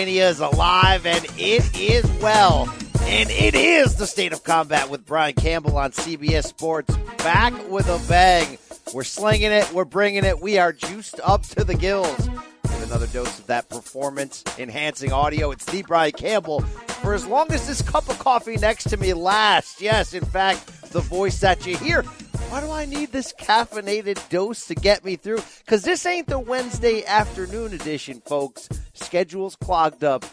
WrestleMania 0.00 0.30
is 0.30 0.40
alive 0.40 1.04
and 1.04 1.26
it 1.36 1.78
is 1.78 2.10
well. 2.22 2.72
And 3.02 3.30
it 3.30 3.54
is 3.54 3.96
the 3.96 4.06
state 4.06 4.32
of 4.32 4.44
combat 4.44 4.88
with 4.88 5.04
Brian 5.04 5.34
Campbell 5.34 5.76
on 5.76 5.90
CBS 5.90 6.44
Sports. 6.44 6.96
Back 7.18 7.52
with 7.68 7.86
a 7.88 8.00
bang. 8.08 8.56
We're 8.94 9.04
slinging 9.04 9.52
it. 9.52 9.70
We're 9.72 9.84
bringing 9.84 10.24
it. 10.24 10.40
We 10.40 10.58
are 10.58 10.72
juiced 10.72 11.20
up 11.22 11.42
to 11.48 11.64
the 11.64 11.74
gills 11.74 12.30
with 12.62 12.82
another 12.86 13.08
dose 13.08 13.40
of 13.40 13.46
that 13.48 13.68
performance 13.68 14.42
enhancing 14.58 15.12
audio. 15.12 15.50
It's 15.50 15.66
the 15.66 15.82
Brian 15.82 16.12
Campbell 16.12 16.62
for 17.02 17.12
as 17.12 17.26
long 17.26 17.52
as 17.52 17.66
this 17.66 17.82
cup 17.82 18.08
of 18.08 18.18
coffee 18.18 18.56
next 18.56 18.88
to 18.90 18.96
me 18.96 19.12
lasts. 19.12 19.82
Yes, 19.82 20.14
in 20.14 20.24
fact, 20.24 20.92
the 20.92 21.00
voice 21.00 21.40
that 21.40 21.66
you 21.66 21.76
hear. 21.76 22.04
Why 22.50 22.60
do 22.60 22.72
I 22.72 22.84
need 22.84 23.12
this 23.12 23.32
caffeinated 23.32 24.28
dose 24.28 24.66
to 24.66 24.74
get 24.74 25.04
me 25.04 25.14
through? 25.14 25.38
Because 25.60 25.84
this 25.84 26.04
ain't 26.04 26.26
the 26.26 26.40
Wednesday 26.40 27.04
afternoon 27.06 27.72
edition, 27.72 28.20
folks. 28.26 28.68
Schedule's 28.92 29.54
clogged 29.54 30.02
up. 30.02 30.24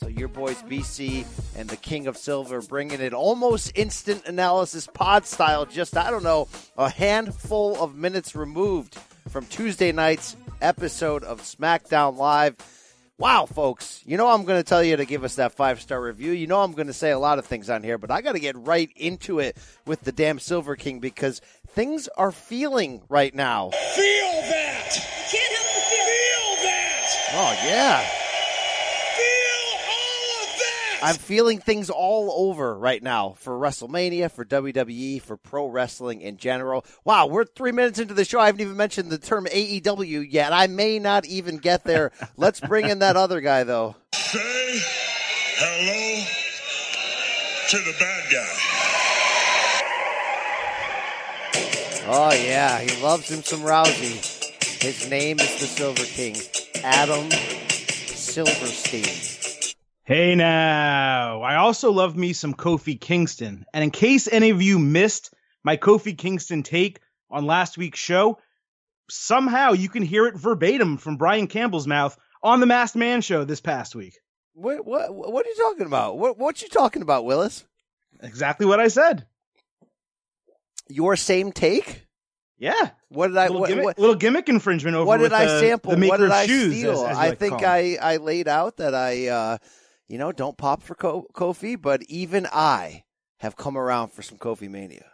So 0.00 0.08
your 0.08 0.26
boys 0.26 0.60
BC 0.64 1.24
and 1.56 1.70
the 1.70 1.76
King 1.76 2.08
of 2.08 2.16
Silver 2.16 2.60
bringing 2.60 3.00
it 3.00 3.14
almost 3.14 3.70
instant 3.76 4.26
analysis 4.26 4.88
pod 4.88 5.26
style. 5.26 5.64
Just 5.64 5.96
I 5.96 6.10
don't 6.10 6.24
know, 6.24 6.48
a 6.76 6.90
handful 6.90 7.80
of 7.80 7.94
minutes 7.94 8.34
removed 8.34 8.96
from 9.28 9.46
Tuesday 9.46 9.92
night's 9.92 10.36
episode 10.60 11.22
of 11.22 11.40
SmackDown 11.40 12.16
Live. 12.16 12.56
Wow, 13.16 13.46
folks, 13.46 14.02
you 14.04 14.16
know 14.16 14.26
I'm 14.26 14.44
going 14.44 14.58
to 14.60 14.68
tell 14.68 14.82
you 14.82 14.96
to 14.96 15.04
give 15.04 15.22
us 15.22 15.36
that 15.36 15.52
five 15.52 15.80
star 15.80 16.02
review. 16.02 16.32
You 16.32 16.48
know 16.48 16.62
I'm 16.62 16.72
going 16.72 16.88
to 16.88 16.92
say 16.92 17.12
a 17.12 17.18
lot 17.18 17.38
of 17.38 17.46
things 17.46 17.70
on 17.70 17.84
here, 17.84 17.96
but 17.96 18.10
I 18.10 18.20
got 18.20 18.32
to 18.32 18.40
get 18.40 18.56
right 18.56 18.90
into 18.96 19.38
it 19.38 19.56
with 19.86 20.00
the 20.00 20.10
damn 20.10 20.40
Silver 20.40 20.74
King 20.74 20.98
because 20.98 21.40
things 21.68 22.08
are 22.16 22.32
feeling 22.32 23.02
right 23.08 23.32
now. 23.32 23.70
Feel 23.70 24.32
that! 24.32 24.96
You 24.96 25.38
can't 25.38 25.54
help 25.54 25.74
but 25.74 25.84
feel. 25.84 26.56
Feel 26.56 26.64
that! 26.64 27.30
Oh 27.34 27.68
yeah. 27.68 28.23
I'm 31.04 31.16
feeling 31.16 31.58
things 31.58 31.90
all 31.90 32.48
over 32.48 32.78
right 32.78 33.02
now 33.02 33.34
for 33.38 33.58
WrestleMania, 33.58 34.30
for 34.30 34.42
WWE, 34.44 35.20
for 35.20 35.36
pro 35.36 35.66
wrestling 35.66 36.22
in 36.22 36.38
general. 36.38 36.86
Wow, 37.04 37.26
we're 37.26 37.44
three 37.44 37.72
minutes 37.72 37.98
into 37.98 38.14
the 38.14 38.24
show. 38.24 38.40
I 38.40 38.46
haven't 38.46 38.62
even 38.62 38.78
mentioned 38.78 39.10
the 39.10 39.18
term 39.18 39.44
AEW 39.44 40.26
yet. 40.30 40.54
I 40.54 40.66
may 40.66 40.98
not 40.98 41.26
even 41.26 41.58
get 41.58 41.84
there. 41.84 42.10
Let's 42.38 42.58
bring 42.58 42.88
in 42.88 43.00
that 43.00 43.16
other 43.16 43.42
guy, 43.42 43.64
though. 43.64 43.96
Say 44.14 44.80
hello 45.58 46.24
to 47.68 47.76
the 47.76 47.94
bad 48.00 48.32
guy. 48.32 48.60
Oh, 52.06 52.32
yeah, 52.32 52.80
he 52.80 53.02
loves 53.02 53.30
him 53.30 53.42
some 53.42 53.60
Rousey. 53.60 54.82
His 54.82 55.10
name 55.10 55.38
is 55.38 55.60
the 55.60 55.66
Silver 55.66 56.04
King, 56.04 56.36
Adam 56.82 57.30
Silverstein. 57.30 59.43
Hey 60.06 60.34
now, 60.34 61.40
I 61.40 61.56
also 61.56 61.90
love 61.90 62.14
me 62.14 62.34
some 62.34 62.52
Kofi 62.52 63.00
Kingston. 63.00 63.64
And 63.72 63.82
in 63.82 63.90
case 63.90 64.28
any 64.30 64.50
of 64.50 64.60
you 64.60 64.78
missed 64.78 65.32
my 65.62 65.78
Kofi 65.78 66.16
Kingston 66.16 66.62
take 66.62 67.00
on 67.30 67.46
last 67.46 67.78
week's 67.78 68.00
show, 68.00 68.38
somehow 69.08 69.72
you 69.72 69.88
can 69.88 70.02
hear 70.02 70.26
it 70.26 70.36
verbatim 70.36 70.98
from 70.98 71.16
Brian 71.16 71.46
Campbell's 71.46 71.86
mouth 71.86 72.18
on 72.42 72.60
the 72.60 72.66
Masked 72.66 72.96
Man 72.96 73.22
show 73.22 73.44
this 73.44 73.62
past 73.62 73.94
week. 73.94 74.18
What, 74.52 74.84
what, 74.84 75.12
what 75.14 75.46
are 75.46 75.48
you 75.48 75.56
talking 75.56 75.86
about? 75.86 76.18
What, 76.18 76.36
what 76.38 76.60
you 76.60 76.68
talking 76.68 77.00
about, 77.00 77.24
Willis? 77.24 77.64
Exactly 78.20 78.66
what 78.66 78.80
I 78.80 78.88
said. 78.88 79.24
Your 80.90 81.16
same 81.16 81.50
take? 81.50 82.06
Yeah. 82.58 82.90
What 83.08 83.28
did 83.28 83.38
I? 83.38 83.46
little, 83.46 83.60
What, 83.62 83.68
gimmick, 83.70 83.84
what, 83.84 83.98
little 83.98 84.14
gimmick 84.16 84.50
infringement 84.50 84.96
over 84.96 85.06
what 85.06 85.16
did 85.16 85.24
with 85.24 85.32
I 85.32 85.46
sample? 85.60 85.96
the 85.96 86.08
what 86.08 86.20
did 86.20 86.30
I 86.30 86.46
shoes, 86.46 86.76
steal? 86.76 86.90
as- 86.92 87.10
as 87.12 87.16
I 87.16 87.28
like 87.30 87.38
think. 87.38 87.62
I, 87.62 87.96
I 88.00 88.16
laid 88.18 88.48
out 88.48 88.76
that 88.76 88.94
I, 88.94 89.28
uh, 89.28 89.58
you 90.08 90.18
know, 90.18 90.32
don't 90.32 90.58
pop 90.58 90.82
for 90.82 90.94
Ko- 90.94 91.26
Kofi, 91.34 91.80
but 91.80 92.02
even 92.08 92.46
I 92.52 93.04
have 93.38 93.56
come 93.56 93.76
around 93.76 94.12
for 94.12 94.22
some 94.22 94.38
Kofi 94.38 94.68
mania. 94.68 95.06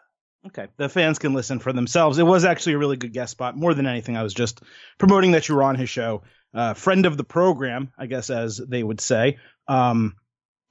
Okay, 0.47 0.69
the 0.79 0.89
fans 0.89 1.19
can 1.19 1.35
listen 1.35 1.59
for 1.59 1.73
themselves. 1.73 2.19
It 2.19 2.25
was 2.25 2.45
actually 2.45 2.73
a 2.75 2.79
really 2.79 2.97
good 2.97 3.13
guest 3.13 3.33
spot. 3.33 3.57
More 3.57 3.75
than 3.75 3.87
anything, 3.87 4.17
I 4.17 4.23
was 4.23 4.33
just 4.33 4.63
promoting 4.99 5.33
that 5.33 5.49
you 5.49 5.55
were 5.55 5.63
on 5.63 5.75
his 5.75 5.91
show. 5.91 6.23
Uh, 6.55 6.75
friend 6.75 7.05
of 7.05 7.17
the 7.17 7.25
program, 7.25 7.93
I 7.99 8.07
guess, 8.07 8.31
as 8.31 8.57
they 8.57 8.83
would 8.83 9.01
say. 9.01 9.39
Um, 9.69 10.17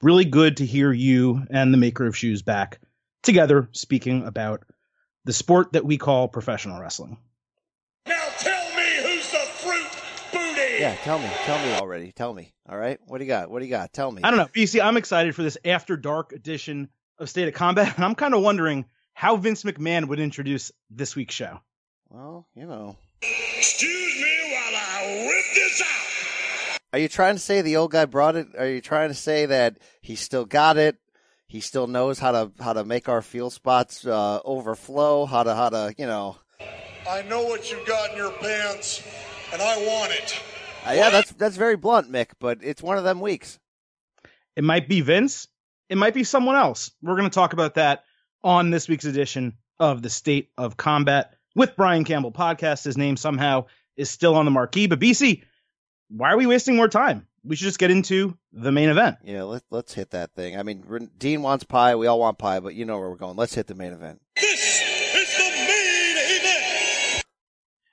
really 0.02 0.24
good 0.24 0.58
to 0.58 0.66
hear 0.66 0.92
you 0.92 1.46
and 1.50 1.72
the 1.72 1.78
maker 1.78 2.06
of 2.06 2.16
shoes 2.16 2.42
back 2.42 2.80
together 3.22 3.68
speaking 3.72 4.26
about 4.26 4.64
the 5.24 5.32
sport 5.32 5.72
that 5.72 5.84
we 5.84 5.98
call 5.98 6.28
professional 6.28 6.80
wrestling. 6.80 7.18
Yeah, 10.80 10.94
tell 10.94 11.18
me, 11.18 11.28
tell 11.44 11.58
me 11.62 11.74
already. 11.74 12.10
Tell 12.10 12.32
me. 12.32 12.54
All 12.66 12.78
right, 12.78 12.98
what 13.06 13.18
do 13.18 13.24
you 13.24 13.28
got? 13.28 13.50
What 13.50 13.58
do 13.58 13.66
you 13.66 13.70
got? 13.70 13.92
Tell 13.92 14.10
me. 14.10 14.22
I 14.24 14.30
don't 14.30 14.38
know, 14.38 14.48
You 14.54 14.66
see, 14.66 14.80
I'm 14.80 14.96
excited 14.96 15.34
for 15.34 15.42
this 15.42 15.58
after 15.62 15.94
dark 15.94 16.32
edition 16.32 16.88
of 17.18 17.28
State 17.28 17.48
of 17.48 17.52
Combat, 17.52 17.94
and 17.96 18.04
I'm 18.04 18.14
kind 18.14 18.32
of 18.32 18.40
wondering 18.40 18.86
how 19.12 19.36
Vince 19.36 19.62
McMahon 19.64 20.08
would 20.08 20.18
introduce 20.20 20.72
this 20.88 21.14
week's 21.14 21.34
show. 21.34 21.60
Well, 22.08 22.48
you 22.54 22.64
know, 22.64 22.96
Excuse 23.20 24.22
me 24.22 24.54
while 24.54 24.74
I 24.74 25.26
whip 25.26 25.44
this 25.54 25.82
out! 25.82 26.78
are 26.94 26.98
you 26.98 27.08
trying 27.08 27.34
to 27.34 27.40
say 27.40 27.60
the 27.60 27.76
old 27.76 27.90
guy 27.90 28.06
brought 28.06 28.36
it? 28.36 28.46
Are 28.58 28.66
you 28.66 28.80
trying 28.80 29.10
to 29.10 29.14
say 29.14 29.44
that 29.44 29.76
he 30.00 30.16
still 30.16 30.46
got 30.46 30.78
it? 30.78 30.96
He 31.46 31.60
still 31.60 31.88
knows 31.88 32.18
how 32.18 32.32
to 32.32 32.52
how 32.58 32.72
to 32.72 32.84
make 32.86 33.06
our 33.06 33.20
feel 33.20 33.50
spots 33.50 34.06
uh, 34.06 34.40
overflow. 34.46 35.26
How 35.26 35.42
to 35.42 35.54
how 35.54 35.68
to 35.68 35.94
you 35.98 36.06
know. 36.06 36.38
I 37.06 37.20
know 37.20 37.42
what 37.42 37.70
you've 37.70 37.86
got 37.86 38.12
in 38.12 38.16
your 38.16 38.32
pants, 38.32 39.02
and 39.52 39.60
I 39.60 39.76
want 39.86 40.12
it. 40.12 40.40
Uh, 40.86 40.92
yeah, 40.92 41.10
that's 41.10 41.32
that's 41.32 41.56
very 41.56 41.76
blunt, 41.76 42.10
Mick, 42.10 42.30
but 42.38 42.58
it's 42.62 42.82
one 42.82 42.98
of 42.98 43.04
them 43.04 43.20
weeks. 43.20 43.58
It 44.56 44.64
might 44.64 44.88
be 44.88 45.00
Vince. 45.00 45.48
It 45.88 45.98
might 45.98 46.14
be 46.14 46.24
someone 46.24 46.56
else. 46.56 46.90
We're 47.02 47.16
going 47.16 47.28
to 47.28 47.34
talk 47.34 47.52
about 47.52 47.74
that 47.74 48.04
on 48.42 48.70
this 48.70 48.88
week's 48.88 49.04
edition 49.04 49.54
of 49.78 50.02
the 50.02 50.10
State 50.10 50.50
of 50.56 50.76
Combat 50.76 51.34
with 51.54 51.76
Brian 51.76 52.04
Campbell 52.04 52.32
podcast. 52.32 52.84
His 52.84 52.96
name 52.96 53.16
somehow 53.16 53.66
is 53.96 54.10
still 54.10 54.34
on 54.36 54.44
the 54.44 54.50
marquee. 54.50 54.86
But 54.86 55.00
BC, 55.00 55.42
why 56.08 56.32
are 56.32 56.36
we 56.36 56.46
wasting 56.46 56.76
more 56.76 56.88
time? 56.88 57.26
We 57.42 57.56
should 57.56 57.64
just 57.64 57.78
get 57.78 57.90
into 57.90 58.36
the 58.52 58.70
main 58.70 58.90
event. 58.90 59.16
Yeah, 59.24 59.44
let, 59.44 59.62
let's 59.70 59.94
hit 59.94 60.10
that 60.10 60.34
thing. 60.34 60.58
I 60.58 60.62
mean, 60.62 61.10
Dean 61.16 61.42
wants 61.42 61.64
pie. 61.64 61.94
We 61.94 62.06
all 62.06 62.20
want 62.20 62.38
pie, 62.38 62.60
but 62.60 62.74
you 62.74 62.84
know 62.84 62.98
where 62.98 63.08
we're 63.08 63.16
going. 63.16 63.36
Let's 63.36 63.54
hit 63.54 63.66
the 63.66 63.74
main 63.74 63.92
event. 63.92 64.20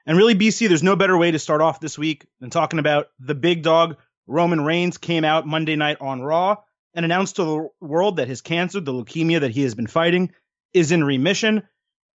And 0.08 0.18
really, 0.18 0.36
BC, 0.36 0.70
there's 0.70 0.84
no 0.84 0.96
better 0.96 1.18
way 1.18 1.32
to 1.32 1.38
start 1.38 1.60
off 1.60 1.82
this 1.82 1.98
week 1.98 2.26
than 2.40 2.50
talking 2.50 2.80
about 2.80 3.08
the 3.20 3.36
big 3.36 3.62
dog. 3.62 3.98
Roman 4.26 4.62
Reigns 4.62 4.98
came 4.98 5.26
out 5.26 5.46
Monday 5.46 5.76
night 5.76 5.98
on 6.00 6.22
Raw 6.22 6.56
and 6.94 7.04
announced 7.04 7.36
to 7.36 7.44
the 7.44 7.70
world 7.82 8.16
that 8.16 8.30
his 8.30 8.42
cancer, 8.42 8.80
the 8.80 8.94
leukemia 8.94 9.42
that 9.42 9.52
he 9.52 9.64
has 9.64 9.76
been 9.76 9.86
fighting, 9.86 10.32
is 10.74 10.94
in 10.94 11.04
remission. 11.04 11.64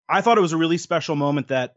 I 0.07 0.21
thought 0.21 0.37
it 0.37 0.41
was 0.41 0.53
a 0.53 0.57
really 0.57 0.77
special 0.77 1.17
moment 1.17 1.49
that 1.49 1.75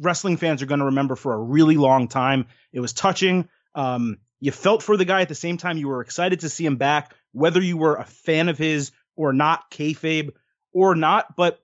wrestling 0.00 0.36
fans 0.36 0.62
are 0.62 0.66
going 0.66 0.80
to 0.80 0.86
remember 0.86 1.14
for 1.14 1.32
a 1.32 1.40
really 1.40 1.76
long 1.76 2.08
time. 2.08 2.46
It 2.72 2.80
was 2.80 2.92
touching. 2.92 3.48
Um, 3.76 4.18
you 4.40 4.50
felt 4.50 4.82
for 4.82 4.96
the 4.96 5.04
guy 5.04 5.20
at 5.20 5.28
the 5.28 5.36
same 5.36 5.58
time. 5.58 5.76
You 5.76 5.88
were 5.88 6.00
excited 6.00 6.40
to 6.40 6.48
see 6.48 6.66
him 6.66 6.76
back, 6.76 7.14
whether 7.30 7.60
you 7.60 7.76
were 7.76 7.94
a 7.94 8.04
fan 8.04 8.48
of 8.48 8.58
his 8.58 8.90
or 9.14 9.32
not, 9.32 9.70
kayfabe 9.70 10.30
or 10.72 10.96
not. 10.96 11.36
But 11.36 11.61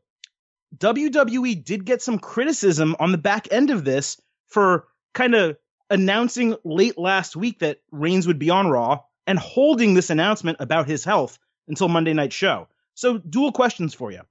WWE 0.76 1.64
did 1.64 1.84
get 1.84 2.02
some 2.02 2.18
criticism 2.18 2.94
on 3.00 3.12
the 3.12 3.18
back 3.18 3.48
end 3.50 3.70
of 3.70 3.84
this 3.84 4.20
for 4.48 4.86
kind 5.14 5.34
of 5.34 5.56
announcing 5.90 6.56
late 6.64 6.98
last 6.98 7.36
week 7.36 7.60
that 7.60 7.80
Reigns 7.90 8.26
would 8.26 8.38
be 8.38 8.50
on 8.50 8.68
Raw 8.68 9.00
and 9.26 9.38
holding 9.38 9.94
this 9.94 10.10
announcement 10.10 10.58
about 10.60 10.86
his 10.86 11.04
health 11.04 11.38
until 11.66 11.88
Monday 11.88 12.12
night 12.12 12.32
show. 12.32 12.68
So, 12.94 13.18
dual 13.18 13.52
questions 13.52 13.94
for 13.94 14.10
you. 14.10 14.22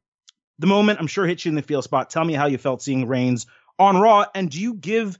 The 0.59 0.67
moment 0.67 0.99
I'm 0.99 1.07
sure 1.07 1.25
hit 1.25 1.45
you 1.45 1.49
in 1.49 1.55
the 1.55 1.61
feel 1.61 1.81
spot. 1.81 2.09
Tell 2.09 2.25
me 2.25 2.33
how 2.33 2.47
you 2.47 2.57
felt 2.57 2.81
seeing 2.81 3.07
Reigns 3.07 3.45
on 3.79 3.97
Raw, 3.97 4.25
and 4.33 4.49
do 4.49 4.59
you 4.59 4.73
give 4.73 5.17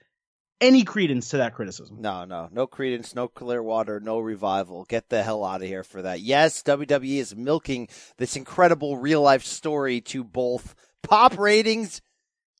any 0.59 0.83
credence 0.83 1.29
to 1.29 1.37
that 1.37 1.53
criticism? 1.53 1.97
No, 2.01 2.25
no, 2.25 2.49
no 2.51 2.65
credence, 2.65 3.13
no 3.13 3.27
clear 3.27 3.61
water, 3.61 3.99
no 3.99 4.19
revival. 4.19 4.85
Get 4.85 5.09
the 5.09 5.21
hell 5.21 5.45
out 5.45 5.61
of 5.61 5.67
here 5.67 5.83
for 5.83 6.01
that. 6.01 6.21
Yes, 6.21 6.63
WWE 6.63 7.17
is 7.17 7.35
milking 7.35 7.87
this 8.17 8.35
incredible 8.35 8.97
real 8.97 9.21
life 9.21 9.43
story 9.43 10.01
to 10.01 10.23
both 10.23 10.73
pop 11.03 11.38
ratings 11.38 12.01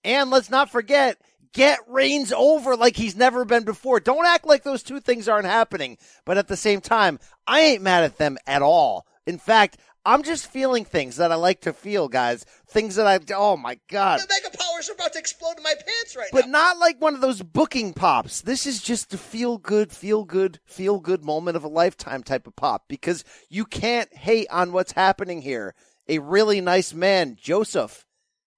and 0.04 0.30
let's 0.30 0.50
not 0.50 0.70
forget, 0.70 1.18
get 1.54 1.80
Reigns 1.88 2.32
over 2.32 2.76
like 2.76 2.96
he's 2.96 3.16
never 3.16 3.46
been 3.46 3.64
before. 3.64 4.00
Don't 4.00 4.26
act 4.26 4.46
like 4.46 4.64
those 4.64 4.84
two 4.84 5.00
things 5.00 5.28
aren't 5.28 5.48
happening. 5.48 5.98
But 6.26 6.38
at 6.38 6.48
the 6.48 6.58
same 6.58 6.82
time, 6.82 7.20
I 7.46 7.62
ain't 7.62 7.82
mad 7.82 8.04
at 8.04 8.18
them 8.18 8.38
at 8.46 8.62
all. 8.62 9.06
In 9.26 9.38
fact, 9.38 9.78
I'm 10.06 10.24
just 10.24 10.50
feeling 10.50 10.86
things 10.86 11.18
that 11.18 11.34
I 11.34 11.36
like 11.36 11.62
to 11.62 11.74
feel, 11.74 12.08
guys. 12.08 12.46
Things 12.70 12.96
that 12.96 13.06
I, 13.06 13.20
oh 13.36 13.58
my 13.58 13.78
God. 13.90 14.22
The 14.22 14.28
mega 14.30 14.58
powers 14.58 14.90
are 14.90 14.94
about 14.94 15.12
to 15.14 15.20
explode 15.20 15.58
in 15.58 15.64
my 15.64 15.74
pants 15.74 16.16
right 16.16 16.30
But 16.32 16.46
now. 16.46 16.46
But 16.46 16.50
not 16.52 16.78
like 16.78 17.02
one 17.02 17.14
of 17.14 17.20
those 17.20 17.42
booking 17.42 17.92
pops. 17.94 18.42
This 18.42 18.66
is 18.66 18.82
just 18.82 19.14
a 19.14 19.18
feel 19.18 19.58
good, 19.58 19.92
feel 19.92 20.24
good, 20.24 20.62
feel 20.64 21.02
good 21.02 21.26
moment 21.26 21.58
of 21.58 21.66
a 21.66 21.68
lifetime 21.68 22.24
type 22.24 22.48
of 22.48 22.56
pop 22.56 22.86
because 22.88 23.26
you 23.50 23.66
can't 23.66 24.16
hate 24.16 24.48
on 24.50 24.72
what's 24.72 24.94
happening 24.94 25.42
here. 25.42 25.76
A 26.08 26.20
really 26.20 26.62
nice 26.62 26.94
man, 26.94 27.36
Joseph, 27.38 28.06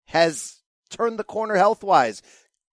has 0.09 0.57
turned 0.89 1.17
the 1.17 1.23
corner 1.23 1.56
health 1.56 1.83
wise, 1.83 2.21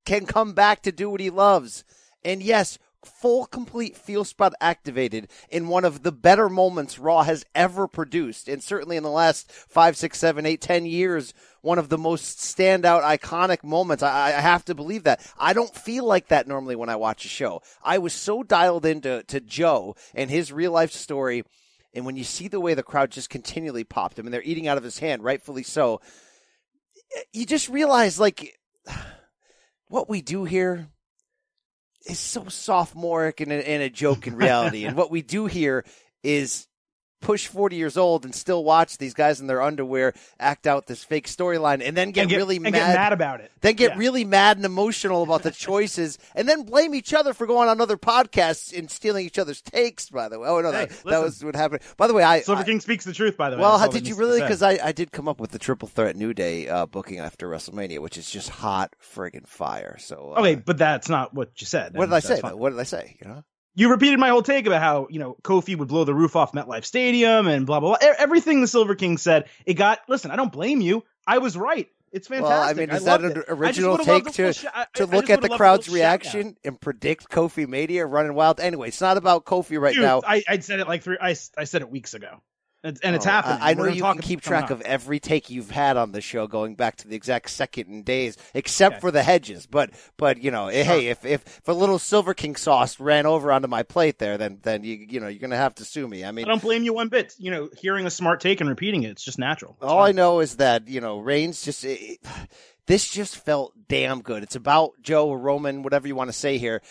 can 0.05 0.25
come 0.25 0.53
back 0.53 0.81
to 0.83 0.91
do 0.91 1.09
what 1.09 1.21
he 1.21 1.29
loves. 1.29 1.83
And 2.23 2.41
yes, 2.41 2.77
full 3.03 3.45
complete 3.45 3.97
feel 3.97 4.23
spot 4.23 4.53
activated 4.61 5.27
in 5.49 5.67
one 5.67 5.85
of 5.85 6.03
the 6.03 6.11
better 6.11 6.49
moments 6.49 6.99
Raw 6.99 7.23
has 7.23 7.45
ever 7.53 7.87
produced, 7.87 8.47
and 8.47 8.63
certainly 8.63 8.97
in 8.97 9.03
the 9.03 9.09
last 9.09 9.51
five, 9.51 9.97
six, 9.97 10.19
seven, 10.19 10.45
eight, 10.45 10.61
ten 10.61 10.85
years, 10.85 11.33
one 11.61 11.79
of 11.79 11.89
the 11.89 11.97
most 11.97 12.39
standout, 12.39 13.03
iconic 13.03 13.63
moments. 13.63 14.03
I, 14.03 14.27
I 14.27 14.41
have 14.41 14.65
to 14.65 14.75
believe 14.75 15.03
that. 15.03 15.25
I 15.37 15.53
don't 15.53 15.75
feel 15.75 16.05
like 16.05 16.27
that 16.27 16.47
normally 16.47 16.75
when 16.75 16.89
I 16.89 16.95
watch 16.95 17.25
a 17.25 17.29
show. 17.29 17.61
I 17.83 17.97
was 17.97 18.13
so 18.13 18.43
dialed 18.43 18.85
into 18.85 19.23
to 19.23 19.39
Joe 19.39 19.95
and 20.13 20.29
his 20.29 20.51
real 20.51 20.71
life 20.71 20.91
story. 20.91 21.43
And 21.95 22.05
when 22.05 22.15
you 22.15 22.23
see 22.23 22.47
the 22.47 22.59
way 22.59 22.73
the 22.73 22.83
crowd 22.83 23.11
just 23.11 23.29
continually 23.29 23.83
popped 23.83 24.17
him 24.17 24.25
and 24.25 24.33
they're 24.33 24.41
eating 24.41 24.67
out 24.67 24.77
of 24.77 24.83
his 24.83 24.99
hand, 24.99 25.23
rightfully 25.23 25.63
so, 25.63 26.01
you 27.31 27.45
just 27.45 27.69
realize 27.69 28.19
like 28.19 28.59
what 29.87 30.09
we 30.09 30.21
do 30.21 30.43
here 30.43 30.87
is 32.05 32.19
so 32.19 32.47
sophomoric 32.47 33.39
and 33.39 33.51
a, 33.51 33.69
and 33.69 33.83
a 33.83 33.89
joke 33.89 34.27
in 34.27 34.35
reality. 34.35 34.85
and 34.85 34.97
what 34.97 35.11
we 35.11 35.21
do 35.21 35.45
here 35.45 35.85
is 36.23 36.67
push 37.23 37.47
40 37.47 37.75
years 37.75 37.97
old 37.97 38.25
and 38.25 38.35
still 38.35 38.63
watch 38.63 38.97
these 38.99 39.13
guys 39.13 39.39
in 39.41 39.47
their 39.47 39.61
underwear 39.61 40.13
act 40.39 40.67
out 40.67 40.85
this 40.87 41.03
fake 41.03 41.27
storyline 41.27 41.81
and 41.85 41.97
then 41.97 42.11
get, 42.11 42.21
and 42.21 42.29
get 42.29 42.37
really 42.37 42.59
mad. 42.59 42.73
get 42.73 42.95
mad 42.95 43.13
about 43.13 43.39
it. 43.41 43.51
Then 43.61 43.73
get 43.75 43.93
Yeah. 43.93 43.97
really 43.97 44.25
mad 44.25 44.57
and 44.57 44.65
emotional 44.65 45.23
about 45.23 45.43
the 45.43 45.51
choices, 45.51 46.19
and 46.35 46.47
then 46.47 46.63
blame 46.63 46.93
each 46.93 47.13
other 47.13 47.33
for 47.33 47.47
going 47.47 47.69
on 47.69 47.81
other 47.81 47.97
podcasts 47.97 48.77
and 48.77 48.91
stealing 48.91 49.25
each 49.25 49.39
other's 49.39 49.61
takes. 49.61 50.09
By 50.09 50.29
the 50.29 50.37
way, 50.39 50.47
oh 50.47 50.61
no, 50.61 50.71
Hey, 50.71 50.85
that, 50.85 51.03
that 51.05 51.21
was 51.21 51.43
what 51.43 51.55
happened. 51.55 51.81
By 51.97 52.07
the 52.07 52.13
way, 52.13 52.23
I, 52.23 52.41
Silver 52.41 52.61
I- 52.61 52.65
King 52.65 52.79
speaks 52.81 53.05
the 53.05 53.13
truth, 53.13 53.37
by 53.37 53.49
the 53.49 53.55
way. 53.55 53.61
well, 53.61 53.71
That's 53.71 53.79
how 53.81 53.85
all 53.87 53.91
that 53.93 53.99
did 53.99 54.07
you 54.07 54.15
needs 54.15 54.17
to 54.17 54.21
be 54.23 54.27
really? 54.29 54.41
Because 54.41 54.61
I, 54.61 54.79
I 54.83 54.91
did 54.91 55.11
come 55.11 55.27
up 55.27 55.39
with 55.39 55.51
the 55.51 55.59
triple 55.59 55.87
threat 55.87 56.15
New 56.15 56.33
Day 56.33 56.67
uh, 56.67 56.85
booking 56.85 57.19
after 57.19 57.47
WrestleMania, 57.49 57.99
which 57.99 58.17
is 58.17 58.29
just 58.29 58.49
hot 58.49 58.93
friggin' 59.15 59.47
fire. 59.47 59.97
So, 59.99 60.33
uh, 60.35 60.39
Okay, 60.41 60.55
but 60.55 60.77
that's 60.77 61.07
not 61.09 61.33
what 61.33 61.49
you 61.61 61.65
said. 61.67 61.95
what 61.95 62.07
did 62.07 62.13
I 62.15 62.19
say? 62.19 62.39
fine. 62.41 62.57
What 62.57 62.71
did 62.71 62.79
I 62.79 62.83
say? 62.83 63.15
You 63.21 63.27
know, 63.29 63.43
You 63.75 63.89
repeated 63.89 64.19
my 64.19 64.29
whole 64.29 64.43
take 64.43 64.67
about 64.67 64.81
how 64.81 65.07
you 65.09 65.19
know 65.19 65.35
Kofi 65.43 65.75
would 65.77 65.87
blow 65.87 66.03
the 66.03 66.13
roof 66.13 66.35
off 66.35 66.51
MetLife 66.51 66.85
Stadium 66.85 67.47
and 67.47 67.65
blah 67.65 67.79
blah 67.79 67.97
blah. 67.97 68.09
Everything 68.19 68.61
the 68.61 68.67
Silver 68.67 68.95
King 68.95 69.17
said, 69.17 69.45
it 69.65 69.73
got. 69.75 69.99
Listen, 70.07 70.31
I 70.31 70.35
don't 70.35 70.51
blame 70.51 70.81
you. 70.81 71.03
I 71.25 71.39
was 71.39 71.57
right. 71.57 71.89
It's 72.11 72.27
fantastic. 72.27 72.51
well, 72.51 72.69
I 72.69 72.73
mean, 72.73 72.89
is 72.91 73.05
that 73.05 73.23
an. 73.23 73.43
I 73.49 73.51
original 73.51 73.97
take 73.97 74.25
to 74.33 74.53
sh- 74.53 74.65
I- 74.71 74.81
I- 74.81 74.85
to 74.93 75.03
I 75.03 75.05
look 75.07 75.31
at 75.31 75.41
the 75.41 75.47
would've 75.47 75.49
loved 75.49 75.53
a 75.53 75.57
crowd's 75.57 75.89
reaction 75.89 76.55
and 76.63 76.79
predict 76.79 77.29
Kofi 77.29 77.67
Mania 77.67 78.05
running 78.05 78.35
wild? 78.35 78.59
Anyway, 78.59 78.89
it's 78.89 79.01
not 79.01 79.17
about 79.17 79.45
Kofi 79.45 79.81
right 79.81 79.95
Dude, 79.95 80.03
now. 80.03 80.21
I, 80.23 80.43
I 80.47 80.59
said 80.59 80.79
it 80.79 80.87
like 80.87 81.01
three. 81.01 81.17
I, 81.19 81.35
I 81.57 81.63
said 81.63 81.81
it 81.81 81.89
weeks 81.89 82.13
ago, 82.13 82.41
and, 82.83 82.99
and 83.03 83.15
it's 83.15 83.25
Oh, 83.25 83.29
happening. 83.29 83.57
I, 83.61 83.71
I 83.71 83.73
know 83.73 83.85
you 83.85 84.01
talk 84.01 84.15
can 84.15 84.21
keep 84.21 84.41
track 84.41 84.69
of 84.69 84.81
every 84.81 85.19
take 85.19 85.49
you've 85.49 85.71
had 85.71 85.95
on 85.97 86.11
the 86.11 86.21
show, 86.21 86.47
going 86.47 86.75
back 86.75 86.97
to 86.97 87.07
the 87.07 87.15
exact 87.15 87.49
second 87.49 87.87
and 87.87 88.03
days, 88.05 88.37
except 88.53 88.95
Okay. 88.95 89.01
for 89.01 89.11
the 89.11 89.23
hedges. 89.23 89.65
But 89.65 89.91
but 90.17 90.41
you 90.43 90.51
know, 90.51 90.67
eh, 90.67 90.83
hey, 90.83 91.07
if, 91.07 91.23
if 91.25 91.45
if 91.45 91.67
a 91.67 91.73
little 91.73 91.97
Silver 91.99 92.33
King 92.33 92.55
sauce 92.55 92.99
ran 92.99 93.25
over 93.25 93.51
onto 93.51 93.67
my 93.67 93.83
plate 93.83 94.19
there, 94.19 94.37
then 94.37 94.59
then 94.63 94.83
you 94.83 94.95
you 95.09 95.19
know 95.19 95.27
you're 95.27 95.39
gonna 95.39 95.55
have 95.57 95.75
to 95.75 95.85
sue 95.85 96.07
me. 96.07 96.25
I 96.25 96.31
mean, 96.31 96.45
I 96.45 96.49
don't 96.49 96.61
blame 96.61 96.83
you 96.83 96.93
one 96.93 97.07
bit. 97.09 97.33
You 97.37 97.51
know, 97.51 97.69
hearing 97.77 98.05
a 98.05 98.11
smart 98.11 98.41
take 98.41 98.59
and 98.61 98.69
repeating 98.69 99.03
it, 99.03 99.09
it's 99.11 99.23
just 99.23 99.39
natural. 99.39 99.77
It's 99.81 99.85
All 99.89 100.01
I 100.03 100.11
know 100.11 100.39
is 100.41 100.57
that 100.57 100.87
you 100.87 100.99
know 101.01 101.19
Reigns 101.19 101.63
just 101.63 101.85
it, 101.85 102.19
this 102.87 103.09
just 103.09 103.37
felt 103.37 103.73
damn 103.87 104.21
good. 104.21 104.43
It's 104.43 104.55
about 104.57 104.91
Joe 105.01 105.29
or 105.29 105.39
Roman, 105.39 105.83
whatever 105.83 106.07
you 106.07 106.15
want 106.15 106.29
to 106.29 106.33
say 106.33 106.57
here, 106.57 106.81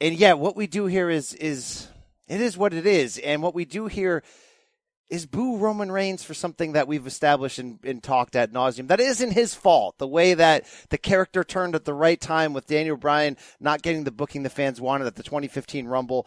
and 0.00 0.14
yeah, 0.14 0.32
what 0.32 0.56
we 0.56 0.66
do 0.66 0.86
here 0.86 1.10
is 1.10 1.34
is 1.34 1.88
it 2.28 2.40
is 2.40 2.56
what 2.56 2.72
it 2.72 2.86
is, 2.86 3.18
and 3.18 3.42
what 3.42 3.54
we 3.54 3.64
do 3.66 3.86
here 3.86 4.22
is 5.12 5.26
boo 5.26 5.58
Roman 5.58 5.92
Reigns 5.92 6.24
for 6.24 6.32
something 6.32 6.72
that 6.72 6.88
we've 6.88 7.06
established 7.06 7.58
and, 7.58 7.78
and 7.84 8.02
talked 8.02 8.34
at 8.34 8.50
nauseum. 8.50 8.88
That 8.88 8.98
isn't 8.98 9.32
his 9.32 9.54
fault. 9.54 9.98
The 9.98 10.08
way 10.08 10.32
that 10.32 10.64
the 10.88 10.96
character 10.96 11.44
turned 11.44 11.74
at 11.74 11.84
the 11.84 11.92
right 11.92 12.18
time 12.18 12.54
with 12.54 12.66
Daniel 12.66 12.96
Bryan 12.96 13.36
not 13.60 13.82
getting 13.82 14.04
the 14.04 14.10
booking 14.10 14.42
the 14.42 14.48
fans 14.48 14.80
wanted 14.80 15.06
at 15.06 15.16
the 15.16 15.22
2015 15.22 15.86
Rumble, 15.86 16.26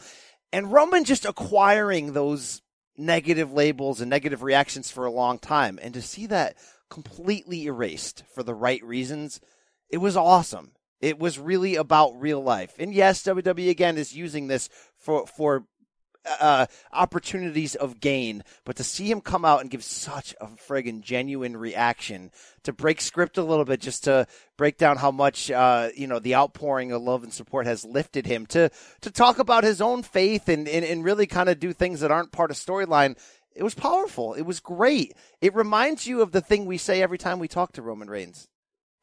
and 0.53 0.71
Roman 0.71 1.03
just 1.03 1.25
acquiring 1.25 2.13
those 2.13 2.61
negative 2.95 3.51
labels 3.51 4.01
and 4.01 4.09
negative 4.09 4.43
reactions 4.43 4.91
for 4.91 5.07
a 5.07 5.11
long 5.11 5.39
time, 5.39 5.79
and 5.81 5.95
to 5.95 6.01
see 6.01 6.27
that 6.27 6.55
completely 6.87 7.65
erased 7.65 8.23
for 8.35 8.43
the 8.43 8.53
right 8.53 8.83
reasons, 8.83 9.41
it 9.89 9.97
was 9.97 10.15
awesome. 10.15 10.73
It 11.01 11.17
was 11.17 11.39
really 11.39 11.75
about 11.75 12.21
real 12.21 12.41
life. 12.41 12.75
And 12.77 12.93
yes, 12.93 13.23
WWE 13.23 13.67
again 13.69 13.97
is 13.97 14.15
using 14.15 14.45
this 14.45 14.69
for 14.95 15.25
for 15.25 15.65
uh, 16.39 16.65
opportunities 16.91 17.75
of 17.75 17.99
gain, 17.99 18.43
but 18.63 18.75
to 18.77 18.83
see 18.83 19.09
him 19.09 19.21
come 19.21 19.45
out 19.45 19.61
and 19.61 19.69
give 19.69 19.83
such 19.83 20.35
a 20.41 20.47
friggin' 20.47 21.01
genuine 21.01 21.57
reaction 21.57 22.31
to 22.63 22.73
break 22.73 23.01
script 23.01 23.37
a 23.37 23.43
little 23.43 23.65
bit, 23.65 23.81
just 23.81 24.03
to 24.05 24.27
break 24.57 24.77
down 24.77 24.97
how 24.97 25.11
much 25.11 25.51
uh, 25.51 25.89
you 25.95 26.07
know 26.07 26.19
the 26.19 26.35
outpouring 26.35 26.91
of 26.91 27.01
love 27.01 27.23
and 27.23 27.33
support 27.33 27.65
has 27.65 27.85
lifted 27.85 28.25
him 28.25 28.45
to 28.47 28.69
to 29.01 29.11
talk 29.11 29.39
about 29.39 29.63
his 29.63 29.81
own 29.81 30.03
faith 30.03 30.49
and 30.49 30.67
and, 30.67 30.85
and 30.85 31.03
really 31.03 31.27
kind 31.27 31.49
of 31.49 31.59
do 31.59 31.73
things 31.73 31.99
that 31.99 32.11
aren't 32.11 32.31
part 32.31 32.51
of 32.51 32.57
storyline. 32.57 33.17
It 33.55 33.63
was 33.63 33.73
powerful. 33.73 34.33
It 34.33 34.41
was 34.41 34.59
great. 34.59 35.13
It 35.39 35.55
reminds 35.55 36.05
you 36.05 36.21
of 36.21 36.33
the 36.33 36.41
thing 36.41 36.65
we 36.65 36.77
say 36.77 37.01
every 37.01 37.17
time 37.17 37.39
we 37.39 37.47
talk 37.47 37.71
to 37.73 37.81
Roman 37.81 38.09
Reigns. 38.09 38.49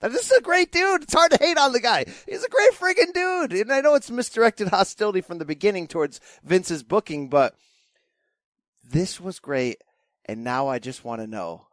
This 0.02 0.31
is 0.31 0.38
a 0.38 0.43
great 0.43 0.72
dude. 0.72 1.04
It's 1.04 1.14
hard 1.14 1.31
to 1.31 1.38
hate 1.38 1.58
on 1.58 1.72
the 1.72 1.81
guy. 1.81 2.04
He's 2.28 2.44
a 2.44 2.49
great 2.49 2.72
friggin' 2.72 3.12
dude. 3.14 3.52
And 3.52 3.72
I 3.72 3.81
know 3.81 3.94
it's 3.94 4.10
misdirected 4.10 4.69
hostility 4.69 5.20
from 5.20 5.38
the 5.38 5.44
beginning 5.44 5.87
towards 5.87 6.20
Vince's 6.43 6.82
booking, 6.82 7.28
but 7.28 7.54
this 8.82 9.20
was 9.20 9.38
great. 9.38 9.82
And 10.25 10.44
now 10.44 10.69
I 10.69 10.78
just 10.78 11.04
want 11.04 11.20
to 11.20 11.26
know 11.26 11.66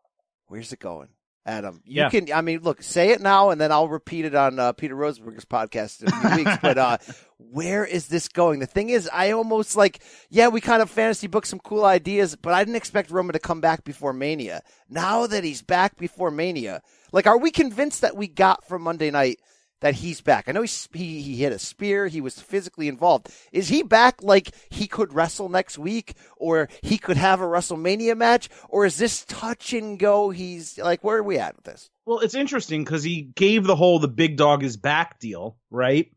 where's 0.47 0.71
it 0.71 0.79
going? 0.79 1.09
Adam, 1.45 1.81
you 1.85 2.01
Yeah. 2.01 2.09
can, 2.09 2.31
I 2.31 2.41
mean, 2.41 2.59
look, 2.61 2.83
say 2.83 3.09
it 3.09 3.21
now 3.21 3.49
and 3.49 3.59
then 3.59 3.71
I'll 3.71 3.87
repeat 3.87 4.25
it 4.25 4.35
on 4.35 4.59
uh, 4.59 4.73
Peter 4.73 4.95
Rosenberg's 4.95 5.45
podcast 5.45 6.01
in 6.03 6.09
a 6.09 6.11
few 6.35 6.43
weeks. 6.43 6.57
But 6.61 6.77
uh, 6.77 6.97
where 7.37 7.85
is 7.85 8.07
this 8.07 8.27
going? 8.27 8.59
The 8.59 8.65
thing 8.67 8.89
is, 8.89 9.09
I 9.11 9.31
almost 9.31 9.75
like, 9.75 9.99
yeah, 10.29 10.49
we 10.49 10.61
kind 10.61 10.81
of 10.81 10.89
fantasy 10.89 11.27
booked 11.27 11.47
some 11.47 11.59
cool 11.59 11.85
ideas, 11.85 12.35
but 12.35 12.53
I 12.53 12.63
didn't 12.63 12.75
expect 12.75 13.09
Roman 13.09 13.33
to 13.33 13.39
come 13.39 13.61
back 13.61 13.83
before 13.83 14.13
Mania. 14.13 14.61
Now 14.89 15.25
that 15.27 15.43
he's 15.43 15.61
back 15.61 15.97
before 15.97 16.29
Mania, 16.29 16.81
like, 17.11 17.25
are 17.25 17.37
we 17.37 17.51
convinced 17.51 18.01
that 18.01 18.15
we 18.15 18.27
got 18.27 18.65
from 18.67 18.83
Monday 18.83 19.09
night 19.09 19.39
that 19.81 19.95
he's 19.95 20.21
back? 20.21 20.45
I 20.47 20.51
know 20.51 20.61
he's, 20.61 20.87
he 20.93 21.21
he 21.21 21.37
hit 21.37 21.51
a 21.51 21.59
spear. 21.59 22.07
He 22.07 22.21
was 22.21 22.39
physically 22.39 22.87
involved. 22.87 23.29
Is 23.51 23.69
he 23.69 23.83
back? 23.83 24.21
Like 24.21 24.51
he 24.69 24.87
could 24.87 25.13
wrestle 25.13 25.49
next 25.49 25.77
week, 25.77 26.13
or 26.37 26.69
he 26.81 26.97
could 26.97 27.17
have 27.17 27.41
a 27.41 27.45
WrestleMania 27.45 28.17
match, 28.17 28.49
or 28.69 28.85
is 28.85 28.97
this 28.97 29.25
touch 29.25 29.73
and 29.73 29.97
go? 29.97 30.29
He's 30.29 30.77
like, 30.77 31.03
where 31.03 31.17
are 31.17 31.23
we 31.23 31.37
at 31.37 31.55
with 31.55 31.65
this? 31.65 31.89
Well, 32.05 32.19
it's 32.19 32.35
interesting 32.35 32.83
because 32.83 33.03
he 33.03 33.21
gave 33.21 33.63
the 33.63 33.75
whole 33.75 33.99
the 33.99 34.07
big 34.07 34.37
dog 34.37 34.63
is 34.63 34.77
back 34.77 35.19
deal, 35.19 35.57
right? 35.69 36.11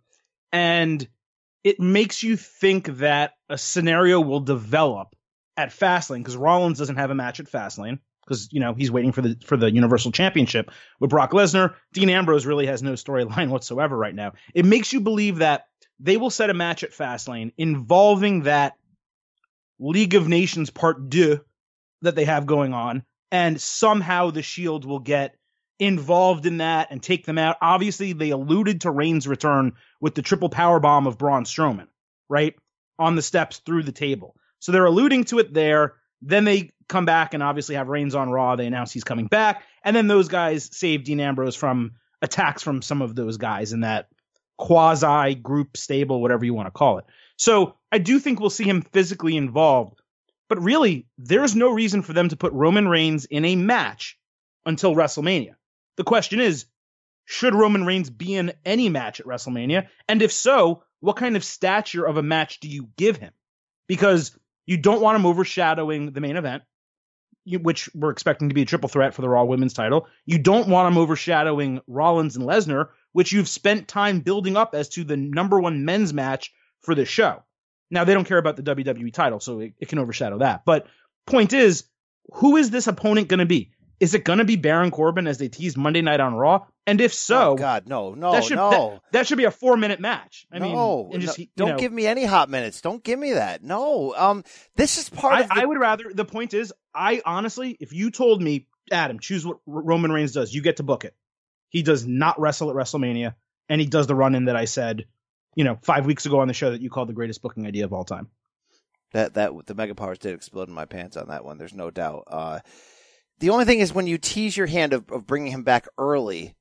And 0.52 1.06
it 1.64 1.80
makes 1.80 2.22
you 2.22 2.36
think 2.36 2.86
that 2.98 3.32
a 3.48 3.56
scenario 3.56 4.20
will 4.20 4.40
develop 4.40 5.14
at 5.56 5.70
Fastlane 5.70 6.18
because 6.18 6.36
Rollins 6.36 6.78
doesn't 6.78 6.96
have 6.96 7.10
a 7.10 7.14
match 7.14 7.40
at 7.40 7.46
Fastlane 7.46 7.98
because 8.24 8.48
you 8.52 8.60
know 8.60 8.74
he's 8.74 8.90
waiting 8.90 9.12
for 9.12 9.22
the 9.22 9.36
for 9.44 9.56
the 9.56 9.70
Universal 9.70 10.12
Championship 10.12 10.70
with 11.00 11.10
Brock 11.10 11.32
Lesnar. 11.32 11.74
Dean 11.92 12.10
Ambrose 12.10 12.46
really 12.46 12.66
has 12.66 12.82
no 12.82 12.92
storyline 12.92 13.48
whatsoever 13.50 13.96
right 13.96 14.14
now. 14.14 14.32
It 14.54 14.64
makes 14.64 14.92
you 14.92 15.00
believe 15.00 15.38
that 15.38 15.66
they 16.00 16.16
will 16.16 16.30
set 16.30 16.50
a 16.50 16.54
match 16.54 16.82
at 16.82 16.92
Fastlane 16.92 17.52
involving 17.56 18.42
that 18.42 18.74
League 19.78 20.14
of 20.14 20.28
Nations 20.28 20.70
Part 20.70 21.08
Deux 21.08 21.40
that 22.02 22.14
they 22.14 22.24
have 22.24 22.46
going 22.46 22.72
on, 22.72 23.04
and 23.30 23.60
somehow 23.60 24.30
the 24.30 24.42
Shield 24.42 24.84
will 24.84 25.00
get 25.00 25.36
involved 25.78 26.46
in 26.46 26.58
that 26.58 26.88
and 26.90 27.02
take 27.02 27.26
them 27.26 27.38
out. 27.38 27.56
Obviously, 27.60 28.12
they 28.12 28.30
alluded 28.30 28.82
to 28.82 28.90
Reigns' 28.90 29.26
return 29.26 29.72
with 30.00 30.14
the 30.14 30.22
triple 30.22 30.48
power 30.48 30.78
bomb 30.78 31.06
of 31.06 31.18
Braun 31.18 31.44
Strowman, 31.44 31.88
right? 32.28 32.54
On 32.98 33.16
the 33.16 33.22
steps 33.22 33.58
through 33.58 33.82
the 33.82 33.92
table. 33.92 34.36
So 34.60 34.70
they're 34.70 34.84
alluding 34.84 35.24
to 35.24 35.40
it 35.40 35.52
there. 35.52 35.94
Then 36.22 36.44
they 36.44 36.70
come 36.88 37.04
back 37.04 37.34
and 37.34 37.42
obviously 37.42 37.74
have 37.74 37.88
Reigns 37.88 38.14
on 38.14 38.30
Raw. 38.30 38.56
They 38.56 38.66
announce 38.66 38.92
he's 38.92 39.04
coming 39.04 39.26
back. 39.26 39.64
And 39.84 39.94
then 39.94 40.06
those 40.06 40.28
guys 40.28 40.70
save 40.72 41.04
Dean 41.04 41.20
Ambrose 41.20 41.56
from 41.56 41.92
attacks 42.20 42.62
from 42.62 42.82
some 42.82 43.02
of 43.02 43.14
those 43.14 43.36
guys 43.36 43.72
in 43.72 43.80
that 43.80 44.08
quasi 44.56 45.34
group 45.34 45.76
stable, 45.76 46.22
whatever 46.22 46.44
you 46.44 46.54
want 46.54 46.66
to 46.66 46.70
call 46.70 46.98
it. 46.98 47.04
So 47.36 47.74
I 47.90 47.98
do 47.98 48.18
think 48.20 48.38
we'll 48.38 48.50
see 48.50 48.64
him 48.64 48.82
physically 48.82 49.36
involved. 49.36 50.00
But 50.48 50.62
really, 50.62 51.06
there's 51.18 51.56
no 51.56 51.70
reason 51.70 52.02
for 52.02 52.12
them 52.12 52.28
to 52.28 52.36
put 52.36 52.52
Roman 52.52 52.86
Reigns 52.86 53.24
in 53.24 53.44
a 53.44 53.56
match 53.56 54.18
until 54.64 54.94
WrestleMania. 54.94 55.54
The 55.96 56.04
question 56.04 56.40
is, 56.40 56.66
should 57.24 57.54
Roman 57.54 57.84
Reigns 57.84 58.10
be 58.10 58.34
in 58.34 58.52
any 58.64 58.88
match 58.88 59.18
at 59.18 59.26
WrestleMania? 59.26 59.88
And 60.08 60.22
if 60.22 60.32
so, 60.32 60.84
what 61.00 61.16
kind 61.16 61.36
of 61.36 61.44
stature 61.44 62.04
of 62.04 62.16
a 62.16 62.22
match 62.22 62.60
do 62.60 62.68
you 62.68 62.88
give 62.96 63.16
him? 63.16 63.32
Because 63.88 64.36
you 64.66 64.76
don't 64.76 65.00
want 65.00 65.16
him 65.16 65.26
overshadowing 65.26 66.12
the 66.12 66.20
main 66.20 66.36
event, 66.36 66.62
which 67.46 67.88
we're 67.94 68.10
expecting 68.10 68.48
to 68.48 68.54
be 68.54 68.62
a 68.62 68.66
triple 68.66 68.88
threat 68.88 69.14
for 69.14 69.22
the 69.22 69.28
Raw 69.28 69.44
Women's 69.44 69.74
title. 69.74 70.06
You 70.26 70.38
don't 70.38 70.68
want 70.68 70.92
him 70.92 70.98
overshadowing 70.98 71.80
Rollins 71.86 72.36
and 72.36 72.46
Lesnar, 72.46 72.88
which 73.12 73.32
you've 73.32 73.48
spent 73.48 73.88
time 73.88 74.20
building 74.20 74.56
up 74.56 74.74
as 74.74 74.88
to 74.90 75.04
the 75.04 75.16
number 75.16 75.60
one 75.60 75.84
men's 75.84 76.12
match 76.12 76.52
for 76.80 76.94
this 76.94 77.08
show. 77.08 77.42
Now, 77.90 78.04
they 78.04 78.14
don't 78.14 78.26
care 78.26 78.38
about 78.38 78.56
the 78.56 78.62
WWE 78.62 79.12
title, 79.12 79.40
so 79.40 79.60
it, 79.60 79.74
it 79.78 79.88
can 79.88 79.98
overshadow 79.98 80.38
that. 80.38 80.64
But 80.64 80.86
point 81.26 81.52
is, 81.52 81.84
who 82.32 82.56
is 82.56 82.70
this 82.70 82.86
opponent 82.86 83.28
going 83.28 83.40
to 83.40 83.46
be? 83.46 83.72
Is 84.02 84.14
it 84.14 84.24
going 84.24 84.40
to 84.40 84.44
be 84.44 84.56
Baron 84.56 84.90
Corbin 84.90 85.28
as 85.28 85.38
they 85.38 85.46
tease 85.46 85.76
Monday 85.76 86.02
night 86.02 86.18
on 86.18 86.34
Raw? 86.34 86.66
And 86.88 87.00
if 87.00 87.14
so, 87.14 87.52
oh 87.52 87.54
God, 87.54 87.86
no, 87.86 88.14
no, 88.14 88.32
that 88.32 88.42
should, 88.42 88.56
no. 88.56 88.70
That, 88.70 89.00
that 89.12 89.26
should 89.28 89.38
be 89.38 89.44
a 89.44 89.52
four 89.52 89.76
minute 89.76 90.00
match. 90.00 90.44
I 90.50 90.58
no, 90.58 91.08
mean, 91.08 91.20
just, 91.20 91.38
no, 91.38 91.44
don't 91.54 91.68
know, 91.68 91.78
give 91.78 91.92
me 91.92 92.08
any 92.08 92.24
hot 92.24 92.50
minutes. 92.50 92.80
Don't 92.80 93.04
give 93.04 93.16
me 93.16 93.34
that. 93.34 93.62
No, 93.62 94.12
um, 94.16 94.42
this 94.74 94.98
is 94.98 95.08
part 95.08 95.34
I, 95.34 95.40
of. 95.42 95.48
The, 95.50 95.54
I 95.54 95.64
would 95.64 95.78
rather. 95.78 96.10
The 96.12 96.24
point 96.24 96.52
is, 96.52 96.74
I 96.92 97.22
honestly, 97.24 97.76
if 97.78 97.92
you 97.92 98.10
told 98.10 98.42
me, 98.42 98.66
Adam, 98.90 99.20
choose 99.20 99.46
what 99.46 99.58
Roman 99.66 100.10
Reigns 100.10 100.32
does, 100.32 100.52
you 100.52 100.62
get 100.62 100.78
to 100.78 100.82
book 100.82 101.04
it. 101.04 101.14
He 101.68 101.84
does 101.84 102.04
not 102.04 102.40
wrestle 102.40 102.70
at 102.70 102.74
WrestleMania, 102.74 103.36
and 103.68 103.80
he 103.80 103.86
does 103.86 104.08
the 104.08 104.16
run 104.16 104.34
in 104.34 104.46
that 104.46 104.56
I 104.56 104.64
said, 104.64 105.04
you 105.54 105.62
know, 105.62 105.78
five 105.82 106.06
weeks 106.06 106.26
ago 106.26 106.40
on 106.40 106.48
the 106.48 106.54
show 106.54 106.72
that 106.72 106.82
you 106.82 106.90
called 106.90 107.08
the 107.08 107.14
greatest 107.14 107.40
booking 107.40 107.68
idea 107.68 107.84
of 107.84 107.92
all 107.92 108.02
time. 108.02 108.30
that 109.12 109.34
that 109.34 109.52
the 109.66 109.76
mega 109.76 109.94
powers 109.94 110.18
did 110.18 110.34
explode 110.34 110.66
in 110.66 110.74
my 110.74 110.86
pants 110.86 111.16
on 111.16 111.28
that 111.28 111.44
one. 111.44 111.58
There's 111.58 111.74
no 111.74 111.90
doubt. 111.90 112.24
Uh, 112.26 112.58
the 113.40 113.50
only 113.50 113.64
thing 113.64 113.80
is 113.80 113.92
when 113.92 114.06
you 114.06 114.18
tease 114.18 114.56
your 114.56 114.66
hand 114.66 114.92
of, 114.92 115.10
of 115.10 115.26
bringing 115.26 115.52
him 115.52 115.64
back 115.64 115.86
early, 115.98 116.54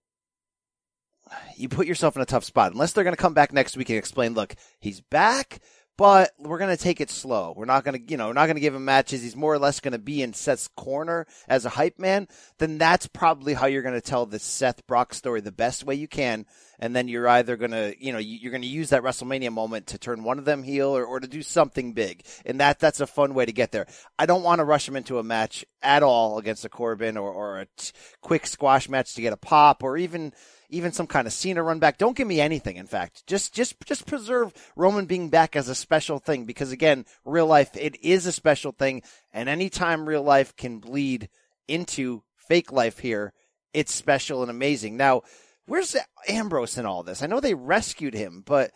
you 1.55 1.69
put 1.69 1.87
yourself 1.87 2.15
in 2.15 2.21
a 2.21 2.25
tough 2.25 2.43
spot. 2.43 2.73
Unless 2.73 2.93
they're 2.93 3.03
going 3.03 3.15
to 3.15 3.21
come 3.21 3.33
back 3.33 3.53
next 3.53 3.77
week 3.77 3.89
and 3.89 3.97
explain, 3.97 4.33
look, 4.33 4.55
he's 4.79 5.01
back, 5.01 5.59
but 6.01 6.31
we're 6.39 6.57
going 6.57 6.75
to 6.75 6.83
take 6.83 6.99
it 6.99 7.11
slow. 7.11 7.53
We're 7.55 7.65
not 7.65 7.83
going 7.83 7.93
to, 7.93 8.11
you 8.11 8.17
know, 8.17 8.25
we're 8.25 8.33
not 8.33 8.47
going 8.47 8.55
to 8.55 8.61
give 8.61 8.73
him 8.73 8.85
matches. 8.85 9.21
He's 9.21 9.35
more 9.35 9.53
or 9.53 9.59
less 9.59 9.79
going 9.79 9.91
to 9.91 9.99
be 9.99 10.23
in 10.23 10.33
Seth's 10.33 10.67
corner 10.69 11.27
as 11.47 11.63
a 11.63 11.69
hype 11.69 11.99
man. 11.99 12.27
Then 12.57 12.79
that's 12.79 13.05
probably 13.05 13.53
how 13.53 13.67
you're 13.67 13.83
going 13.83 13.93
to 13.93 14.01
tell 14.01 14.25
the 14.25 14.39
Seth 14.39 14.87
Brock 14.87 15.13
story 15.13 15.41
the 15.41 15.51
best 15.51 15.83
way 15.83 15.93
you 15.93 16.07
can. 16.07 16.47
And 16.79 16.95
then 16.95 17.07
you're 17.07 17.27
either 17.27 17.55
going 17.55 17.69
to, 17.69 17.93
you 17.99 18.11
know, 18.11 18.17
you're 18.17 18.49
going 18.49 18.63
to 18.63 18.67
use 18.67 18.89
that 18.89 19.03
WrestleMania 19.03 19.51
moment 19.51 19.85
to 19.87 19.99
turn 19.99 20.23
one 20.23 20.39
of 20.39 20.45
them 20.45 20.63
heel 20.63 20.87
or, 20.87 21.05
or 21.05 21.19
to 21.19 21.27
do 21.27 21.43
something 21.43 21.93
big. 21.93 22.25
And 22.47 22.59
that, 22.61 22.79
that's 22.79 22.99
a 22.99 23.05
fun 23.05 23.35
way 23.35 23.45
to 23.45 23.53
get 23.53 23.71
there. 23.71 23.85
I 24.17 24.25
don't 24.25 24.41
want 24.41 24.57
to 24.57 24.65
rush 24.65 24.87
him 24.87 24.95
into 24.95 25.19
a 25.19 25.23
match 25.23 25.63
at 25.83 26.01
all 26.01 26.39
against 26.39 26.65
a 26.65 26.69
Corbin 26.69 27.15
or, 27.15 27.31
or 27.31 27.59
a 27.59 27.67
t- 27.77 27.91
quick 28.21 28.47
squash 28.47 28.89
match 28.89 29.13
to 29.13 29.21
get 29.21 29.33
a 29.33 29.37
pop 29.37 29.83
or 29.83 29.97
even, 29.97 30.33
even 30.71 30.91
some 30.91 31.05
kind 31.05 31.27
of 31.27 31.33
Cena 31.33 31.61
run 31.61 31.79
back. 31.79 31.97
Don't 31.97 32.15
give 32.15 32.27
me 32.27 32.41
anything. 32.41 32.77
In 32.77 32.87
fact, 32.87 33.27
just 33.27 33.53
just 33.53 33.75
just 33.85 34.07
preserve 34.07 34.53
Roman 34.75 35.05
being 35.05 35.29
back 35.29 35.55
as 35.55 35.69
a 35.69 35.75
special 35.75 36.17
thing 36.17 36.45
because 36.45 36.71
again, 36.71 37.05
real 37.25 37.45
life 37.45 37.75
it 37.75 38.01
is 38.03 38.25
a 38.25 38.31
special 38.31 38.71
thing, 38.71 39.03
and 39.31 39.47
anytime 39.47 40.07
real 40.07 40.23
life 40.23 40.55
can 40.55 40.79
bleed 40.79 41.29
into 41.67 42.23
fake 42.35 42.71
life 42.71 42.99
here, 42.99 43.33
it's 43.73 43.93
special 43.93 44.41
and 44.41 44.49
amazing. 44.49 44.97
Now, 44.97 45.21
where's 45.67 45.95
Ambrose 46.27 46.77
in 46.77 46.85
all 46.85 47.03
this? 47.03 47.21
I 47.21 47.27
know 47.27 47.39
they 47.39 47.53
rescued 47.53 48.13
him, 48.13 48.41
but 48.45 48.71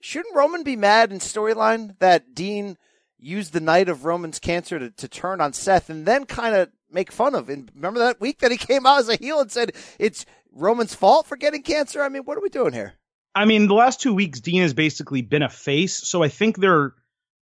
shouldn't 0.00 0.34
Roman 0.34 0.62
be 0.62 0.76
mad 0.76 1.12
in 1.12 1.18
storyline 1.18 1.98
that 1.98 2.34
Dean 2.34 2.76
used 3.18 3.52
the 3.52 3.60
night 3.60 3.88
of 3.88 4.04
Roman's 4.04 4.38
cancer 4.38 4.78
to, 4.78 4.90
to 4.90 5.08
turn 5.08 5.40
on 5.40 5.52
Seth 5.52 5.88
and 5.88 6.06
then 6.06 6.24
kind 6.24 6.54
of 6.54 6.70
make 6.90 7.10
fun 7.10 7.34
of. 7.34 7.48
And 7.48 7.70
remember 7.74 8.00
that 8.00 8.20
week 8.20 8.38
that 8.38 8.50
he 8.50 8.56
came 8.56 8.86
out 8.86 9.00
as 9.00 9.08
a 9.08 9.16
heel 9.16 9.40
and 9.40 9.50
said 9.50 9.72
it's 9.98 10.26
Roman's 10.56 10.94
fault 10.94 11.26
for 11.26 11.36
getting 11.36 11.62
cancer? 11.62 12.02
I 12.02 12.08
mean, 12.08 12.22
what 12.22 12.38
are 12.38 12.42
we 12.42 12.48
doing 12.48 12.72
here? 12.72 12.94
I 13.34 13.44
mean, 13.44 13.68
the 13.68 13.74
last 13.74 14.00
two 14.00 14.14
weeks, 14.14 14.40
Dean 14.40 14.62
has 14.62 14.72
basically 14.72 15.22
been 15.22 15.42
a 15.42 15.48
face. 15.48 15.94
So 15.94 16.22
I 16.22 16.28
think 16.28 16.56
they're 16.56 16.94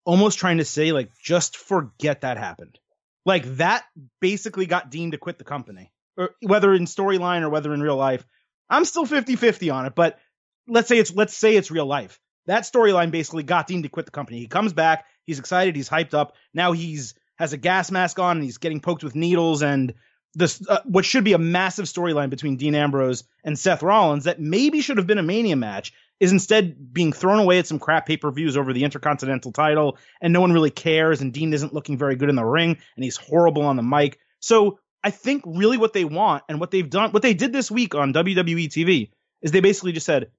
almost 0.05 0.39
trying 0.39 0.57
to 0.57 0.65
say, 0.65 0.91
like, 0.91 1.11
just 1.21 1.55
forget 1.55 2.21
that 2.21 2.37
happened. 2.37 2.79
Like, 3.25 3.45
that 3.57 3.85
basically 4.19 4.65
got 4.65 4.89
Dean 4.89 5.11
to 5.11 5.17
quit 5.17 5.37
the 5.37 5.43
company, 5.43 5.93
or 6.17 6.31
whether 6.41 6.73
in 6.73 6.85
storyline 6.85 7.41
or 7.41 7.49
whether 7.49 7.73
in 7.73 7.81
real 7.81 7.95
life. 7.95 8.25
I'm 8.69 8.85
still 8.85 9.05
50 9.05 9.35
50 9.35 9.69
on 9.69 9.85
it, 9.85 9.93
but 9.95 10.19
let's 10.67 10.87
say 10.87 10.97
it's 10.97 11.13
let's 11.13 11.37
say 11.37 11.55
it's 11.55 11.71
real 11.71 11.85
life. 11.85 12.19
That 12.47 12.63
storyline 12.63 13.11
basically 13.11 13.43
got 13.43 13.67
Dean 13.67 13.83
to 13.83 13.89
quit 13.89 14.05
the 14.05 14.11
company. 14.11 14.39
He 14.39 14.47
comes 14.47 14.73
back, 14.73 15.05
he's 15.25 15.39
excited, 15.39 15.75
he's 15.75 15.89
hyped 15.89 16.13
up. 16.13 16.35
Now 16.53 16.71
he's 16.71 17.13
has 17.37 17.53
a 17.53 17.57
gas 17.57 17.91
mask 17.91 18.19
on 18.19 18.37
and 18.37 18.43
he's 18.43 18.57
getting 18.57 18.79
poked 18.79 19.03
with 19.03 19.15
needles 19.15 19.61
and 19.61 19.93
this 20.35 20.67
uh, 20.67 20.79
what 20.85 21.05
should 21.05 21.23
be 21.23 21.33
a 21.33 21.37
massive 21.37 21.85
storyline 21.85 22.29
between 22.29 22.57
Dean 22.57 22.75
Ambrose 22.75 23.23
and 23.43 23.57
Seth 23.57 23.83
Rollins 23.83 24.23
that 24.23 24.39
maybe 24.39 24.81
should 24.81 24.97
have 24.97 25.07
been 25.07 25.17
a 25.17 25.23
Mania 25.23 25.55
match 25.55 25.93
is 26.19 26.31
instead 26.31 26.93
being 26.93 27.13
thrown 27.13 27.39
away 27.39 27.59
at 27.59 27.67
some 27.67 27.79
crap 27.79 28.05
pay 28.05 28.17
per 28.17 28.31
views 28.31 28.57
over 28.57 28.73
the 28.73 28.83
Intercontinental 28.83 29.51
title, 29.51 29.97
and 30.21 30.33
no 30.33 30.41
one 30.41 30.53
really 30.53 30.71
cares. 30.71 31.21
And 31.21 31.33
Dean 31.33 31.53
isn't 31.53 31.73
looking 31.73 31.97
very 31.97 32.15
good 32.15 32.29
in 32.29 32.35
the 32.35 32.45
ring, 32.45 32.77
and 32.95 33.03
he's 33.03 33.17
horrible 33.17 33.63
on 33.63 33.75
the 33.75 33.83
mic. 33.83 34.19
So 34.39 34.79
I 35.03 35.11
think 35.11 35.43
really 35.45 35.77
what 35.77 35.93
they 35.93 36.05
want 36.05 36.43
and 36.47 36.59
what 36.59 36.71
they've 36.71 36.89
done, 36.89 37.11
what 37.11 37.23
they 37.23 37.33
did 37.33 37.53
this 37.53 37.69
week 37.69 37.93
on 37.93 38.13
WWE 38.13 38.67
TV, 38.69 39.11
is 39.41 39.51
they 39.51 39.59
basically 39.59 39.91
just 39.91 40.05
said, 40.05 40.31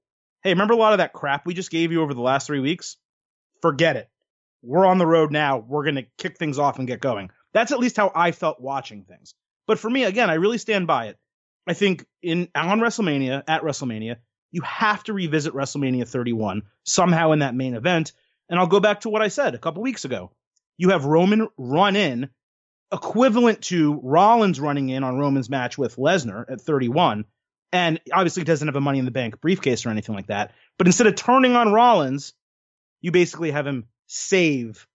"Hey, 0.43 0.51
remember 0.51 0.75
a 0.75 0.79
lot 0.79 0.93
of 0.93 0.99
that 0.99 1.13
crap 1.13 1.47
we 1.47 1.55
just 1.55 1.71
gave 1.71 1.93
you 1.93 2.03
over 2.03 2.15
the 2.15 2.21
last 2.21 2.47
three 2.47 2.61
weeks? 2.61 2.97
Forget 3.63 3.97
it. 3.97 4.09
We're 4.63 4.87
on 4.87 4.99
the 4.99 5.07
road 5.07 5.31
now. 5.31 5.59
We're 5.59 5.85
gonna 5.85 6.07
kick 6.19 6.39
things 6.39 6.59
off 6.59 6.79
and 6.79 6.89
get 6.89 7.01
going." 7.01 7.31
That's 7.53 7.71
at 7.71 7.79
least 7.79 7.97
how 7.97 8.11
I 8.15 8.33
felt 8.33 8.61
watching 8.61 9.05
things. 9.05 9.35
But 9.67 9.79
for 9.79 9.89
me, 9.89 10.05
again, 10.05 10.31
I 10.31 10.35
really 10.35 10.59
stand 10.59 10.87
by 10.87 11.07
it. 11.07 11.19
I 11.67 11.73
think 11.73 12.05
in 12.23 12.49
on 12.55 12.81
WrestleMania, 12.81 13.43
at 13.49 13.63
WrestleMania, 13.63 14.17
you 14.53 14.63
have 14.63 15.03
to 15.05 15.13
revisit 15.13 15.55
WrestleMania 15.55 16.07
31 16.07 16.63
somehow 16.85 17.33
in 17.33 17.41
that 17.41 17.55
main 17.55 17.75
event. 17.75 18.13
And 18.49 18.59
I'll 18.59 18.67
go 18.67 18.81
back 18.81 19.01
to 19.01 19.09
what 19.09 19.23
I 19.23 19.29
said 19.29 19.55
a 19.55 19.59
couple 19.59 19.83
weeks 19.83 20.05
ago. 20.05 20.31
You 20.77 20.91
have 20.91 21.07
Roman 21.07 21.49
run 21.57 21.97
in, 21.97 22.29
equivalent 22.93 23.63
to 23.63 24.01
Rollins 24.03 24.61
running 24.61 24.91
in 24.91 25.03
on 25.03 25.19
Roman's 25.19 25.49
match 25.49 25.79
with 25.79 25.97
Lesnar 25.97 26.51
at 26.51 26.61
31. 26.61 27.25
And 27.73 28.01
obviously, 28.13 28.45
doesn't 28.45 28.69
have 28.69 28.77
a 28.77 28.81
Money 28.81 29.01
in 29.01 29.05
the 29.05 29.11
Bank 29.11 29.41
briefcase 29.41 29.85
or 29.87 29.91
anything 29.91 30.15
like 30.15 30.29
that. 30.29 30.53
But 30.79 30.87
instead 30.87 31.09
of 31.09 31.17
turning 31.17 31.57
on 31.57 31.73
Rollins, 31.73 32.35
you 33.01 33.11
basically 33.11 33.51
have 33.51 33.67
him 33.67 33.87
save 34.07 34.87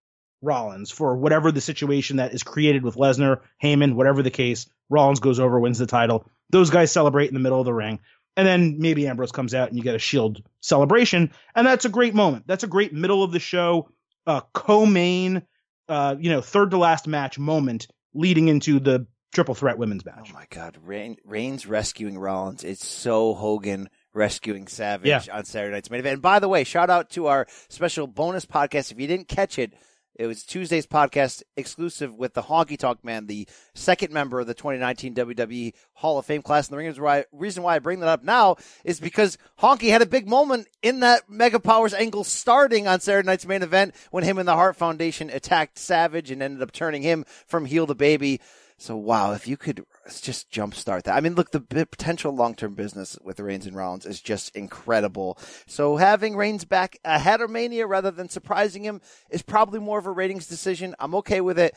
Rollins 0.42 0.92
for 0.92 1.16
whatever 1.16 1.52
the 1.52 1.62
situation 1.62 2.18
that 2.18 2.34
is 2.34 2.44
created 2.44 2.84
with 2.84 2.96
Lesnar, 2.96 3.42
Heyman, 3.64 3.96
whatever 3.96 4.24
the 4.24 4.32
case. 4.32 4.68
Rollins 4.90 5.20
goes 5.20 5.40
over, 5.40 5.60
wins 5.60 5.78
the 5.80 5.86
title. 5.86 6.26
Those 6.50 6.70
guys 6.70 6.92
celebrate 6.92 7.28
in 7.28 7.34
the 7.34 7.40
middle 7.40 7.60
of 7.60 7.66
the 7.66 7.74
ring. 7.74 8.00
And 8.38 8.48
then 8.48 8.78
maybe 8.80 9.08
Ambrose 9.08 9.32
comes 9.32 9.54
out 9.54 9.68
and 9.70 9.78
you 9.78 9.84
get 9.84 9.96
a 9.96 10.00
Shield 10.00 10.42
celebration. 10.62 11.32
And 11.56 11.68
that's 11.68 11.86
a 11.86 11.90
great 11.90 12.16
moment. 12.16 12.46
That's 12.48 12.64
a 12.64 12.68
great 12.68 12.94
middle 12.94 13.22
of 13.22 13.32
the 13.32 13.40
show, 13.40 13.90
uh, 14.26 14.42
co 14.54 14.86
main, 14.86 15.44
uh, 15.90 16.16
you 16.20 16.30
know, 16.30 16.42
third 16.42 16.72
to 16.72 16.78
last 16.78 17.08
match 17.08 17.38
moment 17.38 17.88
leading 18.14 18.48
into 18.48 18.80
the 18.80 19.06
triple 19.34 19.56
threat 19.56 19.78
women's 19.78 20.06
match. 20.06 20.30
Oh 20.32 20.34
my 20.34 20.46
God. 20.50 20.78
Reign, 20.84 21.18
Reigns 21.26 21.68
rescuing 21.68 22.18
Rollins. 22.18 22.64
It's 22.64 22.86
so 22.88 23.34
Hogan 23.34 23.90
rescuing 24.14 24.68
Savage 24.68 25.08
Yeah. 25.08 25.22
on 25.32 25.46
Saturday 25.46 25.74
night's 25.74 25.92
main 25.92 26.00
event. 26.00 26.14
And 26.14 26.22
by 26.22 26.40
the 26.40 26.48
way, 26.48 26.64
shout 26.64 26.90
out 26.90 27.10
to 27.12 27.28
our 27.28 27.46
special 27.68 28.08
bonus 28.08 28.46
podcast. 28.46 28.92
If 28.92 29.00
you 29.00 29.06
didn't 29.08 29.28
catch 29.28 29.60
it, 29.60 29.74
it 30.20 30.28
was 30.28 30.44
Tuesday's 30.44 30.86
podcast 30.86 31.44
exclusive 31.56 32.14
with 32.14 32.34
the 32.34 32.42
Honky 32.42 32.78
Tonk 32.78 33.06
Man, 33.06 33.28
the 33.28 33.48
second 33.74 34.12
member 34.12 34.42
of 34.42 34.48
the 34.48 34.54
2019 34.54 35.16
WWE 35.16 35.74
Hall 35.94 36.20
of 36.20 36.26
Fame 36.26 36.42
class. 36.42 36.68
And 36.68 36.78
the 36.78 37.26
reason 37.32 37.64
why 37.64 37.76
I 37.76 37.80
bring 37.80 38.02
that 38.02 38.10
up 38.10 38.22
now 38.22 38.58
is 38.84 39.00
because 39.00 39.38
Honky 39.62 39.90
had 39.90 40.02
a 40.02 40.06
big 40.06 40.28
moment 40.28 40.68
in 40.84 41.00
that 41.00 41.30
Mega 41.30 41.58
Powers 41.58 41.94
angle 41.94 42.26
starting 42.26 42.86
on 42.86 43.00
Saturday 43.00 43.26
night's 43.26 43.46
main 43.46 43.64
event 43.64 43.96
when 44.12 44.26
him 44.26 44.38
and 44.38 44.48
the 44.48 44.56
Hart 44.56 44.76
Foundation 44.76 45.30
attacked 45.30 45.78
Savage 45.78 46.32
and 46.32 46.44
ended 46.44 46.62
up 46.62 46.74
turning 46.74 47.02
him 47.02 47.24
from 47.48 47.64
heel 47.64 47.88
to 47.88 47.96
baby. 47.96 48.42
So 48.78 48.98
wow, 48.98 49.32
if 49.32 49.48
you 49.48 49.56
could 49.56 49.86
just 50.22 50.52
jumpstart 50.52 51.04
that. 51.04 51.16
I 51.16 51.22
mean, 51.22 51.36
look, 51.36 51.52
the 51.52 51.62
potential 51.62 52.34
long-term 52.34 52.74
business 52.74 53.18
with 53.22 53.40
Reigns 53.40 53.66
and 53.66 53.76
Rollins 53.76 54.06
is 54.06 54.22
just 54.22 54.56
incredible. 54.56 55.38
So 55.68 55.98
having 55.98 56.36
Reigns 56.36 56.66
back 56.66 56.98
ahead 57.04 57.42
of 57.42 57.50
Mania 57.50 57.86
rather 57.86 58.12
than 58.12 58.30
surprising 58.30 58.84
him 58.84 59.02
is 59.30 59.42
probably 59.42 59.80
more 59.80 60.00
of 60.00 60.06
a 60.06 60.12
ratings 60.12 60.48
decision. 60.48 60.96
I'm 61.00 61.16
okay 61.16 61.42
with 61.42 61.60
it. 61.60 61.76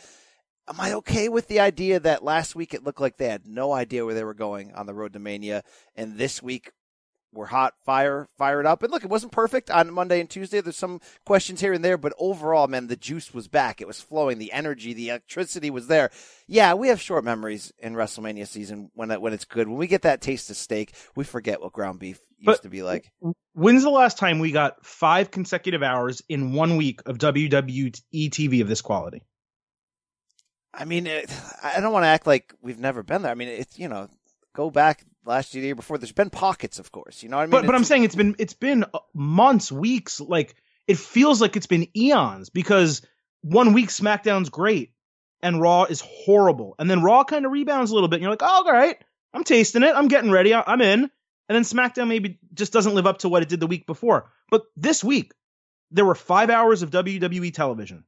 Am 0.68 0.80
I 0.80 0.92
okay 0.94 1.28
with 1.28 1.48
the 1.48 1.58
idea 1.58 1.98
that 1.98 2.22
last 2.22 2.54
week 2.54 2.72
it 2.72 2.84
looked 2.84 3.00
like 3.00 3.16
they 3.16 3.28
had 3.28 3.46
no 3.46 3.72
idea 3.72 4.04
where 4.04 4.14
they 4.14 4.24
were 4.24 4.32
going 4.32 4.72
on 4.74 4.86
the 4.86 4.94
road 4.94 5.12
to 5.14 5.18
Mania, 5.18 5.64
and 5.96 6.16
this 6.16 6.40
week 6.40 6.70
we're 7.32 7.46
hot, 7.46 7.74
fire, 7.84 8.28
fired 8.36 8.66
up. 8.66 8.82
And 8.82 8.92
look, 8.92 9.04
it 9.04 9.10
wasn't 9.10 9.32
perfect 9.32 9.70
on 9.70 9.92
Monday 9.92 10.20
and 10.20 10.28
Tuesday. 10.28 10.60
There's 10.60 10.76
some 10.76 11.00
questions 11.24 11.60
here 11.60 11.72
and 11.72 11.84
there, 11.84 11.96
but 11.96 12.12
overall, 12.18 12.66
man, 12.68 12.88
the 12.88 12.96
juice 12.96 13.32
was 13.32 13.48
back. 13.48 13.80
It 13.80 13.86
was 13.86 14.00
flowing. 14.00 14.38
The 14.38 14.52
energy, 14.52 14.92
the 14.92 15.08
electricity 15.08 15.70
was 15.70 15.86
there. 15.86 16.10
Yeah, 16.46 16.74
we 16.74 16.88
have 16.88 17.00
short 17.00 17.24
memories 17.24 17.72
in 17.78 17.94
WrestleMania 17.94 18.46
season 18.46 18.90
when 18.94 19.10
it, 19.10 19.20
when 19.22 19.32
it's 19.32 19.46
good. 19.46 19.66
When 19.68 19.78
we 19.78 19.86
get 19.86 20.02
that 20.02 20.20
taste 20.20 20.50
of 20.50 20.56
steak, 20.56 20.92
we 21.16 21.24
forget 21.24 21.62
what 21.62 21.72
ground 21.72 21.98
beef 21.98 22.20
used 22.38 22.46
But- 22.46 22.62
to 22.62 22.68
be 22.68 22.82
like. 22.82 23.10
When's 23.54 23.82
the 23.82 23.90
last 23.90 24.18
time 24.18 24.38
we 24.38 24.50
got 24.52 24.84
five 24.84 25.30
consecutive 25.30 25.82
hours 25.82 26.22
in 26.28 26.52
one 26.52 26.76
week 26.76 27.00
of 27.06 27.18
WWE 27.18 27.92
TV 28.12 28.60
of 28.62 28.68
this 28.68 28.80
quality? 28.82 29.22
I 30.74 30.84
mean, 30.86 31.06
it, 31.06 31.30
I 31.62 31.80
don't 31.80 31.92
want 31.92 32.04
to 32.04 32.08
act 32.08 32.26
like 32.26 32.54
we've 32.62 32.78
never 32.78 33.02
been 33.02 33.22
there. 33.22 33.30
I 33.30 33.34
mean, 33.34 33.48
it's 33.48 33.78
you 33.78 33.88
know, 33.88 34.08
go 34.54 34.70
back 34.70 35.04
last 35.24 35.54
year, 35.54 35.62
the 35.62 35.68
year 35.68 35.74
before. 35.74 35.98
There's 35.98 36.12
been 36.12 36.30
pockets, 36.30 36.78
of 36.78 36.92
course. 36.92 37.22
You 37.22 37.28
know 37.28 37.36
what 37.36 37.42
I 37.42 37.46
mean? 37.46 37.50
but 37.50 37.66
but 37.66 37.74
I'm 37.74 37.84
saying 37.84 38.04
it's 38.04 38.14
been 38.14 38.36
it's 38.38 38.54
been 38.54 38.84
uh, 38.94 38.98
months, 39.14 39.70
weeks. 39.70 40.20
Like 40.20 40.54
it 40.86 40.98
feels 40.98 41.40
like 41.40 41.56
it's 41.56 41.66
been 41.66 41.88
eons 41.96 42.50
because 42.50 43.02
one 43.42 43.72
week 43.72 43.88
SmackDown's 43.88 44.50
great 44.50 44.92
and 45.42 45.60
Raw 45.60 45.84
is 45.84 46.00
horrible, 46.00 46.74
and 46.78 46.88
then 46.88 47.02
Raw 47.02 47.24
kind 47.24 47.44
of 47.44 47.52
rebounds 47.52 47.90
a 47.90 47.94
little 47.94 48.08
bit. 48.08 48.16
And 48.16 48.22
you're 48.22 48.32
like, 48.32 48.42
oh, 48.42 48.64
all 48.66 48.72
right, 48.72 48.96
I'm 49.34 49.44
tasting 49.44 49.82
it, 49.82 49.94
I'm 49.94 50.08
getting 50.08 50.30
ready, 50.30 50.54
I'm 50.54 50.80
in. 50.80 51.10
And 51.48 51.56
then 51.56 51.64
SmackDown 51.64 52.08
maybe 52.08 52.38
just 52.54 52.72
doesn't 52.72 52.94
live 52.94 53.06
up 53.06 53.18
to 53.18 53.28
what 53.28 53.42
it 53.42 53.48
did 53.48 53.60
the 53.60 53.66
week 53.66 53.86
before. 53.86 54.30
But 54.50 54.62
this 54.76 55.02
week 55.02 55.32
there 55.90 56.04
were 56.04 56.14
five 56.14 56.48
hours 56.48 56.82
of 56.82 56.90
WWE 56.90 57.52
television, 57.52 58.04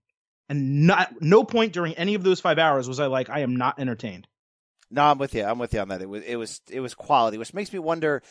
and 0.48 0.86
not 0.86 1.20
no 1.20 1.44
point 1.44 1.72
during 1.72 1.94
any 1.94 2.14
of 2.14 2.22
those 2.22 2.40
five 2.40 2.58
hours 2.58 2.88
was 2.88 3.00
I 3.00 3.06
like, 3.06 3.28
I 3.28 3.40
am 3.40 3.56
not 3.56 3.78
entertained. 3.78 4.28
No, 4.90 5.04
I'm 5.04 5.18
with 5.18 5.34
you. 5.34 5.44
I'm 5.44 5.58
with 5.58 5.74
you 5.74 5.80
on 5.80 5.88
that. 5.88 6.02
It 6.02 6.08
was 6.08 6.22
it 6.24 6.36
was 6.36 6.60
it 6.70 6.80
was 6.80 6.94
quality, 6.94 7.38
which 7.38 7.54
makes 7.54 7.72
me 7.72 7.78
wonder 7.78 8.22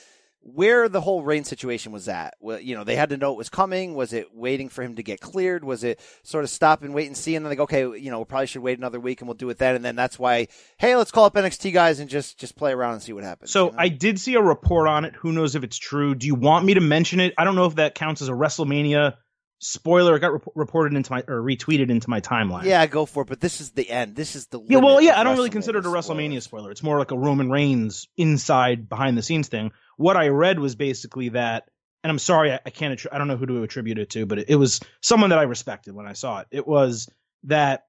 where 0.45 0.89
the 0.89 1.00
whole 1.00 1.24
rain 1.24 1.45
situation 1.45 1.93
was 1.93 2.10
at. 2.10 2.36
Well, 2.41 2.60
you 2.60 2.75
know, 2.75 2.83
they 2.83 2.98
had 2.98 3.10
to 3.10 3.17
know 3.17 3.31
it 3.31 3.38
was 3.38 3.50
coming. 3.50 3.95
Was 3.95 4.12
it 4.12 4.36
waiting 4.36 4.67
for 4.67 4.83
him 4.83 4.95
to 4.95 5.03
get 5.03 5.22
cleared? 5.22 5.63
Was 5.63 5.86
it 5.86 6.01
sort 6.24 6.43
of 6.43 6.50
stop 6.50 6.83
and 6.83 6.93
wait 6.93 7.07
and 7.07 7.15
see, 7.15 7.36
and 7.36 7.45
then 7.45 7.51
like, 7.51 7.62
okay, 7.62 7.81
you 7.81 8.12
know, 8.12 8.19
we 8.19 8.25
probably 8.25 8.48
should 8.48 8.62
wait 8.62 8.77
another 8.77 9.00
week 9.00 9.22
and 9.22 9.27
we'll 9.27 9.36
do 9.36 9.50
it 9.50 9.57
then. 9.57 9.75
And 9.75 9.86
then 9.86 9.95
that's 9.95 10.19
why, 10.19 10.48
hey, 10.77 10.95
let's 10.98 11.12
call 11.12 11.25
up 11.25 11.33
NXT 11.36 11.74
guys 11.74 12.00
and 12.00 12.10
just 12.10 12.38
just 12.38 12.55
play 12.57 12.74
around 12.74 12.93
and 12.93 13.01
see 13.01 13.13
what 13.13 13.24
happens. 13.24 13.51
So 13.51 13.67
you 13.67 13.72
know? 13.72 13.77
I 13.79 13.88
did 13.88 14.19
see 14.19 14.36
a 14.36 14.41
report 14.41 14.88
on 14.88 15.05
it. 15.05 15.15
Who 15.15 15.31
knows 15.31 15.55
if 15.55 15.63
it's 15.63 15.77
true? 15.77 16.13
Do 16.13 16.27
you 16.27 16.36
want 16.36 16.65
me 16.65 16.74
to 16.74 16.81
mention 16.81 17.22
it? 17.22 17.33
I 17.38 17.45
don't 17.45 17.55
know 17.55 17.65
if 17.65 17.75
that 17.75 17.95
counts 17.95 18.22
as 18.22 18.27
a 18.27 18.33
WrestleMania 18.33 19.15
spoiler. 19.60 20.15
It 20.15 20.19
got 20.19 20.33
rep- 20.33 20.48
reported 20.55 20.95
into 20.95 21.12
my 21.12 21.24
or 21.27 21.41
retweeted 21.41 21.89
into 21.89 22.10
my 22.10 22.19
timeline. 22.22 22.63
yeah, 22.65 22.86
go 22.86 23.05
for 23.05 23.24
it. 23.24 23.29
But 23.29 23.39
this 23.39 23.62
is 23.62 23.72
the 23.72 23.89
end. 23.89 24.15
This 24.15 24.36
is 24.36 24.48
the 24.48 24.60
Yeah, 24.67 24.79
well, 24.79 25.00
yeah, 25.01 25.19
I 25.19 25.24
don't 25.24 25.36
really 25.36 25.50
consider 25.50 25.79
it 25.79 25.86
a. 25.86 25.89
WrestleMania 25.89 26.41
spoiler. 26.41 26.72
It's 26.72 26.83
more 26.83 26.98
like 27.00 27.12
a 27.12 27.17
Roman 27.17 27.50
Reigns 27.50 28.07
inside 28.17 28.89
behind 28.89 29.17
the 29.17 29.22
scenes 29.22 29.48
thing. 29.48 29.72
What 29.98 30.17
I 30.17 30.27
read 30.29 30.60
was 30.60 30.75
basically 30.75 31.29
that, 31.29 31.69
and 32.03 32.12
I'm 32.12 32.19
sorry, 32.19 32.51
I, 32.51 32.60
I 32.65 32.69
can't, 32.69 32.98
attri- 33.00 33.07
I 33.12 33.17
don't 33.17 33.27
know 33.27 33.38
who 33.38 33.45
to 33.45 33.63
attribute 33.63 34.00
it 34.00 34.10
to, 34.12 34.25
but 34.25 34.39
it, 34.39 34.50
it 34.50 34.55
was 34.55 34.79
someone 35.01 35.29
that 35.29 35.39
I 35.39 35.43
respected 35.43 35.93
when 35.93 36.07
I 36.07 36.13
saw 36.13 36.39
it. 36.39 36.48
It 36.51 36.67
was 36.67 37.10
that 37.43 37.86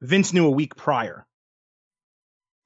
Vince 0.00 0.32
knew 0.32 0.46
a 0.46 0.50
week 0.50 0.76
prior. 0.76 1.26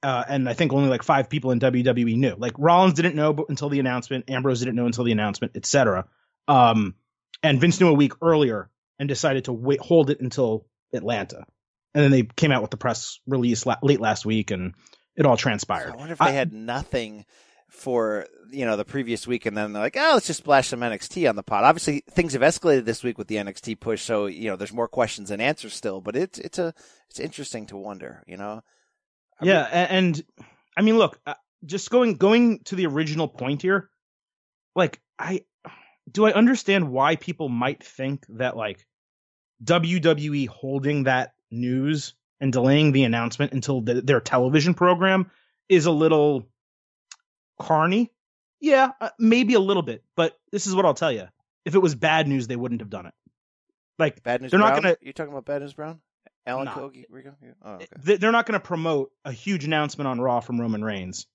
Uh, 0.01 0.23
and 0.27 0.49
I 0.49 0.53
think 0.53 0.73
only 0.73 0.89
like 0.89 1.01
five 1.01 1.29
people 1.29 1.51
in 1.51 1.59
WWE 1.61 2.17
knew. 2.17 2.35
Like 2.37 2.53
Rollins 2.57 2.93
didn't 2.93 3.15
know 3.15 3.45
until 3.47 3.69
the 3.69 3.79
announcement, 3.79 4.29
Ambrose 4.29 4.59
didn't 4.59 4.75
know 4.75 4.85
until 4.85 5.05
the 5.05 5.13
announcement, 5.13 5.55
etc. 5.55 6.05
Um, 6.47 6.95
and 7.43 7.61
Vince 7.61 7.79
knew 7.79 7.89
a 7.89 7.93
week 7.93 8.13
earlier 8.21 8.69
and 8.97 9.07
decided 9.07 9.45
to 9.45 9.53
wait, 9.53 9.79
hold 9.79 10.09
it 10.09 10.21
until 10.21 10.65
Atlanta 10.93 11.45
and 11.93 12.03
then 12.03 12.11
they 12.11 12.23
came 12.23 12.51
out 12.51 12.61
with 12.61 12.71
the 12.71 12.77
press 12.77 13.19
release 13.27 13.65
la- 13.65 13.77
late 13.81 14.01
last 14.01 14.25
week, 14.25 14.51
and 14.51 14.73
it 15.15 15.25
all 15.25 15.37
transpired. 15.37 15.93
I 15.93 15.95
wonder 15.95 16.13
if 16.13 16.19
they 16.19 16.33
had 16.33 16.51
nothing 16.51 17.25
for 17.69 18.25
you 18.51 18.65
know 18.65 18.75
the 18.77 18.85
previous 18.85 19.27
week, 19.27 19.45
and 19.45 19.55
then 19.55 19.73
they're 19.73 19.83
like, 19.83 19.97
oh, 19.97 20.11
let's 20.15 20.27
just 20.27 20.39
splash 20.39 20.69
some 20.69 20.79
NXT 20.79 21.29
on 21.29 21.35
the 21.35 21.43
pot. 21.43 21.63
Obviously, 21.63 22.03
things 22.09 22.33
have 22.33 22.41
escalated 22.41 22.85
this 22.85 23.03
week 23.03 23.17
with 23.17 23.27
the 23.27 23.35
NXT 23.35 23.79
push, 23.79 24.01
so 24.01 24.25
you 24.25 24.49
know 24.49 24.55
there's 24.55 24.73
more 24.73 24.87
questions 24.87 25.29
than 25.29 25.39
answers 25.39 25.73
still. 25.73 26.01
But 26.01 26.15
it's 26.15 26.39
it's 26.39 26.57
a 26.57 26.73
it's 27.09 27.19
interesting 27.19 27.67
to 27.67 27.77
wonder, 27.77 28.23
you 28.27 28.37
know. 28.37 28.61
I 29.39 29.45
yeah, 29.45 29.63
mean- 29.63 29.97
and 29.97 30.23
I 30.75 30.81
mean, 30.81 30.97
look, 30.97 31.19
uh, 31.27 31.35
just 31.65 31.91
going 31.91 32.15
going 32.15 32.59
to 32.65 32.75
the 32.75 32.87
original 32.87 33.27
point 33.27 33.61
here, 33.61 33.89
like 34.75 34.99
I 35.19 35.41
do 36.11 36.25
I 36.25 36.33
understand 36.33 36.91
why 36.91 37.15
people 37.15 37.49
might 37.49 37.83
think 37.83 38.25
that 38.29 38.55
like 38.57 38.85
WWE 39.63 40.47
holding 40.47 41.03
that 41.03 41.33
news 41.51 42.13
and 42.41 42.51
delaying 42.51 42.91
the 42.91 43.03
announcement 43.03 43.53
until 43.53 43.81
the, 43.81 44.01
their 44.01 44.19
television 44.19 44.73
program 44.73 45.31
is 45.69 45.85
a 45.85 45.91
little 45.91 46.47
carny. 47.59 48.11
Yeah, 48.59 48.91
uh, 49.01 49.09
maybe 49.19 49.53
a 49.55 49.59
little 49.59 49.83
bit, 49.83 50.03
but 50.15 50.37
this 50.51 50.67
is 50.67 50.75
what 50.75 50.85
I'll 50.85 50.93
tell 50.93 51.11
you: 51.11 51.27
if 51.65 51.75
it 51.75 51.79
was 51.79 51.95
bad 51.95 52.27
news, 52.27 52.47
they 52.47 52.55
wouldn't 52.55 52.81
have 52.81 52.89
done 52.89 53.05
it. 53.05 53.13
Like 53.99 54.23
Bad 54.23 54.41
news. 54.41 54.51
They're 54.51 54.59
not 54.59 54.75
gonna- 54.75 54.97
You're 55.01 55.13
talking 55.13 55.31
about 55.31 55.45
bad 55.45 55.61
news, 55.61 55.73
Brown? 55.73 56.01
Alan 56.45 56.65
No. 56.65 56.71
Coage? 56.73 57.05
Rico? 57.09 57.35
Yeah. 57.41 57.51
Oh, 57.63 57.73
okay. 57.75 58.17
they're 58.17 58.31
not 58.31 58.45
going 58.45 58.59
to 58.59 58.65
promote 58.65 59.11
a 59.23 59.31
huge 59.31 59.63
announcement 59.63 60.07
on 60.09 60.19
Raw 60.19 60.41
from 60.41 60.59
Roman 60.59 60.83
Reigns 60.83 61.25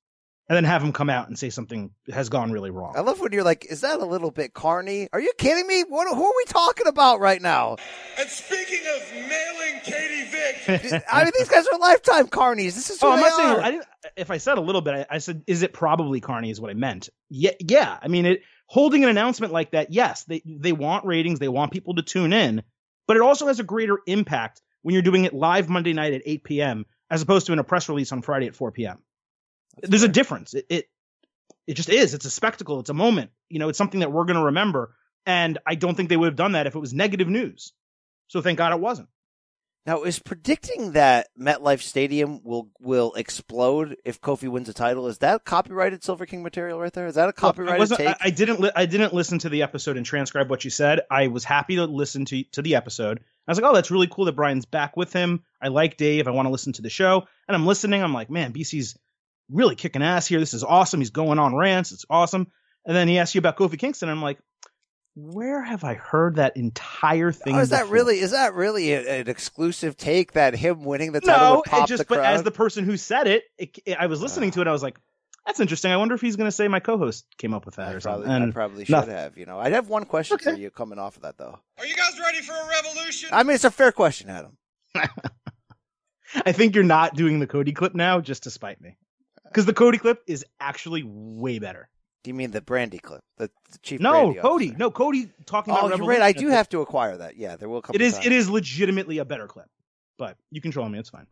and 0.48 0.56
then 0.56 0.64
have 0.64 0.82
him 0.82 0.92
come 0.92 1.10
out 1.10 1.28
and 1.28 1.38
say 1.38 1.50
something 1.50 1.90
has 2.12 2.28
gone 2.28 2.52
really 2.52 2.70
wrong. 2.70 2.94
I 2.96 3.00
love 3.00 3.20
when 3.20 3.32
you're 3.32 3.44
like, 3.44 3.66
is 3.66 3.82
that 3.82 4.00
a 4.00 4.04
little 4.04 4.30
bit 4.30 4.54
carny? 4.54 5.08
Are 5.12 5.20
you 5.20 5.32
kidding 5.36 5.66
me? 5.66 5.84
What? 5.88 6.08
Who 6.08 6.24
are 6.24 6.32
we 6.36 6.44
talking 6.46 6.86
about 6.86 7.20
right 7.20 7.40
now? 7.42 7.76
And 8.18 8.28
speaking 8.28 8.80
of 8.96 9.12
nailing 9.12 9.80
Katie 9.84 10.24
Vick, 10.30 11.04
I 11.12 11.24
mean, 11.24 11.32
these 11.38 11.48
guys 11.48 11.66
are 11.66 11.78
lifetime 11.78 12.28
carnies. 12.28 12.74
This 12.74 12.90
is 12.90 13.02
oh, 13.02 13.06
who 13.06 13.12
Oh, 13.12 13.16
I'm 13.16 13.18
they 13.18 13.28
not 13.28 13.36
saying. 13.36 13.50
are. 13.50 13.60
I 13.60 13.70
didn't, 13.72 13.86
if 14.16 14.30
I 14.30 14.38
said 14.38 14.58
a 14.58 14.62
little 14.62 14.80
bit, 14.80 14.94
I, 14.94 15.16
I 15.16 15.18
said, 15.18 15.42
"Is 15.46 15.62
it 15.62 15.72
probably 15.72 16.20
Carney?" 16.20 16.50
Is 16.50 16.60
what 16.60 16.70
I 16.70 16.74
meant. 16.74 17.08
Yeah, 17.28 17.52
yeah. 17.60 17.98
I 18.00 18.08
mean, 18.08 18.24
it 18.26 18.42
holding 18.66 19.02
an 19.04 19.10
announcement 19.10 19.52
like 19.52 19.72
that. 19.72 19.92
Yes, 19.92 20.24
they 20.24 20.42
they 20.46 20.72
want 20.72 21.04
ratings. 21.04 21.38
They 21.40 21.48
want 21.48 21.72
people 21.72 21.94
to 21.96 22.02
tune 22.02 22.32
in, 22.32 22.62
but 23.06 23.16
it 23.16 23.22
also 23.22 23.48
has 23.48 23.60
a 23.60 23.64
greater 23.64 23.98
impact 24.06 24.62
when 24.82 24.94
you're 24.94 25.02
doing 25.02 25.24
it 25.24 25.34
live 25.34 25.68
Monday 25.68 25.92
night 25.92 26.14
at 26.14 26.22
8 26.24 26.44
p.m. 26.44 26.86
as 27.10 27.20
opposed 27.20 27.46
to 27.46 27.52
in 27.52 27.58
a 27.58 27.64
press 27.64 27.88
release 27.88 28.12
on 28.12 28.22
Friday 28.22 28.46
at 28.46 28.54
4 28.54 28.70
p.m. 28.72 28.98
There's 29.82 30.02
a 30.02 30.08
difference. 30.08 30.54
It, 30.54 30.66
it 30.68 30.88
it 31.66 31.74
just 31.74 31.90
is. 31.90 32.14
It's 32.14 32.24
a 32.24 32.30
spectacle. 32.30 32.80
It's 32.80 32.90
a 32.90 32.94
moment. 32.94 33.30
You 33.48 33.58
know, 33.58 33.68
it's 33.68 33.78
something 33.78 34.00
that 34.00 34.10
we're 34.10 34.24
going 34.24 34.38
to 34.38 34.46
remember. 34.46 34.94
And 35.26 35.58
I 35.66 35.74
don't 35.74 35.94
think 35.94 36.08
they 36.08 36.16
would 36.16 36.26
have 36.26 36.36
done 36.36 36.52
that 36.52 36.66
if 36.66 36.74
it 36.74 36.78
was 36.78 36.94
negative 36.94 37.28
news. 37.28 37.72
So 38.28 38.40
thank 38.40 38.56
God 38.56 38.72
it 38.72 38.80
wasn't. 38.80 39.08
Now, 39.88 40.02
is 40.02 40.18
predicting 40.18 40.92
that 40.92 41.28
MetLife 41.40 41.80
Stadium 41.80 42.42
will 42.44 42.68
will 42.78 43.14
explode 43.14 43.96
if 44.04 44.20
Kofi 44.20 44.46
wins 44.46 44.68
a 44.68 44.74
title 44.74 45.06
is 45.06 45.18
that 45.18 45.46
copyrighted 45.46 46.04
Silver 46.04 46.26
King 46.26 46.42
material 46.42 46.78
right 46.78 46.92
there? 46.92 47.06
Is 47.06 47.14
that 47.14 47.24
a 47.24 47.26
Look, 47.28 47.38
I, 47.38 47.40
copyrighted 47.40 47.96
take? 47.96 48.08
I, 48.08 48.16
I 48.20 48.30
didn't. 48.30 48.60
Li- 48.60 48.72
I 48.76 48.84
didn't 48.84 49.14
listen 49.14 49.38
to 49.38 49.48
the 49.48 49.62
episode 49.62 49.96
and 49.96 50.04
transcribe 50.04 50.50
what 50.50 50.62
you 50.64 50.70
said. 50.70 51.00
I 51.10 51.28
was 51.28 51.42
happy 51.42 51.76
to 51.76 51.86
listen 51.86 52.26
to 52.26 52.42
to 52.52 52.60
the 52.60 52.74
episode. 52.74 53.20
I 53.46 53.50
was 53.50 53.58
like, 53.58 53.70
oh, 53.70 53.74
that's 53.74 53.90
really 53.90 54.08
cool 54.08 54.26
that 54.26 54.36
Brian's 54.36 54.66
back 54.66 54.94
with 54.94 55.14
him. 55.14 55.42
I 55.62 55.68
like 55.68 55.96
Dave. 55.96 56.28
I 56.28 56.32
want 56.32 56.44
to 56.44 56.52
listen 56.52 56.74
to 56.74 56.82
the 56.82 56.90
show. 56.90 57.26
And 57.46 57.54
I'm 57.54 57.66
listening. 57.66 58.02
I'm 58.02 58.12
like, 58.12 58.28
man, 58.28 58.52
BC's 58.52 58.98
really 59.50 59.74
kicking 59.76 60.02
ass 60.02 60.26
here. 60.26 60.40
This 60.40 60.54
is 60.54 60.64
awesome. 60.64 61.00
He's 61.00 61.10
going 61.10 61.38
on 61.38 61.54
rants. 61.54 61.92
It's 61.92 62.04
awesome. 62.10 62.48
And 62.86 62.96
then 62.96 63.08
he 63.08 63.18
asks 63.18 63.34
you 63.34 63.38
about 63.40 63.56
Kofi 63.56 63.78
Kingston. 63.78 64.08
And 64.08 64.18
I'm 64.18 64.22
like, 64.22 64.38
where 65.14 65.62
have 65.62 65.82
I 65.84 65.94
heard 65.94 66.36
that 66.36 66.56
entire 66.56 67.32
thing? 67.32 67.56
Oh, 67.56 67.60
is 67.60 67.70
that 67.70 67.88
really 67.88 68.20
is 68.20 68.30
that 68.30 68.54
really 68.54 68.92
a, 68.92 69.20
an 69.20 69.28
exclusive 69.28 69.96
take 69.96 70.32
that 70.32 70.54
him 70.54 70.84
winning 70.84 71.12
the 71.12 71.20
title 71.20 71.44
No, 71.46 71.54
would 71.56 71.64
pop 71.64 71.84
it 71.84 71.88
just 71.88 72.02
the 72.02 72.06
but 72.08 72.18
crowd? 72.20 72.34
as 72.34 72.42
the 72.44 72.50
person 72.52 72.84
who 72.84 72.96
said 72.96 73.26
it, 73.26 73.42
it, 73.58 73.78
it- 73.84 73.98
I 73.98 74.06
was 74.06 74.22
listening 74.22 74.52
to 74.52 74.60
it. 74.60 74.68
I 74.68 74.72
was 74.72 74.82
like, 74.82 74.96
that's 75.44 75.60
interesting. 75.60 75.90
I 75.90 75.96
wonder 75.96 76.14
if 76.14 76.20
he's 76.20 76.36
going 76.36 76.46
to 76.46 76.52
say 76.52 76.68
my 76.68 76.78
co-host 76.78 77.24
came 77.38 77.54
up 77.54 77.64
with 77.66 77.76
that 77.76 77.88
I 77.88 77.92
or 77.94 78.00
probably, 78.00 78.26
something. 78.26 78.30
I 78.30 78.44
And 78.44 78.54
probably 78.54 78.84
should 78.84 78.92
nothing. 78.92 79.14
have. 79.14 79.38
You 79.38 79.46
know, 79.46 79.58
I'd 79.58 79.72
have 79.72 79.88
one 79.88 80.04
question 80.04 80.38
for 80.38 80.52
you 80.52 80.70
coming 80.70 80.98
off 80.98 81.16
of 81.16 81.22
that 81.22 81.38
though. 81.38 81.58
are 81.78 81.86
you 81.86 81.96
guys 81.96 82.18
ready 82.20 82.40
for 82.42 82.52
a 82.52 82.68
revolution? 82.68 83.30
I 83.32 83.42
mean, 83.44 83.54
it's 83.54 83.64
a 83.64 83.70
fair 83.70 83.90
question, 83.92 84.28
Adam. 84.30 84.56
I 86.44 86.52
think 86.52 86.74
you're 86.74 86.84
not 86.84 87.14
doing 87.16 87.38
the 87.40 87.46
Cody 87.46 87.72
clip 87.72 87.94
now 87.94 88.20
just 88.20 88.42
to 88.44 88.50
spite 88.50 88.80
me. 88.80 88.96
Because 89.48 89.66
the 89.66 89.74
Cody 89.74 89.98
clip 89.98 90.22
is 90.26 90.44
actually 90.60 91.02
way 91.04 91.58
better. 91.58 91.88
Do 92.24 92.30
you 92.30 92.34
mean 92.34 92.50
the 92.50 92.60
Brandi 92.60 93.00
clip, 93.00 93.22
the, 93.36 93.50
the 93.70 93.78
chief? 93.82 94.00
No, 94.00 94.34
Cody. 94.34 94.74
No, 94.76 94.90
Cody 94.90 95.30
talking 95.46 95.72
about 95.72 95.92
Oh, 95.92 95.96
you're 95.96 96.06
right. 96.06 96.20
I 96.20 96.32
do 96.32 96.48
have 96.48 96.68
to 96.70 96.80
acquire 96.80 97.16
that. 97.18 97.36
Yeah, 97.36 97.56
there 97.56 97.68
will 97.68 97.80
come. 97.80 97.94
It 97.94 98.02
is. 98.02 98.14
Time. 98.14 98.22
It 98.26 98.32
is 98.32 98.50
legitimately 98.50 99.18
a 99.18 99.24
better 99.24 99.46
clip. 99.46 99.66
But 100.18 100.36
you 100.50 100.60
control 100.60 100.88
me. 100.88 100.98
It's 100.98 101.10
fine. 101.10 101.26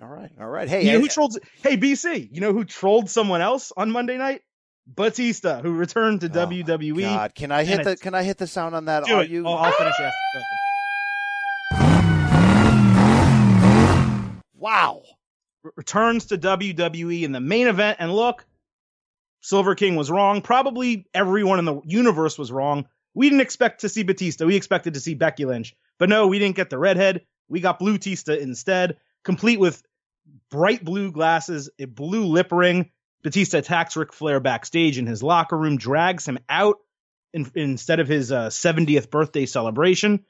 All 0.00 0.08
right. 0.08 0.30
All 0.40 0.48
right. 0.48 0.68
Hey, 0.68 0.84
you 0.86 0.92
know 0.92 1.00
who 1.00 1.08
trolled? 1.08 1.36
Hey, 1.62 1.76
BC. 1.76 2.28
You 2.32 2.40
know 2.40 2.52
who 2.52 2.64
trolled 2.64 3.10
someone 3.10 3.40
else 3.42 3.72
on 3.76 3.90
Monday 3.90 4.16
night? 4.16 4.42
Batista, 4.86 5.60
who 5.60 5.72
returned 5.74 6.22
to 6.22 6.28
Oh, 6.28 6.46
WWE. 6.46 7.02
God, 7.02 7.34
can 7.34 7.52
I 7.52 7.64
hit 7.64 7.84
the 7.84 7.96
can 7.96 8.14
I 8.14 8.22
hit 8.22 8.38
the 8.38 8.46
sound 8.46 8.74
on 8.74 8.86
that? 8.86 9.04
Do 9.04 9.16
Are 9.16 9.22
it. 9.22 9.28
you? 9.30 9.46
I'll, 9.46 9.56
I'll 9.58 9.72
finish 9.72 9.94
after. 10.00 10.14
Wow. 14.56 15.02
Re- 15.68 15.72
returns 15.76 16.26
to 16.26 16.38
WWE 16.38 17.22
in 17.22 17.32
the 17.32 17.40
main 17.40 17.68
event. 17.68 17.98
And 18.00 18.12
look, 18.12 18.44
Silver 19.40 19.74
King 19.74 19.96
was 19.96 20.10
wrong. 20.10 20.42
Probably 20.42 21.06
everyone 21.14 21.58
in 21.58 21.64
the 21.64 21.80
universe 21.84 22.38
was 22.38 22.52
wrong. 22.52 22.86
We 23.14 23.28
didn't 23.28 23.42
expect 23.42 23.80
to 23.80 23.88
see 23.88 24.02
Batista. 24.02 24.46
We 24.46 24.56
expected 24.56 24.94
to 24.94 25.00
see 25.00 25.14
Becky 25.14 25.44
Lynch. 25.44 25.74
But 25.98 26.08
no, 26.08 26.26
we 26.26 26.38
didn't 26.38 26.56
get 26.56 26.70
the 26.70 26.78
redhead. 26.78 27.22
We 27.48 27.60
got 27.60 27.78
Blue 27.78 27.98
Tista 27.98 28.38
instead, 28.38 28.98
complete 29.24 29.58
with 29.58 29.82
bright 30.50 30.84
blue 30.84 31.10
glasses, 31.10 31.70
a 31.78 31.86
blue 31.86 32.26
lip 32.26 32.52
ring. 32.52 32.90
Batista 33.22 33.58
attacks 33.58 33.96
Ric 33.96 34.12
Flair 34.12 34.38
backstage 34.38 34.98
in 34.98 35.06
his 35.06 35.22
locker 35.22 35.56
room, 35.58 35.76
drags 35.76 36.26
him 36.26 36.38
out 36.48 36.76
in, 37.32 37.50
instead 37.54 38.00
of 38.00 38.08
his 38.08 38.30
uh, 38.30 38.48
70th 38.48 39.10
birthday 39.10 39.46
celebration, 39.46 40.24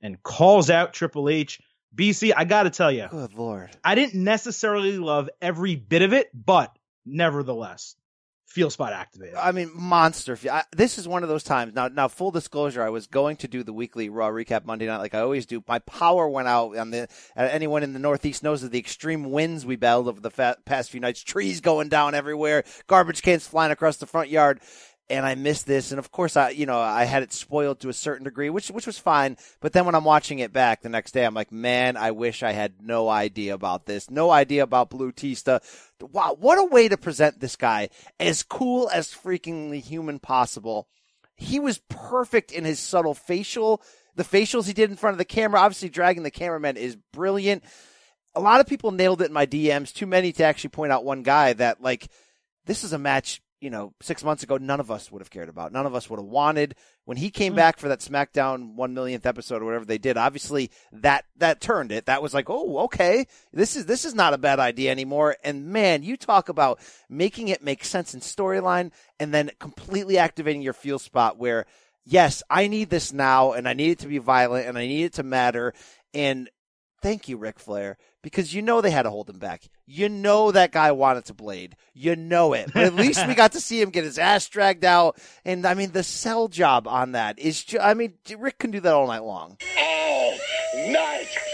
and 0.00 0.22
calls 0.22 0.70
out 0.70 0.92
Triple 0.92 1.28
H. 1.28 1.60
BC, 1.94 2.32
I 2.36 2.44
got 2.44 2.64
to 2.64 2.70
tell 2.70 2.90
you, 2.90 3.06
Good 3.10 3.34
lord. 3.34 3.70
I 3.84 3.94
didn't 3.94 4.22
necessarily 4.22 4.98
love 4.98 5.28
every 5.40 5.76
bit 5.76 6.02
of 6.02 6.12
it, 6.12 6.30
but 6.34 6.76
nevertheless, 7.04 7.96
feel 8.46 8.70
spot 8.70 8.92
activated. 8.92 9.34
I 9.34 9.52
mean, 9.52 9.70
monster. 9.74 10.38
I, 10.50 10.64
this 10.76 10.98
is 10.98 11.08
one 11.08 11.22
of 11.22 11.28
those 11.28 11.42
times. 11.42 11.74
Now, 11.74 11.88
now, 11.88 12.08
full 12.08 12.30
disclosure, 12.30 12.82
I 12.82 12.90
was 12.90 13.06
going 13.06 13.36
to 13.38 13.48
do 13.48 13.62
the 13.62 13.72
weekly 13.72 14.08
Raw 14.08 14.28
recap 14.28 14.64
Monday 14.64 14.86
night, 14.86 14.98
like 14.98 15.14
I 15.14 15.20
always 15.20 15.46
do. 15.46 15.64
My 15.66 15.78
power 15.80 16.28
went 16.28 16.48
out 16.48 16.76
on 16.76 16.90
the. 16.90 17.08
Uh, 17.36 17.48
anyone 17.50 17.82
in 17.82 17.92
the 17.92 17.98
Northeast 17.98 18.42
knows 18.42 18.62
of 18.62 18.70
the 18.70 18.78
extreme 18.78 19.30
winds 19.30 19.64
we 19.64 19.76
battled 19.76 20.08
over 20.08 20.20
the 20.20 20.30
fa- 20.30 20.58
past 20.64 20.90
few 20.90 21.00
nights. 21.00 21.22
Trees 21.22 21.60
going 21.60 21.88
down 21.88 22.14
everywhere, 22.14 22.64
garbage 22.86 23.22
cans 23.22 23.46
flying 23.46 23.72
across 23.72 23.96
the 23.96 24.06
front 24.06 24.28
yard. 24.28 24.60
And 25.10 25.26
I 25.26 25.34
missed 25.34 25.66
this, 25.66 25.90
and 25.90 25.98
of 25.98 26.10
course, 26.10 26.36
I 26.36 26.50
you 26.50 26.64
know 26.64 26.80
I 26.80 27.04
had 27.04 27.22
it 27.22 27.32
spoiled 27.32 27.80
to 27.80 27.90
a 27.90 27.92
certain 27.92 28.24
degree, 28.24 28.48
which 28.48 28.68
which 28.68 28.86
was 28.86 28.98
fine. 28.98 29.36
But 29.60 29.72
then 29.72 29.84
when 29.84 29.94
I'm 29.94 30.04
watching 30.04 30.38
it 30.38 30.52
back 30.52 30.80
the 30.80 30.88
next 30.88 31.12
day, 31.12 31.26
I'm 31.26 31.34
like, 31.34 31.52
man, 31.52 31.96
I 31.96 32.12
wish 32.12 32.42
I 32.42 32.52
had 32.52 32.80
no 32.80 33.08
idea 33.08 33.52
about 33.52 33.84
this, 33.84 34.10
no 34.10 34.30
idea 34.30 34.62
about 34.62 34.90
Blue 34.90 35.12
Tista. 35.12 35.60
Wow, 36.00 36.36
what 36.38 36.58
a 36.58 36.64
way 36.64 36.88
to 36.88 36.96
present 36.96 37.40
this 37.40 37.56
guy 37.56 37.90
as 38.18 38.42
cool 38.42 38.88
as 38.90 39.08
freakingly 39.08 39.82
human 39.82 40.18
possible. 40.18 40.88
He 41.34 41.58
was 41.60 41.82
perfect 41.88 42.52
in 42.52 42.64
his 42.64 42.78
subtle 42.78 43.14
facial, 43.14 43.82
the 44.14 44.24
facials 44.24 44.66
he 44.66 44.72
did 44.72 44.90
in 44.90 44.96
front 44.96 45.14
of 45.14 45.18
the 45.18 45.24
camera. 45.24 45.60
Obviously, 45.60 45.88
dragging 45.88 46.22
the 46.22 46.30
cameraman 46.30 46.76
is 46.76 46.96
brilliant. 47.12 47.64
a 48.34 48.40
lot 48.40 48.60
of 48.60 48.66
people 48.66 48.92
nailed 48.92 49.20
it 49.20 49.26
in 49.26 49.32
my 49.32 49.46
DMs. 49.46 49.92
Too 49.92 50.06
many 50.06 50.32
to 50.32 50.44
actually 50.44 50.70
point 50.70 50.92
out 50.92 51.04
one 51.04 51.22
guy 51.22 51.52
that 51.54 51.82
like 51.82 52.08
this 52.66 52.84
is 52.84 52.92
a 52.92 52.98
match. 52.98 53.42
You 53.62 53.70
know, 53.70 53.94
six 54.02 54.24
months 54.24 54.42
ago, 54.42 54.56
none 54.56 54.80
of 54.80 54.90
us 54.90 55.12
would 55.12 55.22
have 55.22 55.30
cared 55.30 55.48
about. 55.48 55.72
None 55.72 55.86
of 55.86 55.94
us 55.94 56.10
would 56.10 56.18
have 56.18 56.26
wanted 56.26 56.74
when 57.04 57.16
he 57.16 57.30
came 57.30 57.52
mm. 57.52 57.56
back 57.56 57.78
for 57.78 57.88
that 57.88 58.00
SmackDown 58.00 58.74
one 58.74 58.92
millionth 58.92 59.24
episode 59.24 59.62
or 59.62 59.64
whatever 59.64 59.84
they 59.84 59.98
did. 59.98 60.16
Obviously, 60.16 60.70
that 60.90 61.24
that 61.36 61.60
turned 61.60 61.92
it. 61.92 62.06
That 62.06 62.22
was 62.22 62.34
like, 62.34 62.50
oh, 62.50 62.78
okay, 62.80 63.26
this 63.52 63.76
is 63.76 63.86
this 63.86 64.04
is 64.04 64.14
not 64.14 64.34
a 64.34 64.38
bad 64.38 64.58
idea 64.58 64.90
anymore. 64.90 65.36
And 65.44 65.66
man, 65.66 66.02
you 66.02 66.16
talk 66.16 66.48
about 66.48 66.80
making 67.08 67.48
it 67.48 67.62
make 67.62 67.84
sense 67.84 68.14
in 68.14 68.20
storyline 68.20 68.90
and 69.20 69.32
then 69.32 69.52
completely 69.60 70.18
activating 70.18 70.62
your 70.62 70.72
feel 70.72 70.98
spot 70.98 71.38
where 71.38 71.64
yes, 72.04 72.42
I 72.50 72.66
need 72.66 72.90
this 72.90 73.12
now 73.12 73.52
and 73.52 73.68
I 73.68 73.74
need 73.74 73.92
it 73.92 73.98
to 74.00 74.08
be 74.08 74.18
violent 74.18 74.66
and 74.66 74.76
I 74.76 74.86
need 74.86 75.04
it 75.04 75.12
to 75.14 75.22
matter. 75.22 75.72
And 76.12 76.50
thank 77.02 77.28
you, 77.28 77.36
Ric 77.36 77.58
Flair, 77.58 77.98
because 78.22 78.54
you 78.54 78.62
know 78.62 78.80
they 78.80 78.90
had 78.90 79.02
to 79.02 79.10
hold 79.10 79.28
him 79.28 79.38
back. 79.38 79.62
You 79.86 80.08
know 80.08 80.50
that 80.52 80.72
guy 80.72 80.92
wanted 80.92 81.24
to 81.26 81.34
blade. 81.34 81.76
You 81.92 82.16
know 82.16 82.52
it. 82.54 82.70
But 82.72 82.84
at 82.84 82.94
least 82.94 83.26
we 83.26 83.34
got 83.36 83.52
to 83.52 83.60
see 83.60 83.80
him 83.80 83.90
get 83.90 84.04
his 84.04 84.18
ass 84.18 84.48
dragged 84.48 84.84
out. 84.84 85.18
And 85.44 85.66
I 85.66 85.74
mean, 85.74 85.92
the 85.92 86.02
sell 86.02 86.48
job 86.48 86.86
on 86.88 87.12
that 87.12 87.38
is, 87.38 87.62
ju- 87.62 87.78
I 87.80 87.94
mean, 87.94 88.14
Ric 88.38 88.58
can 88.58 88.70
do 88.70 88.80
that 88.80 88.94
all 88.94 89.06
night 89.08 89.22
long. 89.24 89.58
All 89.78 90.30
night 90.76 91.26
long. 91.36 91.51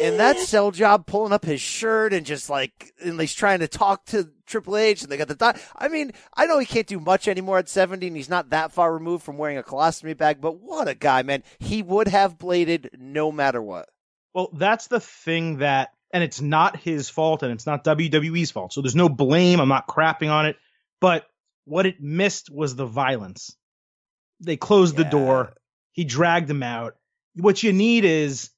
And 0.00 0.18
that 0.18 0.38
sell 0.38 0.70
job 0.70 1.06
pulling 1.06 1.32
up 1.32 1.44
his 1.44 1.60
shirt 1.60 2.12
and 2.12 2.24
just 2.24 2.48
like, 2.48 2.92
and 3.02 3.20
he's 3.20 3.34
trying 3.34 3.60
to 3.60 3.68
talk 3.68 4.06
to 4.06 4.30
Triple 4.46 4.76
H 4.76 5.02
and 5.02 5.10
they 5.10 5.16
got 5.16 5.28
the 5.28 5.34
dot. 5.34 5.60
I 5.76 5.88
mean, 5.88 6.12
I 6.34 6.46
know 6.46 6.58
he 6.58 6.66
can't 6.66 6.86
do 6.86 7.00
much 7.00 7.28
anymore 7.28 7.58
at 7.58 7.68
70 7.68 8.06
and 8.06 8.16
he's 8.16 8.28
not 8.28 8.50
that 8.50 8.72
far 8.72 8.92
removed 8.92 9.24
from 9.24 9.36
wearing 9.36 9.58
a 9.58 9.62
colostomy 9.62 10.16
bag, 10.16 10.40
but 10.40 10.60
what 10.60 10.88
a 10.88 10.94
guy, 10.94 11.22
man. 11.22 11.42
He 11.58 11.82
would 11.82 12.08
have 12.08 12.38
bladed 12.38 12.90
no 12.98 13.30
matter 13.30 13.60
what. 13.60 13.88
Well, 14.34 14.50
that's 14.52 14.86
the 14.86 15.00
thing 15.00 15.58
that, 15.58 15.90
and 16.12 16.24
it's 16.24 16.40
not 16.40 16.76
his 16.76 17.10
fault 17.10 17.42
and 17.42 17.52
it's 17.52 17.66
not 17.66 17.84
WWE's 17.84 18.50
fault. 18.50 18.72
So 18.72 18.80
there's 18.80 18.96
no 18.96 19.08
blame. 19.08 19.60
I'm 19.60 19.68
not 19.68 19.86
crapping 19.86 20.30
on 20.30 20.46
it. 20.46 20.56
But 21.00 21.26
what 21.64 21.86
it 21.86 22.00
missed 22.00 22.50
was 22.50 22.74
the 22.74 22.86
violence. 22.86 23.56
They 24.40 24.56
closed 24.56 24.96
yeah. 24.96 25.04
the 25.04 25.10
door. 25.10 25.54
He 25.92 26.04
dragged 26.04 26.48
him 26.48 26.62
out. 26.62 26.96
What 27.34 27.62
you 27.62 27.72
need 27.72 28.04
is 28.04 28.50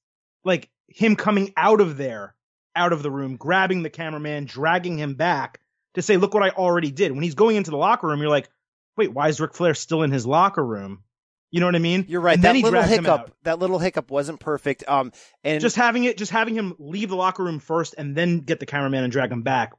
like 0.45 0.71
him 0.95 1.17
coming 1.17 1.53
out 1.57 1.81
of 1.81 1.97
there, 1.97 2.35
out 2.75 2.93
of 2.93 3.03
the 3.03 3.11
room, 3.11 3.37
grabbing 3.37 3.83
the 3.83 3.91
cameraman, 3.91 4.45
dragging 4.45 4.99
him 4.99 5.15
back 5.15 5.61
to 5.95 6.03
say, 6.03 6.17
look 6.17 6.35
what 6.35 6.43
I 6.43 6.51
already 6.51 6.91
did. 6.91 7.13
When 7.13 7.23
he's 7.23 7.35
going 7.35 7.57
into 7.57 7.71
the 7.71 7.77
locker 7.77 8.07
room, 8.07 8.21
you're 8.21 8.31
like, 8.31 8.49
wait, 8.97 9.13
why 9.13 9.29
is 9.29 9.41
Ric 9.41 9.55
Flair 9.55 9.75
still 9.75 10.03
in 10.03 10.11
his 10.11 10.27
locker 10.27 10.65
room? 10.65 11.03
You 11.51 11.61
know 11.61 11.67
what 11.67 11.77
I 11.77 11.81
mean? 11.81 12.07
You're 12.09 12.23
right. 12.23 12.35
And 12.35 12.45
that 12.45 12.57
little 12.57 12.83
hiccup, 12.83 13.35
that 13.43 13.59
little 13.59 13.79
hiccup 13.79 14.11
wasn't 14.11 14.41
perfect. 14.41 14.85
Um, 14.89 15.13
and 15.45 15.61
just 15.61 15.77
having 15.77 16.05
it, 16.05 16.17
just 16.17 16.33
having 16.33 16.55
him 16.55 16.75
leave 16.79 17.11
the 17.11 17.17
locker 17.17 17.45
room 17.45 17.59
first 17.59 17.95
and 17.99 18.17
then 18.17 18.39
get 18.39 18.59
the 18.59 18.65
cameraman 18.65 19.05
and 19.05 19.13
drag 19.13 19.31
him 19.31 19.43
back 19.43 19.73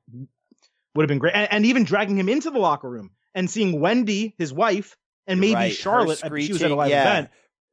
would 0.94 1.04
have 1.04 1.08
been 1.08 1.18
great. 1.18 1.34
And, 1.34 1.52
and 1.52 1.66
even 1.66 1.84
dragging 1.84 2.18
him 2.18 2.30
into 2.30 2.52
the 2.52 2.60
locker 2.60 2.88
room 2.88 3.10
and 3.34 3.50
seeing 3.50 3.80
Wendy, 3.80 4.36
his 4.38 4.54
wife, 4.54 4.96
and 5.26 5.40
maybe 5.40 5.56
right. 5.56 5.74
Charlotte. 5.74 6.20
She 6.20 6.54
was 6.54 6.62
at 6.62 6.70
a 6.70 6.76
live 6.76 6.92
yeah. 6.92 7.02
event 7.02 7.30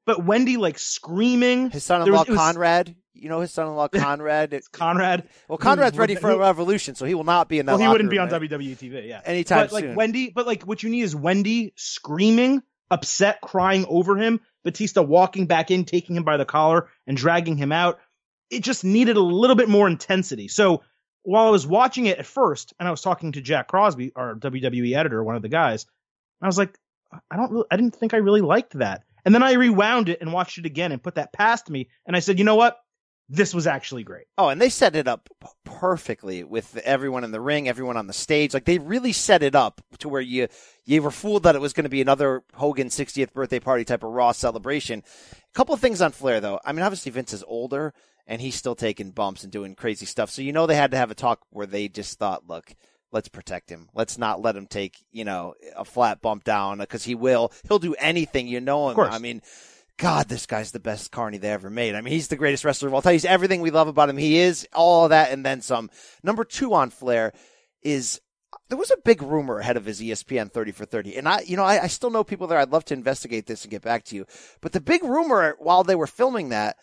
but 0.07 0.25
Wendy 0.25 0.57
like 0.57 0.79
screaming. 0.79 1.71
His 1.71 1.85
son-in-law 1.85 2.25
was, 2.27 2.37
Conrad. 2.37 2.97
You 3.15 3.29
know 3.29 3.41
his 3.41 3.51
son-in-law 3.53 3.89
Conrad. 3.95 4.53
It's 4.53 4.69
Conrad. 4.69 5.29
Well, 5.49 5.59
Conrad's 5.59 5.99
ready 5.99 6.15
for 6.15 6.31
a 6.31 6.39
revolution, 6.39 6.95
so 6.95 7.05
he 7.05 7.15
will 7.15 7.25
not 7.25 7.49
be 7.49 7.59
in 7.59 7.67
that. 7.67 7.73
Well, 7.73 7.81
he 7.81 7.89
wouldn't 7.89 8.11
be 8.11 8.19
on 8.19 8.29
right? 8.29 8.41
WWE 8.41 8.77
TV. 8.77 9.09
Yeah, 9.09 9.21
anytime 9.25 9.67
but, 9.67 9.73
like 9.73 9.85
soon. 9.85 9.95
Wendy, 9.97 10.31
but 10.31 10.47
like 10.47 10.63
what 10.63 10.83
you 10.83 10.91
need 10.91 11.03
is 11.03 11.15
Wendy 11.15 11.73
screaming, 11.77 12.63
upset, 12.91 13.41
crying 13.41 13.85
over 13.89 14.17
him. 14.17 14.41
Batista 14.63 15.03
walking 15.03 15.47
back 15.47 15.71
in, 15.71 15.85
taking 15.85 16.17
him 16.17 16.25
by 16.25 16.37
the 16.37 16.45
collar 16.45 16.89
and 17.07 17.17
dragging 17.17 17.57
him 17.57 17.73
out. 17.73 17.99
It 18.51 18.63
just 18.63 18.85
needed 18.85 19.17
a 19.17 19.23
little 19.23 19.57
bit 19.57 19.69
more 19.69 19.89
intensity. 19.89 20.49
So 20.49 20.83
while 21.23 21.47
I 21.47 21.51
was 21.51 21.67
watching 21.67 22.07
it 22.07 22.19
at 22.19 22.27
first, 22.27 22.75
and 22.79 22.87
I 22.87 22.91
was 22.91 23.01
talking 23.01 23.33
to 23.33 23.41
Jack 23.41 23.69
Crosby, 23.69 24.13
our 24.15 24.35
WWE 24.35 24.97
editor, 24.97 25.23
one 25.23 25.37
of 25.37 25.43
the 25.43 25.49
guys, 25.49 25.87
I 26.43 26.47
was 26.47 26.59
like, 26.59 26.79
I 27.31 27.37
don't 27.37 27.51
really, 27.51 27.67
I 27.71 27.77
didn't 27.77 27.97
think 27.97 28.15
I 28.15 28.19
really 28.19 28.41
liked 28.41 28.79
that. 28.79 29.05
And 29.25 29.35
then 29.35 29.43
I 29.43 29.53
rewound 29.53 30.09
it 30.09 30.21
and 30.21 30.33
watched 30.33 30.59
it 30.59 30.67
again 30.67 30.93
and 30.93 31.03
put 31.03 31.17
that 31.17 31.33
past 31.33 31.69
me. 31.69 31.89
And 32.07 32.17
I 32.17 32.21
said, 32.21 32.39
you 32.39 32.45
know 32.45 32.57
what? 32.57 32.79
This 33.33 33.55
was 33.55 33.69
actually 33.69 34.03
great. 34.03 34.27
Oh, 34.37 34.49
and 34.49 34.61
they 34.61 34.69
set 34.69 34.97
it 34.97 35.07
up 35.07 35.31
perfectly 35.65 36.43
with 36.43 36.77
everyone 36.79 37.23
in 37.23 37.31
the 37.31 37.41
ring, 37.41 37.69
everyone 37.69 37.97
on 37.97 38.09
the 38.09 38.13
stage. 38.13 38.53
Like 38.53 38.65
they 38.65 38.79
really 38.79 39.13
set 39.13 39.45
it 39.45 39.55
up 39.55 39.81
to 39.99 40.09
where 40.09 40.21
you 40.21 40.49
you 40.85 41.01
were 41.01 41.13
fooled 41.13 41.45
that 41.45 41.55
it 41.55 41.61
was 41.61 41.73
going 41.73 41.85
to 41.85 41.91
be 41.91 42.01
another 42.01 42.43
Hogan 42.55 42.89
60th 42.89 43.33
birthday 43.33 43.61
party 43.61 43.85
type 43.85 44.03
of 44.03 44.11
Raw 44.11 44.33
celebration. 44.33 45.05
A 45.33 45.55
couple 45.55 45.75
of 45.75 45.81
things 45.81 46.03
on 46.03 46.11
Flair 46.11 46.41
though. 46.41 46.59
I 46.65 46.73
mean, 46.73 46.83
obviously 46.83 47.13
Vince 47.13 47.33
is 47.33 47.45
older 47.47 47.95
and 48.27 48.41
he's 48.41 48.57
still 48.57 48.75
taking 48.75 49.13
bumps 49.13 49.45
and 49.45 49.53
doing 49.53 49.77
crazy 49.77 50.07
stuff. 50.07 50.31
So 50.31 50.43
you 50.43 50.53
know 50.53 50.67
they 50.67 50.75
had 50.75 50.91
to 50.91 50.97
have 50.97 51.13
a 51.13 51.15
talk 51.15 51.41
where 51.51 51.67
they 51.67 51.87
just 51.87 52.19
thought, 52.19 52.49
look, 52.49 52.75
let's 53.13 53.29
protect 53.29 53.71
him. 53.71 53.89
Let's 53.95 54.19
not 54.19 54.43
let 54.43 54.57
him 54.57 54.67
take, 54.67 55.05
you 55.13 55.25
know, 55.25 55.55
a 55.77 55.85
flat 55.85 56.21
bump 56.21 56.43
down 56.43 56.79
because 56.79 57.05
he 57.05 57.15
will. 57.15 57.53
He'll 57.69 57.79
do 57.79 57.95
anything. 57.95 58.49
You 58.49 58.61
know 58.61 58.91
him. 58.91 58.99
I 58.99 59.19
mean, 59.19 59.43
God, 60.01 60.31
this 60.31 60.47
guy's 60.47 60.71
the 60.71 60.81
best 60.81 61.13
carny 61.13 61.37
they 61.37 61.51
ever 61.51 61.69
made. 61.69 61.95
I 61.95 62.01
mean, 62.01 62.15
he's 62.15 62.29
the 62.29 62.37
greatest 62.37 62.65
wrestler 62.65 62.89
of 62.89 62.95
all 62.95 63.03
time. 63.03 63.13
He's 63.13 63.27
everything 63.27 63.61
we 63.61 63.71
love 63.71 63.87
about 63.87 64.09
him. 64.09 64.17
He 64.17 64.39
is 64.39 64.67
all 64.73 65.11
that 65.11 65.31
and 65.31 65.45
then 65.45 65.61
some. 65.61 65.91
Number 66.23 66.43
two 66.43 66.73
on 66.73 66.89
Flair 66.89 67.35
is 67.83 68.19
there 68.71 68.79
was 68.79 68.91
a 68.91 68.97
big 69.05 69.21
rumor 69.21 69.59
ahead 69.59 69.77
of 69.77 69.85
his 69.85 70.01
ESPN 70.01 70.51
30 70.51 70.73
for 70.73 70.87
30. 70.87 71.17
And 71.17 71.29
I, 71.29 71.41
you 71.41 71.55
know, 71.55 71.65
I, 71.65 71.83
I 71.83 71.87
still 71.89 72.09
know 72.09 72.25
people 72.25 72.47
there. 72.47 72.59
I'd 72.59 72.73
love 72.73 72.87
to 72.87 72.95
investigate 72.95 73.45
this 73.45 73.63
and 73.63 73.71
get 73.71 73.83
back 73.83 74.05
to 74.05 74.17
you. 74.17 74.25
But 74.63 74.73
the 74.73 74.81
big 74.81 75.05
rumor 75.05 75.55
while 75.59 75.85
they 75.85 75.95
were 75.95 76.07
filming 76.07 76.49
that, 76.49 76.79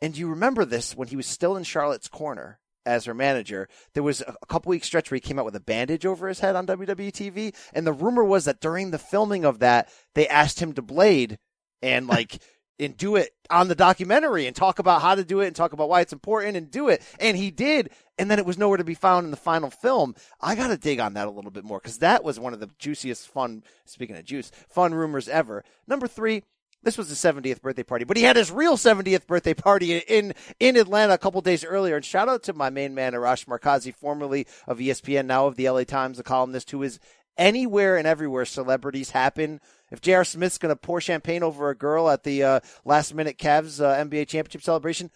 and 0.00 0.16
you 0.16 0.28
remember 0.28 0.64
this 0.64 0.94
when 0.94 1.08
he 1.08 1.16
was 1.16 1.26
still 1.26 1.56
in 1.56 1.64
Charlotte's 1.64 2.06
corner 2.08 2.60
as 2.86 3.04
her 3.04 3.14
manager, 3.14 3.68
there 3.94 4.04
was 4.04 4.20
a 4.20 4.46
couple 4.46 4.70
weeks 4.70 4.86
stretch 4.86 5.10
where 5.10 5.16
he 5.16 5.20
came 5.20 5.40
out 5.40 5.44
with 5.44 5.56
a 5.56 5.60
bandage 5.60 6.06
over 6.06 6.28
his 6.28 6.38
head 6.38 6.54
on 6.54 6.68
WWE 6.68 7.10
TV, 7.10 7.52
and 7.72 7.84
the 7.84 7.92
rumor 7.92 8.22
was 8.22 8.44
that 8.44 8.60
during 8.60 8.92
the 8.92 8.98
filming 8.98 9.44
of 9.44 9.58
that, 9.58 9.88
they 10.14 10.28
asked 10.28 10.60
him 10.60 10.72
to 10.74 10.82
blade 10.82 11.36
and 11.82 12.06
like 12.06 12.40
and 12.80 12.96
do 12.96 13.16
it 13.16 13.30
on 13.50 13.68
the 13.68 13.74
documentary 13.74 14.46
and 14.46 14.56
talk 14.56 14.78
about 14.78 15.02
how 15.02 15.14
to 15.14 15.24
do 15.24 15.40
it 15.40 15.46
and 15.46 15.56
talk 15.56 15.72
about 15.72 15.88
why 15.88 16.00
it's 16.00 16.12
important 16.12 16.56
and 16.56 16.70
do 16.70 16.88
it, 16.88 17.02
and 17.18 17.36
he 17.36 17.50
did, 17.50 17.90
and 18.18 18.30
then 18.30 18.38
it 18.38 18.46
was 18.46 18.58
nowhere 18.58 18.78
to 18.78 18.84
be 18.84 18.94
found 18.94 19.24
in 19.24 19.30
the 19.30 19.36
final 19.36 19.70
film. 19.70 20.14
I 20.40 20.54
got 20.54 20.68
to 20.68 20.76
dig 20.76 21.00
on 21.00 21.14
that 21.14 21.28
a 21.28 21.30
little 21.30 21.50
bit 21.50 21.64
more 21.64 21.78
because 21.78 21.98
that 21.98 22.24
was 22.24 22.40
one 22.40 22.54
of 22.54 22.60
the 22.60 22.70
juiciest, 22.78 23.28
fun. 23.28 23.62
Speaking 23.84 24.16
of 24.16 24.24
juice, 24.24 24.50
fun 24.68 24.94
rumors 24.94 25.28
ever. 25.28 25.64
Number 25.86 26.06
three. 26.06 26.42
This 26.82 26.96
was 26.96 27.10
his 27.10 27.18
70th 27.18 27.60
birthday 27.60 27.82
party, 27.82 28.06
but 28.06 28.16
he 28.16 28.22
had 28.22 28.36
his 28.36 28.50
real 28.50 28.78
70th 28.78 29.26
birthday 29.26 29.52
party 29.52 29.98
in, 29.98 30.32
in 30.58 30.78
Atlanta 30.78 31.12
a 31.12 31.18
couple 31.18 31.42
days 31.42 31.62
earlier. 31.62 31.96
And 31.96 32.02
shout 32.02 32.30
out 32.30 32.42
to 32.44 32.54
my 32.54 32.70
main 32.70 32.94
man, 32.94 33.12
Arash 33.12 33.44
Markazi, 33.44 33.94
formerly 33.94 34.46
of 34.66 34.78
ESPN, 34.78 35.26
now 35.26 35.46
of 35.46 35.56
the 35.56 35.68
LA 35.68 35.84
Times, 35.84 36.18
a 36.18 36.22
columnist 36.22 36.70
who 36.70 36.82
is 36.82 36.98
anywhere 37.36 37.96
and 37.96 38.06
everywhere 38.06 38.44
celebrities 38.44 39.10
happen. 39.10 39.60
If 39.90 40.00
J.R. 40.00 40.24
Smith's 40.24 40.58
going 40.58 40.74
to 40.74 40.76
pour 40.76 41.00
champagne 41.00 41.42
over 41.42 41.70
a 41.70 41.76
girl 41.76 42.08
at 42.08 42.22
the 42.22 42.42
uh, 42.44 42.60
last 42.84 43.14
minute 43.14 43.38
Cavs 43.38 43.84
uh, 43.84 43.96
NBA 44.04 44.28
championship 44.28 44.62
celebration, 44.62 45.10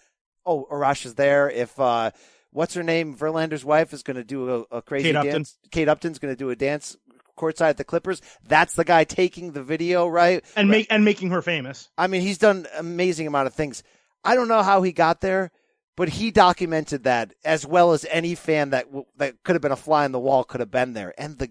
oh, 0.44 0.66
Arash 0.70 1.06
is 1.06 1.14
there. 1.14 1.48
If, 1.48 1.78
uh, 1.78 2.10
what's 2.50 2.74
her 2.74 2.82
name? 2.82 3.16
Verlander's 3.16 3.64
wife 3.64 3.92
is 3.92 4.02
going 4.02 4.16
to 4.16 4.24
do 4.24 4.66
a, 4.70 4.76
a 4.78 4.82
crazy 4.82 5.12
Kate 5.12 5.12
dance. 5.12 5.56
Upton. 5.56 5.70
Kate 5.70 5.88
Upton's 5.88 6.18
going 6.18 6.32
to 6.32 6.38
do 6.38 6.50
a 6.50 6.56
dance 6.56 6.96
courtside 7.37 7.70
at 7.70 7.76
the 7.76 7.84
Clippers. 7.84 8.22
That's 8.46 8.74
the 8.74 8.84
guy 8.84 9.04
taking 9.04 9.52
the 9.52 9.62
video, 9.62 10.06
right? 10.06 10.44
And 10.56 10.68
make 10.68 10.87
and 10.90 11.04
making 11.04 11.30
her 11.30 11.42
famous. 11.42 11.88
I 11.98 12.06
mean, 12.06 12.22
he's 12.22 12.38
done 12.38 12.66
amazing 12.76 13.26
amount 13.26 13.46
of 13.46 13.54
things. 13.54 13.82
I 14.24 14.34
don't 14.34 14.48
know 14.48 14.62
how 14.62 14.82
he 14.82 14.92
got 14.92 15.20
there, 15.20 15.50
but 15.96 16.08
he 16.08 16.30
documented 16.30 17.04
that 17.04 17.34
as 17.44 17.66
well 17.66 17.92
as 17.92 18.06
any 18.10 18.34
fan 18.34 18.70
that 18.70 18.87
that 19.16 19.42
could 19.42 19.54
have 19.54 19.62
been 19.62 19.72
a 19.72 19.76
fly 19.76 20.04
on 20.04 20.12
the 20.12 20.20
wall 20.20 20.44
could 20.44 20.60
have 20.60 20.70
been 20.70 20.92
there. 20.92 21.12
And 21.18 21.38
the 21.38 21.50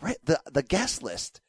right 0.00 0.18
the 0.24 0.40
the 0.50 0.62
guest 0.62 1.02
list. 1.02 1.40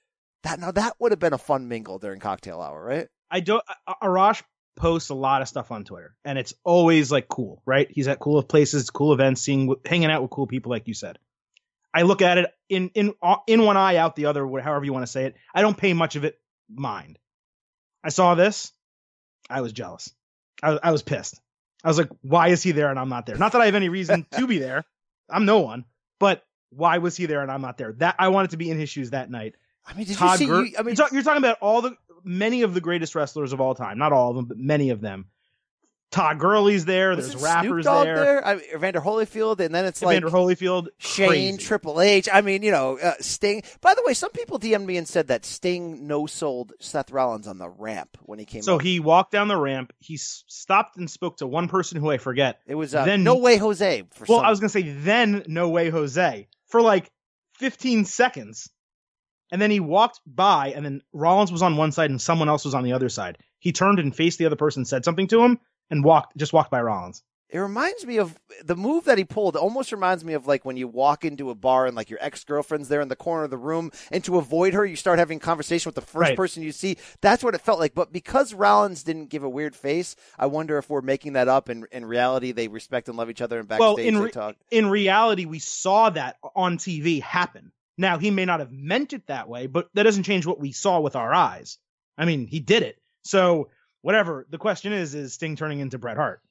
That 0.43 0.59
now 0.59 0.71
that 0.71 0.95
would 0.99 1.11
have 1.11 1.19
been 1.19 1.33
a 1.33 1.37
fun 1.37 1.67
mingle 1.67 1.99
during 1.99 2.19
cocktail 2.19 2.61
hour, 2.61 2.83
right? 2.83 3.07
I 3.29 3.39
don't. 3.41 3.63
Arash 4.01 4.41
posts 4.75 5.09
a 5.09 5.15
lot 5.15 5.41
of 5.41 5.47
stuff 5.47 5.71
on 5.71 5.83
Twitter, 5.83 6.15
and 6.25 6.37
it's 6.37 6.53
always 6.63 7.11
like 7.11 7.27
cool, 7.27 7.61
right? 7.65 7.87
He's 7.89 8.07
at 8.07 8.19
cool 8.19 8.41
places, 8.43 8.89
cool 8.89 9.13
events, 9.13 9.41
seeing, 9.41 9.75
hanging 9.85 10.09
out 10.09 10.21
with 10.21 10.31
cool 10.31 10.47
people, 10.47 10.71
like 10.71 10.87
you 10.87 10.93
said. 10.93 11.19
I 11.93 12.03
look 12.03 12.21
at 12.21 12.37
it 12.37 12.51
in 12.69 12.89
in 12.93 13.13
uh, 13.21 13.37
in 13.47 13.63
one 13.63 13.77
eye, 13.77 13.97
out 13.97 14.15
the 14.15 14.25
other, 14.25 14.47
however 14.61 14.85
you 14.85 14.93
want 14.93 15.03
to 15.03 15.11
say 15.11 15.25
it. 15.25 15.35
I 15.53 15.61
don't 15.61 15.77
pay 15.77 15.93
much 15.93 16.15
of 16.15 16.23
it 16.23 16.39
mind. 16.69 17.19
I 18.03 18.09
saw 18.09 18.35
this, 18.35 18.71
I 19.49 19.61
was 19.61 19.73
jealous. 19.73 20.11
I, 20.63 20.79
I 20.81 20.91
was 20.91 21.03
pissed. 21.03 21.39
I 21.83 21.87
was 21.87 21.97
like, 21.97 22.09
why 22.21 22.49
is 22.49 22.63
he 22.63 22.71
there 22.71 22.89
and 22.89 22.99
I'm 22.99 23.09
not 23.09 23.25
there? 23.25 23.35
Not 23.35 23.51
that 23.53 23.61
I 23.61 23.65
have 23.65 23.75
any 23.75 23.89
reason 23.89 24.25
to 24.37 24.47
be 24.47 24.59
there. 24.59 24.85
I'm 25.29 25.45
no 25.45 25.59
one, 25.59 25.85
but 26.19 26.43
why 26.69 26.99
was 26.99 27.17
he 27.17 27.25
there 27.25 27.41
and 27.41 27.51
I'm 27.51 27.61
not 27.61 27.77
there? 27.77 27.93
That 27.93 28.15
I 28.19 28.29
wanted 28.29 28.51
to 28.51 28.57
be 28.57 28.69
in 28.69 28.79
his 28.79 28.89
shoes 28.89 29.11
that 29.11 29.29
night. 29.29 29.55
I 29.85 29.93
mean, 29.93 30.05
did 30.05 30.17
Todd 30.17 30.39
you 30.39 30.45
see? 30.45 30.45
Ger- 30.45 30.65
you, 30.65 30.75
I 30.77 30.81
mean, 30.83 30.95
you're, 30.95 30.95
talk, 30.95 31.11
you're 31.11 31.23
talking 31.23 31.43
about 31.43 31.57
all 31.61 31.81
the 31.81 31.95
many 32.23 32.61
of 32.61 32.73
the 32.73 32.81
greatest 32.81 33.15
wrestlers 33.15 33.53
of 33.53 33.61
all 33.61 33.75
time. 33.75 33.97
Not 33.97 34.13
all 34.13 34.29
of 34.29 34.35
them, 34.35 34.45
but 34.45 34.57
many 34.57 34.89
of 34.91 35.01
them. 35.01 35.25
Todd 36.11 36.39
Gurley's 36.39 36.83
there. 36.83 37.15
There's 37.15 37.37
rappers 37.37 37.85
there. 37.85 38.03
there? 38.03 38.45
I 38.45 38.55
mean, 38.55 38.65
Evander 38.75 38.99
Holyfield, 38.99 39.61
and 39.61 39.73
then 39.73 39.85
it's 39.85 40.01
like 40.01 40.17
Evander 40.17 40.29
Holyfield. 40.29 40.89
Shane, 40.97 41.27
crazy. 41.29 41.57
Triple 41.57 42.01
H. 42.01 42.27
I 42.31 42.41
mean, 42.41 42.63
you 42.63 42.71
know, 42.71 42.99
uh, 42.99 43.13
Sting. 43.21 43.63
By 43.79 43.93
the 43.93 44.03
way, 44.05 44.13
some 44.13 44.29
people 44.31 44.59
DM'd 44.59 44.85
me 44.85 44.97
and 44.97 45.07
said 45.07 45.27
that 45.29 45.45
Sting 45.45 46.07
no 46.07 46.25
sold 46.27 46.73
Seth 46.81 47.11
Rollins 47.11 47.47
on 47.47 47.59
the 47.59 47.69
ramp 47.69 48.17
when 48.23 48.39
he 48.39 48.45
came. 48.45 48.61
So 48.61 48.75
up. 48.75 48.81
he 48.81 48.99
walked 48.99 49.31
down 49.31 49.47
the 49.47 49.55
ramp. 49.55 49.93
He 49.99 50.15
s- 50.15 50.43
stopped 50.47 50.97
and 50.97 51.09
spoke 51.09 51.37
to 51.37 51.47
one 51.47 51.69
person 51.69 51.97
who 52.01 52.11
I 52.11 52.17
forget. 52.17 52.59
it 52.67 52.75
was 52.75 52.93
uh, 52.93 53.05
then- 53.05 53.23
no 53.23 53.37
way 53.37 53.55
Jose. 53.55 54.03
For 54.11 54.25
Well, 54.27 54.39
some, 54.39 54.45
I 54.45 54.49
was 54.49 54.59
gonna 54.59 54.67
say 54.67 54.81
then 54.91 55.45
no 55.47 55.69
way 55.69 55.89
Jose 55.89 56.49
for 56.67 56.81
like 56.81 57.09
15 57.59 58.03
seconds, 58.03 58.69
and 59.51 59.61
then 59.61 59.71
he 59.71 59.79
walked 59.79 60.21
by, 60.25 60.71
and 60.75 60.83
then 60.85 61.01
Rollins 61.13 61.51
was 61.51 61.61
on 61.61 61.77
one 61.77 61.91
side 61.91 62.09
and 62.09 62.21
someone 62.21 62.49
else 62.49 62.65
was 62.65 62.73
on 62.73 62.83
the 62.83 62.93
other 62.93 63.09
side. 63.09 63.37
He 63.59 63.71
turned 63.71 63.99
and 63.99 64.15
faced 64.15 64.39
the 64.39 64.45
other 64.45 64.55
person, 64.55 64.85
said 64.85 65.05
something 65.05 65.27
to 65.27 65.43
him, 65.43 65.59
and 65.89 66.03
walked 66.03 66.35
just 66.37 66.53
walked 66.53 66.71
by 66.71 66.81
Rollins. 66.81 67.23
It 67.53 67.59
reminds 67.59 68.05
me 68.05 68.17
of 68.17 68.39
the 68.63 68.77
move 68.77 69.03
that 69.03 69.17
he 69.17 69.25
pulled. 69.25 69.57
Almost 69.57 69.91
reminds 69.91 70.23
me 70.23 70.35
of 70.35 70.47
like 70.47 70.63
when 70.63 70.77
you 70.77 70.87
walk 70.87 71.25
into 71.25 71.49
a 71.49 71.55
bar 71.55 71.85
and 71.85 71.97
like 71.97 72.09
your 72.09 72.17
ex 72.21 72.45
girlfriend's 72.45 72.87
there 72.87 73.01
in 73.01 73.09
the 73.09 73.15
corner 73.17 73.43
of 73.43 73.49
the 73.49 73.57
room, 73.57 73.91
and 74.09 74.23
to 74.23 74.37
avoid 74.37 74.73
her, 74.73 74.85
you 74.85 74.95
start 74.95 75.19
having 75.19 75.37
conversation 75.37 75.89
with 75.89 75.95
the 75.95 76.01
first 76.01 76.29
Right. 76.29 76.37
person 76.37 76.63
you 76.63 76.71
see. 76.71 76.95
That's 77.19 77.43
what 77.43 77.53
it 77.53 77.59
felt 77.59 77.77
like. 77.77 77.93
But 77.93 78.13
because 78.13 78.53
Rollins 78.53 79.03
didn't 79.03 79.25
give 79.31 79.43
a 79.43 79.49
weird 79.49 79.75
face, 79.75 80.15
I 80.39 80.45
wonder 80.45 80.77
if 80.77 80.89
we're 80.89 81.01
making 81.01 81.33
that 81.33 81.49
up. 81.49 81.67
And 81.67 81.85
in 81.91 82.05
reality, 82.05 82.53
they 82.53 82.69
respect 82.69 83.09
and 83.09 83.17
love 83.17 83.29
each 83.29 83.41
other, 83.41 83.59
and 83.59 83.67
backstage 83.67 83.81
Well, 83.81 83.97
in 83.97 84.17
re- 84.17 84.31
talk. 84.31 84.55
In 84.71 84.89
reality, 84.89 85.43
we 85.43 85.59
saw 85.59 86.09
that 86.11 86.37
on 86.55 86.77
TV 86.77 87.21
happen. 87.21 87.73
Now 88.01 88.17
he 88.17 88.31
may 88.31 88.45
not 88.45 88.59
have 88.61 88.71
meant 88.71 89.13
it 89.13 89.27
that 89.27 89.47
way, 89.47 89.67
but 89.67 89.87
that 89.93 90.03
doesn't 90.03 90.23
change 90.23 90.47
what 90.47 90.59
we 90.59 90.71
saw 90.71 90.99
with 90.99 91.15
our 91.15 91.31
eyes. 91.31 91.77
I 92.17 92.25
mean, 92.25 92.47
he 92.47 92.59
did 92.59 92.81
it. 92.81 92.97
So 93.21 93.69
whatever. 94.01 94.47
The 94.49 94.57
question 94.57 94.91
is, 94.91 95.13
is 95.13 95.33
Sting 95.33 95.55
turning 95.55 95.79
into 95.79 95.99
Bret 95.99 96.17
Hart? 96.17 96.41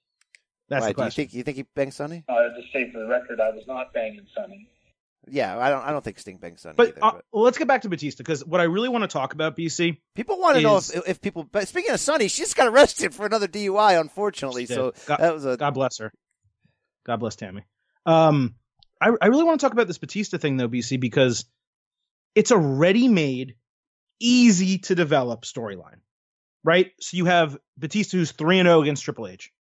That's 0.68 0.82
Why, 0.82 0.92
the 0.92 1.02
do 1.02 1.04
you 1.06 1.10
think 1.10 1.34
you 1.34 1.42
think 1.42 1.56
he 1.56 1.64
banged 1.74 1.92
Sunny? 1.92 2.24
Uh, 2.28 2.34
just 2.56 2.72
say 2.72 2.92
for 2.92 3.00
the 3.00 3.08
record, 3.08 3.40
I 3.40 3.50
was 3.50 3.64
not 3.66 3.92
banging 3.92 4.26
Sunny. 4.32 4.68
Yeah, 5.28 5.58
I 5.58 5.70
don't. 5.70 5.82
I 5.82 5.90
don't 5.90 6.04
think 6.04 6.20
Sting 6.20 6.36
bangs 6.36 6.62
Sunny. 6.62 6.76
but, 6.76 6.88
either, 6.90 6.98
uh, 7.04 7.12
but 7.32 7.38
let's 7.40 7.58
get 7.58 7.66
back 7.66 7.82
to 7.82 7.88
Batista 7.88 8.22
because 8.22 8.44
what 8.44 8.60
I 8.60 8.64
really 8.64 8.88
want 8.88 9.02
to 9.02 9.08
talk 9.08 9.34
about, 9.34 9.56
BC, 9.56 9.98
people 10.14 10.38
want 10.38 10.56
to 10.56 10.62
know 10.62 10.76
if, 10.76 11.08
if 11.08 11.20
people. 11.20 11.42
But 11.42 11.66
speaking 11.66 11.90
of 11.90 11.98
Sunny, 11.98 12.28
she 12.28 12.42
just 12.42 12.56
got 12.56 12.68
arrested 12.68 13.12
for 13.12 13.26
another 13.26 13.48
DUI. 13.48 14.00
Unfortunately, 14.00 14.66
so. 14.66 14.94
God- 15.06 15.18
that 15.18 15.34
was 15.34 15.44
a 15.44 15.56
God 15.56 15.74
bless 15.74 15.98
her. 15.98 16.12
God 17.04 17.16
bless 17.16 17.34
Tammy. 17.34 17.64
Um, 18.06 18.54
I, 19.00 19.12
I 19.20 19.26
really 19.26 19.44
want 19.44 19.60
to 19.60 19.64
talk 19.64 19.72
about 19.72 19.86
this 19.86 19.98
Batista 19.98 20.38
thing 20.38 20.56
though, 20.56 20.68
BC, 20.68 21.00
because 21.00 21.44
it's 22.34 22.50
a 22.50 22.58
ready-made, 22.58 23.56
easy 24.20 24.78
to 24.78 24.94
develop 24.94 25.42
storyline, 25.42 26.00
right? 26.64 26.92
So 27.00 27.16
you 27.16 27.24
have 27.24 27.56
Batista 27.78 28.18
who's 28.18 28.32
three 28.32 28.58
and 28.58 28.66
zero 28.66 28.82
against 28.82 29.04
Triple 29.04 29.26
H. 29.26 29.52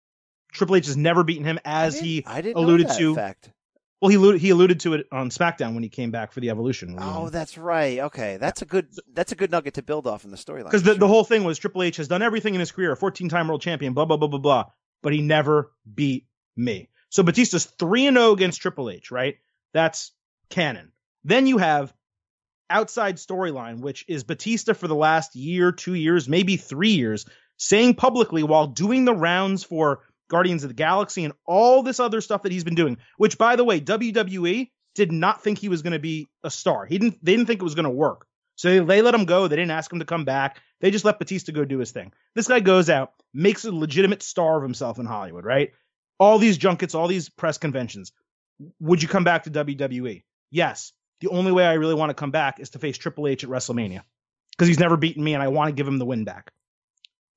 Triple 0.52 0.76
H 0.76 0.86
has 0.86 0.96
never 0.96 1.24
beaten 1.24 1.44
him, 1.44 1.58
as 1.64 1.96
I 1.96 2.00
he 2.00 2.24
I 2.26 2.40
didn't 2.40 2.56
know 2.56 2.62
alluded 2.62 2.88
that 2.88 2.98
to. 2.98 3.14
fact. 3.14 3.50
Well, 4.00 4.08
he 4.08 4.16
alluded, 4.16 4.40
he 4.40 4.50
alluded 4.50 4.80
to 4.80 4.94
it 4.94 5.06
on 5.12 5.28
SmackDown 5.28 5.74
when 5.74 5.82
he 5.82 5.90
came 5.90 6.10
back 6.10 6.32
for 6.32 6.40
the 6.40 6.48
Evolution. 6.48 6.96
Oh, 6.98 7.28
that's 7.28 7.58
right. 7.58 7.98
Okay, 7.98 8.38
that's 8.38 8.62
a 8.62 8.64
good 8.64 8.88
that's 9.12 9.30
a 9.32 9.34
good 9.34 9.50
nugget 9.50 9.74
to 9.74 9.82
build 9.82 10.06
off 10.06 10.24
in 10.24 10.30
the 10.30 10.38
storyline. 10.38 10.64
because 10.64 10.82
the, 10.82 10.94
for 10.94 11.00
the 11.00 11.08
whole 11.08 11.24
thing 11.24 11.44
was 11.44 11.58
Triple 11.58 11.82
H 11.82 11.98
has 11.98 12.08
done 12.08 12.22
everything 12.22 12.54
in 12.54 12.60
his 12.60 12.72
career, 12.72 12.96
14 12.96 13.28
time 13.28 13.48
world 13.48 13.60
champion, 13.60 13.92
blah 13.92 14.06
blah 14.06 14.16
blah 14.16 14.28
blah 14.28 14.38
blah, 14.38 14.64
but 15.02 15.12
he 15.12 15.20
never 15.20 15.72
beat 15.92 16.26
me. 16.56 16.88
So 17.10 17.22
Batista's 17.22 17.66
three 17.66 18.06
and 18.06 18.16
zero 18.16 18.32
against 18.32 18.60
Triple 18.60 18.90
H, 18.90 19.10
right? 19.10 19.36
That's 19.74 20.12
canon. 20.48 20.92
Then 21.24 21.46
you 21.46 21.58
have 21.58 21.92
outside 22.70 23.16
storyline, 23.16 23.80
which 23.80 24.04
is 24.08 24.24
Batista 24.24 24.72
for 24.72 24.88
the 24.88 24.94
last 24.94 25.34
year, 25.34 25.72
two 25.72 25.94
years, 25.94 26.28
maybe 26.28 26.56
three 26.56 26.92
years, 26.92 27.26
saying 27.58 27.94
publicly 27.94 28.42
while 28.42 28.68
doing 28.68 29.04
the 29.04 29.14
rounds 29.14 29.64
for 29.64 30.04
Guardians 30.28 30.62
of 30.62 30.70
the 30.70 30.74
Galaxy 30.74 31.24
and 31.24 31.34
all 31.46 31.82
this 31.82 32.00
other 32.00 32.20
stuff 32.20 32.42
that 32.42 32.52
he's 32.52 32.64
been 32.64 32.76
doing. 32.76 32.96
Which, 33.18 33.36
by 33.36 33.56
the 33.56 33.64
way, 33.64 33.80
WWE 33.80 34.70
did 34.94 35.12
not 35.12 35.42
think 35.42 35.58
he 35.58 35.68
was 35.68 35.82
going 35.82 35.92
to 35.92 35.98
be 35.98 36.28
a 36.44 36.50
star. 36.50 36.86
He 36.86 36.98
didn't. 36.98 37.22
They 37.24 37.32
didn't 37.32 37.46
think 37.46 37.60
it 37.60 37.64
was 37.64 37.74
going 37.74 37.84
to 37.84 37.90
work. 37.90 38.26
So 38.56 38.68
they, 38.68 38.78
they 38.78 39.02
let 39.02 39.14
him 39.14 39.24
go. 39.24 39.48
They 39.48 39.56
didn't 39.56 39.72
ask 39.72 39.92
him 39.92 39.98
to 39.98 40.04
come 40.04 40.24
back. 40.24 40.60
They 40.80 40.90
just 40.90 41.04
let 41.04 41.18
Batista 41.18 41.52
go 41.52 41.64
do 41.64 41.78
his 41.78 41.90
thing. 41.90 42.12
This 42.34 42.48
guy 42.48 42.60
goes 42.60 42.88
out, 42.88 43.12
makes 43.34 43.64
a 43.64 43.72
legitimate 43.72 44.22
star 44.22 44.56
of 44.56 44.62
himself 44.62 44.98
in 44.98 45.06
Hollywood, 45.06 45.44
right? 45.44 45.72
All 46.20 46.38
these 46.38 46.56
junkets, 46.58 46.94
all 46.94 47.08
these 47.08 47.28
press 47.28 47.58
conventions. 47.58 48.12
Would 48.78 49.02
you 49.02 49.08
come 49.08 49.24
back 49.24 49.44
to 49.44 49.50
WWE? 49.50 50.22
Yes. 50.50 50.92
The 51.20 51.28
only 51.28 51.50
way 51.50 51.66
I 51.66 51.72
really 51.74 51.94
want 51.94 52.10
to 52.10 52.14
come 52.14 52.30
back 52.30 52.60
is 52.60 52.70
to 52.70 52.78
face 52.78 52.96
Triple 52.98 53.26
H 53.26 53.42
at 53.42 53.50
WrestleMania 53.50 54.02
because 54.52 54.68
he's 54.68 54.78
never 54.78 54.96
beaten 54.96 55.24
me 55.24 55.34
and 55.34 55.42
I 55.42 55.48
want 55.48 55.68
to 55.68 55.74
give 55.74 55.88
him 55.88 55.98
the 55.98 56.04
win 56.06 56.24
back. 56.24 56.52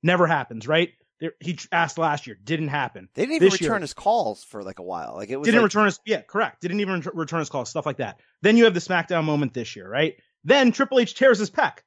Never 0.02 0.26
happens, 0.26 0.68
right? 0.68 0.90
There, 1.20 1.32
he 1.40 1.58
asked 1.72 1.96
last 1.96 2.26
year, 2.26 2.36
didn't 2.42 2.68
happen. 2.68 3.08
they 3.14 3.22
didn't 3.22 3.36
even 3.36 3.48
this 3.48 3.60
year- 3.60 3.70
return 3.70 3.82
his 3.82 3.94
calls 3.94 4.44
for 4.44 4.62
like 4.62 4.78
a 4.80 4.82
while. 4.82 5.14
Like 5.14 5.30
it 5.30 5.36
was 5.36 5.46
didn't 5.46 5.60
like, 5.62 5.68
return 5.70 5.86
his 5.86 6.00
yeah 6.04 6.20
correct 6.22 6.60
didn't 6.60 6.80
even 6.80 7.00
ret- 7.00 7.14
return 7.14 7.38
his 7.38 7.48
calls, 7.48 7.70
stuff 7.70 7.86
like 7.86 7.98
that 7.98 8.20
then 8.42 8.56
you 8.56 8.64
have 8.64 8.74
the 8.74 8.80
smackdown 8.80 9.24
moment 9.24 9.54
this 9.54 9.76
year 9.76 9.88
right 9.88 10.16
then 10.42 10.72
triple 10.72 10.98
h 10.98 11.14
tears 11.14 11.38
his 11.38 11.50
pec 11.50 11.78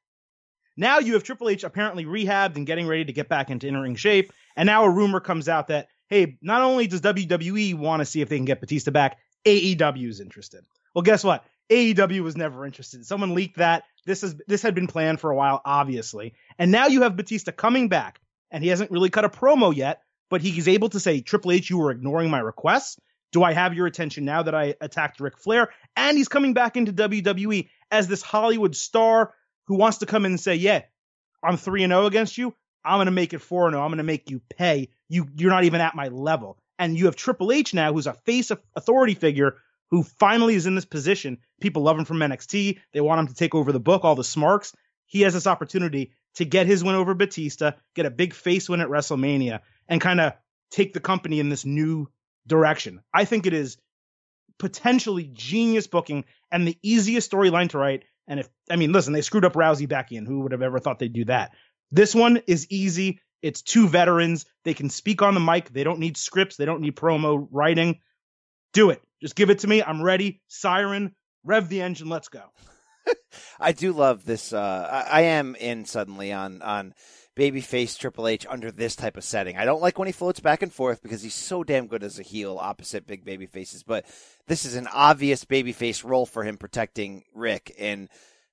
now 0.78 1.00
you 1.00 1.14
have 1.14 1.24
triple 1.24 1.50
h 1.50 1.64
apparently 1.64 2.06
rehabbed 2.06 2.56
and 2.56 2.66
getting 2.66 2.88
ready 2.88 3.04
to 3.06 3.14
get 3.14 3.28
back 3.28 3.50
into 3.50 3.68
in-ring 3.68 3.96
shape 3.96 4.32
and 4.56 4.66
now 4.66 4.86
a 4.86 4.90
rumor 4.90 5.20
comes 5.20 5.50
out 5.50 5.68
that 5.68 5.88
hey 6.08 6.38
not 6.42 6.62
only 6.62 6.88
does 6.88 7.02
wwe 7.02 7.76
want 7.76 8.02
to 8.02 8.06
see 8.06 8.22
if 8.22 8.30
they 8.30 8.38
can 8.38 8.46
get 8.46 8.62
batista 8.62 8.92
back 8.92 9.18
aew 9.46 10.10
is 10.10 10.20
interested. 10.20 10.66
Well 10.94 11.04
guess 11.04 11.24
what? 11.24 11.46
Aew 11.70 12.22
was 12.22 12.38
never 12.38 12.66
interested. 12.66 13.06
Someone 13.06 13.36
leaked 13.36 13.58
that. 13.58 13.84
This 14.06 14.24
is 14.24 14.36
this 14.48 14.62
had 14.62 14.76
been 14.76 14.88
planned 14.88 15.20
for 15.20 15.32
a 15.32 15.36
while 15.36 15.62
obviously. 15.66 16.34
And 16.58 16.72
now 16.72 16.88
you 16.88 17.02
have 17.04 17.16
batista 17.16 17.52
coming 17.52 17.90
back 17.90 18.20
and 18.52 18.64
he 18.64 18.70
hasn't 18.70 18.92
really 18.92 19.10
cut 19.10 19.26
a 19.26 19.30
promo 19.30 19.76
yet 19.76 20.02
but 20.30 20.42
he's 20.42 20.68
able 20.68 20.90
to 20.90 21.00
say 21.00 21.22
triple 21.22 21.52
h 21.52 21.70
you 21.70 21.78
were 21.78 21.92
ignoring 21.92 22.30
my 22.30 22.40
requests. 22.40 23.00
Do 23.32 23.44
I 23.44 23.54
have 23.54 23.74
your 23.74 23.88
attention 23.88 24.26
now 24.26 24.44
that 24.44 24.56
I 24.56 24.76
attacked 24.80 25.20
Ric 25.20 25.38
Flair? 25.38 25.70
And 25.96 26.18
he's 26.18 26.28
coming 26.28 26.54
back 26.54 26.78
into 26.78 26.94
WWE 26.94 27.70
as 27.92 28.08
this 28.08 28.22
Hollywood 28.22 28.76
star 28.76 29.34
who 29.66 29.76
wants 29.76 30.00
to 30.00 30.06
come 30.06 30.26
in 30.26 30.32
and 30.32 30.40
say, 30.40 30.56
"Yeah, 30.56 30.84
I'm 31.44 31.58
three 31.58 31.84
and 31.84 31.92
zero 31.92 32.06
against 32.06 32.38
you. 32.38 32.56
I'm 32.88 33.00
gonna 33.00 33.12
make 33.12 33.34
it 33.34 33.40
four 33.40 33.68
and 33.68 33.74
zero. 33.74 33.84
I'm 33.84 33.92
gonna 33.92 34.04
make 34.04 34.30
you 34.30 34.42
pay. 34.50 34.90
You 35.10 35.28
you're 35.36 35.52
not 35.52 35.66
even 35.66 35.82
at 35.82 35.96
my 35.96 36.08
level." 36.08 36.58
And 36.80 36.98
you 36.98 37.06
have 37.06 37.16
Triple 37.16 37.52
H 37.52 37.74
now, 37.74 37.92
who's 37.92 38.08
a 38.08 38.14
face 38.14 38.52
of 38.52 38.62
authority 38.76 39.16
figure 39.16 39.58
who 39.90 40.04
finally 40.04 40.56
is 40.56 40.66
in 40.66 40.76
this 40.76 40.86
position. 40.86 41.40
People 41.62 41.84
love 41.84 41.98
him 41.98 42.06
from 42.06 42.20
NXT. 42.20 42.80
They 42.94 43.02
want 43.02 43.20
him 43.20 43.28
to 43.28 43.34
take 43.34 43.56
over 43.56 43.72
the 43.72 43.80
book, 43.80 44.04
all 44.04 44.16
the 44.16 44.24
smarks. 44.24 44.76
He 45.06 45.22
has 45.22 45.34
this 45.34 45.48
opportunity 45.48 46.12
to 46.36 46.46
get 46.46 46.68
his 46.68 46.84
win 46.84 46.96
over 46.96 47.14
Batista, 47.14 47.72
get 47.96 48.06
a 48.06 48.12
big 48.12 48.34
face 48.34 48.70
win 48.70 48.82
at 48.82 48.90
WrestleMania, 48.90 49.62
and 49.88 50.02
kind 50.02 50.20
of 50.20 50.34
take 50.70 50.94
the 50.94 51.00
company 51.00 51.40
in 51.40 51.50
this 51.50 51.66
new 51.66 52.10
direction. 52.46 53.02
I 53.14 53.26
think 53.26 53.46
it 53.46 53.54
is 53.54 53.78
potentially 54.60 55.30
genius 55.34 55.88
booking 55.88 56.26
and 56.52 56.68
the 56.68 56.78
easiest 56.84 57.32
storyline 57.32 57.70
to 57.70 57.78
write. 57.78 58.04
And 58.28 58.40
if 58.40 58.50
I 58.70 58.76
mean, 58.76 58.92
listen, 58.92 59.14
they 59.14 59.22
screwed 59.22 59.46
up 59.46 59.54
Rousey 59.54 59.88
back 59.88 60.12
in. 60.12 60.26
Who 60.26 60.42
would 60.42 60.52
have 60.52 60.62
ever 60.62 60.80
thought 60.80 61.00
they'd 61.00 61.14
do 61.14 61.26
that? 61.26 61.52
This 61.92 62.14
one 62.14 62.42
is 62.48 62.68
easy. 62.70 63.20
It's 63.42 63.62
two 63.62 63.88
veterans. 63.88 64.46
They 64.64 64.74
can 64.74 64.90
speak 64.90 65.22
on 65.22 65.34
the 65.34 65.40
mic. 65.40 65.70
They 65.70 65.84
don't 65.84 66.00
need 66.00 66.18
scripts. 66.18 66.58
They 66.58 66.66
don't 66.66 66.82
need 66.82 66.96
promo 66.96 67.48
writing. 67.52 68.00
Do 68.74 68.90
it. 68.90 69.02
Just 69.22 69.36
give 69.36 69.50
it 69.50 69.60
to 69.60 69.68
me. 69.68 69.82
I'm 69.82 70.02
ready. 70.02 70.42
Siren, 70.48 71.16
rev 71.44 71.70
the 71.70 71.82
engine. 71.82 72.10
Let's 72.10 72.30
go. 72.30 72.44
I 73.60 73.72
do 73.72 73.94
love 73.94 74.26
this. 74.26 74.54
Uh, 74.54 75.06
I, 75.10 75.20
I 75.20 75.22
am 75.22 75.56
in 75.56 75.86
suddenly 75.86 76.34
on 76.34 76.62
on 76.62 76.94
babyface 77.38 77.98
Triple 77.98 78.28
H 78.28 78.46
under 78.50 78.72
this 78.72 78.96
type 78.96 79.16
of 79.16 79.24
setting. 79.24 79.58
I 79.58 79.66
don't 79.66 79.82
like 79.82 80.00
when 80.00 80.08
he 80.08 80.12
floats 80.12 80.40
back 80.40 80.64
and 80.64 80.74
forth 80.74 81.02
because 81.04 81.22
he's 81.22 81.36
so 81.36 81.64
damn 81.64 81.88
good 81.88 82.04
as 82.04 82.20
a 82.20 82.24
heel 82.24 82.58
opposite 82.60 83.06
big 83.06 83.24
baby 83.24 83.46
faces. 83.46 83.84
But 83.84 84.06
this 84.48 84.66
is 84.66 84.76
an 84.76 84.88
obvious 84.88 85.46
babyface 85.46 86.04
role 86.04 86.26
for 86.26 86.44
him 86.44 86.58
protecting 86.58 87.24
Ric, 87.34 87.76
and 87.80 88.10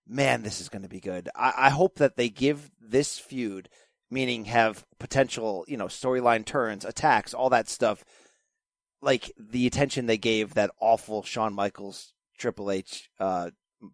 man, 0.07 0.43
this 0.43 0.61
is 0.61 0.69
going 0.69 0.83
to 0.83 0.88
be 0.88 1.01
good. 1.01 1.29
I, 1.35 1.53
I 1.57 1.71
hope 1.71 1.97
that 1.97 2.17
they 2.17 2.29
give 2.29 2.71
this 2.81 3.19
feud, 3.19 3.69
meaning 4.11 4.45
have 4.47 4.85
potential, 4.99 5.64
you 5.69 5.77
know, 5.77 5.87
storyline 5.87 6.45
turns, 6.45 6.85
attacks, 6.85 7.33
all 7.35 7.51
that 7.51 7.69
stuff, 7.69 8.05
like 9.03 9.33
the 9.38 9.67
attention 9.67 10.07
they 10.07 10.19
gave 10.19 10.55
that 10.55 10.71
awful 10.81 11.23
Shawn 11.23 11.55
Michaels 11.55 12.12
Triple 12.38 12.71
H. 12.71 13.11
Uh, 13.19 13.51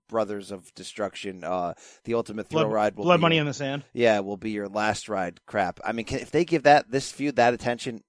Brothers 0.08 0.52
of 0.52 0.72
Destruction, 0.74 1.42
uh, 1.42 1.74
the 2.04 2.14
Ultimate 2.14 2.46
Thrill 2.48 2.62
Blood, 2.62 2.72
Ride 2.72 2.96
will 2.96 3.04
blood 3.06 3.20
money 3.20 3.34
your- 3.36 3.40
in 3.42 3.46
the 3.48 3.54
sand. 3.54 3.82
yeah, 3.92 4.20
will 4.20 4.36
be 4.36 4.52
your 4.52 4.68
last 4.68 5.08
ride. 5.08 5.40
Crap. 5.46 5.80
I 5.84 5.90
mean, 5.90 6.06
can, 6.06 6.20
if 6.20 6.30
they 6.30 6.44
give 6.44 6.62
that 6.62 6.92
this 6.92 7.10
feud 7.10 7.34
that 7.36 7.54
attention, 7.54 8.04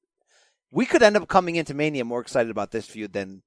we 0.70 0.86
could 0.86 1.02
end 1.02 1.18
up 1.18 1.28
coming 1.28 1.56
into 1.56 1.74
Mania 1.74 2.06
more 2.06 2.22
excited 2.22 2.52
about 2.52 2.70
this 2.70 2.86
feud 2.86 3.14
than 3.14 3.42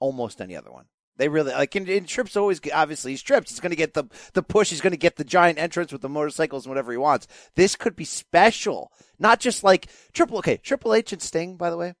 almost 0.00 0.40
any 0.40 0.56
other 0.56 0.72
one. 0.72 0.86
They 1.16 1.28
really 1.28 1.52
like. 1.52 1.74
And 1.74 2.08
Trips 2.08 2.36
always 2.36 2.60
obviously 2.72 3.12
he's 3.12 3.22
Trips. 3.22 3.50
He's 3.50 3.60
going 3.60 3.70
to 3.70 3.76
get 3.76 3.94
the 3.94 4.04
the 4.32 4.42
push. 4.42 4.70
He's 4.70 4.80
going 4.80 4.92
to 4.92 4.96
get 4.96 5.16
the 5.16 5.24
giant 5.24 5.58
entrance 5.58 5.92
with 5.92 6.02
the 6.02 6.08
motorcycles 6.08 6.64
and 6.64 6.70
whatever 6.70 6.92
he 6.92 6.98
wants. 6.98 7.28
This 7.54 7.76
could 7.76 7.94
be 7.94 8.04
special, 8.04 8.90
not 9.18 9.40
just 9.40 9.62
like 9.62 9.88
Triple. 10.12 10.38
Okay, 10.38 10.56
Triple 10.56 10.94
H 10.94 11.12
and 11.12 11.22
Sting, 11.22 11.56
by 11.56 11.70
the 11.70 11.76
way. 11.76 11.94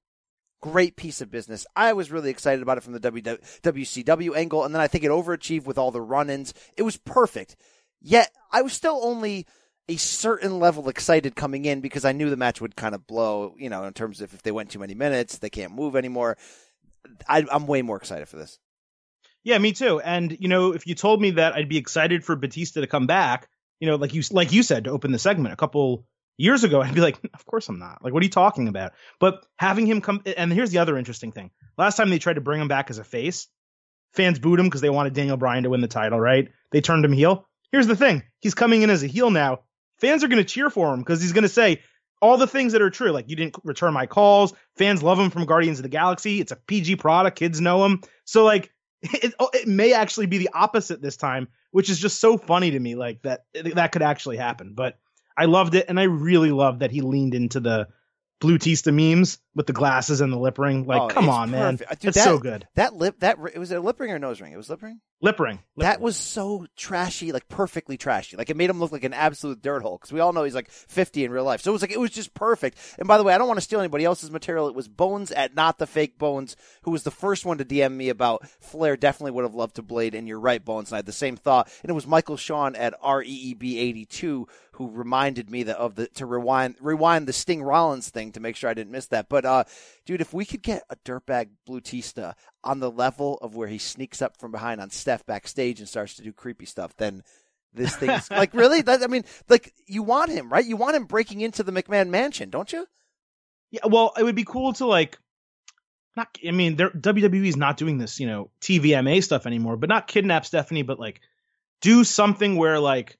Great 0.60 0.96
piece 0.96 1.20
of 1.20 1.30
business. 1.30 1.66
I 1.76 1.92
was 1.92 2.10
really 2.10 2.30
excited 2.30 2.62
about 2.62 2.78
it 2.78 2.82
from 2.82 2.94
the 2.94 3.00
WCW 3.00 4.34
angle, 4.34 4.64
and 4.64 4.74
then 4.74 4.80
I 4.80 4.88
think 4.88 5.04
it 5.04 5.10
overachieved 5.10 5.66
with 5.66 5.76
all 5.76 5.90
the 5.90 6.00
run 6.00 6.30
ins. 6.30 6.54
It 6.76 6.82
was 6.82 6.96
perfect. 6.96 7.54
Yet, 8.00 8.30
I 8.50 8.62
was 8.62 8.72
still 8.72 8.98
only 9.02 9.46
a 9.88 9.96
certain 9.96 10.58
level 10.58 10.88
excited 10.88 11.36
coming 11.36 11.66
in 11.66 11.80
because 11.80 12.04
I 12.04 12.12
knew 12.12 12.30
the 12.30 12.36
match 12.36 12.60
would 12.60 12.76
kind 12.76 12.94
of 12.94 13.06
blow, 13.06 13.54
you 13.58 13.68
know, 13.68 13.84
in 13.84 13.92
terms 13.92 14.20
of 14.20 14.32
if 14.32 14.42
they 14.42 14.52
went 14.52 14.70
too 14.70 14.78
many 14.78 14.94
minutes, 14.94 15.38
they 15.38 15.50
can't 15.50 15.74
move 15.74 15.94
anymore. 15.94 16.38
I, 17.28 17.44
I'm 17.52 17.66
way 17.66 17.82
more 17.82 17.98
excited 17.98 18.28
for 18.28 18.36
this. 18.36 18.58
Yeah, 19.44 19.58
me 19.58 19.72
too. 19.72 20.00
And 20.00 20.36
you 20.40 20.48
know, 20.48 20.72
if 20.72 20.86
you 20.86 20.94
told 20.94 21.20
me 21.20 21.32
that 21.32 21.52
I'd 21.52 21.68
be 21.68 21.76
excited 21.76 22.24
for 22.24 22.34
Batista 22.34 22.80
to 22.80 22.86
come 22.86 23.06
back, 23.06 23.48
you 23.78 23.86
know, 23.86 23.96
like 23.96 24.14
you 24.14 24.22
like 24.32 24.52
you 24.52 24.62
said 24.62 24.84
to 24.84 24.90
open 24.90 25.12
the 25.12 25.18
segment 25.18 25.52
a 25.52 25.56
couple 25.56 26.06
years 26.38 26.64
ago, 26.64 26.80
I'd 26.82 26.94
be 26.94 27.02
like, 27.02 27.18
of 27.32 27.44
course 27.44 27.68
I'm 27.68 27.78
not. 27.78 28.02
Like, 28.02 28.12
what 28.12 28.22
are 28.22 28.24
you 28.24 28.30
talking 28.30 28.68
about? 28.68 28.92
But 29.20 29.44
having 29.56 29.86
him 29.86 30.00
come, 30.00 30.22
and 30.36 30.52
here's 30.52 30.70
the 30.70 30.78
other 30.78 30.96
interesting 30.96 31.30
thing. 31.30 31.50
Last 31.76 31.96
time 31.96 32.10
they 32.10 32.18
tried 32.18 32.34
to 32.34 32.40
bring 32.40 32.60
him 32.60 32.68
back 32.68 32.90
as 32.90 32.98
a 32.98 33.04
face, 33.04 33.46
fans 34.14 34.38
booed 34.38 34.58
him 34.58 34.66
because 34.66 34.80
they 34.80 34.90
wanted 34.90 35.12
Daniel 35.12 35.36
Bryan 35.36 35.64
to 35.64 35.70
win 35.70 35.82
the 35.82 35.88
title, 35.88 36.18
right? 36.18 36.48
They 36.72 36.80
turned 36.80 37.04
him 37.04 37.12
heel. 37.12 37.46
Here's 37.70 37.86
the 37.86 37.96
thing: 37.96 38.22
he's 38.40 38.54
coming 38.54 38.82
in 38.82 38.90
as 38.90 39.02
a 39.02 39.08
heel 39.08 39.30
now. 39.30 39.60
Fans 40.00 40.24
are 40.24 40.28
going 40.28 40.42
to 40.42 40.48
cheer 40.48 40.70
for 40.70 40.92
him 40.92 41.00
because 41.00 41.20
he's 41.20 41.32
going 41.32 41.42
to 41.42 41.48
say 41.48 41.82
all 42.20 42.36
the 42.36 42.46
things 42.46 42.72
that 42.72 42.82
are 42.82 42.90
true. 42.90 43.10
Like 43.10 43.28
you 43.28 43.36
didn't 43.36 43.56
return 43.62 43.92
my 43.92 44.06
calls. 44.06 44.54
Fans 44.76 45.02
love 45.02 45.18
him 45.18 45.30
from 45.30 45.44
Guardians 45.44 45.78
of 45.78 45.82
the 45.82 45.88
Galaxy. 45.90 46.40
It's 46.40 46.52
a 46.52 46.56
PG 46.56 46.96
product. 46.96 47.38
Kids 47.38 47.60
know 47.60 47.84
him. 47.84 48.00
So 48.24 48.44
like 48.44 48.72
it, 49.12 49.34
oh, 49.38 49.50
it 49.52 49.68
may 49.68 49.92
actually 49.92 50.26
be 50.26 50.38
the 50.38 50.50
opposite 50.52 51.02
this 51.02 51.16
time, 51.16 51.48
which 51.70 51.90
is 51.90 51.98
just 51.98 52.20
so 52.20 52.36
funny 52.36 52.70
to 52.72 52.80
me. 52.80 52.94
Like 52.94 53.22
that 53.22 53.44
that 53.74 53.92
could 53.92 54.02
actually 54.02 54.36
happen. 54.36 54.74
But 54.74 54.98
I 55.36 55.46
loved 55.46 55.74
it, 55.74 55.86
and 55.88 55.98
I 55.98 56.04
really 56.04 56.52
loved 56.52 56.80
that 56.80 56.90
he 56.90 57.00
leaned 57.00 57.34
into 57.34 57.60
the 57.60 57.88
Blue 58.40 58.58
Tista 58.58 58.92
memes 58.92 59.38
with 59.54 59.66
the 59.66 59.72
glasses 59.72 60.20
and 60.20 60.32
the 60.32 60.38
lip 60.38 60.58
ring. 60.58 60.86
Like, 60.86 61.00
Oh, 61.02 61.08
come 61.08 61.28
on, 61.28 61.50
man, 61.50 61.78
perfect. 61.78 62.00
Dude, 62.02 62.08
it's 62.08 62.16
that- 62.18 62.24
so 62.24 62.38
good. 62.38 62.66
That 62.74 62.94
lip, 62.94 63.20
that 63.20 63.38
it 63.52 63.58
was 63.58 63.70
a 63.70 63.80
lip 63.80 64.00
ring 64.00 64.10
or 64.10 64.18
nose 64.18 64.40
ring? 64.40 64.52
It 64.52 64.56
was 64.56 64.68
lip 64.70 64.82
ring. 64.82 65.00
Lip 65.20 65.38
ring. 65.40 65.60
Lip 65.76 65.86
that 65.86 65.96
ring. 65.98 66.02
was 66.04 66.16
so 66.16 66.66
trashy, 66.76 67.32
like 67.32 67.48
perfectly 67.48 67.96
trashy. 67.96 68.36
Like 68.36 68.50
it 68.50 68.56
made 68.56 68.68
him 68.68 68.78
look 68.80 68.92
like 68.92 69.04
an 69.04 69.14
absolute 69.14 69.62
dirt 69.62 69.80
hole 69.82 69.96
because 69.96 70.12
we 70.12 70.20
all 70.20 70.32
know 70.34 70.44
he's 70.44 70.54
like 70.56 70.68
50 70.70 71.24
in 71.24 71.30
real 71.30 71.44
life. 71.44 71.62
So 71.62 71.70
it 71.70 71.72
was 71.72 71.82
like 71.82 71.92
it 71.92 72.00
was 72.00 72.10
just 72.10 72.34
perfect. 72.34 72.76
And 72.98 73.08
by 73.08 73.16
the 73.16 73.24
way, 73.24 73.32
I 73.32 73.38
don't 73.38 73.46
want 73.48 73.56
to 73.58 73.64
steal 73.64 73.78
anybody 73.80 74.04
else's 74.04 74.30
material. 74.30 74.68
It 74.68 74.74
was 74.74 74.88
Bones 74.88 75.30
at 75.30 75.54
Not 75.54 75.78
the 75.78 75.86
Fake 75.86 76.18
Bones 76.18 76.56
who 76.82 76.90
was 76.90 77.04
the 77.04 77.10
first 77.10 77.46
one 77.46 77.56
to 77.58 77.64
DM 77.64 77.92
me 77.92 78.08
about 78.10 78.46
Flair. 78.60 78.96
Definitely 78.96 79.30
would 79.32 79.44
have 79.44 79.54
loved 79.54 79.76
to 79.76 79.82
blade. 79.82 80.14
And 80.14 80.28
you're 80.28 80.40
right, 80.40 80.62
Bones. 80.62 80.90
And 80.90 80.96
I 80.96 80.98
had 80.98 81.06
the 81.06 81.12
same 81.12 81.36
thought. 81.36 81.70
And 81.82 81.88
it 81.90 81.94
was 81.94 82.06
Michael 82.06 82.36
Sean 82.36 82.74
at 82.76 83.00
REEB 83.00 83.78
82 83.78 84.46
who 84.72 84.90
reminded 84.90 85.48
me 85.50 85.62
that 85.62 85.76
of 85.78 85.94
the 85.94 86.08
to 86.08 86.26
rewind 86.26 86.74
rewind 86.80 87.28
the 87.28 87.32
Sting 87.32 87.62
Rollins 87.62 88.10
thing 88.10 88.32
to 88.32 88.40
make 88.40 88.56
sure 88.56 88.68
I 88.68 88.74
didn't 88.74 88.90
miss 88.92 89.06
that. 89.06 89.28
But 89.28 89.43
uh, 89.46 89.64
dude, 90.06 90.20
if 90.20 90.32
we 90.32 90.44
could 90.44 90.62
get 90.62 90.84
a 90.90 90.96
dirtbag 90.96 91.48
Blutista 91.68 92.34
on 92.62 92.80
the 92.80 92.90
level 92.90 93.38
of 93.42 93.54
where 93.54 93.68
he 93.68 93.78
sneaks 93.78 94.22
up 94.22 94.36
from 94.38 94.52
behind 94.52 94.80
on 94.80 94.90
Steph 94.90 95.26
backstage 95.26 95.80
and 95.80 95.88
starts 95.88 96.14
to 96.16 96.22
do 96.22 96.32
creepy 96.32 96.66
stuff, 96.66 96.96
then 96.96 97.22
this 97.72 97.96
thing's 97.96 98.30
like 98.30 98.54
really. 98.54 98.82
That 98.82 99.02
I 99.02 99.06
mean, 99.06 99.24
like 99.48 99.74
you 99.86 100.02
want 100.02 100.30
him, 100.30 100.50
right? 100.50 100.64
You 100.64 100.76
want 100.76 100.96
him 100.96 101.04
breaking 101.04 101.40
into 101.40 101.62
the 101.62 101.72
McMahon 101.72 102.08
mansion, 102.08 102.50
don't 102.50 102.72
you? 102.72 102.86
Yeah, 103.70 103.86
well, 103.86 104.12
it 104.18 104.22
would 104.22 104.36
be 104.36 104.44
cool 104.44 104.72
to 104.74 104.86
like 104.86 105.18
not 106.16 106.38
I 106.46 106.52
mean, 106.52 106.76
they're 106.76 106.90
WWE's 106.90 107.56
not 107.56 107.76
doing 107.76 107.98
this, 107.98 108.20
you 108.20 108.26
know, 108.26 108.50
TVMA 108.60 109.22
stuff 109.22 109.46
anymore, 109.46 109.76
but 109.76 109.88
not 109.88 110.06
kidnap 110.06 110.46
Stephanie, 110.46 110.82
but 110.82 110.98
like 110.98 111.20
do 111.80 112.04
something 112.04 112.56
where 112.56 112.78
like 112.78 113.18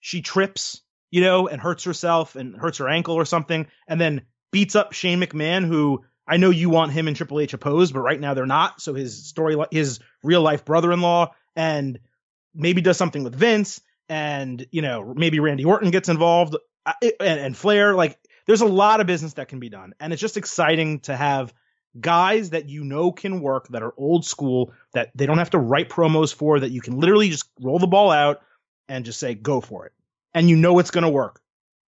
she 0.00 0.22
trips, 0.22 0.82
you 1.10 1.22
know, 1.22 1.48
and 1.48 1.60
hurts 1.60 1.84
herself 1.84 2.36
and 2.36 2.56
hurts 2.56 2.78
her 2.78 2.88
ankle 2.88 3.14
or 3.14 3.24
something, 3.24 3.66
and 3.86 4.00
then 4.00 4.22
beats 4.50 4.76
up 4.76 4.92
Shane 4.92 5.20
McMahon, 5.20 5.66
who 5.66 6.04
I 6.26 6.36
know 6.36 6.50
you 6.50 6.70
want 6.70 6.92
him 6.92 7.08
and 7.08 7.16
Triple 7.16 7.40
H 7.40 7.54
opposed, 7.54 7.94
but 7.94 8.00
right 8.00 8.20
now 8.20 8.34
they're 8.34 8.46
not. 8.46 8.80
So 8.80 8.94
his 8.94 9.26
story, 9.26 9.56
his 9.70 10.00
real 10.22 10.42
life 10.42 10.64
brother-in-law, 10.64 11.32
and 11.56 11.98
maybe 12.54 12.80
does 12.80 12.96
something 12.96 13.24
with 13.24 13.34
Vince, 13.34 13.80
and 14.08 14.64
you 14.70 14.82
know, 14.82 15.14
maybe 15.16 15.40
Randy 15.40 15.64
Orton 15.64 15.90
gets 15.90 16.08
involved, 16.08 16.56
uh, 16.86 16.92
and, 17.02 17.40
and 17.40 17.56
Flair. 17.56 17.94
Like, 17.94 18.18
there's 18.46 18.60
a 18.60 18.66
lot 18.66 19.00
of 19.00 19.06
business 19.06 19.34
that 19.34 19.48
can 19.48 19.58
be 19.58 19.68
done, 19.68 19.94
and 20.00 20.12
it's 20.12 20.20
just 20.20 20.36
exciting 20.36 21.00
to 21.00 21.16
have 21.16 21.52
guys 21.98 22.50
that 22.50 22.68
you 22.68 22.84
know 22.84 23.12
can 23.12 23.40
work 23.40 23.68
that 23.68 23.82
are 23.82 23.94
old 23.96 24.24
school 24.24 24.72
that 24.92 25.10
they 25.14 25.26
don't 25.26 25.38
have 25.38 25.50
to 25.50 25.58
write 25.58 25.88
promos 25.88 26.34
for 26.34 26.60
that 26.60 26.70
you 26.70 26.80
can 26.80 26.98
literally 26.98 27.28
just 27.30 27.48
roll 27.60 27.78
the 27.78 27.86
ball 27.86 28.10
out 28.10 28.42
and 28.88 29.04
just 29.04 29.18
say 29.18 29.34
go 29.34 29.60
for 29.60 29.86
it 29.86 29.92
and 30.34 30.48
you 30.48 30.56
know 30.56 30.78
it's 30.78 30.90
going 30.90 31.02
to 31.02 31.10
work 31.10 31.40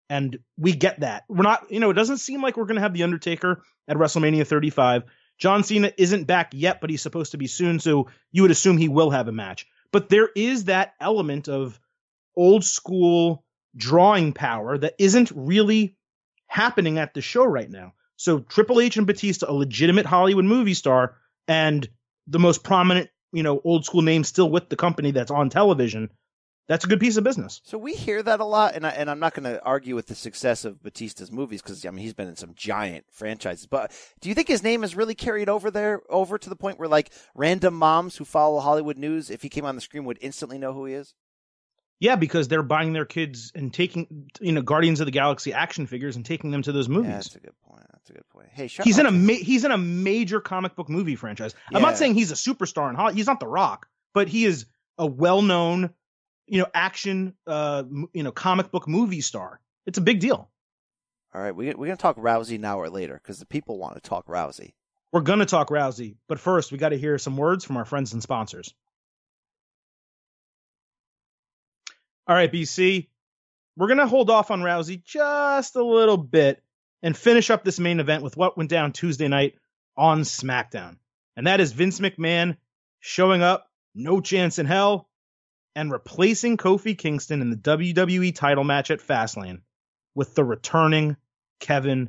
and 0.09 0.39
we 0.57 0.73
get 0.73 1.01
that. 1.01 1.25
We're 1.29 1.43
not 1.43 1.71
you 1.71 1.81
know 1.81 1.91
it 1.91 1.95
doesn't 1.95 2.19
seem 2.19 2.43
like 2.43 2.57
we're 2.57 2.65
going 2.65 2.77
to 2.77 2.83
have 2.83 2.95
the 2.95 3.03
undertaker 3.03 3.63
at 3.89 3.97
wrestlemania 3.97 4.47
35 4.47 5.05
john 5.39 5.63
cena 5.63 5.93
isn't 5.97 6.25
back 6.25 6.51
yet 6.55 6.81
but 6.81 6.91
he's 6.91 7.03
supposed 7.03 7.33
to 7.33 7.39
be 7.39 7.47
soon 7.47 7.79
so 7.79 8.09
you 8.33 8.43
would 8.43 8.51
assume 8.51 8.79
he 8.79 8.89
will 8.89 9.11
have 9.11 9.29
a 9.29 9.33
match. 9.33 9.67
But 9.93 10.09
there 10.09 10.29
is 10.35 10.65
that 10.65 10.95
element 11.01 11.49
of 11.49 11.79
old 12.37 12.65
school 12.65 13.45
drawing 13.77 14.33
power 14.33 14.77
that 14.79 14.95
isn't 14.99 15.33
really 15.35 15.97
happening 16.47 16.99
at 16.99 17.15
the 17.15 17.21
show 17.21 17.45
right 17.45 17.71
now. 17.71 17.95
So 18.17 18.41
Triple 18.41 18.81
H 18.81 18.97
and 18.97 19.07
Batista, 19.07 19.51
a 19.51 19.53
legitimate 19.53 20.07
Hollywood 20.07 20.45
movie 20.45 20.75
star, 20.75 21.17
and 21.47 21.89
the 22.27 22.39
most 22.39 22.65
prominent, 22.65 23.11
you 23.33 23.43
know, 23.43 23.61
old 23.63 23.85
school 23.85 24.03
name 24.03 24.25
still 24.25 24.51
with 24.51 24.69
the 24.69 24.77
company 24.77 25.11
that's 25.11 25.31
on 25.31 25.51
television. 25.51 26.11
That's 26.69 26.85
a 26.85 26.89
good 26.89 26.99
piece 26.99 27.17
of 27.17 27.23
business. 27.23 27.61
So 27.65 27.79
we 27.79 27.95
hear 27.95 28.23
that 28.23 28.41
a 28.41 28.45
lot, 28.45 28.75
and 28.75 28.85
I, 28.85 28.91
and 28.91 29.09
I'm 29.09 29.21
not 29.21 29.35
going 29.35 29.45
to 29.45 29.63
argue 29.65 29.95
with 29.95 30.09
the 30.09 30.17
success 30.17 30.65
of 30.65 30.83
Batista's 30.83 31.31
movies 31.31 31.63
because 31.63 31.87
I 31.87 31.91
mean 31.91 32.03
he's 32.03 32.15
been 32.15 32.29
in 32.29 32.35
some 32.37 32.55
giant 32.55 33.05
franchises. 33.13 33.67
But 33.67 33.93
do 34.21 34.29
you 34.29 34.35
think 34.35 34.49
his 34.49 34.65
name 34.65 34.83
is 34.83 34.97
really 34.97 35.15
carried 35.15 35.49
over 35.49 35.71
there, 35.71 36.03
over 36.11 36.39
to 36.39 36.49
the 36.49 36.57
point 36.57 36.79
where 36.79 36.89
like 36.89 37.13
random 37.35 37.75
moms 37.75 38.17
who 38.17 38.25
follow 38.25 38.59
Hollywood 38.59 38.99
news, 38.99 39.31
if 39.31 39.43
he 39.43 39.49
came 39.49 39.65
on 39.65 39.77
the 39.77 39.81
screen, 39.81 40.05
would 40.05 40.19
instantly 40.21 40.59
know 40.59 40.73
who 40.73 40.87
he 40.87 40.95
is? 40.95 41.15
Yeah, 41.99 42.17
because 42.17 42.49
they're 42.49 42.63
buying 42.63 42.93
their 42.93 43.07
kids 43.07 43.53
and 43.55 43.73
taking, 43.73 44.29
you 44.41 44.53
know, 44.53 44.61
Guardians 44.61 45.01
of 45.01 45.07
the 45.07 45.13
Galaxy 45.13 45.53
action 45.55 45.87
figures 45.87 46.17
and 46.17 46.27
taking 46.27 46.51
them 46.51 46.63
to 46.63 46.73
those 46.73 46.89
movies. 46.91 47.09
Yeah, 47.09 47.15
that's 47.15 47.35
a 47.37 47.41
good 47.41 47.59
point. 47.67 47.85
That's 47.91 48.11
a 48.11 48.13
good 48.13 48.29
point. 48.29 48.49
Hey, 48.53 48.67
he's 48.67 48.99
in 48.99 49.07
a 49.07 49.11
ma- 49.11 49.33
he's 49.33 49.65
in 49.65 49.71
a 49.71 49.79
major 49.79 50.41
comic 50.41 50.75
book 50.75 50.91
movie 50.91 51.17
franchise. 51.17 51.55
I'm 51.73 51.81
not 51.81 51.97
saying 51.97 52.15
he's 52.15 52.33
a 52.33 52.35
superstar 52.35 52.91
in 52.91 52.97
Hollywood. 52.97 53.17
He's 53.17 53.27
not 53.27 53.41
The 53.41 53.47
Rock, 53.47 53.89
but 54.13 54.29
he 54.29 54.45
is 54.45 54.67
a 54.99 55.07
well-known, 55.07 55.91
you 56.47 56.61
know, 56.61 56.67
action, 56.75 57.35
uh, 57.47 57.85
you 58.13 58.23
know, 58.23 58.33
comic 58.33 58.71
book 58.71 58.89
movie 58.89 59.21
star. 59.21 59.61
It's 59.87 59.99
a 59.99 60.03
big 60.03 60.21
deal. 60.21 60.49
All 61.35 61.43
right, 61.43 61.55
we, 61.55 61.67
we're 61.67 61.87
going 61.87 61.97
to 61.97 62.03
talk 62.03 62.17
Rousey 62.17 62.59
now 62.59 62.81
or 62.81 62.89
later 62.89 63.21
because 63.23 63.39
the 63.39 63.47
people 63.47 63.79
want 63.79 63.95
to 63.95 64.01
talk 64.01 64.27
Rousey. 64.27 64.73
We're 65.13 65.23
gonna 65.23 65.47
talk 65.47 65.69
Rousey, 65.69 66.17
but 66.29 66.41
first 66.41 66.73
we 66.73 66.79
got 66.79 66.91
to 66.91 66.99
hear 66.99 67.17
some 67.17 67.37
words 67.37 67.65
from 67.65 67.77
our 67.77 67.87
friends 67.87 68.13
and 68.13 68.23
sponsors. 68.23 68.75
All 72.27 72.37
right, 72.37 72.53
BC, 72.53 73.09
we're 73.77 73.89
gonna 73.89 74.07
hold 74.07 74.31
off 74.31 74.51
on 74.51 74.61
Rousey 74.61 75.03
just 75.03 75.77
a 75.77 75.83
little 75.83 76.17
bit 76.17 76.63
and 77.03 77.17
finish 77.17 77.51
up 77.51 77.65
this 77.65 77.79
main 77.79 78.01
event 78.01 78.25
with 78.25 78.37
what 78.37 78.59
went 78.59 78.69
down 78.69 78.93
Tuesday 78.93 79.29
night 79.29 79.55
on 79.97 80.21
SmackDown, 80.21 80.99
and 81.37 81.47
that 81.47 81.61
is 81.61 81.73
Vince 81.73 82.01
McMahon 82.01 82.57
showing 83.01 83.43
up, 83.43 83.71
no 83.95 84.21
chance 84.21 84.59
in 84.59 84.67
hell, 84.67 85.09
and 85.77 85.93
replacing 85.93 86.57
Kofi 86.57 86.97
Kingston 86.97 87.43
in 87.43 87.51
the 87.51 87.57
WWE 87.57 88.35
title 88.35 88.65
match 88.65 88.91
at 88.91 89.01
Fastlane 89.01 89.61
with 90.15 90.35
the 90.35 90.43
returning 90.43 91.17
Kevin 91.61 92.09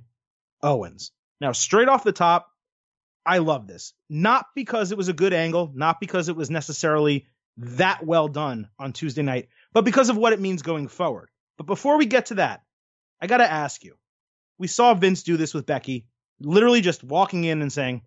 Owens. 0.64 1.12
Now, 1.42 1.52
straight 1.52 1.90
off 1.90 2.06
the 2.06 2.14
top, 2.14 2.50
I 3.26 3.40
love 3.40 3.68
this. 3.68 3.94
Not 4.10 4.46
because 4.56 4.94
it 4.94 4.98
was 4.98 5.10
a 5.10 5.14
good 5.14 5.34
angle, 5.34 5.70
not 5.76 6.00
because 6.00 6.30
it 6.30 6.36
was 6.38 6.50
necessarily 6.50 7.28
that 7.58 8.06
well 8.06 8.30
done 8.30 8.70
on 8.80 8.94
Tuesday 8.94 9.22
night, 9.22 9.50
but 9.74 9.84
because 9.84 10.10
of 10.10 10.16
what 10.16 10.32
it 10.32 10.40
means 10.40 10.62
going 10.62 10.88
forward. 10.88 11.30
But 11.58 11.68
before 11.68 11.98
we 11.98 12.06
get 12.06 12.28
to 12.28 12.36
that, 12.36 12.64
I 13.22 13.28
got 13.28 13.38
to 13.38 13.52
ask 13.52 13.84
you. 13.84 13.96
We 14.58 14.68
saw 14.68 14.94
Vince 14.94 15.24
do 15.24 15.36
this 15.36 15.54
with 15.54 15.66
Becky, 15.66 16.08
literally 16.40 16.82
just 16.82 17.04
walking 17.04 17.44
in 17.44 17.62
and 17.62 17.74
saying, 17.74 18.04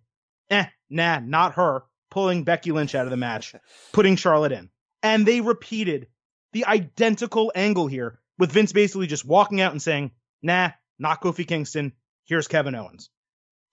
eh, 0.49 0.65
nah, 0.89 1.19
not 1.19 1.53
her, 1.53 1.83
pulling 2.09 2.45
Becky 2.45 2.71
Lynch 2.71 2.95
out 2.95 3.05
of 3.05 3.11
the 3.11 3.17
match, 3.17 3.53
putting 3.93 4.15
Charlotte 4.15 4.53
in. 4.53 4.71
And 5.03 5.25
they 5.25 5.41
repeated 5.41 6.07
the 6.53 6.65
identical 6.65 7.51
angle 7.55 7.87
here 7.87 8.19
with 8.37 8.51
Vince 8.51 8.71
basically 8.71 9.07
just 9.07 9.25
walking 9.25 9.61
out 9.61 9.71
and 9.71 9.81
saying, 9.81 10.11
nah, 10.41 10.71
not 10.99 11.21
Kofi 11.21 11.47
Kingston, 11.47 11.93
here's 12.25 12.47
Kevin 12.47 12.75
Owens. 12.75 13.09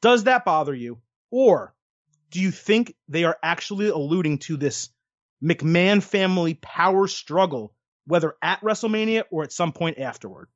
Does 0.01 0.25
that 0.25 0.45
bother 0.45 0.75
you? 0.75 0.99
Or 1.31 1.75
do 2.31 2.41
you 2.41 2.51
think 2.51 2.95
they 3.09 3.25
are 3.25 3.39
actually 3.43 3.89
alluding 3.89 4.39
to 4.39 4.57
this 4.57 4.91
McMahon 5.43 6.03
family 6.03 6.55
power 6.55 7.07
struggle, 7.07 7.75
whether 8.07 8.35
at 8.43 8.61
WrestleMania 8.61 9.25
or 9.31 9.45
at 9.45 9.53
some 9.53 9.73
point 9.73 9.99
afterward? 9.99 10.49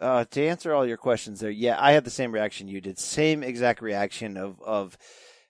Uh, 0.00 0.24
to 0.24 0.46
answer 0.46 0.74
all 0.74 0.86
your 0.86 0.96
questions 0.96 1.40
there, 1.40 1.50
yeah, 1.50 1.76
I 1.78 1.92
had 1.92 2.04
the 2.04 2.10
same 2.10 2.32
reaction 2.32 2.68
you 2.68 2.80
did. 2.80 2.98
Same 2.98 3.42
exact 3.42 3.80
reaction 3.80 4.36
of 4.36 4.60
of 4.60 4.98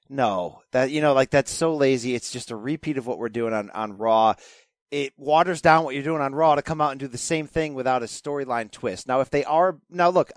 no, 0.09 0.61
that 0.73 0.91
you 0.91 1.01
know, 1.01 1.15
like 1.15 1.31
that's 1.31 1.51
so 1.51 1.75
lazy. 1.75 2.15
It's 2.15 2.31
just 2.31 2.51
a 2.51 2.57
repeat 2.57 2.99
of 2.99 3.07
what 3.07 3.19
we're 3.19 3.31
doing 3.31 3.55
on 3.55 3.71
on 3.71 3.97
Raw. 3.97 4.35
It 4.95 5.13
waters 5.17 5.61
down 5.61 5.83
what 5.83 5.97
you're 5.97 6.05
doing 6.05 6.21
on 6.21 6.37
Raw 6.37 6.55
to 6.55 6.63
come 6.63 6.81
out 6.81 6.93
and 6.93 7.01
do 7.01 7.09
the 7.09 7.19
same 7.19 7.49
thing 7.49 7.75
without 7.75 8.05
a 8.05 8.07
storyline 8.07 8.71
twist. 8.71 9.09
Now, 9.09 9.23
if 9.23 9.29
they 9.29 9.43
are 9.43 9.77
now, 9.91 10.09
look, 10.09 10.31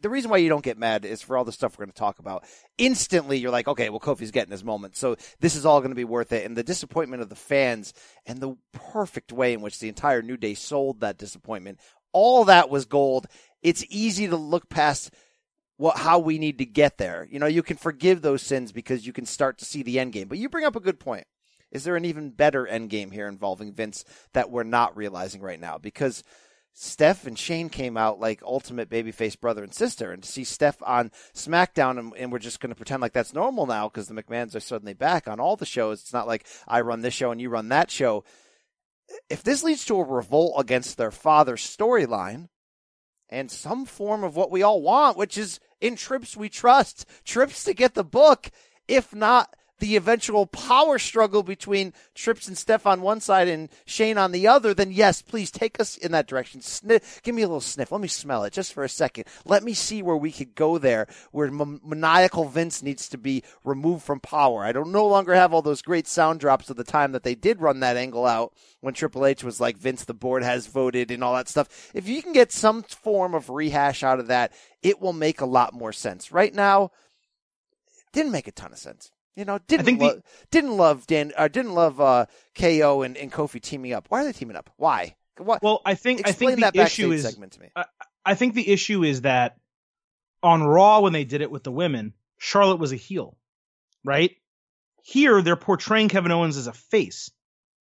the 0.00 0.08
reason 0.08 0.30
why 0.30 0.36
you 0.36 0.48
don't 0.48 0.62
get 0.62 0.78
mad 0.78 1.04
is 1.04 1.20
for 1.20 1.36
all 1.36 1.44
the 1.44 1.50
stuff 1.50 1.76
we're 1.76 1.86
going 1.86 1.92
to 1.92 1.98
talk 1.98 2.20
about. 2.20 2.44
Instantly, 2.78 3.38
you're 3.38 3.50
like, 3.50 3.66
okay, 3.66 3.88
well, 3.88 3.98
Kofi's 3.98 4.30
getting 4.30 4.52
his 4.52 4.62
moment, 4.62 4.94
so 4.94 5.16
this 5.40 5.56
is 5.56 5.66
all 5.66 5.80
going 5.80 5.90
to 5.90 5.96
be 5.96 6.04
worth 6.04 6.30
it. 6.30 6.46
And 6.46 6.56
the 6.56 6.62
disappointment 6.62 7.22
of 7.22 7.28
the 7.28 7.34
fans 7.34 7.92
and 8.24 8.40
the 8.40 8.56
perfect 8.70 9.32
way 9.32 9.52
in 9.52 9.62
which 9.62 9.80
the 9.80 9.88
entire 9.88 10.22
New 10.22 10.36
Day 10.36 10.54
sold 10.54 11.00
that 11.00 11.18
disappointment 11.18 11.80
all 12.12 12.44
that 12.44 12.70
was 12.70 12.84
gold. 12.84 13.26
It's 13.62 13.84
easy 13.88 14.28
to 14.28 14.36
look 14.36 14.68
past 14.68 15.10
what 15.76 15.98
how 15.98 16.20
we 16.20 16.38
need 16.38 16.58
to 16.58 16.66
get 16.66 16.98
there. 16.98 17.26
You 17.28 17.38
know, 17.38 17.46
you 17.46 17.64
can 17.64 17.76
forgive 17.76 18.22
those 18.22 18.42
sins 18.42 18.70
because 18.70 19.06
you 19.06 19.12
can 19.12 19.26
start 19.26 19.58
to 19.58 19.64
see 19.64 19.82
the 19.82 19.98
end 19.98 20.12
game. 20.12 20.28
But 20.28 20.38
you 20.38 20.48
bring 20.48 20.64
up 20.64 20.76
a 20.76 20.80
good 20.80 21.00
point. 21.00 21.26
Is 21.70 21.84
there 21.84 21.96
an 21.96 22.04
even 22.04 22.30
better 22.30 22.66
end 22.66 22.90
game 22.90 23.10
here 23.10 23.28
involving 23.28 23.72
Vince 23.72 24.04
that 24.32 24.50
we're 24.50 24.62
not 24.62 24.96
realizing 24.96 25.42
right 25.42 25.60
now? 25.60 25.78
Because 25.78 26.24
Steph 26.80 27.26
and 27.26 27.38
Shane 27.38 27.68
came 27.68 27.96
out 27.96 28.20
like 28.20 28.40
ultimate 28.42 28.88
babyface 28.88 29.38
brother 29.38 29.64
and 29.64 29.74
sister, 29.74 30.12
and 30.12 30.22
to 30.22 30.28
see 30.30 30.44
Steph 30.44 30.80
on 30.82 31.10
SmackDown, 31.34 31.98
and, 31.98 32.12
and 32.16 32.30
we're 32.30 32.38
just 32.38 32.60
going 32.60 32.70
to 32.70 32.76
pretend 32.76 33.02
like 33.02 33.12
that's 33.12 33.34
normal 33.34 33.66
now 33.66 33.88
because 33.88 34.06
the 34.06 34.14
McMahons 34.14 34.54
are 34.54 34.60
suddenly 34.60 34.94
back 34.94 35.26
on 35.26 35.40
all 35.40 35.56
the 35.56 35.66
shows. 35.66 36.00
It's 36.00 36.12
not 36.12 36.28
like 36.28 36.46
I 36.68 36.80
run 36.82 37.00
this 37.00 37.14
show 37.14 37.32
and 37.32 37.40
you 37.40 37.50
run 37.50 37.68
that 37.70 37.90
show. 37.90 38.24
If 39.28 39.42
this 39.42 39.64
leads 39.64 39.84
to 39.86 39.96
a 39.96 40.04
revolt 40.04 40.54
against 40.58 40.96
their 40.96 41.10
father's 41.10 41.62
storyline 41.62 42.48
and 43.28 43.50
some 43.50 43.84
form 43.84 44.22
of 44.22 44.36
what 44.36 44.50
we 44.50 44.62
all 44.62 44.80
want, 44.80 45.18
which 45.18 45.36
is 45.36 45.60
in 45.80 45.96
trips 45.96 46.36
we 46.36 46.48
trust, 46.48 47.06
trips 47.24 47.64
to 47.64 47.74
get 47.74 47.94
the 47.94 48.04
book, 48.04 48.50
if 48.86 49.14
not 49.14 49.52
the 49.78 49.96
eventual 49.96 50.46
power 50.46 50.98
struggle 50.98 51.42
between 51.42 51.92
Trips 52.14 52.48
and 52.48 52.58
Steph 52.58 52.86
on 52.86 53.00
one 53.00 53.20
side 53.20 53.48
and 53.48 53.68
Shane 53.84 54.18
on 54.18 54.32
the 54.32 54.46
other, 54.46 54.74
then 54.74 54.92
yes, 54.92 55.22
please 55.22 55.50
take 55.50 55.80
us 55.80 55.96
in 55.96 56.12
that 56.12 56.26
direction. 56.26 56.60
Sniff, 56.60 57.20
give 57.22 57.34
me 57.34 57.42
a 57.42 57.46
little 57.46 57.60
sniff. 57.60 57.92
Let 57.92 58.00
me 58.00 58.08
smell 58.08 58.44
it 58.44 58.52
just 58.52 58.72
for 58.72 58.84
a 58.84 58.88
second. 58.88 59.24
Let 59.44 59.62
me 59.62 59.74
see 59.74 60.02
where 60.02 60.16
we 60.16 60.32
could 60.32 60.54
go 60.54 60.78
there, 60.78 61.06
where 61.30 61.48
m- 61.48 61.80
maniacal 61.84 62.46
Vince 62.46 62.82
needs 62.82 63.08
to 63.10 63.18
be 63.18 63.42
removed 63.64 64.04
from 64.04 64.20
power. 64.20 64.64
I 64.64 64.72
don't 64.72 64.92
no 64.92 65.06
longer 65.06 65.34
have 65.34 65.52
all 65.52 65.62
those 65.62 65.82
great 65.82 66.06
sound 66.06 66.40
drops 66.40 66.70
of 66.70 66.76
the 66.76 66.84
time 66.84 67.12
that 67.12 67.22
they 67.22 67.34
did 67.34 67.60
run 67.60 67.80
that 67.80 67.96
angle 67.96 68.26
out 68.26 68.52
when 68.80 68.94
Triple 68.94 69.26
H 69.26 69.44
was 69.44 69.60
like, 69.60 69.76
Vince, 69.76 70.04
the 70.04 70.14
board 70.14 70.42
has 70.42 70.66
voted 70.66 71.10
and 71.10 71.22
all 71.22 71.34
that 71.34 71.48
stuff. 71.48 71.90
If 71.94 72.08
you 72.08 72.22
can 72.22 72.32
get 72.32 72.52
some 72.52 72.82
form 72.82 73.34
of 73.34 73.50
rehash 73.50 74.02
out 74.02 74.20
of 74.20 74.28
that, 74.28 74.52
it 74.82 75.00
will 75.00 75.12
make 75.12 75.40
a 75.40 75.46
lot 75.46 75.74
more 75.74 75.92
sense. 75.92 76.32
Right 76.32 76.54
now, 76.54 76.90
didn't 78.12 78.32
make 78.32 78.48
a 78.48 78.52
ton 78.52 78.72
of 78.72 78.78
sense. 78.78 79.10
You 79.38 79.44
know, 79.44 79.60
didn't 79.68 79.86
think 79.86 80.00
the- 80.00 80.20
didn't 80.50 80.76
love 80.76 81.06
Dan, 81.06 81.32
uh, 81.36 81.46
didn't 81.46 81.72
love 81.72 82.00
uh, 82.00 82.26
KO 82.56 83.02
and, 83.02 83.16
and 83.16 83.30
Kofi 83.30 83.62
teaming 83.62 83.92
up. 83.92 84.06
Why 84.08 84.22
are 84.22 84.24
they 84.24 84.32
teaming 84.32 84.56
up? 84.56 84.68
Why? 84.76 85.14
What? 85.38 85.62
Well, 85.62 85.80
I 85.86 85.94
think 85.94 86.26
I 86.26 86.32
think 86.32 86.58
the 86.58 86.72
issue 86.74 87.12
is 87.12 87.22
segment 87.22 87.52
to 87.52 87.60
me. 87.60 87.68
I 88.24 88.34
think 88.34 88.54
the 88.54 88.68
issue 88.68 89.04
is 89.04 89.20
that 89.20 89.56
on 90.42 90.64
Raw 90.64 91.00
when 91.00 91.12
they 91.12 91.22
did 91.22 91.40
it 91.40 91.52
with 91.52 91.62
the 91.62 91.70
women, 91.70 92.14
Charlotte 92.38 92.80
was 92.80 92.90
a 92.90 92.96
heel, 92.96 93.36
right? 94.04 94.32
Here 95.04 95.40
they're 95.40 95.54
portraying 95.54 96.08
Kevin 96.08 96.32
Owens 96.32 96.56
as 96.56 96.66
a 96.66 96.72
face. 96.72 97.30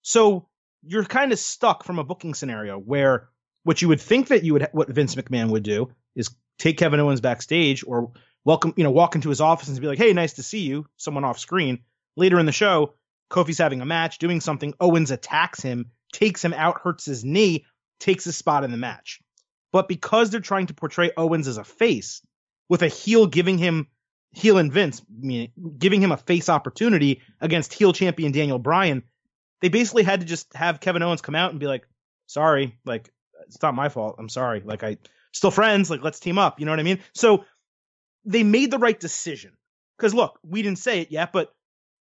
So 0.03 0.47
you're 0.83 1.05
kind 1.05 1.31
of 1.31 1.39
stuck 1.39 1.83
from 1.83 1.97
a 1.97 2.03
booking 2.03 2.35
scenario 2.35 2.77
where 2.77 3.29
what 3.63 3.81
you 3.81 3.87
would 3.87 3.99
think 3.99 4.27
that 4.27 4.43
you 4.43 4.53
would 4.53 4.69
what 4.73 4.89
Vince 4.89 5.15
McMahon 5.15 5.49
would 5.49 5.63
do 5.63 5.89
is 6.15 6.29
take 6.59 6.77
Kevin 6.77 6.99
Owens 6.99 7.19
backstage 7.19 7.83
or 7.85 8.11
welcome, 8.47 8.73
you 8.77 8.83
know, 8.85 8.91
walk 8.91 9.13
into 9.13 9.27
his 9.27 9.41
office 9.41 9.67
and 9.67 9.79
be 9.79 9.87
like, 9.87 9.97
"Hey, 9.97 10.13
nice 10.13 10.33
to 10.33 10.43
see 10.43 10.61
you." 10.61 10.87
Someone 10.95 11.25
off 11.25 11.37
screen. 11.37 11.79
Later 12.15 12.39
in 12.39 12.45
the 12.45 12.53
show, 12.53 12.93
Kofi's 13.29 13.57
having 13.57 13.81
a 13.81 13.85
match, 13.85 14.19
doing 14.19 14.39
something. 14.39 14.73
Owens 14.79 15.11
attacks 15.11 15.61
him, 15.61 15.91
takes 16.13 16.43
him 16.43 16.53
out, 16.53 16.79
hurts 16.81 17.05
his 17.05 17.25
knee, 17.25 17.65
takes 17.99 18.23
his 18.23 18.37
spot 18.37 18.63
in 18.63 18.71
the 18.71 18.77
match. 18.77 19.19
But 19.73 19.89
because 19.89 20.29
they're 20.29 20.39
trying 20.39 20.67
to 20.67 20.73
portray 20.73 21.11
Owens 21.17 21.47
as 21.49 21.57
a 21.57 21.65
face, 21.65 22.25
with 22.69 22.81
a 22.83 22.87
heel 22.87 23.27
giving 23.27 23.57
him 23.57 23.87
heel 24.31 24.57
and 24.57 24.71
Vince, 24.71 25.01
meaning 25.09 25.51
giving 25.77 26.01
him 26.01 26.13
a 26.13 26.17
face 26.17 26.47
opportunity 26.47 27.21
against 27.41 27.73
heel 27.73 27.91
champion 27.91 28.31
Daniel 28.31 28.59
Bryan, 28.59 29.03
they 29.61 29.67
basically 29.67 30.03
had 30.03 30.21
to 30.21 30.25
just 30.25 30.53
have 30.53 30.79
Kevin 30.79 31.03
Owens 31.03 31.21
come 31.21 31.35
out 31.35 31.51
and 31.51 31.59
be 31.59 31.67
like, 31.67 31.85
"Sorry, 32.27 32.77
like 32.85 33.11
it's 33.45 33.61
not 33.61 33.75
my 33.75 33.89
fault. 33.89 34.15
I'm 34.17 34.29
sorry. 34.29 34.61
Like 34.61 34.83
I 34.83 34.97
still 35.33 35.51
friends. 35.51 35.89
Like 35.89 36.01
let's 36.01 36.21
team 36.21 36.37
up. 36.37 36.61
You 36.61 36.65
know 36.65 36.71
what 36.71 36.79
I 36.79 36.83
mean?" 36.83 36.99
So 37.13 37.43
they 38.27 38.43
made 38.43 38.71
the 38.71 38.77
right 38.77 38.99
decision. 38.99 39.53
Because 39.97 40.13
look, 40.13 40.39
we 40.43 40.61
didn't 40.61 40.79
say 40.79 41.01
it 41.01 41.11
yet, 41.11 41.31
but 41.31 41.51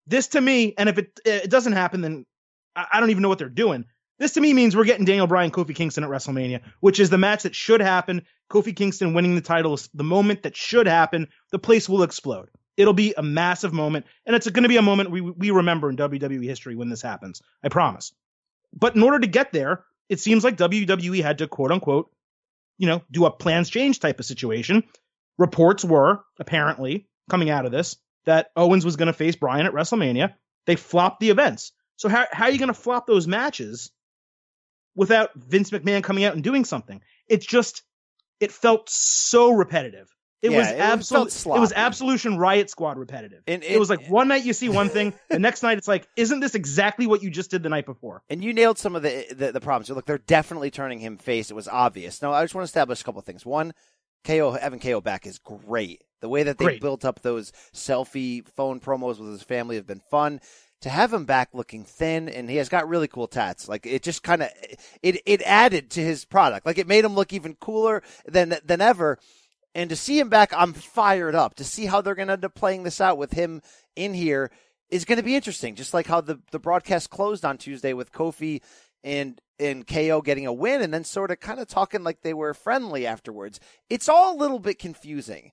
this 0.06 0.28
to 0.28 0.40
me, 0.40 0.74
and 0.76 0.88
if 0.88 0.98
it 0.98 1.20
it 1.24 1.50
doesn't 1.50 1.74
happen, 1.74 2.00
then 2.00 2.26
I, 2.74 3.00
don't 3.00 3.10
even 3.10 3.22
know 3.22 3.28
what 3.28 3.38
they're 3.38 3.48
doing. 3.48 3.84
This 4.18 4.32
to 4.32 4.40
me 4.40 4.54
means 4.54 4.74
we're 4.74 4.84
getting 4.84 5.04
Daniel 5.04 5.26
Bryan, 5.26 5.50
Kofi 5.50 5.74
Kingston 5.74 6.02
at 6.02 6.10
WrestleMania, 6.10 6.62
which 6.80 7.00
is 7.00 7.10
the 7.10 7.18
match 7.18 7.42
that 7.42 7.54
should 7.54 7.80
happen. 7.80 8.22
Kofi 8.50 8.74
Kingston 8.74 9.14
winning 9.14 9.34
the 9.34 9.40
title 9.40 9.74
is 9.74 9.88
the 9.94 10.04
moment 10.04 10.42
that 10.42 10.56
should 10.56 10.86
happen. 10.86 11.28
The 11.52 11.58
place 11.58 11.88
will 11.88 12.02
explode. 12.02 12.48
It'll 12.76 12.94
be 12.94 13.14
a 13.16 13.22
massive 13.22 13.72
moment, 13.72 14.06
and 14.24 14.34
it's 14.34 14.48
going 14.48 14.62
to 14.62 14.68
be 14.68 14.78
a 14.78 14.82
moment 14.82 15.10
we 15.10 15.20
we 15.20 15.50
remember 15.50 15.90
in 15.90 15.96
WWE 15.96 16.44
history 16.44 16.76
when 16.76 16.88
this 16.88 17.02
happens. 17.02 17.42
I 17.62 17.68
promise. 17.68 18.12
But 18.72 18.96
in 18.96 19.02
order 19.02 19.18
to 19.18 19.26
get 19.26 19.52
there, 19.52 19.84
it 20.08 20.20
seems 20.20 20.44
like 20.44 20.56
WWE 20.56 21.22
had 21.22 21.38
to 21.38 21.48
quote 21.48 21.72
unquote, 21.72 22.10
you 22.78 22.86
know, 22.86 23.02
do 23.10 23.26
a 23.26 23.30
plans 23.30 23.70
change 23.70 24.00
type 24.00 24.18
of 24.18 24.26
situation. 24.26 24.82
Reports 25.38 25.84
were 25.84 26.24
apparently 26.38 27.08
coming 27.30 27.50
out 27.50 27.66
of 27.66 27.72
this 27.72 27.96
that 28.24 28.50
Owens 28.56 28.84
was 28.84 28.96
going 28.96 29.06
to 29.06 29.12
face 29.12 29.36
Bryan 29.36 29.66
at 29.66 29.72
WrestleMania. 29.72 30.34
They 30.66 30.76
flopped 30.76 31.20
the 31.20 31.30
events. 31.30 31.72
So 31.96 32.08
how 32.08 32.26
how 32.32 32.44
are 32.46 32.50
you 32.50 32.58
going 32.58 32.68
to 32.68 32.74
flop 32.74 33.06
those 33.06 33.26
matches 33.26 33.90
without 34.94 35.30
Vince 35.34 35.70
McMahon 35.70 36.02
coming 36.02 36.24
out 36.24 36.34
and 36.34 36.42
doing 36.42 36.64
something? 36.64 37.00
It 37.28 37.40
just 37.40 37.82
it 38.40 38.52
felt 38.52 38.88
so 38.90 39.50
repetitive. 39.52 40.08
It 40.42 40.50
Yeah, 40.52 40.58
was 40.58 40.68
absolute. 40.68 41.56
It 41.56 41.60
was. 41.60 41.72
Absolution 41.74 42.36
Riot 42.36 42.68
Squad 42.68 42.98
repetitive. 42.98 43.42
And 43.46 43.64
it, 43.64 43.78
was 43.78 43.90
it- 43.90 43.98
like 44.00 44.10
one 44.10 44.28
night 44.28 44.44
you 44.44 44.52
see 44.52 44.68
one 44.68 44.90
thing, 44.90 45.14
the 45.30 45.38
next 45.38 45.62
night 45.62 45.78
it's 45.78 45.88
like, 45.88 46.06
isn't 46.16 46.40
this 46.40 46.54
exactly 46.54 47.06
what 47.06 47.22
you 47.22 47.30
just 47.30 47.50
did 47.50 47.62
the 47.62 47.70
night 47.70 47.86
before? 47.86 48.22
And 48.28 48.44
you 48.44 48.52
nailed 48.52 48.78
some 48.78 48.94
of 48.94 49.02
the, 49.02 49.26
the 49.34 49.52
the 49.52 49.60
problems. 49.60 49.88
Look, 49.88 50.04
they're 50.04 50.18
definitely 50.18 50.70
turning 50.70 50.98
him 50.98 51.16
face. 51.16 51.50
It 51.50 51.54
was 51.54 51.66
obvious. 51.68 52.20
Now, 52.20 52.32
I 52.32 52.44
just 52.44 52.54
want 52.54 52.64
to 52.64 52.68
establish 52.68 53.00
a 53.00 53.04
couple 53.04 53.18
of 53.18 53.24
things. 53.24 53.46
One, 53.46 53.72
KO 54.24 54.54
Evan 54.54 54.78
KO 54.80 55.00
back 55.00 55.26
is 55.26 55.38
great. 55.38 56.02
The 56.20 56.28
way 56.28 56.42
that 56.44 56.58
they 56.58 56.64
Great. 56.64 56.80
built 56.80 57.04
up 57.04 57.20
those 57.20 57.52
selfie 57.74 58.46
phone 58.48 58.80
promos 58.80 59.18
with 59.18 59.30
his 59.30 59.42
family 59.42 59.76
have 59.76 59.86
been 59.86 60.02
fun. 60.10 60.40
To 60.82 60.90
have 60.90 61.12
him 61.12 61.24
back 61.24 61.50
looking 61.52 61.84
thin 61.84 62.28
and 62.28 62.50
he 62.50 62.56
has 62.56 62.68
got 62.68 62.88
really 62.88 63.08
cool 63.08 63.26
tats. 63.26 63.68
Like 63.68 63.86
it 63.86 64.02
just 64.02 64.22
kind 64.22 64.42
of 64.42 64.50
it 65.02 65.20
it 65.24 65.42
added 65.42 65.90
to 65.92 66.00
his 66.02 66.24
product. 66.24 66.66
Like 66.66 66.78
it 66.78 66.86
made 66.86 67.04
him 67.04 67.14
look 67.14 67.32
even 67.32 67.54
cooler 67.54 68.02
than 68.26 68.56
than 68.64 68.80
ever. 68.80 69.18
And 69.74 69.90
to 69.90 69.96
see 69.96 70.18
him 70.18 70.30
back, 70.30 70.52
I'm 70.56 70.72
fired 70.72 71.34
up. 71.34 71.54
To 71.56 71.64
see 71.64 71.84
how 71.86 72.00
they're 72.00 72.14
going 72.14 72.28
to 72.28 72.32
end 72.34 72.44
up 72.46 72.54
playing 72.54 72.82
this 72.82 73.00
out 73.00 73.18
with 73.18 73.32
him 73.32 73.60
in 73.94 74.14
here 74.14 74.50
is 74.88 75.04
going 75.04 75.18
to 75.18 75.22
be 75.24 75.36
interesting. 75.36 75.74
Just 75.74 75.92
like 75.92 76.06
how 76.06 76.22
the, 76.22 76.40
the 76.50 76.58
broadcast 76.58 77.10
closed 77.10 77.44
on 77.44 77.58
Tuesday 77.58 77.92
with 77.92 78.10
Kofi 78.10 78.62
and 79.06 79.40
and 79.58 79.86
KO 79.86 80.20
getting 80.20 80.46
a 80.46 80.52
win, 80.52 80.82
and 80.82 80.92
then 80.92 81.04
sort 81.04 81.30
of 81.30 81.40
kind 81.40 81.60
of 81.60 81.68
talking 81.68 82.02
like 82.02 82.20
they 82.20 82.34
were 82.34 82.52
friendly 82.52 83.06
afterwards. 83.06 83.58
It's 83.88 84.08
all 84.08 84.36
a 84.36 84.36
little 84.36 84.58
bit 84.58 84.78
confusing, 84.78 85.52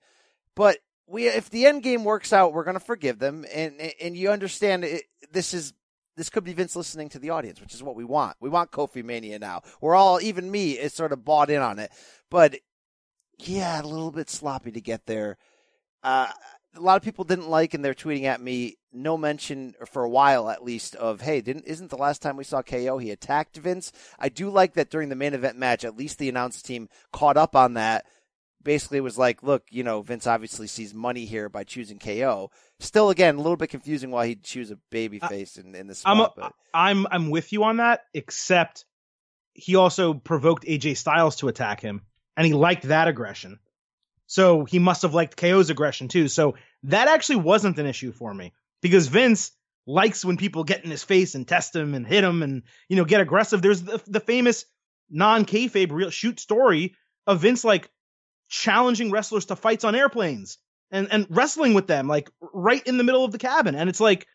but 0.55 0.79
we 1.07 1.27
if 1.27 1.49
the 1.49 1.67
end 1.67 1.83
game 1.83 2.03
works 2.03 2.33
out, 2.33 2.51
we're 2.51 2.65
going 2.65 2.73
to 2.73 2.81
forgive 2.81 3.19
them, 3.19 3.45
and 3.53 3.79
and 4.01 4.17
you 4.17 4.31
understand 4.31 4.83
it, 4.83 5.03
this 5.31 5.53
is. 5.53 5.73
This 6.15 6.29
could 6.29 6.43
be 6.43 6.53
Vince 6.53 6.75
listening 6.75 7.09
to 7.09 7.17
the 7.17 7.31
audience, 7.31 7.59
which 7.59 7.73
is 7.73 7.81
what 7.81 7.95
we 7.95 8.03
want. 8.03 8.37
We 8.39 8.47
want 8.47 8.69
Kofi 8.69 9.03
Mania 9.03 9.39
now. 9.39 9.63
We're 9.81 9.95
all, 9.95 10.21
even 10.21 10.51
me, 10.51 10.73
is 10.73 10.93
sort 10.93 11.11
of 11.11 11.25
bought 11.25 11.49
in 11.49 11.59
on 11.59 11.79
it. 11.79 11.91
But 12.29 12.59
yeah, 13.39 13.81
a 13.81 13.87
little 13.87 14.11
bit 14.11 14.29
sloppy 14.29 14.69
to 14.73 14.79
get 14.79 15.07
there. 15.07 15.39
Uh, 16.03 16.27
a 16.75 16.79
lot 16.79 16.97
of 16.97 17.03
people 17.03 17.23
didn't 17.23 17.49
like, 17.49 17.73
and 17.73 17.83
they're 17.83 17.93
tweeting 17.93 18.23
at 18.23 18.41
me. 18.41 18.77
No 18.91 19.17
mention 19.17 19.73
for 19.91 20.03
a 20.03 20.09
while, 20.09 20.49
at 20.49 20.63
least, 20.63 20.95
of 20.95 21.21
hey, 21.21 21.41
didn't 21.41 21.65
isn't 21.65 21.89
the 21.89 21.97
last 21.97 22.21
time 22.21 22.37
we 22.37 22.43
saw 22.43 22.61
KO 22.61 22.97
he 22.99 23.11
attacked 23.11 23.57
Vince? 23.57 23.91
I 24.19 24.29
do 24.29 24.49
like 24.49 24.73
that 24.73 24.89
during 24.89 25.09
the 25.09 25.15
main 25.15 25.33
event 25.33 25.57
match. 25.57 25.83
At 25.83 25.97
least 25.97 26.19
the 26.19 26.29
announce 26.29 26.61
team 26.61 26.89
caught 27.11 27.37
up 27.37 27.55
on 27.55 27.73
that. 27.73 28.05
Basically, 28.61 28.99
it 28.99 29.01
was 29.01 29.17
like, 29.17 29.43
look, 29.43 29.63
you 29.71 29.83
know, 29.83 30.01
Vince 30.01 30.25
obviously 30.25 30.67
sees 30.67 30.93
money 30.93 31.25
here 31.25 31.49
by 31.49 31.63
choosing 31.63 31.99
KO. 31.99 32.49
Still, 32.79 33.09
again, 33.09 33.35
a 33.35 33.41
little 33.41 33.57
bit 33.57 33.69
confusing 33.69 34.09
why 34.09 34.27
he'd 34.27 34.43
choose 34.43 34.71
a 34.71 34.77
baby 34.89 35.19
face 35.19 35.57
in, 35.57 35.75
in 35.75 35.87
this 35.87 35.99
spot. 35.99 36.15
I'm 36.15 36.21
a, 36.21 36.31
but 36.35 36.53
I'm 36.73 37.07
I'm 37.11 37.29
with 37.29 37.51
you 37.51 37.63
on 37.63 37.77
that, 37.77 38.01
except 38.13 38.85
he 39.53 39.75
also 39.75 40.13
provoked 40.13 40.65
AJ 40.65 40.97
Styles 40.97 41.37
to 41.37 41.47
attack 41.47 41.81
him, 41.81 42.01
and 42.37 42.45
he 42.45 42.53
liked 42.53 42.83
that 42.83 43.07
aggression. 43.07 43.59
So 44.33 44.65
he 44.65 44.79
must 44.79 45.03
have 45.03 45.13
liked 45.13 45.37
KO's 45.37 45.69
aggression 45.69 46.07
too. 46.07 46.27
So 46.27 46.55
that 46.85 47.07
actually 47.07 47.35
wasn't 47.35 47.77
an 47.77 47.85
issue 47.85 48.11
for 48.11 48.33
me 48.33 48.51
because 48.81 49.05
Vince 49.05 49.51
likes 49.85 50.25
when 50.25 50.37
people 50.37 50.63
get 50.63 50.83
in 50.83 50.89
his 50.89 51.03
face 51.03 51.35
and 51.35 51.47
test 51.47 51.75
him 51.75 51.93
and 51.93 52.07
hit 52.07 52.23
him 52.23 52.41
and 52.41 52.63
you 52.89 52.95
know 52.95 53.05
get 53.05 53.21
aggressive. 53.21 53.61
There's 53.61 53.83
the, 53.83 54.01
the 54.07 54.19
famous 54.19 54.65
non 55.07 55.45
kayfabe 55.45 55.91
real 55.91 56.09
shoot 56.09 56.39
story 56.39 56.95
of 57.27 57.41
Vince 57.41 57.63
like 57.63 57.91
challenging 58.49 59.11
wrestlers 59.11 59.45
to 59.45 59.55
fights 59.55 59.83
on 59.83 59.93
airplanes 59.93 60.57
and 60.89 61.09
and 61.11 61.27
wrestling 61.29 61.75
with 61.75 61.85
them 61.85 62.07
like 62.07 62.31
right 62.41 62.81
in 62.87 62.97
the 62.97 63.03
middle 63.03 63.25
of 63.25 63.33
the 63.33 63.37
cabin, 63.37 63.75
and 63.75 63.87
it's 63.87 63.99
like 63.99 64.25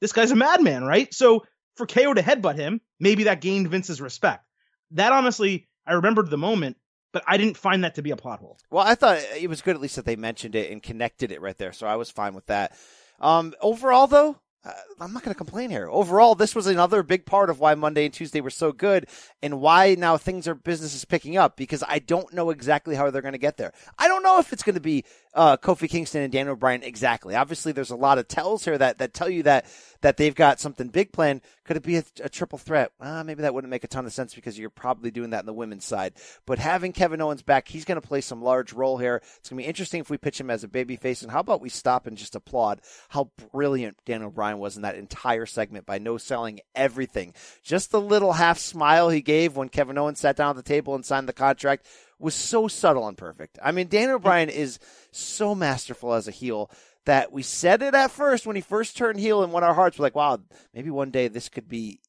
this 0.00 0.14
guy's 0.14 0.30
a 0.30 0.34
madman, 0.34 0.82
right? 0.82 1.12
So 1.12 1.44
for 1.76 1.86
KO 1.86 2.14
to 2.14 2.22
headbutt 2.22 2.56
him, 2.56 2.80
maybe 2.98 3.24
that 3.24 3.42
gained 3.42 3.68
Vince's 3.68 4.00
respect. 4.00 4.46
That 4.92 5.12
honestly, 5.12 5.68
I 5.86 5.92
remembered 5.92 6.30
the 6.30 6.38
moment, 6.38 6.78
but 7.12 7.22
I 7.26 7.36
didn't 7.36 7.56
find 7.56 7.84
that 7.84 7.94
to 7.96 8.02
be 8.02 8.10
a 8.10 8.16
plot 8.16 8.40
hole. 8.40 8.58
Well, 8.70 8.84
I 8.86 8.94
thought 8.94 9.18
it 9.38 9.48
was 9.48 9.62
good 9.62 9.76
at 9.76 9.82
least 9.82 9.96
that 9.96 10.04
they 10.04 10.16
mentioned 10.16 10.54
it 10.54 10.70
and 10.70 10.82
connected 10.82 11.30
it 11.30 11.40
right 11.40 11.56
there, 11.56 11.72
so 11.72 11.86
I 11.86 11.96
was 11.96 12.10
fine 12.10 12.34
with 12.34 12.46
that. 12.46 12.76
Um, 13.20 13.54
overall, 13.60 14.06
though, 14.06 14.36
uh, 14.64 14.72
I'm 15.00 15.12
not 15.12 15.24
going 15.24 15.34
to 15.34 15.38
complain 15.38 15.70
here. 15.70 15.88
Overall, 15.90 16.36
this 16.36 16.54
was 16.54 16.68
another 16.68 17.02
big 17.02 17.26
part 17.26 17.50
of 17.50 17.58
why 17.58 17.74
Monday 17.74 18.04
and 18.04 18.14
Tuesday 18.14 18.40
were 18.40 18.50
so 18.50 18.70
good 18.70 19.06
and 19.42 19.60
why 19.60 19.96
now 19.96 20.16
things 20.16 20.46
are 20.46 20.54
business 20.54 20.94
is 20.94 21.04
picking 21.04 21.36
up 21.36 21.56
because 21.56 21.82
I 21.88 21.98
don't 21.98 22.32
know 22.32 22.50
exactly 22.50 22.94
how 22.94 23.10
they're 23.10 23.22
going 23.22 23.32
to 23.32 23.38
get 23.38 23.56
there. 23.56 23.72
I 23.98 24.06
don't 24.06 24.22
know 24.22 24.38
if 24.38 24.52
it's 24.52 24.62
going 24.62 24.76
to 24.76 24.80
be 24.80 25.04
uh, 25.34 25.56
Kofi 25.56 25.88
Kingston 25.88 26.22
and 26.22 26.32
Daniel 26.32 26.56
Bryan 26.56 26.82
exactly. 26.82 27.34
Obviously, 27.34 27.72
there's 27.72 27.90
a 27.90 27.96
lot 27.96 28.18
of 28.18 28.28
tells 28.28 28.64
here 28.64 28.76
that, 28.76 28.98
that 28.98 29.14
tell 29.14 29.30
you 29.30 29.42
that 29.44 29.66
that 30.02 30.16
they've 30.16 30.34
got 30.34 30.60
something 30.60 30.88
big 30.88 31.12
planned. 31.12 31.40
Could 31.64 31.76
it 31.76 31.84
be 31.84 31.96
a, 31.96 32.04
a 32.22 32.28
triple 32.28 32.58
threat? 32.58 32.90
Uh, 33.00 33.22
maybe 33.24 33.42
that 33.42 33.54
wouldn't 33.54 33.70
make 33.70 33.84
a 33.84 33.88
ton 33.88 34.04
of 34.04 34.12
sense 34.12 34.34
because 34.34 34.58
you're 34.58 34.68
probably 34.68 35.10
doing 35.10 35.30
that 35.30 35.40
in 35.40 35.46
the 35.46 35.52
women's 35.52 35.84
side. 35.84 36.14
But 36.44 36.58
having 36.58 36.92
Kevin 36.92 37.20
Owens 37.20 37.42
back, 37.42 37.68
he's 37.68 37.84
going 37.84 38.00
to 38.00 38.06
play 38.06 38.20
some 38.20 38.42
large 38.42 38.72
role 38.72 38.98
here. 38.98 39.22
It's 39.36 39.48
going 39.48 39.58
to 39.58 39.64
be 39.64 39.68
interesting 39.68 40.00
if 40.00 40.10
we 40.10 40.18
pitch 40.18 40.40
him 40.40 40.50
as 40.50 40.64
a 40.64 40.68
babyface. 40.68 41.22
And 41.22 41.30
how 41.30 41.40
about 41.40 41.60
we 41.60 41.68
stop 41.68 42.06
and 42.06 42.16
just 42.16 42.34
applaud 42.34 42.80
how 43.08 43.30
brilliant 43.52 43.96
Daniel 44.04 44.30
Bryan 44.30 44.58
was 44.58 44.76
in 44.76 44.82
that 44.82 44.96
entire 44.96 45.46
segment 45.46 45.86
by 45.86 45.98
no 45.98 46.18
selling 46.18 46.60
everything. 46.74 47.32
Just 47.62 47.92
the 47.92 48.00
little 48.00 48.32
half 48.32 48.58
smile 48.58 49.08
he 49.08 49.22
gave 49.22 49.56
when 49.56 49.68
Kevin 49.68 49.98
Owens 49.98 50.18
sat 50.18 50.36
down 50.36 50.50
at 50.50 50.56
the 50.56 50.62
table 50.62 50.96
and 50.96 51.06
signed 51.06 51.28
the 51.28 51.32
contract 51.32 51.86
was 52.22 52.34
so 52.34 52.68
subtle 52.68 53.08
and 53.08 53.16
perfect. 53.16 53.58
I 53.62 53.72
mean, 53.72 53.88
Daniel 53.88 54.18
Bryan 54.18 54.48
is 54.48 54.78
so 55.10 55.54
masterful 55.54 56.14
as 56.14 56.28
a 56.28 56.30
heel 56.30 56.70
that 57.04 57.32
we 57.32 57.42
said 57.42 57.82
it 57.82 57.94
at 57.94 58.10
first 58.10 58.46
when 58.46 58.56
he 58.56 58.62
first 58.62 58.96
turned 58.96 59.18
heel 59.18 59.42
and 59.42 59.52
won 59.52 59.64
our 59.64 59.74
hearts. 59.74 59.98
We're 59.98 60.04
like, 60.04 60.14
wow, 60.14 60.38
maybe 60.72 60.90
one 60.90 61.10
day 61.10 61.28
this 61.28 61.48
could 61.48 61.68
be, 61.68 62.00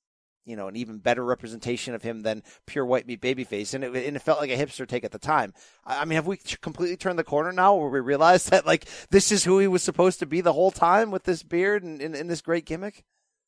you 0.45 0.55
know, 0.55 0.67
an 0.67 0.75
even 0.75 0.99
better 0.99 1.25
representation 1.25 1.95
of 1.95 2.03
him 2.03 2.21
than 2.21 2.43
pure 2.67 2.85
white 2.85 3.07
meat 3.07 3.21
babyface. 3.21 3.73
And 3.73 3.83
it, 3.83 3.95
and 3.95 4.15
it 4.15 4.21
felt 4.21 4.39
like 4.39 4.51
a 4.51 4.57
hipster 4.57 4.87
take 4.87 5.03
at 5.03 5.11
the 5.11 5.19
time. 5.19 5.53
I 5.83 6.05
mean, 6.05 6.15
have 6.15 6.27
we 6.27 6.37
completely 6.61 6.97
turned 6.97 7.17
the 7.17 7.23
corner 7.23 7.51
now 7.51 7.75
where 7.75 7.89
we 7.89 7.99
realize 7.99 8.45
that 8.49 8.67
like 8.67 8.85
this 9.09 9.31
is 9.31 9.43
who 9.43 9.57
he 9.59 9.67
was 9.67 9.81
supposed 9.81 10.19
to 10.19 10.25
be 10.27 10.41
the 10.41 10.53
whole 10.53 10.71
time 10.71 11.09
with 11.09 11.23
this 11.23 11.41
beard 11.41 11.83
and, 11.83 12.01
and, 12.01 12.15
and 12.15 12.29
this 12.29 12.41
great 12.41 12.65
gimmick? 12.65 13.03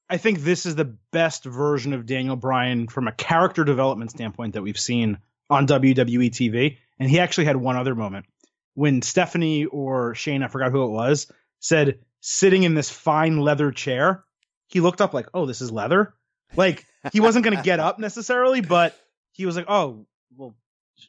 I 0.09 0.17
think 0.17 0.39
this 0.39 0.65
is 0.65 0.75
the 0.75 0.95
best 1.11 1.45
version 1.45 1.93
of 1.93 2.05
Daniel 2.05 2.35
Bryan 2.35 2.87
from 2.87 3.07
a 3.07 3.11
character 3.11 3.63
development 3.63 4.11
standpoint 4.11 4.53
that 4.53 4.61
we've 4.61 4.79
seen 4.79 5.17
on 5.49 5.67
WWE 5.67 6.29
TV. 6.29 6.77
And 6.99 7.09
he 7.09 7.19
actually 7.19 7.45
had 7.45 7.57
one 7.57 7.75
other 7.75 7.95
moment 7.95 8.25
when 8.75 9.01
Stephanie 9.01 9.65
or 9.65 10.13
Shane, 10.13 10.43
I 10.43 10.47
forgot 10.47 10.71
who 10.71 10.83
it 10.83 10.91
was, 10.91 11.31
said 11.59 11.99
sitting 12.19 12.63
in 12.63 12.75
this 12.75 12.89
fine 12.89 13.39
leather 13.39 13.71
chair, 13.71 14.23
he 14.67 14.81
looked 14.81 15.01
up 15.01 15.13
like, 15.13 15.27
oh, 15.33 15.45
this 15.45 15.61
is 15.61 15.71
leather. 15.71 16.13
Like 16.55 16.85
he 17.11 17.19
wasn't 17.19 17.45
going 17.45 17.57
to 17.57 17.63
get 17.63 17.79
up 17.79 17.97
necessarily, 17.97 18.61
but 18.61 18.97
he 19.31 19.45
was 19.45 19.55
like, 19.55 19.65
oh, 19.67 20.05
well, 20.37 20.55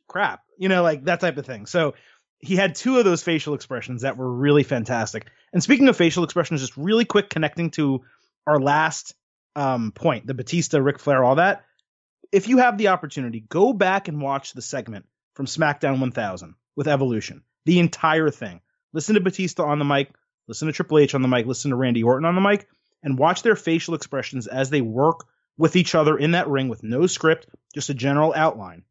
crap, 0.09 0.43
you 0.59 0.69
know, 0.69 0.83
like 0.83 1.05
that 1.05 1.21
type 1.21 1.37
of 1.37 1.47
thing. 1.47 1.67
So 1.67 1.95
he 2.39 2.57
had 2.57 2.75
two 2.75 2.99
of 2.99 3.05
those 3.05 3.23
facial 3.23 3.55
expressions 3.55 4.03
that 4.03 4.17
were 4.17 4.31
really 4.31 4.63
fantastic. 4.63 5.27
And 5.53 5.63
speaking 5.63 5.89
of 5.89 5.97
facial 5.97 6.25
expressions, 6.25 6.61
just 6.61 6.77
really 6.77 7.05
quick 7.05 7.31
connecting 7.31 7.71
to 7.73 8.03
our 8.47 8.61
last 8.61 9.15
um, 9.57 9.93
point, 9.93 10.27
the 10.27 10.35
Batista, 10.35 10.79
Ric 10.79 10.99
Flair, 10.99 11.25
all 11.25 11.37
that. 11.37 11.65
If 12.33 12.49
you 12.49 12.59
have 12.59 12.79
the 12.79 12.89
opportunity, 12.89 13.41
go 13.41 13.73
back 13.73 14.09
and 14.09 14.21
watch 14.21 14.53
the 14.53 14.63
segment 14.63 15.07
from 15.35 15.47
SmackDown 15.47 16.01
1000 16.01 16.55
with 16.75 16.89
Evolution 16.89 17.43
the 17.67 17.81
entire 17.81 18.31
thing. 18.31 18.61
Listen 18.95 19.17
to 19.17 19.21
Batista 19.21 19.65
on 19.65 19.79
the 19.79 19.85
mic, 19.85 20.11
listen 20.49 20.67
to 20.67 20.73
Triple 20.73 20.99
H 20.99 21.15
on 21.15 21.21
the 21.21 21.29
mic, 21.29 21.45
listen 21.45 21.71
to 21.71 21.77
Randy 21.77 22.03
Orton 22.03 22.25
on 22.25 22.35
the 22.35 22.41
mic, 22.41 22.67
and 23.03 23.19
watch 23.19 23.43
their 23.43 23.57
facial 23.57 23.95
expressions 23.95 24.47
as 24.47 24.71
they 24.71 24.81
work 24.81 25.27
with 25.59 25.77
each 25.77 25.95
other 25.95 26.17
in 26.17 26.31
that 26.31 26.49
ring 26.49 26.69
with 26.69 26.83
no 26.83 27.07
script, 27.07 27.49
just 27.75 27.91
a 27.91 27.95
general 27.95 28.33
outline. 28.35 28.85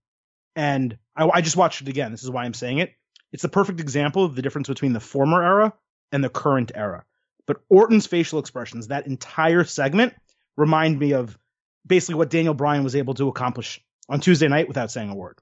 And 0.55 0.97
I, 1.15 1.27
I 1.27 1.41
just 1.41 1.57
watched 1.57 1.81
it 1.81 1.87
again. 1.87 2.11
This 2.11 2.23
is 2.23 2.29
why 2.29 2.43
I'm 2.43 2.53
saying 2.53 2.79
it. 2.79 2.93
It's 3.31 3.41
the 3.41 3.49
perfect 3.49 3.79
example 3.79 4.23
of 4.23 4.35
the 4.35 4.41
difference 4.41 4.67
between 4.67 4.93
the 4.93 4.99
former 4.99 5.43
era 5.43 5.73
and 6.11 6.23
the 6.23 6.29
current 6.29 6.71
era. 6.75 7.03
But 7.47 7.61
Orton's 7.69 8.07
facial 8.07 8.39
expressions, 8.39 8.87
that 8.87 9.07
entire 9.07 9.63
segment, 9.63 10.13
remind 10.57 10.99
me 10.99 11.13
of 11.13 11.37
basically 11.85 12.15
what 12.15 12.29
Daniel 12.29 12.53
Bryan 12.53 12.83
was 12.83 12.95
able 12.95 13.13
to 13.15 13.27
accomplish 13.27 13.81
on 14.09 14.19
Tuesday 14.19 14.47
night 14.47 14.67
without 14.67 14.91
saying 14.91 15.09
a 15.09 15.15
word. 15.15 15.39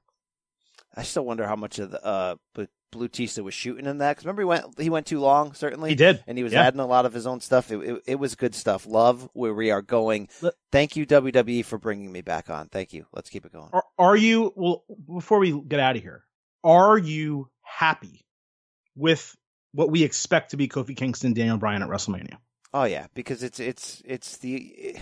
I 0.96 1.04
still 1.04 1.26
wonder 1.26 1.48
how 1.48 1.56
much 1.56 1.80
of 1.80 1.92
the 1.92 2.06
uh, 2.06 2.36
Blue 2.94 3.08
Tista 3.08 3.44
was 3.44 3.54
shooting 3.54 3.86
in 3.86 3.98
that. 3.98 4.12
Because 4.12 4.26
remember, 4.26 4.44
he 4.44 4.46
went 4.46 4.80
he 4.80 4.90
went 4.90 5.08
too 5.08 5.20
long. 5.20 5.54
Certainly, 5.54 5.90
he 5.90 5.96
did, 5.96 6.24
and 6.28 6.38
he 6.38 6.44
was 6.44 6.54
yeah. 6.54 6.62
adding 6.62 6.80
a 6.80 6.86
lot 6.86 7.06
of 7.06 7.14
his 7.14 7.28
own 7.28 7.42
stuff. 7.42 7.72
It, 7.72 7.80
it, 7.80 8.04
it, 8.06 8.16
was 8.16 8.36
good 8.36 8.56
stuff. 8.56 8.86
Love 8.86 9.28
where 9.34 9.54
we 9.54 9.72
are 9.72 9.82
going. 9.82 10.30
Thank 10.72 10.96
you 10.96 11.06
WWE 11.06 11.66
for 11.66 11.78
bringing 11.78 12.12
me 12.12 12.22
back 12.22 12.50
on. 12.50 12.70
Thank 12.70 12.94
you. 12.94 13.08
Let's 13.12 13.30
keep 13.30 13.46
it 13.46 13.52
going. 13.52 13.70
Are, 13.74 13.84
are 13.98 14.16
you 14.16 14.54
well? 14.56 14.84
Before 15.14 15.40
we 15.40 15.60
get 15.60 15.80
out 15.80 15.98
of 15.98 16.04
here, 16.04 16.24
are 16.64 16.98
you 16.98 17.50
happy 17.64 18.26
with 18.96 19.36
what 19.74 19.90
we 19.90 20.04
expect 20.04 20.52
to 20.52 20.58
be 20.58 20.68
Kofi 20.68 20.96
Kingston, 20.96 21.34
Daniel 21.34 21.58
Bryan 21.58 21.82
at 21.82 21.90
WrestleMania? 21.90 22.38
Oh 22.74 22.86
yeah, 22.86 23.08
because 23.14 23.44
it's 23.44 23.60
it's 23.60 24.02
it's 24.06 24.38
the 24.38 24.98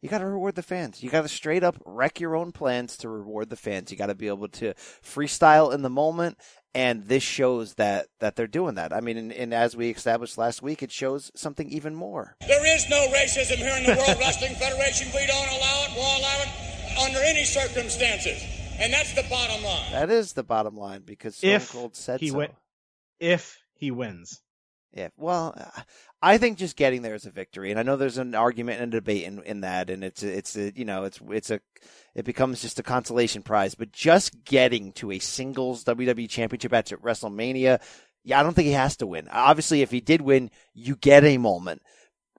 you 0.00 0.08
got 0.08 0.18
to 0.18 0.26
reward 0.26 0.54
the 0.54 0.62
fans. 0.62 1.02
You 1.02 1.10
got 1.10 1.22
to 1.22 1.28
straight 1.28 1.64
up 1.64 1.76
wreck 1.84 2.20
your 2.20 2.36
own 2.36 2.52
plans 2.52 2.96
to 2.98 3.08
reward 3.08 3.50
the 3.50 3.56
fans. 3.56 3.90
You 3.90 3.96
got 3.96 4.06
to 4.06 4.14
be 4.14 4.28
able 4.28 4.48
to 4.48 4.74
freestyle 4.74 5.72
in 5.72 5.82
the 5.82 5.90
moment, 5.90 6.38
and 6.74 7.04
this 7.06 7.22
shows 7.22 7.74
that 7.74 8.06
that 8.20 8.36
they're 8.36 8.46
doing 8.46 8.74
that. 8.74 8.92
I 8.92 9.00
mean, 9.00 9.16
and, 9.16 9.32
and, 9.32 9.54
as 9.54 9.76
we 9.76 9.90
established 9.90 10.38
last 10.38 10.62
week, 10.62 10.82
it 10.82 10.92
shows 10.92 11.32
something 11.34 11.70
even 11.70 11.94
more. 11.94 12.36
There 12.46 12.76
is 12.76 12.88
no 12.88 13.06
racism 13.08 13.56
here 13.56 13.76
in 13.76 13.84
the 13.84 13.96
World 13.96 14.18
Wrestling 14.20 14.54
Federation. 14.54 15.08
We 15.14 15.26
don't 15.26 15.48
allow 15.48 15.84
it. 15.84 15.90
We'll 15.94 16.18
allow 16.18 16.42
it 16.42 17.08
under 17.08 17.18
any 17.24 17.44
circumstances, 17.44 18.42
and 18.78 18.92
that's 18.92 19.14
the 19.14 19.24
bottom 19.30 19.64
line. 19.64 19.92
That 19.92 20.10
is 20.10 20.34
the 20.34 20.44
bottom 20.44 20.76
line 20.76 21.02
because 21.04 21.36
Stone 21.36 21.50
if 21.50 21.72
Cold 21.72 21.96
said 21.96 22.20
he 22.20 22.28
so. 22.28 22.34
Wi- 22.34 22.54
if 23.18 23.58
he 23.74 23.90
wins. 23.90 24.42
Yeah, 24.96 25.08
well, 25.18 25.52
uh, 25.54 25.82
I 26.22 26.38
think 26.38 26.56
just 26.56 26.74
getting 26.74 27.02
there 27.02 27.14
is 27.14 27.26
a 27.26 27.30
victory, 27.30 27.70
and 27.70 27.78
I 27.78 27.82
know 27.82 27.96
there's 27.96 28.16
an 28.16 28.34
argument 28.34 28.80
and 28.80 28.94
a 28.94 28.96
debate 28.96 29.24
in, 29.24 29.42
in 29.42 29.60
that, 29.60 29.90
and 29.90 30.02
it's 30.02 30.22
a, 30.22 30.38
it's 30.38 30.56
a, 30.56 30.72
you 30.74 30.86
know 30.86 31.04
it's 31.04 31.20
it's 31.28 31.50
a 31.50 31.60
it 32.14 32.24
becomes 32.24 32.62
just 32.62 32.78
a 32.78 32.82
consolation 32.82 33.42
prize. 33.42 33.74
But 33.74 33.92
just 33.92 34.42
getting 34.44 34.92
to 34.92 35.12
a 35.12 35.18
singles 35.18 35.84
WWE 35.84 36.30
Championship 36.30 36.72
match 36.72 36.94
at 36.94 37.02
WrestleMania, 37.02 37.82
yeah, 38.24 38.40
I 38.40 38.42
don't 38.42 38.54
think 38.54 38.68
he 38.68 38.72
has 38.72 38.96
to 38.96 39.06
win. 39.06 39.28
Obviously, 39.30 39.82
if 39.82 39.90
he 39.90 40.00
did 40.00 40.22
win, 40.22 40.50
you 40.72 40.96
get 40.96 41.24
a 41.24 41.36
moment, 41.36 41.82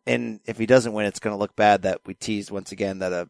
and 0.07 0.39
if 0.47 0.57
he 0.57 0.65
doesn't 0.65 0.93
win, 0.93 1.05
it's 1.05 1.19
going 1.19 1.35
to 1.35 1.39
look 1.39 1.55
bad 1.55 1.83
that 1.83 2.01
we 2.07 2.15
teased 2.15 2.49
once 2.49 2.71
again 2.71 2.99
that 2.99 3.13
a 3.13 3.29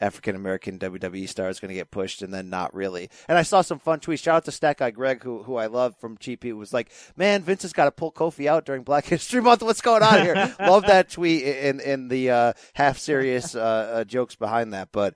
African 0.00 0.36
American 0.36 0.78
WWE 0.78 1.28
star 1.28 1.48
is 1.48 1.60
going 1.60 1.70
to 1.70 1.74
get 1.74 1.90
pushed, 1.90 2.22
and 2.22 2.32
then 2.32 2.50
not 2.50 2.74
really. 2.74 3.10
And 3.28 3.36
I 3.36 3.42
saw 3.42 3.62
some 3.62 3.78
fun 3.78 4.00
tweets. 4.00 4.22
Shout 4.22 4.36
out 4.36 4.44
to 4.44 4.52
Stack 4.52 4.78
Guy 4.78 4.90
Greg, 4.90 5.22
who 5.22 5.42
who 5.42 5.56
I 5.56 5.66
love 5.66 5.96
from 5.98 6.16
GP, 6.18 6.56
was 6.56 6.72
like, 6.72 6.90
"Man, 7.16 7.42
Vince 7.42 7.62
has 7.62 7.72
got 7.72 7.86
to 7.86 7.90
pull 7.90 8.12
Kofi 8.12 8.46
out 8.46 8.64
during 8.64 8.82
Black 8.82 9.04
History 9.06 9.40
Month. 9.40 9.62
What's 9.62 9.80
going 9.80 10.02
on 10.02 10.22
here?" 10.22 10.54
love 10.60 10.86
that 10.86 11.10
tweet 11.10 11.44
in 11.44 11.80
in 11.80 12.08
the 12.08 12.30
uh, 12.30 12.52
half 12.74 12.98
serious 12.98 13.54
uh, 13.54 13.60
uh, 13.60 14.04
jokes 14.04 14.34
behind 14.34 14.72
that. 14.72 14.88
But 14.92 15.14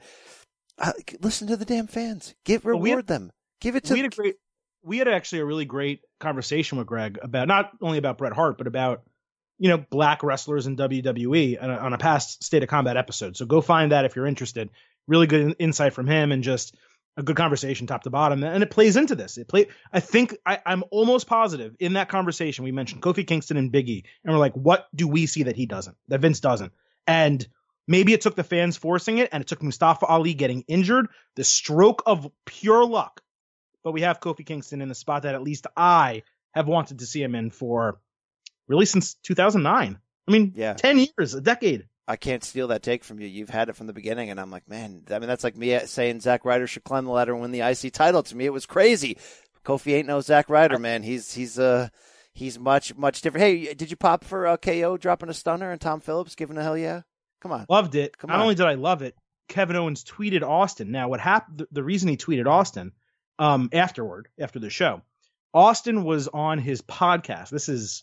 uh, 0.79 0.93
listen 1.21 1.49
to 1.49 1.57
the 1.57 1.65
damn 1.65 1.87
fans. 1.87 2.35
Give 2.45 2.65
reward 2.65 2.83
well, 2.83 2.97
had, 2.97 3.07
them. 3.07 3.33
Give 3.61 3.77
it 3.77 3.85
to. 3.85 3.95
We 3.95 4.01
had 4.01 4.13
a 4.13 4.17
great. 4.17 4.35
We 4.85 4.99
had 4.99 5.07
actually 5.07 5.41
a 5.41 5.45
really 5.45 5.65
great 5.65 6.01
conversation 6.19 6.79
with 6.79 6.89
Greg 6.89 7.19
about 7.23 7.47
not 7.47 7.71
only 7.81 7.99
about 7.99 8.19
Bret 8.19 8.33
Hart, 8.33 8.59
but 8.59 8.67
about 8.67 9.03
you 9.63 9.69
know, 9.69 9.79
black 9.79 10.25
wrestlers 10.25 10.67
in 10.67 10.77
WWE 10.77 11.63
on 11.63 11.71
a, 11.71 11.77
on 11.77 11.93
a, 11.93 11.99
past 11.99 12.43
State 12.43 12.65
of 12.65 12.69
Combat 12.69 12.97
episode. 12.97 13.37
So 13.37 13.47
go 13.47 13.61
find 13.61 13.93
that 13.93 14.05
if 14.05 14.17
you're 14.17 14.27
interested. 14.27 14.71
Really 15.07 15.29
good 15.29 15.55
insight 15.61 15.93
from 15.93 16.09
him 16.09 16.33
and 16.33 16.43
just 16.43 16.75
a 17.17 17.23
good 17.23 17.37
conversation 17.37 17.87
top 17.87 18.03
to 18.03 18.11
bottom. 18.11 18.43
And 18.43 18.65
it 18.65 18.73
plays 18.73 18.97
into 18.97 19.15
this. 19.15 19.39
It 19.39 19.47
play. 19.47 19.69
I 19.93 20.01
think 20.01 20.37
I, 20.45 20.59
I'm 20.67 20.83
almost 20.91 21.29
positive 21.29 21.77
in 21.79 21.93
that 21.93 22.09
conversation 22.09 22.65
we 22.65 22.73
mentioned 22.73 23.03
Kofi 23.03 23.25
Kingston 23.25 23.57
and 23.57 23.73
Biggie, 23.73 24.03
and 24.25 24.35
we're 24.35 24.41
like, 24.41 24.55
what 24.55 24.89
do 24.97 25.07
we 25.07 25.27
see 25.27 25.45
that 25.45 25.55
he 25.55 25.67
doesn't, 25.67 25.97
that 26.09 26.19
Vince 26.19 26.41
doesn't? 26.41 26.73
And 27.07 27.47
maybe 27.87 28.13
it 28.15 28.21
took 28.21 28.35
the 28.35 28.43
fans 28.43 28.77
forcing 28.77 29.19
it, 29.19 29.29
and 29.31 29.43
it 29.43 29.47
took 29.47 29.63
Mustafa 29.63 30.07
Ali 30.07 30.35
getting 30.35 30.65
injured, 30.67 31.07
the 31.37 31.45
stroke 31.45 32.03
of 32.05 32.29
pure 32.47 32.85
luck. 32.85 33.21
But 33.85 33.93
we 33.93 34.01
have 34.01 34.19
Kofi 34.19 34.45
Kingston 34.45 34.83
in 34.83 34.89
the 34.89 34.97
spot 34.97 35.23
that 35.23 35.37
at 35.37 35.43
least 35.43 35.69
I 35.77 36.25
have 36.51 36.67
wanted 36.67 36.99
to 36.99 37.07
see 37.07 37.23
him 37.23 37.37
in 37.37 37.51
for 37.51 38.01
really 38.69 38.87
since 38.87 39.15
2009. 39.25 39.99
I 40.29 40.31
mean, 40.31 40.53
yeah. 40.55 40.75
10 40.75 40.99
years, 40.99 41.35
a 41.35 41.41
decade. 41.41 41.87
I 42.07 42.17
can't 42.17 42.43
steal 42.43 42.69
that 42.69 42.83
take 42.83 43.05
from 43.05 43.21
you. 43.21 43.29
You've 43.29 43.49
had 43.49 43.69
it 43.69 43.77
from 43.77 43.87
the 43.87 43.93
beginning, 43.93 44.31
and 44.31 44.41
I'm 44.41 44.51
like, 44.51 44.69
man, 44.69 45.03
I 45.11 45.19
mean, 45.19 45.29
that's 45.29 45.45
like 45.45 45.57
me 45.57 45.79
saying 45.87 46.21
Zack 46.21 46.45
Ryder 46.45 46.67
should 46.67 46.85
climb 46.85 47.05
the 47.05 47.13
ladder 47.13 47.33
and 47.33 47.41
win 47.41 47.53
the 47.53 47.61
IC 47.61 47.93
title. 47.93 48.23
To 48.25 48.37
me, 48.37 48.45
it 48.45 48.53
was 48.53 48.67
crazy. 48.67 49.17
Kofi 49.65 49.95
ain't 49.95 50.09
no 50.09 50.21
Zack 50.21 50.51
Ryder, 50.51 50.79
man. 50.79 51.05
He's 51.05 51.33
he's 51.33 51.59
uh 51.59 51.89
he's 52.35 52.59
much 52.59 52.97
much 52.97 53.23
different. 53.23 53.47
Hey, 53.47 53.75
did 53.75 53.91
you 53.91 53.97
pop 53.97 54.25
for 54.25 54.47
uh, 54.47 54.57
KO 54.57 54.97
dropping 54.97 55.29
a 55.29 55.35
stunner 55.35 55.71
and 55.71 55.81
Tom 55.81 56.01
Phillips 56.01 56.35
giving 56.35 56.59
a 56.59 56.63
hell 56.63 56.77
yeah? 56.77 57.03
Come 57.41 57.53
on, 57.53 57.67
loved 57.69 57.95
it. 57.95 58.19
Come 58.19 58.29
Not 58.29 58.37
on. 58.37 58.43
only 58.43 58.55
did 58.57 58.67
I 58.67 58.75
love 58.75 59.03
it, 59.03 59.17
Kevin 59.49 59.77
Owens 59.77 60.05
tweeted 60.05 60.43
Austin. 60.43 60.91
Now, 60.91 61.09
what 61.09 61.21
happened? 61.21 61.59
The, 61.59 61.69
the 61.71 61.85
reason 61.85 62.09
he 62.09 62.17
tweeted 62.17 62.47
Austin 62.47 62.93
um 63.39 63.69
afterward 63.73 64.29
after 64.39 64.59
the 64.59 64.71
show, 64.71 65.03
Austin 65.55 66.03
was 66.03 66.27
on 66.29 66.59
his 66.59 66.83
podcast. 66.83 67.51
This 67.51 67.69
is 67.69 68.03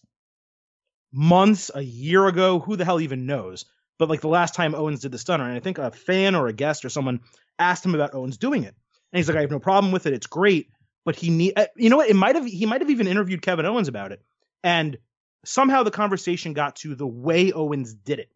months, 1.12 1.72
a 1.74 1.82
year 1.82 2.28
ago. 2.28 2.60
Who 2.60 2.76
the 2.76 2.86
hell 2.86 3.02
even 3.02 3.26
knows? 3.26 3.66
But 3.98 4.10
like 4.10 4.22
the 4.22 4.28
last 4.28 4.56
time 4.56 4.76
Owens 4.76 5.02
did 5.02 5.12
the 5.12 5.18
stunner, 5.18 5.46
and 5.46 5.56
I 5.56 5.60
think 5.60 5.78
a 5.78 5.92
fan 5.92 6.36
or 6.36 6.48
a 6.48 6.54
guest 6.54 6.86
or 6.86 6.90
someone 6.90 7.22
asked 7.58 7.86
him 7.86 7.96
about 7.96 8.14
Owens 8.16 8.38
doing 8.38 8.64
it, 8.64 8.76
and 9.12 9.18
he's 9.18 9.28
like, 9.28 9.38
I 9.38 9.42
have 9.42 9.52
no 9.52 9.60
problem 9.60 9.92
with 9.92 10.06
it. 10.06 10.14
It's 10.14 10.28
great, 10.28 10.70
but 11.06 11.16
he 11.16 11.30
need. 11.30 11.54
Uh, 11.58 11.68
you 11.76 11.90
know 11.90 11.98
what? 11.98 12.10
It 12.10 12.16
might 12.16 12.36
have. 12.36 12.46
He 12.46 12.66
might 12.66 12.82
have 12.82 12.90
even 12.90 13.08
interviewed 13.08 13.42
Kevin 13.42 13.66
Owens 13.66 13.88
about 13.88 14.12
it, 14.12 14.22
and 14.64 14.98
somehow 15.46 15.84
the 15.84 15.92
conversation 15.92 16.54
got 16.54 16.78
to 16.78 16.96
the 16.96 17.08
way 17.08 17.52
Owens 17.52 17.94
did 17.94 18.20
it. 18.20 18.30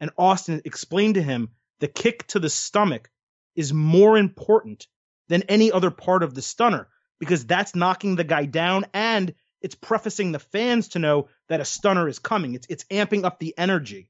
and 0.00 0.10
Austin 0.18 0.62
explained 0.64 1.14
to 1.14 1.22
him 1.22 1.50
the 1.80 1.88
kick 1.88 2.26
to 2.28 2.38
the 2.40 2.50
stomach 2.50 3.10
is 3.54 3.72
more 3.72 4.18
important 4.18 4.86
than 5.28 5.42
any 5.44 5.70
other 5.72 5.90
part 5.90 6.22
of 6.22 6.34
the 6.34 6.42
stunner 6.42 6.88
because 7.20 7.46
that's 7.46 7.74
knocking 7.74 8.16
the 8.16 8.24
guy 8.24 8.44
down 8.44 8.84
and 8.92 9.34
it's 9.62 9.74
prefacing 9.74 10.32
the 10.32 10.38
fans 10.38 10.88
to 10.88 10.98
know 10.98 11.28
that 11.48 11.60
a 11.60 11.64
stunner 11.64 12.08
is 12.08 12.18
coming. 12.18 12.54
It's 12.54 12.66
it's 12.68 12.84
amping 12.84 13.24
up 13.24 13.38
the 13.38 13.54
energy. 13.56 14.08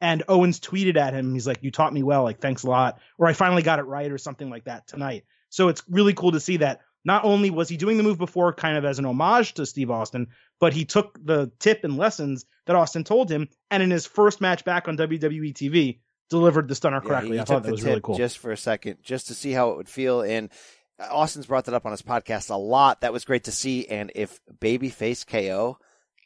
And 0.00 0.22
Owens 0.28 0.60
tweeted 0.60 0.96
at 0.96 1.14
him, 1.14 1.32
he's 1.32 1.46
like, 1.46 1.62
"You 1.62 1.70
taught 1.70 1.92
me 1.92 2.02
well, 2.02 2.24
like 2.24 2.40
thanks 2.40 2.64
a 2.64 2.70
lot," 2.70 3.00
or 3.18 3.26
"I 3.26 3.32
finally 3.32 3.62
got 3.62 3.78
it 3.78 3.84
right," 3.84 4.10
or 4.10 4.18
something 4.18 4.50
like 4.50 4.64
that 4.64 4.86
tonight. 4.86 5.24
So 5.50 5.68
it's 5.68 5.82
really 5.88 6.14
cool 6.14 6.32
to 6.32 6.40
see 6.40 6.58
that 6.58 6.80
not 7.04 7.24
only 7.24 7.50
was 7.50 7.68
he 7.68 7.76
doing 7.76 7.96
the 7.96 8.02
move 8.02 8.18
before, 8.18 8.52
kind 8.52 8.76
of 8.76 8.84
as 8.84 8.98
an 8.98 9.06
homage 9.06 9.54
to 9.54 9.66
Steve 9.66 9.90
Austin, 9.90 10.28
but 10.58 10.72
he 10.72 10.84
took 10.84 11.18
the 11.22 11.52
tip 11.58 11.84
and 11.84 11.96
lessons 11.96 12.44
that 12.66 12.76
Austin 12.76 13.04
told 13.04 13.30
him, 13.30 13.48
and 13.70 13.82
in 13.82 13.90
his 13.90 14.06
first 14.06 14.40
match 14.40 14.64
back 14.64 14.88
on 14.88 14.96
WWE 14.96 15.52
TV, 15.52 16.00
delivered 16.30 16.68
the 16.68 16.74
stunner 16.74 17.00
correctly. 17.00 17.36
Yeah, 17.36 17.42
I 17.42 17.44
thought 17.44 17.62
that 17.62 17.72
was 17.72 17.84
really 17.84 18.00
cool. 18.00 18.16
Just 18.16 18.38
for 18.38 18.52
a 18.52 18.56
second, 18.56 18.98
just 19.02 19.28
to 19.28 19.34
see 19.34 19.52
how 19.52 19.70
it 19.70 19.76
would 19.76 19.88
feel. 19.88 20.22
And 20.22 20.50
Uh, 20.98 21.08
Austin's 21.10 21.46
brought 21.46 21.64
that 21.64 21.74
up 21.74 21.86
on 21.86 21.92
his 21.92 22.02
podcast 22.02 22.50
a 22.50 22.56
lot. 22.56 23.00
That 23.00 23.12
was 23.12 23.24
great 23.24 23.44
to 23.44 23.52
see. 23.52 23.86
And 23.86 24.12
if 24.14 24.40
babyface 24.60 25.26
KO 25.26 25.78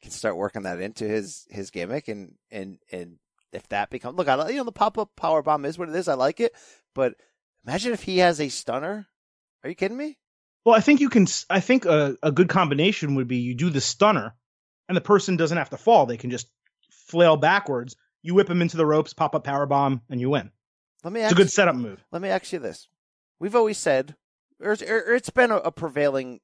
can 0.03 0.11
start 0.11 0.37
working 0.37 0.62
that 0.62 0.81
into 0.81 1.05
his 1.05 1.47
his 1.51 1.71
gimmick, 1.71 2.09
and 2.09 2.35
and 2.51 2.79
and 2.93 3.16
if 3.53 3.69
that 3.69 3.91
becomes 3.91 4.16
look, 4.16 4.29
I 4.29 4.51
you 4.51 4.57
know 4.57 4.64
the 4.64 4.73
pop 4.73 4.99
up 4.99 5.16
power 5.16 5.43
bomb 5.43 5.64
is 5.64 5.79
what 5.79 5.89
it 5.89 5.95
is. 5.95 6.09
I 6.09 6.14
like 6.14 6.41
it, 6.41 6.53
but 6.95 7.14
imagine 7.66 7.93
if 7.93 8.03
he 8.03 8.19
has 8.19 8.41
a 8.41 8.49
stunner. 8.49 9.07
Are 9.64 9.69
you 9.69 9.75
kidding 9.75 9.97
me? 9.97 10.19
Well, 10.64 10.77
I 10.77 10.81
think 10.81 11.01
you 11.01 11.09
can. 11.09 11.27
I 11.49 11.61
think 11.61 11.85
a, 11.85 12.16
a 12.23 12.33
good 12.33 12.49
combination 12.49 13.14
would 13.16 13.29
be 13.29 13.39
you 13.39 13.55
do 13.55 13.71
the 13.71 13.81
stunner, 13.81 14.35
and 14.89 14.97
the 14.97 15.01
person 15.03 15.37
doesn't 15.37 15.59
have 15.59 15.71
to 15.71 15.77
fall. 15.77 16.07
They 16.07 16.16
can 16.16 16.31
just 16.31 16.49
flail 17.09 17.37
backwards. 17.37 17.97
You 18.23 18.35
whip 18.35 18.49
them 18.49 18.62
into 18.62 18.77
the 18.77 18.87
ropes, 18.87 19.14
pop 19.14 19.35
up 19.35 19.45
power 19.45 19.66
bomb, 19.66 20.03
and 20.11 20.21
you 20.21 20.31
win. 20.31 20.51
Let 21.05 21.12
me. 21.12 21.23
It's 21.23 21.33
a 21.33 21.37
good 21.37 21.51
setup 21.51 21.77
move. 21.77 22.05
Let 22.12 22.23
me 22.23 22.29
ask 22.29 22.53
you 22.53 22.59
this: 22.59 22.89
We've 23.41 23.57
always 23.57 23.79
said, 23.79 24.14
it's, 24.61 24.82
er, 24.82 25.14
it's 25.14 25.30
been 25.30 25.50
a, 25.50 25.56
a 25.56 25.72
prevailing 25.72 26.40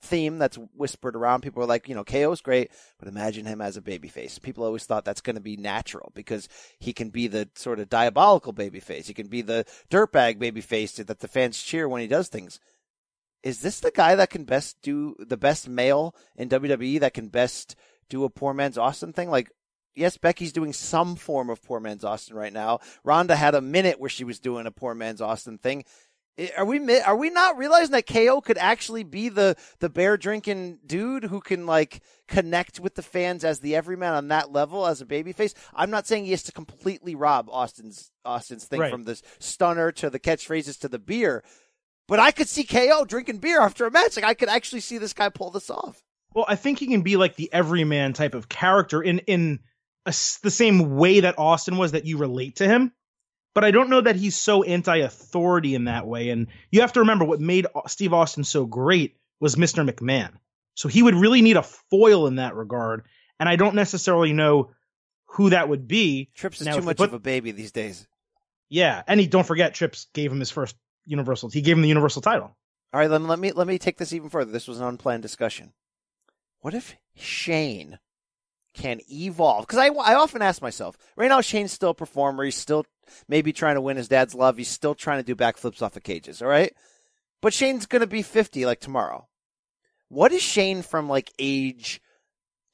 theme 0.00 0.38
that's 0.38 0.58
whispered 0.74 1.14
around. 1.14 1.42
People 1.42 1.62
are 1.62 1.66
like, 1.66 1.88
you 1.88 1.94
know, 1.94 2.04
KO's 2.04 2.40
great, 2.40 2.70
but 2.98 3.08
imagine 3.08 3.46
him 3.46 3.60
as 3.60 3.76
a 3.76 3.82
babyface. 3.82 4.40
People 4.40 4.64
always 4.64 4.84
thought 4.84 5.04
that's 5.04 5.20
going 5.20 5.36
to 5.36 5.42
be 5.42 5.56
natural 5.56 6.10
because 6.14 6.48
he 6.78 6.92
can 6.92 7.10
be 7.10 7.26
the 7.26 7.48
sort 7.54 7.78
of 7.78 7.88
diabolical 7.88 8.54
babyface. 8.54 9.06
He 9.06 9.14
can 9.14 9.28
be 9.28 9.42
the 9.42 9.64
dirtbag 9.90 10.38
babyface 10.38 11.04
that 11.04 11.20
the 11.20 11.28
fans 11.28 11.62
cheer 11.62 11.88
when 11.88 12.00
he 12.00 12.06
does 12.06 12.28
things. 12.28 12.58
Is 13.42 13.60
this 13.60 13.80
the 13.80 13.90
guy 13.90 14.14
that 14.14 14.30
can 14.30 14.44
best 14.44 14.80
do 14.82 15.14
the 15.18 15.36
best 15.36 15.68
male 15.68 16.14
in 16.36 16.48
WWE 16.48 17.00
that 17.00 17.14
can 17.14 17.28
best 17.28 17.76
do 18.08 18.24
a 18.24 18.30
poor 18.30 18.52
man's 18.52 18.78
Austin 18.78 19.12
thing? 19.12 19.30
Like, 19.30 19.52
yes, 19.94 20.16
Becky's 20.16 20.52
doing 20.52 20.72
some 20.72 21.16
form 21.16 21.50
of 21.50 21.62
poor 21.62 21.80
man's 21.80 22.04
Austin 22.04 22.36
right 22.36 22.52
now. 22.52 22.80
Ronda 23.04 23.36
had 23.36 23.54
a 23.54 23.60
minute 23.60 24.00
where 24.00 24.10
she 24.10 24.24
was 24.24 24.40
doing 24.40 24.66
a 24.66 24.70
poor 24.70 24.94
man's 24.94 25.20
Austin 25.20 25.58
thing. 25.58 25.84
Are 26.56 26.64
we 26.64 27.00
are 27.00 27.16
we 27.16 27.30
not 27.30 27.58
realizing 27.58 27.90
that 27.92 28.06
KO 28.06 28.40
could 28.40 28.58
actually 28.58 29.02
be 29.02 29.28
the 29.28 29.56
the 29.80 29.88
bear 29.88 30.16
drinking 30.16 30.78
dude 30.86 31.24
who 31.24 31.40
can 31.40 31.66
like 31.66 32.00
connect 32.28 32.78
with 32.78 32.94
the 32.94 33.02
fans 33.02 33.42
as 33.44 33.58
the 33.58 33.74
everyman 33.74 34.14
on 34.14 34.28
that 34.28 34.52
level 34.52 34.86
as 34.86 35.00
a 35.00 35.06
babyface? 35.06 35.54
I'm 35.74 35.90
not 35.90 36.06
saying 36.06 36.24
he 36.26 36.30
has 36.30 36.44
to 36.44 36.52
completely 36.52 37.16
rob 37.16 37.48
Austin's 37.50 38.12
Austin's 38.24 38.64
thing 38.66 38.80
Right. 38.80 38.90
from 38.92 39.02
the 39.04 39.20
stunner 39.40 39.90
to 39.92 40.10
the 40.10 40.20
catchphrases 40.20 40.78
to 40.80 40.88
the 40.88 41.00
beer, 41.00 41.42
but 42.06 42.20
I 42.20 42.30
could 42.30 42.48
see 42.48 42.62
KO 42.62 43.04
drinking 43.04 43.38
beer 43.38 43.60
after 43.60 43.84
a 43.86 43.90
match. 43.90 44.14
Like 44.14 44.24
I 44.24 44.34
could 44.34 44.48
actually 44.48 44.80
see 44.80 44.98
this 44.98 45.12
guy 45.14 45.30
pull 45.30 45.50
this 45.50 45.70
off. 45.70 46.02
Well, 46.34 46.44
I 46.46 46.54
think 46.54 46.78
he 46.78 46.86
can 46.86 47.02
be 47.02 47.16
like 47.16 47.34
the 47.34 47.52
everyman 47.52 48.12
type 48.12 48.34
of 48.34 48.48
character 48.48 49.02
in 49.02 49.18
in 49.20 49.58
a 50.06 50.10
the 50.10 50.50
same 50.52 50.96
way 50.96 51.18
that 51.20 51.36
Austin 51.36 51.78
was 51.78 51.92
that 51.92 52.04
you 52.04 52.16
relate 52.16 52.56
to 52.56 52.68
him. 52.68 52.92
But 53.58 53.64
I 53.64 53.72
don't 53.72 53.90
know 53.90 54.00
that 54.00 54.14
he's 54.14 54.36
so 54.36 54.62
anti-authority 54.62 55.74
in 55.74 55.86
that 55.86 56.06
way. 56.06 56.28
And 56.30 56.46
you 56.70 56.80
have 56.82 56.92
to 56.92 57.00
remember 57.00 57.24
what 57.24 57.40
made 57.40 57.66
Steve 57.88 58.12
Austin 58.12 58.44
so 58.44 58.66
great 58.66 59.16
was 59.40 59.56
Mr. 59.56 59.84
McMahon. 59.84 60.34
So 60.74 60.88
he 60.88 61.02
would 61.02 61.16
really 61.16 61.42
need 61.42 61.56
a 61.56 61.64
foil 61.64 62.28
in 62.28 62.36
that 62.36 62.54
regard. 62.54 63.04
And 63.40 63.48
I 63.48 63.56
don't 63.56 63.74
necessarily 63.74 64.32
know 64.32 64.70
who 65.24 65.50
that 65.50 65.68
would 65.68 65.88
be. 65.88 66.30
Trips 66.36 66.60
is 66.60 66.68
Now, 66.68 66.76
too 66.76 66.82
much 66.82 66.98
put- 66.98 67.08
of 67.08 67.14
a 67.14 67.18
baby 67.18 67.50
these 67.50 67.72
days. 67.72 68.06
Yeah, 68.68 69.02
and 69.08 69.18
he 69.18 69.26
don't 69.26 69.44
forget 69.44 69.74
Trips 69.74 70.06
gave 70.14 70.30
him 70.30 70.38
his 70.38 70.52
first 70.52 70.76
Universal. 71.06 71.50
He 71.50 71.60
gave 71.60 71.76
him 71.76 71.82
the 71.82 71.88
Universal 71.88 72.22
title. 72.22 72.56
All 72.92 73.00
right, 73.00 73.10
me, 73.10 73.18
let 73.18 73.40
me 73.40 73.50
let 73.50 73.66
me 73.66 73.78
take 73.78 73.98
this 73.98 74.12
even 74.12 74.28
further. 74.28 74.52
This 74.52 74.68
was 74.68 74.78
an 74.78 74.86
unplanned 74.86 75.22
discussion. 75.22 75.72
What 76.60 76.74
if 76.74 76.94
Shane 77.16 77.98
can 78.78 79.00
evolve? 79.10 79.66
Because 79.66 79.78
I, 79.78 79.88
I 79.88 80.14
often 80.14 80.40
ask 80.40 80.62
myself, 80.62 80.96
right 81.16 81.28
now 81.28 81.40
Shane's 81.40 81.72
still 81.72 81.90
a 81.90 81.94
performer. 81.94 82.44
He's 82.44 82.56
still 82.56 82.86
maybe 83.28 83.52
trying 83.52 83.74
to 83.74 83.80
win 83.80 83.96
his 83.96 84.08
dad's 84.08 84.34
love. 84.34 84.56
He's 84.56 84.68
still 84.68 84.94
trying 84.94 85.18
to 85.18 85.26
do 85.26 85.34
backflips 85.34 85.82
off 85.82 85.96
of 85.96 86.02
cages. 86.02 86.40
All 86.40 86.48
right, 86.48 86.72
but 87.42 87.52
Shane's 87.52 87.86
gonna 87.86 88.06
be 88.06 88.22
fifty 88.22 88.64
like 88.64 88.80
tomorrow. 88.80 89.28
What 90.08 90.32
is 90.32 90.42
Shane 90.42 90.82
from 90.82 91.08
like 91.08 91.30
age 91.38 92.00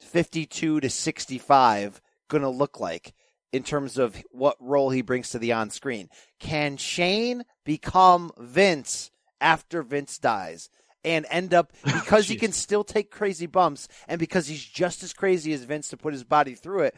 fifty-two 0.01 0.81
to 0.81 0.91
sixty-five 0.91 2.01
gonna 2.29 2.51
look 2.51 2.79
like? 2.79 3.15
In 3.53 3.63
terms 3.63 3.99
of 3.99 4.21
what 4.33 4.57
role 4.59 4.91
he 4.91 5.01
brings 5.01 5.31
to 5.31 5.39
the 5.39 5.53
on 5.53 5.71
screen, 5.71 6.09
can 6.41 6.77
Shane 6.77 7.45
become 7.65 8.33
Vince 8.37 9.13
after 9.41 9.85
Vince 9.85 10.19
dies 10.19 10.71
and 11.05 11.27
end 11.31 11.55
up 11.55 11.73
because 11.85 12.29
he 12.29 12.37
can 12.37 12.53
still 12.53 12.85
take 12.85 13.11
crazy 13.11 13.47
bumps 13.47 13.89
and 14.09 14.19
because 14.19 14.47
he's 14.47 14.65
just 14.65 15.03
as 15.03 15.13
crazy 15.13 15.53
as 15.53 15.65
Vince 15.65 15.89
to 15.89 15.97
put 15.97 16.13
his 16.13 16.25
body 16.25 16.55
through 16.55 16.81
it. 16.83 16.97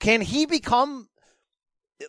Can 0.00 0.20
he 0.20 0.46
become 0.46 1.08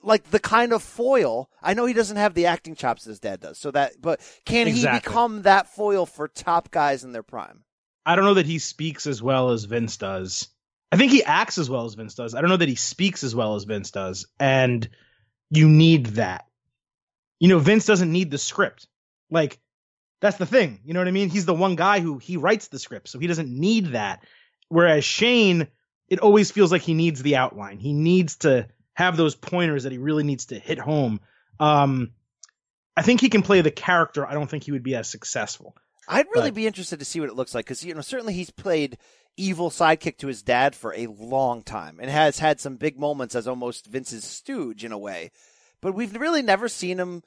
like 0.04 0.30
the 0.30 0.40
kind 0.40 0.74
of 0.74 0.84
foil? 0.84 1.50
I 1.62 1.74
know 1.74 1.86
he 1.86 1.94
doesn't 1.94 2.18
have 2.18 2.34
the 2.34 2.48
acting 2.48 2.76
chops 2.76 3.06
his 3.06 3.20
dad 3.20 3.40
does, 3.40 3.58
so 3.58 3.72
that 3.72 3.94
but 4.00 4.20
can 4.46 4.68
he 4.68 4.86
become 4.86 5.44
that 5.44 5.68
foil 5.68 6.06
for 6.06 6.28
top 6.28 6.72
guys 6.72 7.04
in 7.04 7.12
their 7.12 7.24
prime? 7.24 7.64
I 8.06 8.16
don't 8.16 8.26
know 8.26 8.36
that 8.36 8.46
he 8.46 8.60
speaks 8.60 9.08
as 9.08 9.22
well 9.22 9.50
as 9.50 9.66
Vince 9.66 9.98
does. 9.98 10.48
I 10.92 10.98
think 10.98 11.12
he 11.12 11.24
acts 11.24 11.58
as 11.58 11.70
well 11.70 11.86
as 11.86 11.94
Vince 11.94 12.16
does. 12.16 12.34
I 12.34 12.42
don't 12.42 12.50
know 12.50 12.58
that 12.58 12.70
he 12.70 12.76
speaks 12.76 13.24
as 13.24 13.36
well 13.36 13.56
as 13.56 13.66
Vince 13.66 13.92
does. 13.92 14.26
And 14.40 14.90
you 15.52 15.70
need 15.70 16.08
that. 16.08 16.46
You 17.40 17.50
know, 17.50 17.60
Vince 17.60 17.86
doesn't 17.86 18.12
need 18.12 18.32
the 18.32 18.38
script. 18.38 18.88
Like, 19.30 19.60
that's 20.22 20.38
the 20.38 20.46
thing. 20.46 20.80
You 20.84 20.94
know 20.94 21.00
what 21.00 21.08
I 21.08 21.12
mean? 21.12 21.30
He's 21.30 21.46
the 21.46 21.54
one 21.54 21.76
guy 21.76 22.00
who 22.00 22.18
he 22.18 22.38
writes 22.38 22.68
the 22.68 22.80
script, 22.80 23.08
so 23.10 23.20
he 23.20 23.28
doesn't 23.28 23.50
need 23.50 23.88
that. 23.94 24.24
Whereas 24.68 25.04
Shane, 25.06 25.68
it 26.08 26.20
always 26.20 26.52
feels 26.52 26.72
like 26.72 26.82
he 26.82 26.94
needs 26.94 27.22
the 27.22 27.36
outline. 27.38 27.80
He 27.80 27.94
needs 27.94 28.38
to 28.38 28.68
have 28.94 29.16
those 29.18 29.36
pointers 29.36 29.84
that 29.84 29.92
he 29.92 29.98
really 29.98 30.24
needs 30.24 30.48
to 30.48 30.60
hit 30.60 30.78
home. 30.78 31.22
Um, 31.60 32.12
I 32.98 33.02
think 33.02 33.22
he 33.22 33.30
can 33.30 33.42
play 33.44 33.62
the 33.62 33.72
character. 33.72 34.26
I 34.26 34.34
don't 34.34 34.50
think 34.50 34.64
he 34.64 34.72
would 34.74 34.84
be 34.84 34.96
as 34.96 35.10
successful. 35.10 35.76
I'd 36.08 36.26
really 36.34 36.50
But- 36.50 36.56
be 36.56 36.68
interested 36.68 37.00
to 37.00 37.06
see 37.06 37.20
what 37.20 37.30
it 37.30 37.36
looks 37.36 37.54
like 37.56 37.66
because 37.66 37.84
you 37.86 37.94
know 37.94 38.02
certainly 38.02 38.34
he's 38.34 38.50
played 38.50 38.98
evil 39.38 39.70
sidekick 39.70 40.18
to 40.18 40.28
his 40.28 40.42
dad 40.42 40.76
for 40.76 40.94
a 40.96 41.08
long 41.08 41.62
time 41.62 42.00
and 42.02 42.10
has 42.10 42.40
had 42.40 42.60
some 42.60 42.76
big 42.76 43.00
moments 43.00 43.36
as 43.36 43.48
almost 43.48 43.86
Vince's 43.86 44.24
stooge 44.26 44.84
in 44.84 44.92
a 44.92 44.98
way, 44.98 45.32
but 45.82 45.94
we've 45.94 46.14
really 46.16 46.42
never 46.42 46.68
seen 46.68 47.00
him 47.00 47.24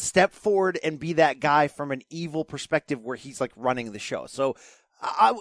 step 0.00 0.32
forward 0.32 0.78
and 0.82 0.98
be 0.98 1.14
that 1.14 1.40
guy 1.40 1.68
from 1.68 1.92
an 1.92 2.02
evil 2.10 2.44
perspective 2.44 3.02
where 3.02 3.16
he's 3.16 3.40
like 3.40 3.52
running 3.56 3.92
the 3.92 3.98
show. 3.98 4.26
So. 4.26 4.56
I, 5.02 5.32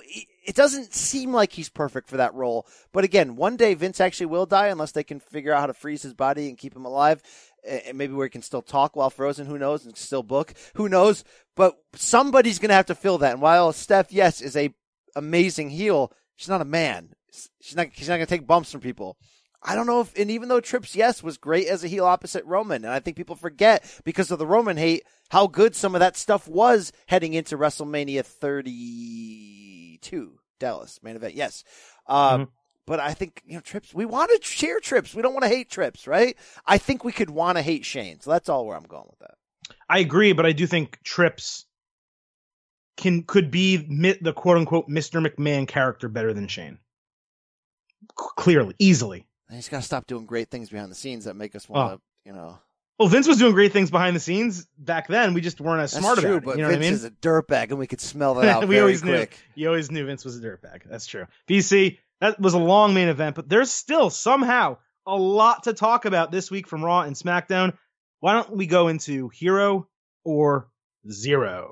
it 0.45 0.55
doesn't 0.55 0.93
seem 0.93 1.33
like 1.33 1.51
he's 1.51 1.67
perfect 1.67 2.07
for 2.07 2.15
that 2.15 2.33
role, 2.33 2.65
but 2.93 3.03
again, 3.03 3.35
one 3.35 3.57
day 3.57 3.73
Vince 3.73 3.99
actually 3.99 4.27
will 4.27 4.45
die 4.45 4.67
unless 4.67 4.93
they 4.93 5.03
can 5.03 5.19
figure 5.19 5.51
out 5.51 5.59
how 5.59 5.65
to 5.65 5.73
freeze 5.73 6.01
his 6.01 6.13
body 6.13 6.47
and 6.47 6.57
keep 6.57 6.73
him 6.73 6.85
alive, 6.85 7.21
and 7.67 7.97
maybe 7.97 8.13
where 8.13 8.25
he 8.25 8.29
can 8.29 8.41
still 8.41 8.61
talk 8.61 8.95
while 8.95 9.09
frozen. 9.09 9.47
Who 9.47 9.57
knows? 9.57 9.85
And 9.85 9.97
still 9.97 10.23
book. 10.23 10.53
Who 10.75 10.87
knows? 10.87 11.25
But 11.57 11.75
somebody's 11.93 12.57
going 12.57 12.69
to 12.69 12.75
have 12.75 12.85
to 12.85 12.95
fill 12.95 13.17
that. 13.17 13.33
And 13.33 13.41
while 13.41 13.73
Steph, 13.73 14.13
yes, 14.13 14.39
is 14.39 14.55
a 14.55 14.73
amazing 15.13 15.71
heel, 15.71 16.13
she's 16.37 16.47
not 16.47 16.61
a 16.61 16.65
man. 16.65 17.09
She's 17.59 17.75
not. 17.75 17.87
She's 17.91 18.07
not 18.07 18.15
going 18.15 18.27
to 18.27 18.33
take 18.33 18.47
bumps 18.47 18.71
from 18.71 18.79
people. 18.79 19.17
I 19.61 19.75
don't 19.75 19.87
know 19.87 19.99
if, 20.01 20.17
and 20.17 20.31
even 20.31 20.47
though 20.47 20.61
Trips, 20.61 20.95
yes, 20.95 21.21
was 21.21 21.37
great 21.37 21.67
as 21.67 21.83
a 21.83 21.89
heel 21.89 22.05
opposite 22.05 22.45
Roman, 22.45 22.85
and 22.85 22.93
I 22.93 22.99
think 22.99 23.17
people 23.17 23.35
forget 23.35 23.83
because 24.05 24.31
of 24.31 24.39
the 24.39 24.47
Roman 24.47 24.77
hate 24.77 25.03
how 25.29 25.47
good 25.47 25.75
some 25.75 25.95
of 25.95 25.99
that 25.99 26.15
stuff 26.15 26.47
was 26.47 26.93
heading 27.07 27.33
into 27.33 27.57
WrestleMania 27.57 28.23
32, 28.25 30.39
Dallas 30.59 30.99
main 31.03 31.15
event. 31.15 31.35
Yes, 31.35 31.63
uh, 32.07 32.37
Mhm. 32.37 32.47
but 32.85 32.99
I 32.99 33.13
think 33.13 33.41
you 33.45 33.55
know 33.55 33.61
Trips. 33.61 33.93
We 33.93 34.05
want 34.05 34.31
to 34.31 34.39
cheer 34.39 34.79
Trips. 34.79 35.13
We 35.13 35.21
don't 35.21 35.33
want 35.33 35.43
to 35.43 35.49
hate 35.49 35.69
Trips, 35.69 36.07
right? 36.07 36.37
I 36.65 36.77
think 36.77 37.03
we 37.03 37.11
could 37.11 37.29
want 37.29 37.57
to 37.57 37.61
hate 37.61 37.85
Shane. 37.85 38.19
So 38.21 38.31
that's 38.31 38.49
all 38.49 38.65
where 38.65 38.77
I'm 38.77 38.83
going 38.83 39.07
with 39.09 39.19
that. 39.19 39.35
I 39.89 39.99
agree, 39.99 40.33
but 40.33 40.45
I 40.45 40.51
do 40.53 40.67
think 40.67 41.01
Trips 41.03 41.65
can 42.97 43.23
could 43.23 43.51
be 43.51 43.77
the 44.21 44.33
quote 44.33 44.57
unquote 44.57 44.87
Mr. 44.89 45.25
McMahon 45.25 45.67
character 45.67 46.07
better 46.09 46.33
than 46.33 46.47
Shane. 46.47 46.79
C- 48.19 48.25
clearly, 48.37 48.75
easily. 48.79 49.25
And 49.49 49.55
he's 49.57 49.67
got 49.69 49.77
to 49.77 49.83
stop 49.83 50.05
doing 50.07 50.25
great 50.25 50.49
things 50.49 50.69
behind 50.69 50.91
the 50.91 50.95
scenes 50.95 51.25
that 51.25 51.35
make 51.35 51.55
us 51.55 51.67
want 51.67 51.93
to, 51.99 52.01
you 52.29 52.33
know. 52.35 52.59
Well, 52.99 53.07
Vince 53.07 53.27
was 53.27 53.37
doing 53.37 53.53
great 53.53 53.71
things 53.73 53.89
behind 53.89 54.15
the 54.15 54.19
scenes 54.19 54.67
back 54.77 55.07
then. 55.07 55.33
We 55.33 55.41
just 55.41 55.59
weren't 55.61 55.81
as 55.81 55.91
That's 55.93 56.03
smart 56.03 56.19
true, 56.19 56.33
about 56.35 56.43
but 56.43 56.51
it. 56.51 56.57
You 56.57 56.63
know 56.63 56.69
Vince 56.69 56.79
what 56.79 56.85
I 56.85 56.89
mean? 56.89 56.93
is 56.93 57.03
a 57.05 57.11
dirtbag, 57.11 57.69
and 57.69 57.79
we 57.79 57.87
could 57.87 58.01
smell 58.01 58.33
that 58.35 58.45
out 58.47 58.67
we 58.67 58.79
always 58.79 59.01
quick. 59.01 59.31
knew. 59.55 59.63
You 59.63 59.67
always 59.69 59.89
knew 59.89 60.05
Vince 60.05 60.23
was 60.25 60.37
a 60.37 60.41
dirtbag. 60.41 60.81
That's 60.85 61.07
true. 61.07 61.25
BC, 61.49 61.97
that 62.21 62.39
was 62.39 62.53
a 62.53 62.59
long 62.59 62.93
main 62.93 63.07
event, 63.07 63.35
but 63.35 63.47
there's 63.49 63.71
still 63.71 64.09
somehow 64.09 64.77
a 65.07 65.15
lot 65.15 65.63
to 65.63 65.73
talk 65.73 66.05
about 66.05 66.31
this 66.31 66.51
week 66.51 66.67
from 66.67 66.83
Raw 66.83 67.01
and 67.01 67.15
SmackDown. 67.15 67.75
Why 68.19 68.33
don't 68.33 68.55
we 68.55 68.67
go 68.67 68.89
into 68.89 69.29
hero 69.29 69.87
or 70.25 70.67
zero? 71.09 71.71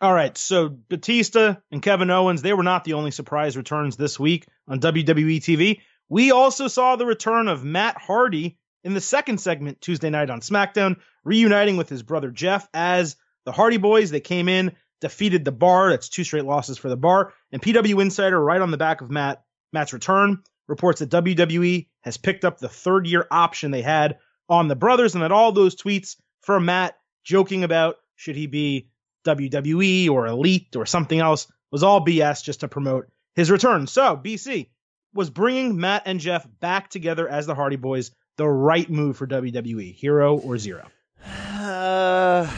All 0.00 0.14
right, 0.14 0.38
so 0.38 0.68
Batista 0.68 1.56
and 1.72 1.82
Kevin 1.82 2.10
Owens, 2.10 2.40
they 2.40 2.52
were 2.52 2.62
not 2.62 2.84
the 2.84 2.92
only 2.92 3.10
surprise 3.10 3.56
returns 3.56 3.96
this 3.96 4.18
week 4.18 4.46
on 4.68 4.78
WWE 4.78 5.38
TV. 5.38 5.80
We 6.08 6.30
also 6.30 6.68
saw 6.68 6.94
the 6.94 7.04
return 7.04 7.48
of 7.48 7.64
Matt 7.64 7.98
Hardy 7.98 8.58
in 8.84 8.94
the 8.94 9.00
second 9.00 9.38
segment 9.38 9.80
Tuesday 9.80 10.08
night 10.08 10.30
on 10.30 10.40
SmackDown, 10.40 11.00
reuniting 11.24 11.76
with 11.76 11.88
his 11.88 12.04
brother 12.04 12.30
Jeff 12.30 12.68
as 12.72 13.16
the 13.44 13.50
Hardy 13.50 13.76
Boys. 13.76 14.10
They 14.10 14.20
came 14.20 14.48
in, 14.48 14.76
defeated 15.00 15.44
the 15.44 15.50
Bar. 15.50 15.90
That's 15.90 16.08
two 16.08 16.22
straight 16.22 16.44
losses 16.44 16.78
for 16.78 16.88
the 16.88 16.96
Bar. 16.96 17.32
And 17.50 17.60
PW 17.60 18.00
Insider, 18.00 18.40
right 18.40 18.60
on 18.60 18.70
the 18.70 18.76
back 18.76 19.00
of 19.00 19.10
Matt 19.10 19.42
Matt's 19.72 19.92
return, 19.92 20.44
reports 20.68 21.00
that 21.00 21.10
WWE 21.10 21.88
has 22.02 22.16
picked 22.16 22.44
up 22.44 22.58
the 22.58 22.68
third 22.68 23.08
year 23.08 23.26
option 23.32 23.72
they 23.72 23.82
had 23.82 24.18
on 24.48 24.68
the 24.68 24.76
brothers, 24.76 25.14
and 25.14 25.24
that 25.24 25.32
all 25.32 25.50
those 25.50 25.74
tweets 25.74 26.14
from 26.42 26.66
Matt 26.66 26.96
joking 27.24 27.64
about 27.64 27.96
should 28.14 28.36
he 28.36 28.46
be 28.46 28.88
WWE 29.24 30.10
or 30.10 30.26
Elite 30.26 30.76
or 30.76 30.86
something 30.86 31.18
else 31.18 31.50
was 31.70 31.82
all 31.82 32.04
BS 32.04 32.42
just 32.42 32.60
to 32.60 32.68
promote 32.68 33.06
his 33.34 33.50
return. 33.50 33.86
So, 33.86 34.16
BC 34.16 34.68
was 35.14 35.30
bringing 35.30 35.78
Matt 35.78 36.02
and 36.06 36.20
Jeff 36.20 36.46
back 36.60 36.90
together 36.90 37.28
as 37.28 37.46
the 37.46 37.54
Hardy 37.54 37.76
Boys 37.76 38.10
the 38.36 38.48
right 38.48 38.88
move 38.88 39.16
for 39.16 39.26
WWE, 39.26 39.94
hero 39.94 40.38
or 40.38 40.58
zero? 40.58 40.86
Uh, 41.24 42.46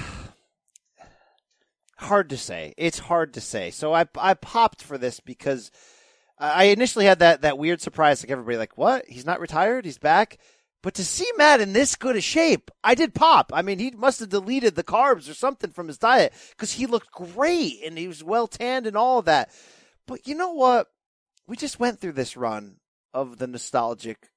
hard 1.97 2.31
to 2.31 2.37
say. 2.37 2.75
It's 2.77 2.99
hard 2.99 3.35
to 3.35 3.41
say. 3.41 3.71
So 3.71 3.93
I 3.93 4.07
I 4.17 4.35
popped 4.35 4.83
for 4.83 4.99
this 4.99 5.21
because 5.21 5.71
I 6.39 6.65
initially 6.65 7.07
had 7.07 7.19
that 7.19 7.43
that 7.43 7.59
weird 7.59 7.81
surprise, 7.81 8.23
like 8.23 8.31
everybody, 8.31 8.59
like 8.59 8.79
what? 8.79 9.07
He's 9.09 9.27
not 9.27 9.41
retired. 9.41 9.85
He's 9.85 9.99
back. 9.99 10.39
But 10.83 10.95
to 10.95 11.05
see 11.05 11.31
Matt 11.37 11.61
in 11.61 11.72
this 11.72 11.95
good 11.95 12.16
a 12.16 12.20
shape, 12.20 12.70
I 12.83 12.95
did 12.95 13.14
pop. 13.14 13.53
I 13.55 13.62
mean, 13.62 13.78
he 13.78 13.91
must 13.91 14.20
have 14.20 14.31
deleted 14.31 14.76
the 14.76 14.85
carbs 14.85 15.28
or 15.28 15.35
something 15.35 15.70
from 15.70 15.89
his 15.89 15.99
diet 15.99 16.33
because 16.51 16.72
he 16.72 16.87
looked 16.87 17.12
great 17.12 17.81
and 17.85 17.99
he 17.99 18.09
was 18.09 18.24
well 18.24 18.47
tanned 18.47 18.87
and 18.87 18.97
all 18.97 19.18
of 19.18 19.26
that. 19.26 19.51
But 20.07 20.26
you 20.26 20.35
know 20.35 20.53
what? 20.53 20.87
We 21.47 21.57
just 21.57 21.81
went 21.81 22.01
through 22.01 22.12
this 22.12 22.37
run 22.37 22.76
of 23.12 23.39
the 23.39 23.47
nostalgic 23.47 24.31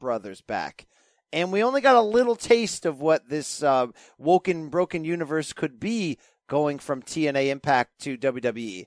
brothers 0.00 0.40
back. 0.40 0.86
And 1.32 1.52
we 1.52 1.62
only 1.62 1.80
got 1.80 1.96
a 1.96 2.00
little 2.00 2.34
taste 2.34 2.86
of 2.86 3.00
what 3.00 3.28
this 3.28 3.62
uh, 3.62 3.88
woken, 4.18 4.68
broken 4.68 5.04
universe 5.04 5.52
could 5.52 5.78
be 5.78 6.18
going 6.48 6.78
from 6.78 7.02
TNA 7.02 7.48
Impact 7.48 8.00
to 8.00 8.16
WWE 8.16 8.86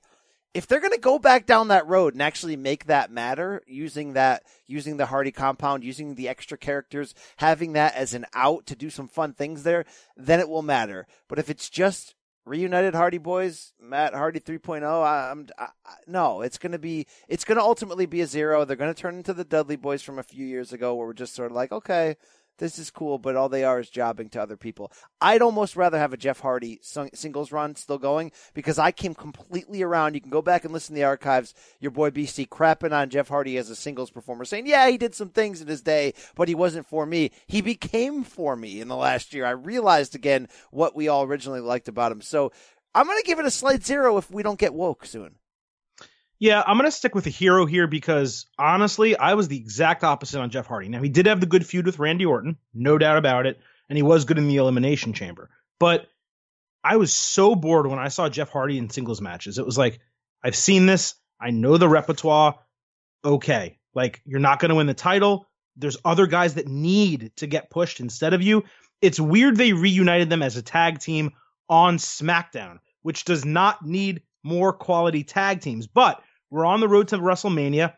if 0.54 0.68
they're 0.68 0.80
going 0.80 0.92
to 0.92 0.98
go 0.98 1.18
back 1.18 1.46
down 1.46 1.68
that 1.68 1.86
road 1.86 2.14
and 2.14 2.22
actually 2.22 2.56
make 2.56 2.86
that 2.86 3.10
matter 3.10 3.62
using 3.66 4.12
that 4.14 4.44
using 4.66 4.96
the 4.96 5.06
hardy 5.06 5.32
compound 5.32 5.84
using 5.84 6.14
the 6.14 6.28
extra 6.28 6.56
characters 6.56 7.14
having 7.36 7.72
that 7.72 7.94
as 7.94 8.14
an 8.14 8.24
out 8.32 8.64
to 8.64 8.76
do 8.76 8.88
some 8.88 9.08
fun 9.08 9.34
things 9.34 9.64
there 9.64 9.84
then 10.16 10.40
it 10.40 10.48
will 10.48 10.62
matter. 10.62 11.06
But 11.28 11.38
if 11.38 11.50
it's 11.50 11.68
just 11.68 12.14
reunited 12.46 12.94
hardy 12.94 13.16
boys 13.16 13.72
matt 13.80 14.12
hardy 14.12 14.38
3.0 14.38 14.84
I, 14.84 15.30
i'm 15.30 15.48
I, 15.58 15.68
no 16.06 16.42
it's 16.42 16.58
going 16.58 16.72
to 16.72 16.78
be 16.78 17.06
it's 17.26 17.42
going 17.42 17.56
to 17.56 17.64
ultimately 17.64 18.06
be 18.06 18.20
a 18.20 18.26
zero. 18.26 18.64
They're 18.64 18.76
going 18.76 18.92
to 18.92 19.00
turn 19.00 19.16
into 19.16 19.32
the 19.32 19.44
dudley 19.44 19.76
boys 19.76 20.02
from 20.02 20.18
a 20.18 20.22
few 20.22 20.46
years 20.46 20.72
ago 20.72 20.94
where 20.94 21.06
we're 21.06 21.14
just 21.14 21.34
sort 21.34 21.50
of 21.50 21.56
like 21.56 21.72
okay 21.72 22.16
this 22.58 22.78
is 22.78 22.90
cool, 22.90 23.18
but 23.18 23.36
all 23.36 23.48
they 23.48 23.64
are 23.64 23.80
is 23.80 23.90
jobbing 23.90 24.28
to 24.30 24.42
other 24.42 24.56
people. 24.56 24.92
I'd 25.20 25.42
almost 25.42 25.76
rather 25.76 25.98
have 25.98 26.12
a 26.12 26.16
Jeff 26.16 26.40
Hardy 26.40 26.80
singles 26.82 27.52
run 27.52 27.76
still 27.76 27.98
going 27.98 28.32
because 28.54 28.78
I 28.78 28.92
came 28.92 29.14
completely 29.14 29.82
around. 29.82 30.14
You 30.14 30.20
can 30.20 30.30
go 30.30 30.42
back 30.42 30.64
and 30.64 30.72
listen 30.72 30.94
to 30.94 31.00
the 31.00 31.04
archives. 31.04 31.54
Your 31.80 31.90
boy 31.90 32.10
BC 32.10 32.48
crapping 32.48 32.92
on 32.92 33.10
Jeff 33.10 33.28
Hardy 33.28 33.58
as 33.58 33.70
a 33.70 33.76
singles 33.76 34.10
performer, 34.10 34.44
saying, 34.44 34.66
yeah, 34.66 34.88
he 34.88 34.98
did 34.98 35.14
some 35.14 35.30
things 35.30 35.60
in 35.60 35.68
his 35.68 35.82
day, 35.82 36.14
but 36.34 36.48
he 36.48 36.54
wasn't 36.54 36.86
for 36.86 37.06
me. 37.06 37.30
He 37.46 37.60
became 37.60 38.24
for 38.24 38.56
me 38.56 38.80
in 38.80 38.88
the 38.88 38.96
last 38.96 39.34
year. 39.34 39.46
I 39.46 39.50
realized 39.50 40.14
again 40.14 40.48
what 40.70 40.94
we 40.94 41.08
all 41.08 41.24
originally 41.24 41.60
liked 41.60 41.88
about 41.88 42.12
him. 42.12 42.20
So 42.20 42.52
I'm 42.94 43.06
going 43.06 43.20
to 43.20 43.26
give 43.26 43.38
it 43.38 43.46
a 43.46 43.50
slight 43.50 43.84
zero 43.84 44.16
if 44.16 44.30
we 44.30 44.42
don't 44.42 44.58
get 44.58 44.74
woke 44.74 45.04
soon. 45.04 45.36
Yeah, 46.44 46.62
I'm 46.66 46.76
going 46.76 46.86
to 46.86 46.94
stick 46.94 47.14
with 47.14 47.24
the 47.24 47.30
hero 47.30 47.64
here 47.64 47.86
because 47.86 48.44
honestly, 48.58 49.16
I 49.16 49.32
was 49.32 49.48
the 49.48 49.56
exact 49.56 50.04
opposite 50.04 50.42
on 50.42 50.50
Jeff 50.50 50.66
Hardy. 50.66 50.90
Now, 50.90 51.00
he 51.00 51.08
did 51.08 51.24
have 51.24 51.40
the 51.40 51.46
good 51.46 51.64
feud 51.66 51.86
with 51.86 51.98
Randy 51.98 52.26
Orton, 52.26 52.58
no 52.74 52.98
doubt 52.98 53.16
about 53.16 53.46
it, 53.46 53.58
and 53.88 53.96
he 53.96 54.02
was 54.02 54.26
good 54.26 54.36
in 54.36 54.46
the 54.46 54.56
Elimination 54.56 55.14
Chamber. 55.14 55.48
But 55.80 56.06
I 56.84 56.98
was 56.98 57.14
so 57.14 57.54
bored 57.54 57.86
when 57.86 57.98
I 57.98 58.08
saw 58.08 58.28
Jeff 58.28 58.50
Hardy 58.50 58.76
in 58.76 58.90
singles 58.90 59.22
matches. 59.22 59.56
It 59.56 59.64
was 59.64 59.78
like, 59.78 60.00
I've 60.42 60.54
seen 60.54 60.84
this, 60.84 61.14
I 61.40 61.48
know 61.48 61.78
the 61.78 61.88
repertoire. 61.88 62.58
Okay, 63.24 63.78
like, 63.94 64.20
you're 64.26 64.38
not 64.38 64.58
going 64.58 64.68
to 64.68 64.74
win 64.74 64.86
the 64.86 64.92
title. 64.92 65.48
There's 65.78 65.96
other 66.04 66.26
guys 66.26 66.56
that 66.56 66.68
need 66.68 67.32
to 67.36 67.46
get 67.46 67.70
pushed 67.70 68.00
instead 68.00 68.34
of 68.34 68.42
you. 68.42 68.64
It's 69.00 69.18
weird 69.18 69.56
they 69.56 69.72
reunited 69.72 70.28
them 70.28 70.42
as 70.42 70.58
a 70.58 70.62
tag 70.62 70.98
team 70.98 71.30
on 71.70 71.96
SmackDown, 71.96 72.80
which 73.00 73.24
does 73.24 73.46
not 73.46 73.86
need 73.86 74.20
more 74.42 74.74
quality 74.74 75.24
tag 75.24 75.62
teams. 75.62 75.86
But 75.86 76.20
we're 76.54 76.64
on 76.64 76.78
the 76.78 76.88
road 76.88 77.08
to 77.08 77.18
WrestleMania. 77.18 77.94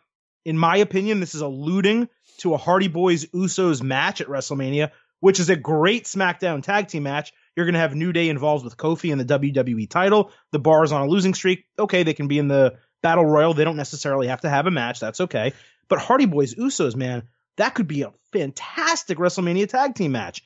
In 0.46 0.56
my 0.56 0.78
opinion, 0.78 1.20
this 1.20 1.34
is 1.34 1.42
alluding 1.42 2.08
to 2.38 2.54
a 2.54 2.56
Hardy 2.56 2.88
Boys 2.88 3.26
Usos 3.26 3.82
match 3.82 4.22
at 4.22 4.28
WrestleMania, 4.28 4.92
which 5.20 5.40
is 5.40 5.50
a 5.50 5.56
great 5.56 6.04
SmackDown 6.04 6.62
tag 6.62 6.88
team 6.88 7.02
match. 7.02 7.34
You're 7.54 7.66
going 7.66 7.74
to 7.74 7.80
have 7.80 7.94
New 7.94 8.14
Day 8.14 8.30
involved 8.30 8.64
with 8.64 8.78
Kofi 8.78 9.12
and 9.12 9.20
the 9.20 9.38
WWE 9.38 9.90
title. 9.90 10.30
The 10.52 10.58
bar 10.58 10.84
is 10.84 10.92
on 10.92 11.02
a 11.02 11.06
losing 11.06 11.34
streak. 11.34 11.66
Okay, 11.78 12.02
they 12.02 12.14
can 12.14 12.28
be 12.28 12.38
in 12.38 12.48
the 12.48 12.78
Battle 13.02 13.26
Royal. 13.26 13.52
They 13.52 13.64
don't 13.64 13.76
necessarily 13.76 14.28
have 14.28 14.40
to 14.40 14.48
have 14.48 14.66
a 14.66 14.70
match. 14.70 15.00
That's 15.00 15.20
okay. 15.20 15.52
But 15.88 15.98
Hardy 15.98 16.26
Boys 16.26 16.54
Usos, 16.54 16.96
man, 16.96 17.24
that 17.58 17.74
could 17.74 17.88
be 17.88 18.02
a 18.02 18.12
fantastic 18.32 19.18
WrestleMania 19.18 19.68
tag 19.68 19.94
team 19.94 20.12
match. 20.12 20.42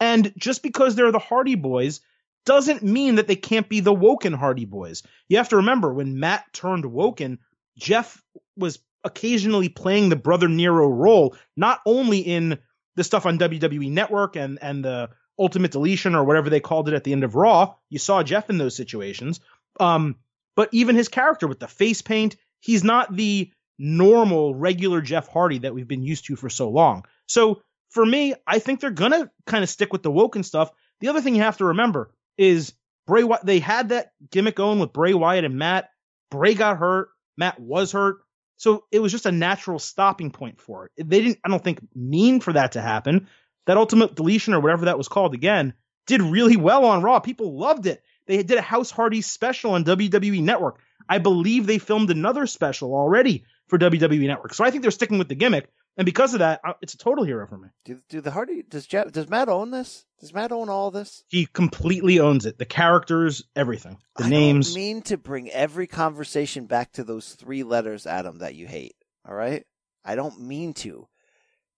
And 0.00 0.32
just 0.36 0.60
because 0.64 0.96
they're 0.96 1.12
the 1.12 1.20
Hardy 1.20 1.54
Boys 1.54 2.00
doesn't 2.44 2.82
mean 2.82 3.16
that 3.16 3.26
they 3.26 3.36
can't 3.36 3.68
be 3.68 3.80
the 3.80 3.94
Woken 3.94 4.32
Hardy 4.32 4.64
Boys. 4.64 5.02
You 5.28 5.38
have 5.38 5.48
to 5.50 5.56
remember 5.56 5.92
when 5.92 6.18
Matt 6.20 6.44
turned 6.52 6.84
Woken, 6.84 7.38
Jeff 7.76 8.22
was 8.56 8.78
occasionally 9.02 9.68
playing 9.68 10.08
the 10.08 10.16
brother 10.16 10.48
Nero 10.48 10.88
role, 10.88 11.36
not 11.56 11.80
only 11.86 12.20
in 12.20 12.58
the 12.96 13.04
stuff 13.04 13.26
on 13.26 13.38
WWE 13.38 13.90
Network 13.90 14.36
and 14.36 14.58
and 14.62 14.84
the 14.84 15.10
Ultimate 15.38 15.72
Deletion 15.72 16.14
or 16.14 16.24
whatever 16.24 16.48
they 16.48 16.60
called 16.60 16.88
it 16.88 16.94
at 16.94 17.04
the 17.04 17.12
end 17.12 17.24
of 17.24 17.34
Raw. 17.34 17.74
You 17.90 17.98
saw 17.98 18.22
Jeff 18.22 18.50
in 18.50 18.58
those 18.58 18.76
situations. 18.76 19.40
Um, 19.80 20.16
but 20.54 20.68
even 20.72 20.94
his 20.94 21.08
character 21.08 21.48
with 21.48 21.58
the 21.58 21.66
face 21.66 22.02
paint, 22.02 22.36
he's 22.60 22.84
not 22.84 23.14
the 23.14 23.50
normal, 23.78 24.54
regular 24.54 25.00
Jeff 25.00 25.26
Hardy 25.26 25.58
that 25.58 25.74
we've 25.74 25.88
been 25.88 26.04
used 26.04 26.26
to 26.26 26.36
for 26.36 26.48
so 26.48 26.70
long. 26.70 27.04
So 27.26 27.62
for 27.90 28.06
me, 28.06 28.34
I 28.46 28.60
think 28.60 28.80
they're 28.80 28.90
gonna 28.90 29.30
kind 29.46 29.64
of 29.64 29.70
stick 29.70 29.92
with 29.92 30.02
the 30.02 30.12
Woken 30.12 30.44
stuff. 30.44 30.70
The 31.00 31.08
other 31.08 31.20
thing 31.20 31.34
you 31.34 31.42
have 31.42 31.58
to 31.58 31.66
remember, 31.66 32.12
is 32.36 32.74
Bray 33.06 33.24
Wyatt. 33.24 33.44
They 33.44 33.58
had 33.58 33.90
that 33.90 34.12
gimmick 34.30 34.56
going 34.56 34.78
with 34.78 34.92
Bray 34.92 35.14
Wyatt 35.14 35.44
and 35.44 35.58
Matt. 35.58 35.90
Bray 36.30 36.54
got 36.54 36.78
hurt. 36.78 37.08
Matt 37.36 37.60
was 37.60 37.92
hurt. 37.92 38.18
So 38.56 38.84
it 38.90 39.00
was 39.00 39.12
just 39.12 39.26
a 39.26 39.32
natural 39.32 39.78
stopping 39.78 40.30
point 40.30 40.60
for 40.60 40.86
it. 40.96 41.08
They 41.08 41.20
didn't, 41.20 41.38
I 41.44 41.48
don't 41.48 41.62
think, 41.62 41.80
mean 41.94 42.40
for 42.40 42.52
that 42.52 42.72
to 42.72 42.80
happen. 42.80 43.28
That 43.66 43.76
ultimate 43.76 44.14
deletion 44.14 44.54
or 44.54 44.60
whatever 44.60 44.86
that 44.86 44.98
was 44.98 45.08
called 45.08 45.34
again 45.34 45.74
did 46.06 46.22
really 46.22 46.56
well 46.56 46.84
on 46.84 47.02
Raw. 47.02 47.18
People 47.20 47.58
loved 47.58 47.86
it. 47.86 48.02
They 48.26 48.42
did 48.42 48.58
a 48.58 48.62
House 48.62 48.90
Hardy 48.90 49.20
special 49.20 49.72
on 49.72 49.84
WWE 49.84 50.42
Network. 50.42 50.78
I 51.08 51.18
believe 51.18 51.66
they 51.66 51.78
filmed 51.78 52.10
another 52.10 52.46
special 52.46 52.94
already 52.94 53.44
for 53.68 53.78
WWE 53.78 54.26
Network. 54.26 54.54
So 54.54 54.64
I 54.64 54.70
think 54.70 54.82
they're 54.82 54.90
sticking 54.90 55.18
with 55.18 55.28
the 55.28 55.34
gimmick. 55.34 55.68
And 55.96 56.04
because 56.04 56.34
of 56.34 56.40
that, 56.40 56.60
it's 56.82 56.94
a 56.94 56.98
total 56.98 57.24
hero 57.24 57.46
for 57.46 57.56
me. 57.56 57.68
Do, 57.84 58.00
do 58.08 58.20
the 58.20 58.32
Hardy 58.32 58.64
does 58.68 58.86
Jeff, 58.86 59.12
does 59.12 59.28
Matt 59.28 59.48
own 59.48 59.70
this? 59.70 60.04
Does 60.18 60.34
Matt 60.34 60.50
own 60.50 60.68
all 60.68 60.90
this? 60.90 61.22
He 61.28 61.46
completely 61.46 62.18
owns 62.18 62.46
it. 62.46 62.58
The 62.58 62.64
characters, 62.64 63.44
everything, 63.54 63.98
the 64.16 64.24
I 64.24 64.28
names. 64.28 64.72
I 64.72 64.74
mean 64.74 65.02
to 65.02 65.16
bring 65.16 65.50
every 65.50 65.86
conversation 65.86 66.66
back 66.66 66.92
to 66.92 67.04
those 67.04 67.34
three 67.34 67.62
letters, 67.62 68.06
Adam, 68.06 68.38
that 68.38 68.56
you 68.56 68.66
hate. 68.66 68.96
All 69.26 69.34
right, 69.34 69.64
I 70.04 70.16
don't 70.16 70.40
mean 70.40 70.74
to, 70.74 71.06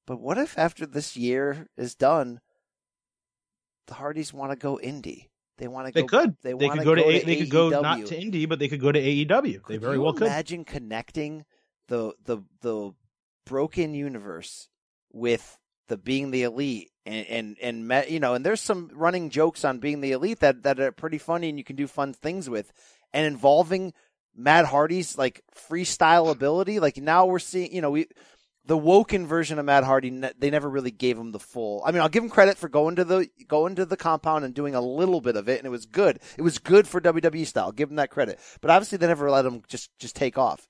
but 0.07 0.21
what 0.21 0.39
if 0.39 0.59
after 0.59 0.87
this 0.87 1.17
year 1.17 1.69
is 1.77 1.95
done, 1.95 2.41
the 3.87 3.95
Hardys 3.95 4.33
want 4.33 4.51
to 4.53 4.57
go 4.57 4.81
indie? 4.83 5.29
They 5.59 5.69
want 5.69 5.89
to. 5.89 5.93
They 5.93 6.07
could. 6.07 6.37
They, 6.43 6.55
they 6.55 6.69
could 6.69 6.79
go, 6.79 6.85
go 6.85 6.95
to. 6.97 7.07
A, 7.07 7.23
they 7.23 7.37
could 7.37 7.51
go 7.51 7.69
not 7.69 8.07
to 8.07 8.17
indie, 8.17 8.49
but 8.49 8.59
they 8.59 8.69
could 8.69 8.81
go 8.81 8.93
to 8.93 9.01
AEW. 9.01 9.62
Could 9.62 9.75
they 9.75 9.79
very 9.79 9.99
well 9.99 10.12
could. 10.14 10.27
Imagine 10.27 10.64
connecting 10.64 11.45
the 11.89 12.12
the 12.25 12.39
the 12.62 12.93
broken 13.47 13.94
universe 13.94 14.68
with 15.12 15.59
the 15.88 15.97
being 15.97 16.30
the 16.30 16.42
elite 16.42 16.90
and 17.07 17.26
and 17.26 17.57
and 17.62 17.88
met, 17.88 18.11
you 18.11 18.20
know 18.20 18.34
and 18.34 18.44
there's 18.44 18.61
some 18.61 18.90
running 18.92 19.30
jokes 19.30 19.64
on 19.64 19.78
being 19.78 20.01
the 20.01 20.12
elite 20.12 20.40
that 20.40 20.64
that 20.64 20.78
are 20.78 20.92
pretty 20.92 21.18
funny 21.18 21.49
and 21.49 21.59
you 21.59 21.64
can 21.64 21.76
do 21.76 21.86
fun 21.86 22.12
things 22.12 22.51
with 22.51 22.72
and 23.12 23.24
involving 23.26 23.94
Matt 24.34 24.66
Hardy's 24.66 25.16
like 25.16 25.42
freestyle 25.55 26.30
ability 26.30 26.80
like 26.80 26.99
now 26.99 27.24
we're 27.24 27.38
seeing 27.38 27.72
you 27.72 27.80
know 27.80 27.90
we 27.90 28.07
the 28.66 28.76
Woken 28.76 29.26
version 29.26 29.59
of 29.59 29.64
Matt 29.64 29.84
Hardy, 29.84 30.11
they 30.38 30.51
never 30.51 30.68
really 30.68 30.90
gave 30.90 31.16
him 31.16 31.30
the 31.30 31.38
full. 31.38 31.82
I 31.86 31.92
mean, 31.92 32.03
I'll 32.03 32.09
give 32.09 32.24
him 32.24 32.30
credit 32.30 32.59
for 32.59 32.68
going 32.68 32.97
to 32.97 33.05
the 33.05 33.28
going 33.47 33.76
to 33.76 33.86
the 33.86 33.97
compound 33.97 34.44
and 34.44 34.55
doing 34.55 34.74
a 34.74 34.80
little 34.80 35.20
bit 35.20 35.36
of 35.36 35.49
it, 35.49 35.59
and 35.59 35.66
it 35.66 35.70
was 35.70 35.86
good. 35.86 36.18
It 36.36 36.42
was 36.42 36.59
good 36.59 36.88
for 36.88 37.01
WWE 37.01 37.47
style. 37.47 37.70
Give 37.70 37.88
him 37.88 37.97
that 37.97 38.11
credit. 38.11 38.40
But 38.61 38.72
obviously, 38.72 38.99
they 38.99 39.07
never 39.07 39.30
let 39.30 39.47
him 39.47 39.62
just 39.68 39.97
just 39.99 40.16
take 40.16 40.36
off. 40.36 40.66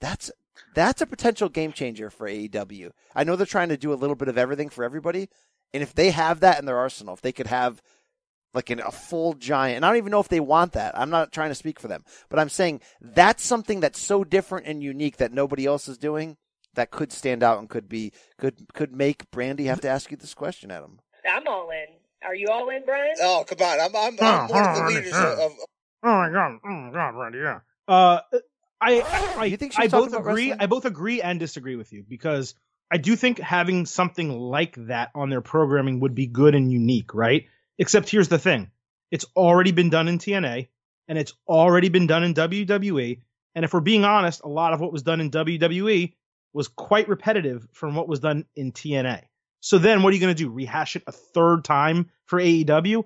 That's 0.00 0.30
that's 0.74 1.02
a 1.02 1.06
potential 1.06 1.48
game 1.48 1.72
changer 1.72 2.10
for 2.10 2.28
AEW. 2.28 2.90
I 3.14 3.24
know 3.24 3.36
they're 3.36 3.46
trying 3.46 3.70
to 3.70 3.76
do 3.76 3.92
a 3.92 3.94
little 3.94 4.16
bit 4.16 4.28
of 4.28 4.38
everything 4.38 4.68
for 4.68 4.84
everybody, 4.84 5.28
and 5.72 5.82
if 5.82 5.94
they 5.94 6.10
have 6.10 6.40
that 6.40 6.58
in 6.58 6.64
their 6.66 6.78
arsenal, 6.78 7.14
if 7.14 7.20
they 7.20 7.32
could 7.32 7.46
have 7.46 7.82
like 8.54 8.70
an, 8.70 8.80
a 8.80 8.90
full 8.90 9.34
giant, 9.34 9.76
and 9.76 9.84
I 9.84 9.88
don't 9.88 9.98
even 9.98 10.10
know 10.10 10.20
if 10.20 10.28
they 10.28 10.40
want 10.40 10.72
that. 10.72 10.96
I'm 10.98 11.10
not 11.10 11.32
trying 11.32 11.50
to 11.50 11.54
speak 11.54 11.80
for 11.80 11.88
them, 11.88 12.04
but 12.28 12.38
I'm 12.38 12.48
saying 12.50 12.80
that's 13.00 13.44
something 13.44 13.80
that's 13.80 14.00
so 14.00 14.24
different 14.24 14.66
and 14.66 14.82
unique 14.82 15.16
that 15.18 15.32
nobody 15.32 15.64
else 15.66 15.88
is 15.88 15.98
doing 15.98 16.36
that 16.74 16.90
could 16.90 17.12
stand 17.12 17.42
out 17.42 17.58
and 17.58 17.68
could 17.68 17.88
be 17.88 18.12
could 18.38 18.66
could 18.74 18.94
make 18.94 19.30
Brandi 19.30 19.66
have 19.66 19.80
to 19.82 19.88
ask 19.88 20.10
you 20.10 20.16
this 20.16 20.34
question, 20.34 20.70
Adam. 20.70 21.00
I'm 21.28 21.46
all 21.46 21.70
in. 21.70 21.86
Are 22.24 22.34
you 22.34 22.48
all 22.48 22.68
in, 22.68 22.84
Brian? 22.84 23.14
Oh, 23.20 23.44
come 23.48 23.58
on. 23.66 23.80
I'm, 23.80 23.96
I'm, 23.96 24.16
I'm 24.20 24.48
one 24.48 24.64
of 24.64 24.76
the 24.76 24.84
leaders 24.86 25.12
of, 25.12 25.38
of 25.38 25.52
Oh 26.04 26.16
my 26.16 26.30
god! 26.30 26.58
Oh 26.64 26.68
my 26.68 26.90
god, 26.92 27.10
Randy! 27.10 27.38
Yeah. 27.38 27.60
Uh, 27.86 28.20
I 28.82 29.00
oh, 29.00 29.38
I, 29.38 29.42
I, 29.42 29.44
You 29.46 29.56
think 29.56 29.74
I 29.78 29.88
both 29.88 30.14
agree. 30.14 30.50
wrestling? 30.50 30.56
I 30.60 30.66
both 30.66 30.84
agree 30.84 31.22
and 31.22 31.38
disagree 31.38 31.76
with 31.76 31.92
you 31.92 32.04
because 32.06 32.54
I 32.90 32.98
do 32.98 33.16
think 33.16 33.38
having 33.38 33.86
something 33.86 34.30
like 34.30 34.74
that 34.86 35.10
on 35.14 35.30
their 35.30 35.40
programming 35.40 36.00
would 36.00 36.14
be 36.14 36.26
good 36.26 36.54
and 36.54 36.70
unique, 36.70 37.14
right? 37.14 37.46
Except 37.78 38.10
here's 38.10 38.28
the 38.28 38.38
thing: 38.38 38.70
it's 39.10 39.26
already 39.36 39.72
been 39.72 39.90
done 39.90 40.08
in 40.08 40.18
TNA, 40.18 40.68
and 41.08 41.18
it's 41.18 41.32
already 41.48 41.88
been 41.88 42.06
done 42.06 42.24
in 42.24 42.34
WWE. 42.34 43.20
And 43.54 43.64
if 43.64 43.72
we're 43.74 43.80
being 43.80 44.04
honest, 44.04 44.42
a 44.42 44.48
lot 44.48 44.72
of 44.72 44.80
what 44.80 44.92
was 44.92 45.02
done 45.02 45.20
in 45.20 45.30
WWE 45.30 46.14
was 46.54 46.68
quite 46.68 47.08
repetitive 47.08 47.66
from 47.72 47.94
what 47.94 48.08
was 48.08 48.20
done 48.20 48.46
in 48.56 48.72
TNA. 48.72 49.22
So 49.60 49.78
then, 49.78 50.02
what 50.02 50.10
are 50.10 50.14
you 50.14 50.20
going 50.20 50.34
to 50.34 50.42
do? 50.42 50.50
Rehash 50.50 50.96
it 50.96 51.04
a 51.06 51.12
third 51.12 51.64
time 51.64 52.10
for 52.26 52.40
AEW? 52.40 53.04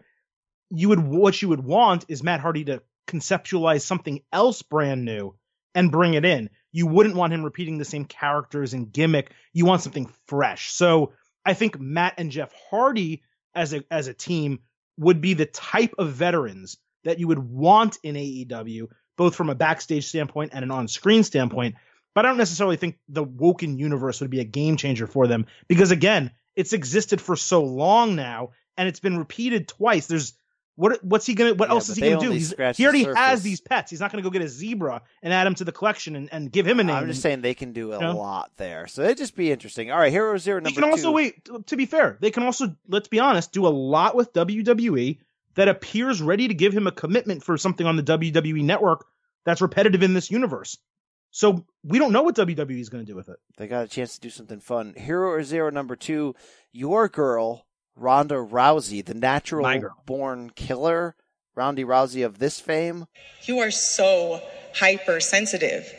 you 0.70 0.88
would 0.88 1.00
what 1.00 1.40
you 1.40 1.48
would 1.48 1.64
want 1.64 2.04
is 2.08 2.22
Matt 2.22 2.40
Hardy 2.40 2.64
to 2.64 2.82
conceptualize 3.06 3.82
something 3.82 4.22
else 4.32 4.62
brand 4.62 5.04
new 5.04 5.34
and 5.76 5.92
bring 5.92 6.14
it 6.14 6.24
in. 6.24 6.50
You 6.72 6.86
wouldn't 6.86 7.14
want 7.14 7.32
him 7.32 7.44
repeating 7.44 7.78
the 7.78 7.84
same 7.84 8.06
characters 8.06 8.74
and 8.74 8.90
gimmick. 8.90 9.30
You 9.52 9.66
want 9.66 9.82
something 9.82 10.10
fresh. 10.26 10.72
So 10.72 11.12
I 11.44 11.54
think 11.54 11.78
Matt 11.78 12.14
and 12.16 12.32
Jeff 12.32 12.52
Hardy 12.70 13.22
as 13.54 13.72
a 13.72 13.84
as 13.90 14.08
a 14.08 14.14
team 14.14 14.60
would 14.98 15.20
be 15.20 15.34
the 15.34 15.46
type 15.46 15.94
of 15.98 16.12
veterans 16.12 16.78
that 17.04 17.20
you 17.20 17.28
would 17.28 17.38
want 17.38 17.98
in 18.02 18.16
AEW, 18.16 18.88
both 19.16 19.36
from 19.36 19.50
a 19.50 19.54
backstage 19.54 20.06
standpoint 20.06 20.52
and 20.54 20.64
an 20.64 20.70
on-screen 20.70 21.22
standpoint. 21.22 21.76
But 22.14 22.24
I 22.24 22.28
don't 22.28 22.38
necessarily 22.38 22.76
think 22.76 22.98
the 23.08 23.22
Woken 23.22 23.78
universe 23.78 24.22
would 24.22 24.30
be 24.30 24.40
a 24.40 24.44
game 24.44 24.78
changer 24.78 25.06
for 25.06 25.26
them 25.26 25.46
because 25.68 25.90
again, 25.90 26.30
it's 26.56 26.72
existed 26.72 27.20
for 27.20 27.36
so 27.36 27.62
long 27.62 28.16
now 28.16 28.52
and 28.78 28.88
it's 28.88 29.00
been 29.00 29.18
repeated 29.18 29.68
twice. 29.68 30.06
There's 30.06 30.32
what 30.76 31.02
what's 31.02 31.26
he 31.26 31.34
gonna 31.34 31.54
what 31.54 31.68
Yeah, 31.68 31.74
else 31.74 31.88
is 31.88 31.96
he 31.96 32.02
gonna 32.02 32.20
do? 32.20 32.30
He 32.30 32.84
already 32.84 33.04
surface. 33.04 33.16
has 33.18 33.42
these 33.42 33.60
pets. 33.60 33.90
He's 33.90 34.00
not 34.00 34.12
gonna 34.12 34.22
go 34.22 34.30
get 34.30 34.42
a 34.42 34.48
zebra 34.48 35.02
and 35.22 35.32
add 35.32 35.46
him 35.46 35.54
to 35.56 35.64
the 35.64 35.72
collection 35.72 36.14
and, 36.16 36.32
and 36.32 36.52
give 36.52 36.66
him 36.66 36.80
a 36.80 36.84
name. 36.84 36.94
I'm 36.94 37.06
just 37.08 37.22
saying 37.22 37.40
they 37.40 37.54
can 37.54 37.72
do 37.72 37.92
a 37.92 37.98
know? 37.98 38.16
lot 38.16 38.52
there, 38.56 38.86
so 38.86 39.02
it'd 39.02 39.18
just 39.18 39.36
be 39.36 39.50
interesting. 39.50 39.90
All 39.90 39.98
right, 39.98 40.12
Hero 40.12 40.36
Zero 40.38 40.60
number. 40.60 40.70
They 40.70 40.74
can 40.74 40.84
also 40.90 41.08
two. 41.08 41.12
wait. 41.12 41.48
To 41.66 41.76
be 41.76 41.86
fair, 41.86 42.18
they 42.20 42.30
can 42.30 42.42
also 42.42 42.76
let's 42.88 43.08
be 43.08 43.18
honest, 43.18 43.52
do 43.52 43.66
a 43.66 43.68
lot 43.68 44.14
with 44.14 44.32
WWE 44.32 45.18
that 45.54 45.68
appears 45.68 46.22
ready 46.22 46.48
to 46.48 46.54
give 46.54 46.72
him 46.72 46.86
a 46.86 46.92
commitment 46.92 47.42
for 47.42 47.56
something 47.58 47.86
on 47.86 47.96
the 47.96 48.02
WWE 48.02 48.62
network 48.62 49.06
that's 49.44 49.62
repetitive 49.62 50.02
in 50.02 50.12
this 50.14 50.30
universe. 50.30 50.78
So 51.30 51.66
we 51.82 51.98
don't 51.98 52.12
know 52.12 52.22
what 52.22 52.34
WWE 52.36 52.80
is 52.80 52.88
going 52.88 53.04
to 53.04 53.10
do 53.10 53.16
with 53.16 53.28
it. 53.28 53.36
They 53.58 53.66
got 53.66 53.84
a 53.84 53.88
chance 53.88 54.14
to 54.14 54.20
do 54.20 54.30
something 54.30 54.60
fun. 54.60 54.94
Hero 54.96 55.30
or 55.30 55.42
Zero 55.42 55.70
number 55.70 55.96
two, 55.96 56.34
your 56.72 57.08
girl, 57.08 57.66
Ronda 57.96 58.34
Rousey, 58.34 59.04
the 59.04 59.14
natural 59.14 59.90
born 60.04 60.50
killer, 60.50 61.16
Ronda 61.54 61.82
Rousey 61.82 62.24
of 62.24 62.38
this 62.38 62.60
fame. 62.60 63.06
You 63.44 63.58
are 63.60 63.70
so 63.70 64.40
hypersensitive. 64.74 65.90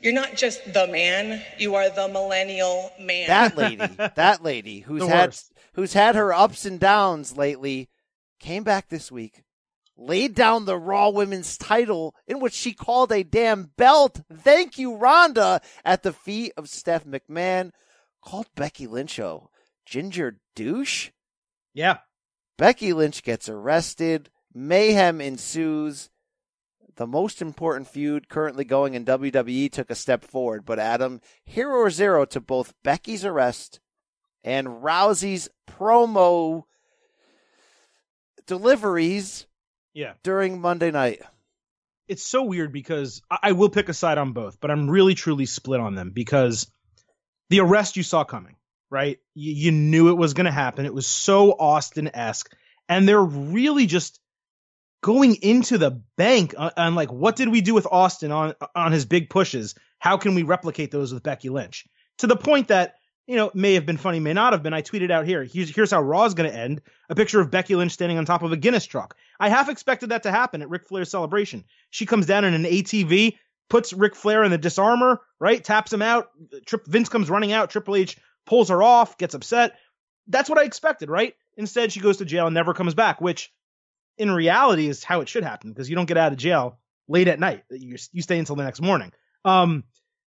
You're 0.00 0.14
not 0.14 0.36
just 0.36 0.72
the 0.72 0.86
man, 0.86 1.42
you 1.58 1.74
are 1.74 1.90
the 1.90 2.08
millennial 2.08 2.90
man. 2.98 3.26
That 3.28 3.56
lady, 3.56 3.86
that 3.96 4.42
lady 4.42 4.80
who's 4.80 5.06
had 5.06 5.36
who's 5.74 5.92
had 5.92 6.14
her 6.14 6.32
ups 6.32 6.64
and 6.64 6.80
downs 6.80 7.36
lately, 7.36 7.88
came 8.40 8.64
back 8.64 8.88
this 8.88 9.12
week, 9.12 9.44
laid 9.96 10.34
down 10.34 10.64
the 10.64 10.78
Raw 10.78 11.10
Women's 11.10 11.56
title 11.56 12.14
in 12.26 12.40
which 12.40 12.54
she 12.54 12.72
called 12.72 13.12
a 13.12 13.22
damn 13.22 13.70
belt. 13.76 14.22
Thank 14.32 14.78
you, 14.78 14.96
Ronda, 14.96 15.60
at 15.84 16.02
the 16.02 16.12
feet 16.12 16.52
of 16.56 16.68
Steph 16.68 17.04
McMahon. 17.04 17.70
Called 18.22 18.46
Becky 18.54 18.86
Lynch 18.86 19.18
a 19.18 19.50
ginger 19.84 20.38
douche. 20.54 21.10
Yeah. 21.72 21.98
Becky 22.58 22.92
Lynch 22.92 23.22
gets 23.22 23.48
arrested. 23.48 24.30
Mayhem 24.54 25.20
ensues. 25.20 26.10
The 26.96 27.06
most 27.08 27.42
important 27.42 27.88
feud 27.88 28.28
currently 28.28 28.64
going 28.64 28.94
in 28.94 29.04
WWE 29.04 29.70
took 29.72 29.90
a 29.90 29.96
step 29.96 30.24
forward, 30.24 30.64
but 30.64 30.78
Adam, 30.78 31.20
hero 31.44 31.74
or 31.78 31.90
zero 31.90 32.24
to 32.26 32.40
both 32.40 32.72
Becky's 32.84 33.24
arrest 33.24 33.80
and 34.44 34.68
Rousey's 34.68 35.48
promo 35.68 36.64
deliveries 38.46 39.46
Yeah. 39.92 40.14
during 40.22 40.60
Monday 40.60 40.90
night. 40.90 41.22
It's 42.06 42.22
so 42.22 42.42
weird 42.44 42.72
because 42.72 43.22
I, 43.30 43.38
I 43.44 43.52
will 43.52 43.70
pick 43.70 43.88
a 43.88 43.94
side 43.94 44.18
on 44.18 44.32
both, 44.32 44.60
but 44.60 44.70
I'm 44.70 44.90
really 44.90 45.14
truly 45.14 45.46
split 45.46 45.80
on 45.80 45.94
them 45.94 46.10
because 46.10 46.70
the 47.50 47.60
arrest 47.60 47.96
you 47.96 48.02
saw 48.02 48.24
coming, 48.24 48.56
right? 48.90 49.18
You, 49.34 49.52
you 49.52 49.72
knew 49.72 50.08
it 50.08 50.16
was 50.18 50.34
going 50.34 50.46
to 50.46 50.52
happen. 50.52 50.86
It 50.86 50.94
was 50.94 51.06
so 51.06 51.52
Austin 51.52 52.10
esque. 52.14 52.54
And 52.88 53.08
they're 53.08 53.22
really 53.22 53.86
just 53.86 54.20
going 55.02 55.36
into 55.42 55.78
the 55.78 56.02
bank 56.16 56.54
on, 56.56 56.70
on 56.76 56.94
like, 56.94 57.12
what 57.12 57.36
did 57.36 57.48
we 57.48 57.60
do 57.60 57.74
with 57.74 57.86
Austin 57.90 58.32
on, 58.32 58.54
on 58.74 58.92
his 58.92 59.04
big 59.04 59.30
pushes? 59.30 59.74
How 59.98 60.16
can 60.16 60.34
we 60.34 60.42
replicate 60.42 60.90
those 60.90 61.12
with 61.12 61.22
Becky 61.22 61.48
Lynch? 61.48 61.86
To 62.18 62.26
the 62.26 62.36
point 62.36 62.68
that, 62.68 62.94
you 63.26 63.36
know, 63.36 63.50
may 63.54 63.74
have 63.74 63.86
been 63.86 63.96
funny, 63.96 64.20
may 64.20 64.34
not 64.34 64.52
have 64.52 64.62
been. 64.62 64.74
I 64.74 64.82
tweeted 64.82 65.10
out 65.10 65.26
here. 65.26 65.44
Here's, 65.44 65.74
here's 65.74 65.90
how 65.90 66.02
Raw's 66.02 66.34
going 66.34 66.50
to 66.50 66.56
end 66.56 66.82
a 67.08 67.14
picture 67.14 67.40
of 67.40 67.50
Becky 67.50 67.74
Lynch 67.74 67.92
standing 67.92 68.18
on 68.18 68.26
top 68.26 68.42
of 68.42 68.52
a 68.52 68.56
Guinness 68.56 68.84
truck. 68.84 69.16
I 69.40 69.48
half 69.48 69.68
expected 69.68 70.10
that 70.10 70.24
to 70.24 70.30
happen 70.30 70.62
at 70.62 70.68
Ric 70.68 70.86
Flair's 70.86 71.10
celebration. 71.10 71.64
She 71.90 72.06
comes 72.06 72.26
down 72.26 72.44
in 72.44 72.54
an 72.54 72.64
ATV, 72.64 73.38
puts 73.70 73.92
Ric 73.94 74.14
Flair 74.14 74.44
in 74.44 74.50
the 74.50 74.58
Dis-arm-her, 74.58 75.20
right? 75.40 75.64
Taps 75.64 75.92
him 75.92 76.02
out. 76.02 76.28
Trip, 76.66 76.86
Vince 76.86 77.08
comes 77.08 77.30
running 77.30 77.52
out. 77.52 77.70
Triple 77.70 77.96
H 77.96 78.18
pulls 78.46 78.68
her 78.68 78.82
off, 78.82 79.18
gets 79.18 79.34
upset. 79.34 79.76
That's 80.28 80.48
what 80.48 80.58
I 80.58 80.64
expected, 80.64 81.10
right? 81.10 81.34
Instead, 81.56 81.92
she 81.92 82.00
goes 82.00 82.18
to 82.18 82.24
jail 82.24 82.46
and 82.46 82.54
never 82.54 82.74
comes 82.74 82.94
back, 82.94 83.20
which 83.20 83.52
in 84.18 84.30
reality 84.30 84.88
is 84.88 85.04
how 85.04 85.20
it 85.20 85.28
should 85.28 85.44
happen 85.44 85.70
because 85.70 85.88
you 85.88 85.96
don't 85.96 86.06
get 86.06 86.16
out 86.16 86.32
of 86.32 86.38
jail 86.38 86.78
late 87.08 87.28
at 87.28 87.40
night. 87.40 87.64
You, 87.70 87.96
you 88.12 88.22
stay 88.22 88.38
until 88.38 88.56
the 88.56 88.64
next 88.64 88.80
morning. 88.80 89.12
Um, 89.44 89.84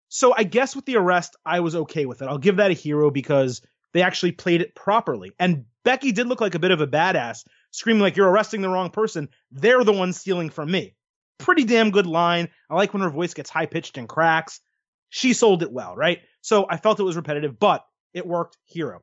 so 0.10 0.34
I 0.36 0.44
guess 0.44 0.76
with 0.76 0.86
the 0.86 0.98
arrest, 0.98 1.36
I 1.46 1.60
was 1.62 1.76
okay 1.76 2.06
with 2.06 2.22
it. 2.22 2.28
I'll 2.28 2.38
give 2.38 2.58
that 2.58 2.72
a 2.72 2.76
hero 2.76 3.10
because 3.10 3.62
they 3.94 4.02
actually 4.02 4.32
played 4.32 4.62
it 4.62 4.76
properly. 4.76 5.32
And 5.40 5.66
Becky 5.84 6.12
did 6.12 6.28
look 6.28 6.42
like 6.42 6.56
a 6.56 6.60
bit 6.60 6.72
of 6.72 6.82
a 6.82 6.88
badass, 6.88 7.46
screaming 7.72 8.02
like 8.02 8.16
you're 8.16 8.30
arresting 8.30 8.62
the 8.62 8.70
wrong 8.70 8.90
person. 8.90 9.30
They're 9.52 9.84
the 9.84 9.94
ones 9.94 10.20
stealing 10.20 10.50
from 10.50 10.72
me. 10.72 10.96
Pretty 11.40 11.64
damn 11.64 11.92
good 11.92 12.08
line. 12.08 12.50
I 12.70 12.76
like 12.76 12.94
when 12.94 13.04
her 13.04 13.10
voice 13.10 13.34
gets 13.34 13.50
high 13.50 13.66
pitched 13.66 13.98
and 13.98 14.08
cracks. 14.08 14.62
She 15.10 15.34
sold 15.34 15.62
it 15.62 15.72
well, 15.72 15.96
right? 15.96 16.20
So 16.42 16.66
I 16.70 16.78
felt 16.78 17.00
it 17.00 17.04
was 17.04 17.16
repetitive, 17.16 17.60
but 17.60 17.86
it 18.14 18.26
worked. 18.26 18.58
Hero. 18.66 19.02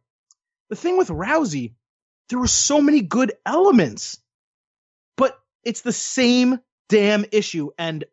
The 0.68 0.76
thing 0.76 0.96
with 0.96 1.08
Rousey, 1.08 1.74
there 2.28 2.38
were 2.38 2.46
so 2.46 2.80
many 2.80 3.02
good 3.02 3.32
elements, 3.44 4.18
but 5.16 5.38
it's 5.64 5.80
the 5.80 5.92
same 5.92 6.60
damn 6.88 7.24
issue. 7.32 7.70
And 7.78 8.04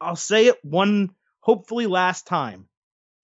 I'll 0.00 0.16
say 0.16 0.46
it 0.46 0.58
one, 0.62 1.10
hopefully 1.40 1.86
last 1.86 2.26
time. 2.26 2.68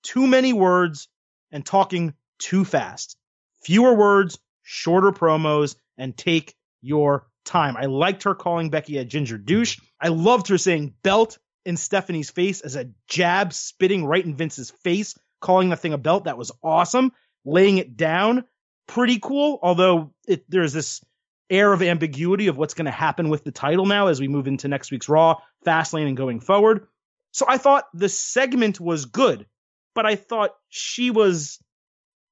Too 0.03 0.27
many 0.27 0.53
words 0.53 1.09
and 1.51 1.65
talking 1.65 2.15
too 2.39 2.65
fast. 2.65 3.17
Fewer 3.63 3.95
words, 3.95 4.39
shorter 4.63 5.11
promos, 5.11 5.77
and 5.97 6.17
take 6.17 6.55
your 6.81 7.27
time. 7.45 7.77
I 7.77 7.87
liked 7.87 8.23
her 8.23 8.35
calling 8.35 8.71
Becky 8.71 8.99
a 8.99 9.05
ginger 9.05 9.39
douche. 9.39 9.79
I 10.01 10.09
loved 10.09 10.49
her 10.49 10.59
saying 10.59 10.95
belt 11.03 11.39
in 11.65 11.77
Stephanie's 11.77 12.31
face 12.31 12.61
as 12.61 12.77
a 12.77 12.91
jab 13.09 13.53
spitting 13.53 14.07
right 14.07 14.25
in 14.25 14.37
Vince's 14.37 14.71
face, 14.71 15.19
calling 15.41 15.69
the 15.69 15.77
thing 15.77 15.93
a 15.93 15.99
belt. 15.99 16.25
That 16.25 16.39
was 16.39 16.53
awesome. 16.63 17.13
Laying 17.45 17.79
it 17.79 17.97
down, 17.97 18.45
pretty 18.87 19.19
cool. 19.19 19.59
Although 19.63 20.13
it, 20.27 20.45
there's 20.49 20.73
this 20.73 21.03
air 21.51 21.73
of 21.73 21.83
ambiguity 21.83 22.49
of 22.49 22.59
what's 22.59 22.75
going 22.75 22.87
to 22.87 22.91
happen 22.91 23.29
with 23.29 23.45
the 23.45 23.53
title 23.53 23.87
now 23.87 24.09
as 24.09 24.21
we 24.21 24.29
move 24.29 24.47
into 24.49 24.69
next 24.69 24.91
week's 24.91 25.09
Raw, 25.09 25.37
Fastlane, 25.65 26.07
and 26.07 26.17
going 26.17 26.41
forward. 26.41 26.87
So 27.33 27.47
I 27.49 27.59
thought 27.59 27.85
the 27.95 28.09
segment 28.09 28.81
was 28.81 29.07
good, 29.07 29.47
but 29.95 30.07
I 30.07 30.17
thought 30.17 30.55
she 30.69 31.11
was 31.11 31.59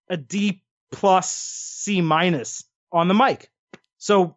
a 0.08 0.16
D 0.16 0.62
plus 0.92 1.30
C 1.34 2.00
minus 2.00 2.64
on 2.92 3.08
the 3.08 3.14
mic. 3.14 3.50
So 3.98 4.36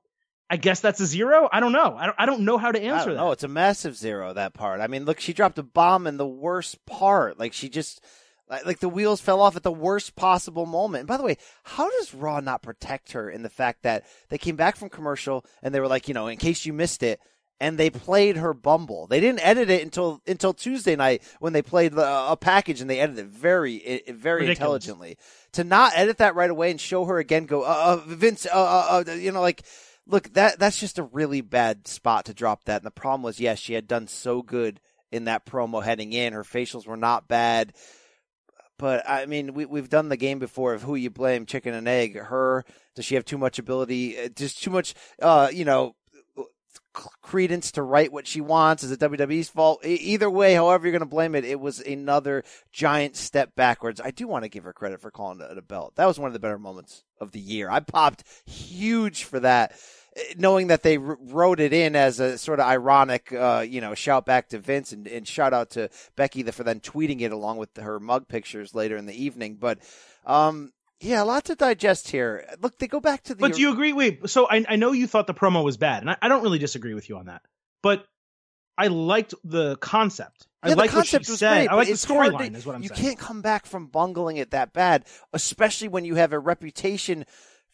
I 0.49 0.57
guess 0.57 0.79
that's 0.79 0.99
a 0.99 1.05
zero. 1.05 1.47
I 1.51 1.59
don't 1.59 1.71
know. 1.71 1.95
I 1.95 2.05
don't, 2.07 2.15
I 2.17 2.25
don't 2.25 2.41
know 2.41 2.57
how 2.57 2.71
to 2.71 2.81
answer 2.81 3.11
that. 3.11 3.17
know. 3.17 3.31
It's 3.31 3.43
a 3.43 3.47
massive 3.47 3.95
zero 3.95 4.33
that 4.33 4.53
part. 4.53 4.81
I 4.81 4.87
mean, 4.87 5.05
look, 5.05 5.19
she 5.19 5.33
dropped 5.33 5.59
a 5.59 5.63
bomb 5.63 6.07
in 6.07 6.17
the 6.17 6.27
worst 6.27 6.83
part. 6.85 7.39
Like 7.39 7.53
she 7.53 7.69
just 7.69 8.03
Like, 8.49 8.65
like 8.65 8.79
the 8.79 8.89
wheels 8.89 9.21
fell 9.21 9.41
off 9.41 9.55
at 9.55 9.63
the 9.63 9.71
worst 9.71 10.15
possible 10.15 10.65
moment. 10.65 11.01
And 11.01 11.07
by 11.07 11.17
the 11.17 11.23
way, 11.23 11.37
how 11.63 11.89
does 11.89 12.13
Raw 12.13 12.39
not 12.39 12.63
protect 12.63 13.11
her 13.11 13.29
in 13.29 13.43
the 13.43 13.49
fact 13.49 13.83
that 13.83 14.05
they 14.29 14.37
came 14.37 14.55
back 14.55 14.75
from 14.75 14.89
commercial 14.89 15.45
and 15.61 15.73
they 15.73 15.79
were 15.79 15.87
like, 15.87 16.07
you 16.07 16.13
know, 16.13 16.27
in 16.27 16.37
case 16.37 16.65
you 16.65 16.73
missed 16.73 17.03
it, 17.03 17.19
and 17.59 17.77
they 17.77 17.89
played 17.89 18.37
her 18.37 18.53
bumble. 18.53 19.07
They 19.07 19.19
didn't 19.19 19.45
edit 19.45 19.69
it 19.69 19.83
until 19.83 20.21
until 20.25 20.53
Tuesday 20.53 20.95
night 20.95 21.23
when 21.39 21.53
they 21.53 21.61
played 21.61 21.93
a 21.93 22.37
package 22.39 22.81
and 22.81 22.89
they 22.89 22.99
edited 22.99 23.25
it 23.25 23.31
very 23.31 24.01
very 24.07 24.41
Ridiculous. 24.41 24.57
intelligently. 24.57 25.17
To 25.53 25.63
not 25.63 25.93
edit 25.95 26.17
that 26.19 26.35
right 26.35 26.49
away 26.49 26.71
and 26.71 26.79
show 26.79 27.05
her 27.05 27.17
again, 27.17 27.45
go 27.45 27.63
uh, 27.63 27.65
uh 27.65 27.97
Vince, 28.07 28.45
uh, 28.45 28.49
uh, 28.49 29.03
uh, 29.07 29.11
you 29.11 29.31
know, 29.31 29.41
like 29.41 29.63
look 30.07 30.31
that 30.33 30.59
that's 30.59 30.79
just 30.79 30.99
a 30.99 31.03
really 31.03 31.41
bad 31.41 31.87
spot 31.87 32.25
to 32.25 32.33
drop 32.33 32.63
that. 32.65 32.77
And 32.77 32.85
the 32.85 32.91
problem 32.91 33.23
was, 33.23 33.39
yes, 33.39 33.59
she 33.59 33.73
had 33.73 33.87
done 33.87 34.07
so 34.07 34.41
good 34.41 34.79
in 35.11 35.25
that 35.25 35.45
promo 35.45 35.83
heading 35.83 36.13
in. 36.13 36.33
Her 36.33 36.43
facials 36.43 36.87
were 36.87 36.97
not 36.97 37.27
bad. 37.27 37.73
But 38.79 39.07
I 39.07 39.27
mean, 39.27 39.53
we 39.53 39.65
we've 39.65 39.89
done 39.89 40.09
the 40.09 40.17
game 40.17 40.39
before 40.39 40.73
of 40.73 40.81
who 40.81 40.95
you 40.95 41.11
blame, 41.11 41.45
chicken 41.45 41.75
and 41.75 41.87
egg. 41.87 42.17
Her 42.17 42.65
does 42.95 43.05
she 43.05 43.15
have 43.15 43.25
too 43.25 43.37
much 43.37 43.59
ability? 43.59 44.17
Uh, 44.17 44.29
just 44.29 44.63
too 44.63 44.71
much, 44.71 44.95
uh, 45.21 45.49
you 45.53 45.65
know, 45.65 45.95
credence 46.93 47.71
to 47.73 47.83
write 47.83 48.11
what 48.11 48.25
she 48.25 48.41
wants? 48.41 48.83
Is 48.83 48.91
it 48.91 48.99
WWE's 48.99 49.49
fault? 49.49 49.85
Either 49.85 50.29
way, 50.29 50.53
however 50.53 50.85
you're 50.85 50.91
going 50.91 51.01
to 51.01 51.05
blame 51.05 51.35
it, 51.35 51.45
it 51.45 51.59
was 51.59 51.79
another 51.79 52.43
giant 52.71 53.15
step 53.15 53.55
backwards. 53.55 54.01
I 54.01 54.11
do 54.11 54.27
want 54.27 54.43
to 54.43 54.49
give 54.49 54.63
her 54.63 54.73
credit 54.73 55.01
for 55.01 55.11
calling 55.11 55.41
it 55.41 55.57
a 55.57 55.61
belt. 55.61 55.95
That 55.95 56.05
was 56.05 56.19
one 56.19 56.27
of 56.27 56.33
the 56.33 56.39
better 56.39 56.59
moments 56.59 57.03
of 57.19 57.31
the 57.31 57.39
year. 57.39 57.69
I 57.69 57.81
popped 57.81 58.23
huge 58.45 59.23
for 59.25 59.39
that 59.41 59.73
knowing 60.37 60.67
that 60.67 60.83
they 60.83 60.97
wrote 60.97 61.59
it 61.59 61.73
in 61.73 61.95
as 61.95 62.19
a 62.19 62.37
sort 62.37 62.59
of 62.59 62.65
ironic, 62.65 63.31
uh, 63.33 63.65
you 63.67 63.81
know, 63.81 63.95
shout 63.95 64.25
back 64.25 64.49
to 64.49 64.59
Vince 64.59 64.91
and, 64.91 65.07
and 65.07 65.27
shout 65.27 65.53
out 65.53 65.71
to 65.71 65.89
Becky 66.15 66.43
for 66.43 66.63
then 66.63 66.79
tweeting 66.79 67.21
it 67.21 67.31
along 67.31 67.57
with 67.57 67.75
her 67.77 67.99
mug 67.99 68.27
pictures 68.27 68.73
later 68.73 68.97
in 68.97 69.05
the 69.05 69.23
evening. 69.23 69.55
But, 69.55 69.79
um, 70.25 70.71
yeah, 70.99 71.23
a 71.23 71.25
lot 71.25 71.45
to 71.45 71.55
digest 71.55 72.09
here. 72.09 72.45
Look, 72.61 72.77
they 72.77 72.87
go 72.87 72.99
back 72.99 73.23
to 73.23 73.33
the. 73.33 73.39
But 73.39 73.53
do 73.53 73.61
you 73.61 73.71
agree? 73.71 73.93
Wait, 73.93 74.29
so 74.29 74.47
I, 74.49 74.65
I 74.67 74.75
know 74.75 74.91
you 74.91 75.07
thought 75.07 75.27
the 75.27 75.33
promo 75.33 75.63
was 75.63 75.77
bad, 75.77 76.03
and 76.03 76.09
I, 76.09 76.17
I 76.21 76.27
don't 76.27 76.43
really 76.43 76.59
disagree 76.59 76.93
with 76.93 77.07
you 77.07 77.17
on 77.17 77.27
that. 77.27 77.41
But 77.81 78.05
I 78.77 78.87
liked 78.87 79.33
the 79.43 79.77
concept. 79.77 80.47
Yeah, 80.65 80.71
I 80.71 80.73
like 80.75 80.93
what 80.93 81.07
she 81.07 81.23
said. 81.23 81.55
Great, 81.55 81.67
I 81.69 81.75
like 81.75 81.87
the 81.87 81.93
storyline. 81.93 82.53
Is 82.53 82.65
what 82.65 82.75
I'm 82.75 82.83
you 82.83 82.89
saying. 82.89 82.99
You 82.99 83.07
can't 83.07 83.19
come 83.19 83.41
back 83.41 83.65
from 83.65 83.87
bungling 83.87 84.37
it 84.37 84.51
that 84.51 84.73
bad, 84.73 85.05
especially 85.31 85.87
when 85.87 86.03
you 86.03 86.15
have 86.15 86.33
a 86.33 86.39
reputation 86.39 87.25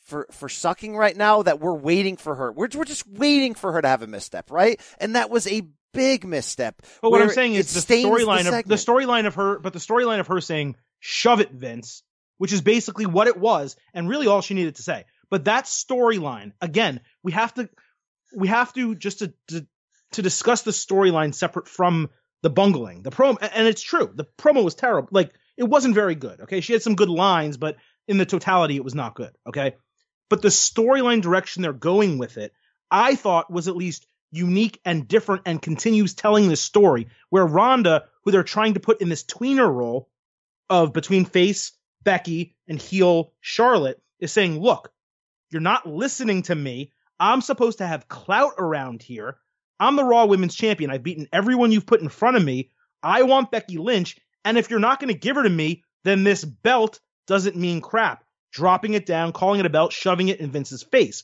for 0.05 0.27
for 0.31 0.49
sucking 0.49 0.95
right 0.95 1.15
now 1.15 1.41
that 1.41 1.59
we're 1.59 1.73
waiting 1.73 2.17
for 2.17 2.35
her. 2.35 2.51
We're 2.51 2.69
we're 2.73 2.85
just 2.85 3.07
waiting 3.07 3.53
for 3.55 3.73
her 3.73 3.81
to 3.81 3.87
have 3.87 4.01
a 4.01 4.07
misstep, 4.07 4.51
right? 4.51 4.79
And 4.99 5.15
that 5.15 5.29
was 5.29 5.47
a 5.47 5.63
big 5.93 6.25
misstep. 6.25 6.81
But 7.01 7.11
what 7.11 7.21
I'm 7.21 7.29
saying 7.29 7.55
is 7.55 7.73
the 7.73 7.95
storyline 8.03 8.47
of 8.47 8.67
the 8.67 8.75
storyline 8.75 9.25
of 9.25 9.35
her, 9.35 9.59
but 9.59 9.73
the 9.73 9.79
storyline 9.79 10.19
of 10.19 10.27
her 10.27 10.41
saying 10.41 10.75
"shove 10.99 11.39
it, 11.41 11.51
Vince," 11.51 12.03
which 12.37 12.53
is 12.53 12.61
basically 12.61 13.05
what 13.05 13.27
it 13.27 13.37
was, 13.37 13.75
and 13.93 14.07
really 14.07 14.27
all 14.27 14.41
she 14.41 14.53
needed 14.53 14.75
to 14.75 14.83
say. 14.83 15.05
But 15.29 15.45
that 15.45 15.65
storyline, 15.65 16.53
again, 16.61 17.01
we 17.23 17.31
have 17.31 17.53
to 17.55 17.69
we 18.35 18.47
have 18.47 18.73
to 18.73 18.95
just 18.95 19.19
to 19.19 19.33
to, 19.47 19.65
to 20.13 20.21
discuss 20.21 20.61
the 20.61 20.71
storyline 20.71 21.33
separate 21.33 21.67
from 21.67 22.09
the 22.43 22.49
bungling. 22.49 23.01
The 23.01 23.11
promo, 23.11 23.37
and 23.41 23.67
it's 23.67 23.81
true, 23.81 24.11
the 24.13 24.27
promo 24.37 24.63
was 24.63 24.75
terrible. 24.75 25.09
Like 25.11 25.33
it 25.57 25.63
wasn't 25.63 25.95
very 25.95 26.15
good. 26.15 26.41
Okay, 26.41 26.61
she 26.61 26.73
had 26.73 26.83
some 26.83 26.95
good 26.95 27.09
lines, 27.09 27.57
but 27.57 27.77
in 28.07 28.17
the 28.17 28.25
totality, 28.25 28.75
it 28.75 28.83
was 28.83 28.93
not 28.93 29.15
good. 29.15 29.31
Okay, 29.47 29.75
but 30.30 30.41
the 30.41 30.49
storyline 30.49 31.21
direction 31.21 31.61
they're 31.61 31.73
going 31.73 32.17
with 32.17 32.38
it, 32.38 32.53
I 32.89 33.15
thought 33.15 33.51
was 33.51 33.67
at 33.67 33.76
least 33.76 34.07
unique 34.32 34.80
and 34.84 35.07
different 35.07 35.43
and 35.45 35.61
continues 35.61 36.13
telling 36.13 36.47
this 36.47 36.61
story 36.61 37.07
where 37.30 37.45
Ronda, 37.45 38.05
who 38.23 38.32
they're 38.32 38.43
trying 38.43 38.73
to 38.73 38.80
put 38.80 39.01
in 39.01 39.09
this 39.09 39.23
tweener 39.23 39.71
role 39.71 40.09
of 40.69 40.93
between 40.93 41.26
face 41.26 41.73
Becky 42.03 42.55
and 42.67 42.80
heel 42.80 43.34
Charlotte, 43.39 44.01
is 44.19 44.32
saying, 44.32 44.59
look, 44.59 44.91
you're 45.51 45.61
not 45.61 45.88
listening 45.88 46.41
to 46.43 46.55
me. 46.55 46.91
I'm 47.19 47.41
supposed 47.41 47.78
to 47.78 47.88
have 47.88 48.07
clout 48.07 48.53
around 48.57 49.01
here. 49.01 49.38
I'm 49.80 49.95
the 49.95 50.03
Raw 50.03 50.26
Women's 50.26 50.55
Champion. 50.55 50.89
I've 50.89 51.03
beaten 51.03 51.28
everyone 51.32 51.71
you've 51.71 51.86
put 51.86 52.01
in 52.01 52.09
front 52.09 52.38
of 52.38 52.43
me. 52.43 52.71
I 53.01 53.23
want 53.23 53.51
Becky 53.51 53.78
Lynch. 53.78 54.17
And 54.43 54.57
if 54.57 54.69
you're 54.69 54.80
not 54.80 54.99
going 54.99 55.13
to 55.13 55.19
give 55.19 55.36
her 55.36 55.43
to 55.43 55.49
me, 55.49 55.84
then 56.03 56.23
this 56.23 56.43
belt 56.43 56.99
doesn't 57.28 57.55
mean 57.55 57.82
crap 57.82 58.24
dropping 58.55 58.93
it 58.93 59.05
down, 59.05 59.33
calling 59.33 59.59
it 59.59 59.65
a 59.65 59.69
belt, 59.69 59.91
shoving 59.91 60.29
it 60.29 60.39
in 60.39 60.49
Vince's 60.49 60.81
face. 60.81 61.23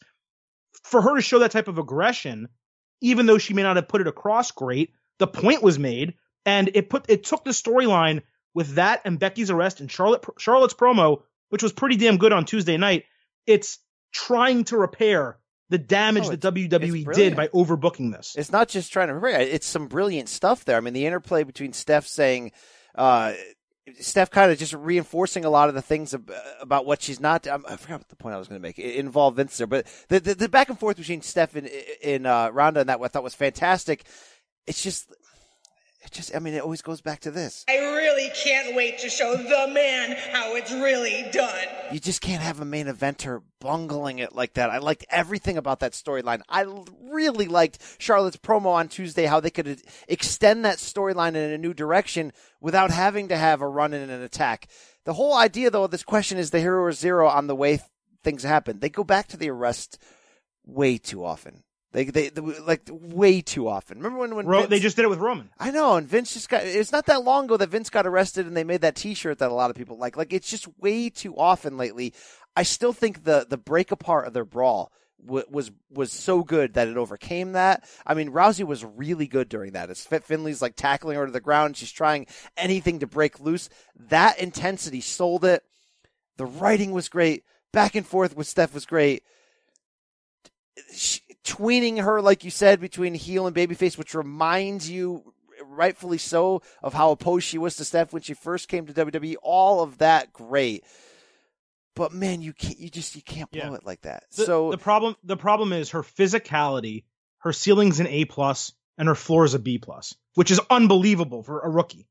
For 0.84 1.02
her 1.02 1.16
to 1.16 1.22
show 1.22 1.40
that 1.40 1.52
type 1.52 1.70
of 1.70 1.78
aggression, 1.78 2.50
even 3.00 3.26
though 3.26 3.38
she 3.38 3.54
may 3.54 3.64
not 3.64 3.78
have 3.78 3.88
put 3.88 4.02
it 4.02 4.08
across 4.08 4.52
great, 4.52 4.92
the 5.18 5.28
point 5.28 5.64
was 5.64 5.80
made, 5.80 6.16
and 6.46 6.70
it 6.74 6.90
put 6.90 7.10
it 7.10 7.24
took 7.24 7.46
the 7.46 7.52
storyline 7.52 8.22
with 8.54 8.76
that 8.76 9.02
and 9.06 9.18
Becky's 9.18 9.50
arrest 9.50 9.80
and 9.80 9.90
Charlotte 9.90 10.26
Charlotte's 10.38 10.74
promo, 10.74 11.22
which 11.50 11.64
was 11.64 11.72
pretty 11.72 11.96
damn 11.96 12.18
good 12.18 12.34
on 12.34 12.44
Tuesday 12.44 12.76
night. 12.76 13.06
It's 13.48 13.80
trying 14.12 14.66
to 14.66 14.78
repair 14.78 15.38
the 15.70 15.78
damage 15.78 16.26
oh, 16.26 16.36
that 16.36 16.42
WWE 16.42 17.14
did 17.14 17.38
by 17.38 17.48
overbooking 17.48 18.12
this. 18.12 18.36
It's 18.38 18.52
not 18.52 18.68
just 18.68 18.92
trying 18.92 19.08
to 19.08 19.14
repair; 19.14 19.40
it's 19.40 19.68
some 19.68 19.88
brilliant 19.88 20.28
stuff 20.28 20.66
there. 20.66 20.76
I 20.76 20.82
mean, 20.82 20.94
the 20.94 21.06
interplay 21.06 21.44
between 21.44 21.72
Steph 21.72 22.08
saying. 22.08 22.52
Uh, 22.94 23.32
Steph 24.00 24.30
kind 24.30 24.52
of 24.52 24.60
just 24.60 24.74
reinforcing 24.74 25.44
a 25.44 25.50
lot 25.50 25.68
of 25.68 25.76
the 25.76 25.82
things 25.82 26.16
about 26.62 26.86
what 26.86 27.02
she's 27.02 27.20
not. 27.20 27.48
I 27.48 27.58
forgot 27.58 28.00
what 28.00 28.10
the 28.10 28.16
point 28.16 28.36
I 28.36 28.38
was 28.38 28.48
going 28.48 28.62
to 28.62 28.68
make. 28.68 28.78
It 28.78 28.96
involved 28.96 29.38
Vince 29.38 29.58
there, 29.58 29.68
but 29.68 29.88
the, 30.08 30.20
the, 30.20 30.36
the 30.36 30.50
back 30.50 30.70
and 30.70 30.80
forth 30.80 30.98
between 30.98 31.22
Steph 31.22 31.56
and, 31.56 31.68
in 32.02 32.26
uh, 32.26 32.50
Ronda 32.50 32.82
and 32.82 32.90
that 32.90 33.02
I 33.02 33.08
thought 33.08 33.24
was 33.24 33.34
fantastic. 33.34 34.06
It's 34.68 34.84
just 34.84 35.12
it 36.04 36.12
just, 36.12 36.36
I 36.36 36.40
mean, 36.40 36.56
it 36.56 36.64
always 36.64 36.82
goes 36.82 37.00
back 37.00 37.20
to 37.22 37.32
this. 37.32 37.64
I 37.70 37.78
really 37.78 38.30
can't 38.36 38.76
wait 38.76 39.00
to 39.00 39.10
show 39.10 39.36
the 39.36 39.72
man 39.72 40.16
how 40.32 40.56
it's 40.56 40.72
really 40.72 41.30
done. 41.32 41.66
You 41.92 42.00
just 42.00 42.22
can't 42.22 42.42
have 42.42 42.60
a 42.60 42.66
main 42.66 42.88
eventer 42.88 43.42
bungling 43.60 44.20
it 44.20 44.34
like 44.34 44.54
that. 44.54 44.72
I 44.72 44.80
liked 44.80 45.06
everything 45.10 45.58
about 45.58 45.82
that 45.82 45.92
storyline. 45.92 46.42
I 46.50 46.66
really 47.04 47.48
liked 47.48 47.98
Charlotte's 48.00 48.38
promo 48.38 48.68
on 48.68 48.88
Tuesday, 48.88 49.26
how 49.26 49.40
they 49.40 49.52
could 49.52 49.82
extend 50.08 50.66
that 50.66 50.78
storyline 50.78 51.36
in 51.36 51.52
a 51.52 51.58
new 51.58 51.74
direction 51.74 52.34
without 52.60 52.90
having 52.90 53.28
to 53.28 53.38
have 53.38 53.62
a 53.62 53.68
run 53.68 53.94
in 53.94 54.10
an 54.10 54.22
attack. 54.24 54.68
The 55.06 55.14
whole 55.14 55.36
idea, 55.36 55.70
though, 55.70 55.84
of 55.84 55.92
this 55.92 56.04
question 56.04 56.38
is 56.38 56.50
the 56.50 56.60
hero 56.60 56.82
or 56.82 56.92
zero 56.92 57.28
on 57.28 57.46
the 57.46 57.56
way 57.56 57.80
things 58.24 58.44
happen. 58.44 58.80
They 58.80 58.90
go 58.90 59.04
back 59.04 59.28
to 59.30 59.38
the 59.38 59.50
arrest 59.50 60.00
way 60.66 60.98
too 60.98 61.24
often. 61.24 61.64
They, 61.94 62.06
they, 62.06 62.30
they, 62.30 62.42
like 62.42 62.88
way 62.90 63.42
too 63.42 63.68
often. 63.68 63.98
Remember 63.98 64.20
when 64.20 64.36
when 64.36 64.46
Ro- 64.46 64.60
Vince, 64.60 64.70
they 64.70 64.80
just 64.80 64.96
did 64.96 65.04
it 65.04 65.10
with 65.10 65.20
Roman? 65.20 65.50
I 65.60 65.72
know, 65.72 65.96
and 65.96 66.08
Vince 66.08 66.34
just 66.34 66.48
got. 66.48 66.64
It's 66.64 66.92
not 66.92 67.06
that 67.08 67.24
long 67.24 67.46
ago 67.46 67.58
that 67.58 67.70
Vince 67.70 67.90
got 67.90 68.08
arrested, 68.08 68.48
and 68.48 68.56
they 68.56 68.64
made 68.64 68.82
that 68.82 68.96
T-shirt 68.96 69.40
that 69.40 69.52
a 69.52 69.54
lot 69.54 69.70
of 69.70 69.76
people 69.76 69.98
like. 69.98 70.16
Like 70.16 70.32
it's 70.32 70.50
just 70.50 70.68
way 70.80 71.10
too 71.10 71.36
often 71.38 71.78
lately. 71.78 72.14
I 72.56 72.64
still 72.64 72.94
think 72.94 73.24
the 73.26 73.46
the 73.50 73.58
break 73.58 73.92
apart 73.92 74.26
of 74.26 74.34
their 74.34 74.46
brawl 74.46 74.92
w- 75.26 75.46
was 75.50 75.72
was 75.90 76.12
so 76.12 76.44
good 76.44 76.74
that 76.74 76.88
it 76.88 76.98
overcame 76.98 77.54
that. 77.54 77.84
I 78.06 78.14
mean, 78.14 78.32
Rousey 78.32 78.66
was 78.66 78.86
really 78.86 79.28
good 79.28 79.50
during 79.50 79.74
that. 79.74 79.90
As 79.90 80.06
Fit 80.06 80.24
Finlay's 80.24 80.62
like 80.62 80.76
tackling 80.76 81.18
her 81.18 81.26
to 81.26 81.32
the 81.32 81.42
ground, 81.42 81.78
she's 81.78 81.92
trying 81.92 82.28
anything 82.58 83.00
to 83.00 83.08
break 83.08 83.40
loose. 83.40 83.70
That 83.96 84.40
intensity 84.40 85.02
sold 85.02 85.46
it. 85.46 85.64
The 86.38 86.46
writing 86.46 86.92
was 86.92 87.10
great. 87.10 87.44
Back 87.72 87.96
and 87.96 88.06
forth 88.06 88.36
with 88.36 88.48
Steph 88.48 88.74
was 88.74 88.86
great. 88.86 89.24
She, 90.94 91.21
tweening 91.52 92.02
her, 92.02 92.22
like 92.22 92.44
you 92.44 92.52
said, 92.52 92.80
between 92.80 93.14
heel 93.14 93.46
and 93.46 93.56
babyface, 93.56 93.98
which 93.98 94.16
reminds 94.16 94.90
you, 94.90 95.34
rightfully 95.66 96.18
so, 96.18 96.62
of 96.82 96.94
how 96.94 97.12
opposed 97.12 97.46
she 97.46 97.58
was 97.58 97.76
to 97.76 97.86
Steph 97.86 98.14
when 98.14 98.22
she 98.22 98.34
first 98.34 98.70
came 98.70 98.86
to 98.86 98.94
WWE. 98.94 99.36
All 99.44 99.82
of 99.82 99.98
that, 99.98 100.32
great. 100.32 100.86
But 101.94 102.14
man, 102.14 102.42
you 102.42 102.54
can't, 102.54 102.80
you 102.80 102.90
just, 102.90 103.16
you 103.16 103.22
can't 103.22 103.52
blow 103.52 103.72
yeah. 103.72 103.76
it 103.76 103.86
like 103.86 104.02
that. 104.02 104.24
The, 104.36 104.46
so 104.46 104.72
the 104.72 104.78
problem, 104.78 105.18
the 105.24 105.36
problem 105.36 105.74
is 105.74 105.90
her 105.90 106.04
physicality, 106.04 107.04
her 107.40 107.52
ceiling's 107.52 108.00
an 108.00 108.08
A 108.08 108.24
plus, 108.26 108.72
and 108.98 109.10
her 109.10 109.16
floor 109.16 109.44
is 109.44 109.54
a 109.54 109.60
B 109.60 109.78
plus, 109.78 110.16
which 110.36 110.52
is 110.52 110.62
unbelievable 110.70 111.44
for 111.44 111.60
a 111.60 111.70
rookie. 111.70 112.08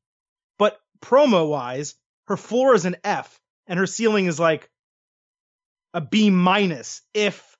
But 0.59 0.79
promo 1.01 1.49
wise, 1.49 1.95
her 2.25 2.37
floor 2.37 2.75
is 2.75 2.85
an 2.85 2.97
F, 3.03 3.39
and 3.65 3.79
her 3.79 3.87
ceiling 3.87 4.27
is 4.27 4.39
like 4.39 4.69
a 5.95 6.01
B 6.01 6.29
minus 6.29 7.01
if 7.13 7.50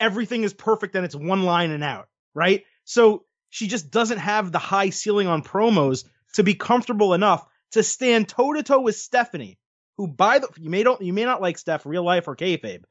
everything 0.00 0.44
is 0.44 0.54
perfect 0.54 0.94
and 0.94 1.04
it's 1.04 1.14
one 1.14 1.44
line 1.44 1.70
and 1.70 1.84
out, 1.84 2.08
right? 2.34 2.64
So 2.84 3.24
she 3.50 3.66
just 3.66 3.90
doesn't 3.90 4.18
have 4.18 4.52
the 4.52 4.58
high 4.58 4.90
ceiling 4.90 5.26
on 5.26 5.42
promos 5.42 6.04
to 6.34 6.42
be 6.42 6.54
comfortable 6.54 7.14
enough 7.14 7.46
to 7.72 7.82
stand 7.82 8.28
toe 8.28 8.52
to 8.52 8.62
toe 8.62 8.80
with 8.80 8.96
Stephanie, 8.96 9.58
who 9.96 10.08
by 10.08 10.38
the 10.38 10.48
you 10.56 10.70
may 10.70 10.82
don't 10.82 11.02
you 11.02 11.12
may 11.12 11.24
not 11.24 11.42
like 11.42 11.58
Steph 11.58 11.86
real 11.86 12.04
life 12.04 12.28
or 12.28 12.36
kayfabe, 12.36 12.84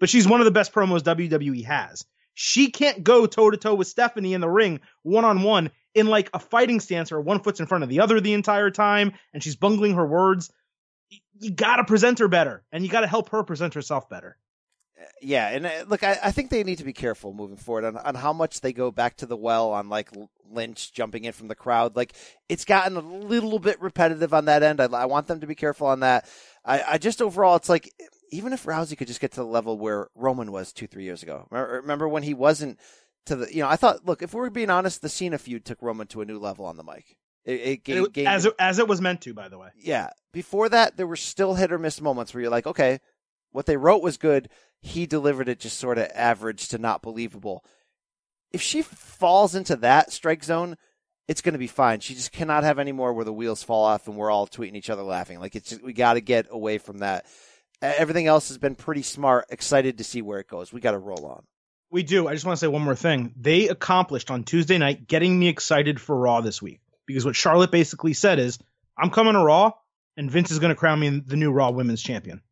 but 0.00 0.08
she's 0.08 0.28
one 0.28 0.40
of 0.40 0.44
the 0.44 0.50
best 0.50 0.72
promos 0.72 1.02
WWE 1.02 1.64
has. 1.64 2.04
She 2.34 2.70
can't 2.70 3.02
go 3.02 3.26
toe 3.26 3.50
to 3.50 3.56
toe 3.56 3.74
with 3.74 3.88
Stephanie 3.88 4.34
in 4.34 4.40
the 4.40 4.48
ring 4.48 4.80
one 5.02 5.24
on 5.24 5.42
one 5.42 5.70
in 5.94 6.06
like 6.06 6.30
a 6.32 6.38
fighting 6.38 6.78
stance 6.78 7.10
or 7.10 7.20
one 7.20 7.40
foot's 7.40 7.60
in 7.60 7.66
front 7.66 7.82
of 7.82 7.90
the 7.90 8.00
other 8.00 8.20
the 8.20 8.34
entire 8.34 8.70
time, 8.70 9.12
and 9.32 9.42
she's 9.42 9.56
bungling 9.56 9.94
her 9.94 10.06
words. 10.06 10.52
You 11.40 11.50
gotta 11.50 11.84
present 11.84 12.20
her 12.20 12.28
better, 12.28 12.64
and 12.70 12.84
you 12.84 12.90
gotta 12.90 13.06
help 13.06 13.30
her 13.30 13.42
present 13.42 13.74
herself 13.74 14.08
better 14.08 14.36
Yeah, 15.22 15.48
and 15.48 15.66
uh, 15.66 15.84
look, 15.86 16.02
I, 16.02 16.18
I, 16.24 16.30
think 16.32 16.50
they 16.50 16.64
need 16.64 16.78
to 16.78 16.84
be 16.84 16.92
careful 16.92 17.32
moving 17.32 17.56
forward 17.56 17.84
on, 17.84 17.96
on 17.96 18.14
how 18.14 18.32
much 18.32 18.60
they 18.60 18.72
go 18.72 18.90
back 18.90 19.16
to 19.18 19.26
the 19.26 19.36
well 19.36 19.70
on 19.70 19.88
like 19.88 20.10
Lynch 20.50 20.92
jumping 20.92 21.24
in 21.24 21.32
from 21.32 21.48
the 21.48 21.54
crowd. 21.54 21.94
Like 21.94 22.14
it's 22.48 22.64
gotten 22.64 22.96
a 22.96 23.00
little 23.00 23.58
bit 23.58 23.80
repetitive 23.80 24.34
on 24.34 24.46
that 24.46 24.62
end. 24.62 24.80
I, 24.80 24.86
I 24.86 25.04
want 25.06 25.28
them 25.28 25.40
to 25.40 25.46
be 25.46 25.54
careful 25.54 25.86
on 25.86 26.00
that. 26.00 26.28
I, 26.64 26.82
I, 26.82 26.98
just 26.98 27.22
overall, 27.22 27.56
it's 27.56 27.68
like 27.68 27.92
even 28.30 28.52
if 28.52 28.64
Rousey 28.64 28.96
could 28.96 29.08
just 29.08 29.20
get 29.20 29.32
to 29.32 29.40
the 29.40 29.46
level 29.46 29.78
where 29.78 30.08
Roman 30.14 30.52
was 30.52 30.72
two, 30.72 30.86
three 30.86 31.04
years 31.04 31.22
ago. 31.22 31.46
Remember 31.50 32.08
when 32.08 32.22
he 32.22 32.34
wasn't 32.34 32.78
to 33.26 33.36
the, 33.36 33.54
you 33.54 33.62
know, 33.62 33.68
I 33.68 33.76
thought, 33.76 34.04
look, 34.04 34.22
if 34.22 34.34
we're 34.34 34.50
being 34.50 34.70
honest, 34.70 35.02
the 35.02 35.08
Cena 35.08 35.38
feud 35.38 35.64
took 35.64 35.80
Roman 35.82 36.06
to 36.08 36.20
a 36.20 36.24
new 36.24 36.38
level 36.38 36.64
on 36.64 36.76
the 36.76 36.84
mic. 36.84 37.16
It, 37.44 37.60
it, 37.60 37.84
gave, 37.84 38.04
it 38.04 38.18
as 38.26 38.44
it, 38.44 38.54
as 38.58 38.78
it 38.78 38.88
was 38.88 39.00
meant 39.00 39.22
to, 39.22 39.32
by 39.32 39.48
the 39.48 39.58
way. 39.58 39.68
Yeah. 39.78 40.10
Before 40.32 40.68
that, 40.68 40.96
there 40.96 41.06
were 41.06 41.16
still 41.16 41.54
hit 41.54 41.72
or 41.72 41.78
miss 41.78 42.00
moments 42.00 42.34
where 42.34 42.42
you're 42.42 42.50
like, 42.50 42.66
okay, 42.66 42.98
what 43.52 43.66
they 43.66 43.76
wrote 43.76 44.02
was 44.02 44.16
good. 44.16 44.48
He 44.80 45.06
delivered 45.06 45.48
it 45.48 45.60
just 45.60 45.78
sort 45.78 45.98
of 45.98 46.08
average 46.14 46.68
to 46.68 46.78
not 46.78 47.02
believable. 47.02 47.64
If 48.52 48.62
she 48.62 48.82
falls 48.82 49.54
into 49.54 49.76
that 49.76 50.12
strike 50.12 50.44
zone, 50.44 50.76
it's 51.26 51.42
going 51.42 51.52
to 51.52 51.58
be 51.58 51.66
fine. 51.66 52.00
She 52.00 52.14
just 52.14 52.32
cannot 52.32 52.64
have 52.64 52.78
any 52.78 52.92
more 52.92 53.12
where 53.12 53.24
the 53.24 53.32
wheels 53.32 53.62
fall 53.62 53.84
off 53.84 54.08
and 54.08 54.16
we're 54.16 54.30
all 54.30 54.46
tweeting 54.46 54.76
each 54.76 54.90
other 54.90 55.02
laughing. 55.02 55.40
Like 55.40 55.54
it's 55.54 55.70
just, 55.70 55.82
we 55.82 55.92
got 55.92 56.14
to 56.14 56.20
get 56.20 56.46
away 56.50 56.78
from 56.78 56.98
that. 56.98 57.26
Everything 57.82 58.26
else 58.26 58.48
has 58.48 58.58
been 58.58 58.74
pretty 58.74 59.02
smart. 59.02 59.46
Excited 59.50 59.98
to 59.98 60.04
see 60.04 60.22
where 60.22 60.40
it 60.40 60.48
goes. 60.48 60.72
We 60.72 60.80
got 60.80 60.92
to 60.92 60.98
roll 60.98 61.26
on. 61.26 61.44
We 61.90 62.02
do. 62.02 62.26
I 62.28 62.34
just 62.34 62.44
want 62.44 62.58
to 62.58 62.60
say 62.60 62.68
one 62.68 62.82
more 62.82 62.94
thing. 62.94 63.34
They 63.36 63.68
accomplished 63.68 64.30
on 64.30 64.44
Tuesday 64.44 64.78
night 64.78 65.06
getting 65.06 65.38
me 65.38 65.48
excited 65.48 66.00
for 66.00 66.16
Raw 66.16 66.40
this 66.40 66.60
week 66.62 66.80
because 67.06 67.24
what 67.24 67.36
Charlotte 67.36 67.70
basically 67.70 68.14
said 68.14 68.38
is, 68.38 68.58
I'm 68.96 69.10
coming 69.10 69.34
to 69.34 69.40
Raw 69.40 69.72
and 70.16 70.30
Vince 70.30 70.50
is 70.50 70.58
going 70.58 70.70
to 70.70 70.78
crown 70.78 70.98
me 70.98 71.20
the 71.24 71.36
new 71.36 71.52
Raw 71.52 71.70
Women's 71.70 72.02
Champion. 72.02 72.42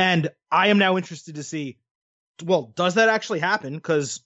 And 0.00 0.30
I 0.50 0.68
am 0.68 0.78
now 0.78 0.96
interested 0.96 1.34
to 1.34 1.42
see, 1.42 1.78
well, 2.42 2.72
does 2.74 2.94
that 2.94 3.10
actually 3.10 3.40
happen? 3.40 3.74
Because 3.74 4.20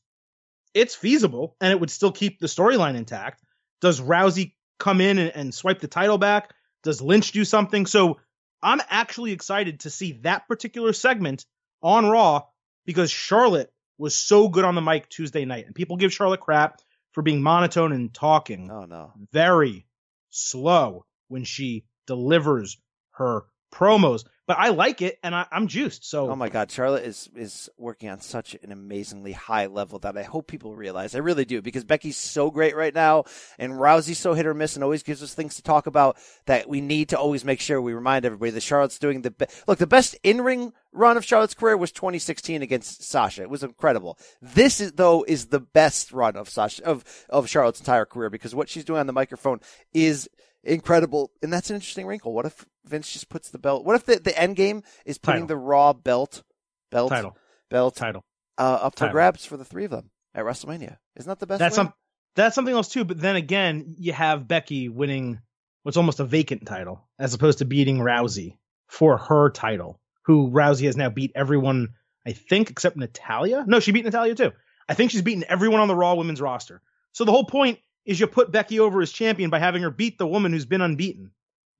it's 0.72 0.94
feasible 0.94 1.56
and 1.60 1.72
it 1.72 1.80
would 1.80 1.90
still 1.90 2.12
keep 2.12 2.38
the 2.38 2.46
storyline 2.46 2.94
intact. 2.94 3.42
Does 3.80 4.00
Rousey 4.00 4.54
come 4.78 5.00
in 5.00 5.18
and, 5.18 5.32
and 5.34 5.54
swipe 5.54 5.80
the 5.80 5.88
title 5.88 6.16
back? 6.16 6.54
Does 6.84 7.02
Lynch 7.02 7.32
do 7.32 7.44
something? 7.44 7.86
So 7.86 8.20
I'm 8.62 8.80
actually 8.88 9.32
excited 9.32 9.80
to 9.80 9.90
see 9.90 10.20
that 10.22 10.46
particular 10.46 10.92
segment 10.92 11.44
on 11.82 12.06
Raw 12.06 12.42
because 12.86 13.10
Charlotte 13.10 13.72
was 13.98 14.14
so 14.14 14.48
good 14.48 14.64
on 14.64 14.76
the 14.76 14.80
mic 14.80 15.08
Tuesday 15.08 15.44
night. 15.44 15.66
And 15.66 15.74
people 15.74 15.96
give 15.96 16.12
Charlotte 16.12 16.40
crap 16.40 16.80
for 17.12 17.22
being 17.22 17.42
monotone 17.42 17.92
and 17.92 18.14
talking. 18.14 18.70
Oh, 18.70 18.84
no. 18.84 19.12
Very 19.32 19.86
slow 20.30 21.04
when 21.28 21.42
she 21.42 21.84
delivers 22.06 22.78
her 23.12 23.44
promos 23.72 24.24
but 24.46 24.58
I 24.58 24.70
like 24.70 25.00
it 25.00 25.18
and 25.22 25.34
I, 25.34 25.46
am 25.50 25.68
juiced. 25.68 26.04
So 26.08 26.30
oh 26.30 26.36
my 26.36 26.48
god, 26.48 26.70
Charlotte 26.70 27.04
is 27.04 27.30
is 27.34 27.70
working 27.78 28.08
on 28.08 28.20
such 28.20 28.54
an 28.62 28.72
amazingly 28.72 29.32
high 29.32 29.66
level 29.66 29.98
that 30.00 30.16
I 30.16 30.22
hope 30.22 30.46
people 30.46 30.76
realize. 30.76 31.14
I 31.14 31.18
really 31.18 31.44
do 31.44 31.62
because 31.62 31.84
Becky's 31.84 32.16
so 32.16 32.50
great 32.50 32.76
right 32.76 32.94
now, 32.94 33.24
and 33.58 33.72
Rousey's 33.72 34.18
so 34.18 34.34
hit 34.34 34.46
or 34.46 34.54
miss, 34.54 34.74
and 34.74 34.84
always 34.84 35.02
gives 35.02 35.22
us 35.22 35.34
things 35.34 35.56
to 35.56 35.62
talk 35.62 35.86
about 35.86 36.18
that 36.46 36.68
we 36.68 36.80
need 36.80 37.10
to 37.10 37.18
always 37.18 37.44
make 37.44 37.60
sure 37.60 37.80
we 37.80 37.94
remind 37.94 38.24
everybody 38.24 38.50
that 38.50 38.62
Charlotte's 38.62 38.98
doing 38.98 39.22
the 39.22 39.30
be- 39.30 39.46
look. 39.66 39.78
The 39.78 39.86
best 39.86 40.16
in 40.22 40.42
ring 40.42 40.72
run 40.92 41.16
of 41.16 41.24
Charlotte's 41.24 41.54
career 41.54 41.76
was 41.76 41.92
2016 41.92 42.62
against 42.62 43.02
Sasha. 43.02 43.42
It 43.42 43.50
was 43.50 43.62
incredible. 43.62 44.18
This 44.42 44.80
is 44.80 44.92
though 44.92 45.24
is 45.26 45.46
the 45.46 45.60
best 45.60 46.12
run 46.12 46.36
of 46.36 46.48
Sasha 46.48 46.84
of 46.84 47.04
of 47.30 47.48
Charlotte's 47.48 47.80
entire 47.80 48.04
career 48.04 48.30
because 48.30 48.54
what 48.54 48.68
she's 48.68 48.84
doing 48.84 49.00
on 49.00 49.06
the 49.06 49.12
microphone 49.12 49.60
is 49.92 50.28
incredible. 50.64 51.30
And 51.42 51.52
that's 51.52 51.70
an 51.70 51.76
interesting 51.76 52.06
wrinkle. 52.06 52.32
What 52.32 52.46
if 52.46 52.64
Vince 52.84 53.12
just 53.12 53.28
puts 53.28 53.50
the 53.50 53.58
belt? 53.58 53.84
What 53.84 53.96
if 53.96 54.06
the, 54.06 54.18
the 54.18 54.38
end 54.38 54.56
game 54.56 54.82
is 55.04 55.18
putting 55.18 55.42
title. 55.42 55.48
the 55.48 55.56
Raw 55.56 55.92
belt, 55.92 56.42
belt, 56.90 57.10
title, 57.10 57.36
belt, 57.70 57.96
title, 57.96 58.24
uh, 58.58 58.78
up 58.82 58.98
for 58.98 59.08
grabs 59.08 59.44
for 59.44 59.56
the 59.56 59.64
three 59.64 59.84
of 59.84 59.90
them 59.90 60.10
at 60.34 60.44
WrestleMania? 60.44 60.96
Isn't 61.16 61.28
that 61.28 61.38
the 61.38 61.46
best? 61.46 61.58
That's 61.58 61.74
way? 61.74 61.84
some. 61.84 61.94
That's 62.36 62.54
something 62.54 62.74
else 62.74 62.88
too. 62.88 63.04
But 63.04 63.20
then 63.20 63.36
again, 63.36 63.94
you 63.98 64.12
have 64.12 64.48
Becky 64.48 64.88
winning 64.88 65.40
what's 65.82 65.96
almost 65.96 66.20
a 66.20 66.24
vacant 66.24 66.66
title, 66.66 67.06
as 67.18 67.34
opposed 67.34 67.58
to 67.58 67.64
beating 67.64 67.98
Rousey 67.98 68.58
for 68.88 69.16
her 69.16 69.50
title, 69.50 70.00
who 70.24 70.50
Rousey 70.50 70.86
has 70.86 70.96
now 70.96 71.10
beat 71.10 71.32
everyone. 71.34 71.90
I 72.26 72.32
think 72.32 72.70
except 72.70 72.96
Natalya. 72.96 73.64
No, 73.66 73.80
she 73.80 73.92
beat 73.92 74.04
Natalya 74.04 74.34
too. 74.34 74.52
I 74.88 74.94
think 74.94 75.10
she's 75.10 75.22
beaten 75.22 75.44
everyone 75.48 75.80
on 75.80 75.88
the 75.88 75.94
Raw 75.94 76.14
women's 76.14 76.40
roster. 76.40 76.82
So 77.12 77.24
the 77.24 77.32
whole 77.32 77.44
point 77.44 77.78
is 78.04 78.20
you 78.20 78.26
put 78.26 78.52
Becky 78.52 78.80
over 78.80 79.00
as 79.00 79.10
champion 79.10 79.50
by 79.50 79.58
having 79.58 79.82
her 79.82 79.90
beat 79.90 80.18
the 80.18 80.26
woman 80.26 80.52
who's 80.52 80.66
been 80.66 80.80
unbeaten. 80.80 81.30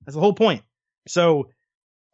That's 0.05 0.15
the 0.15 0.21
whole 0.21 0.33
point. 0.33 0.63
So 1.07 1.49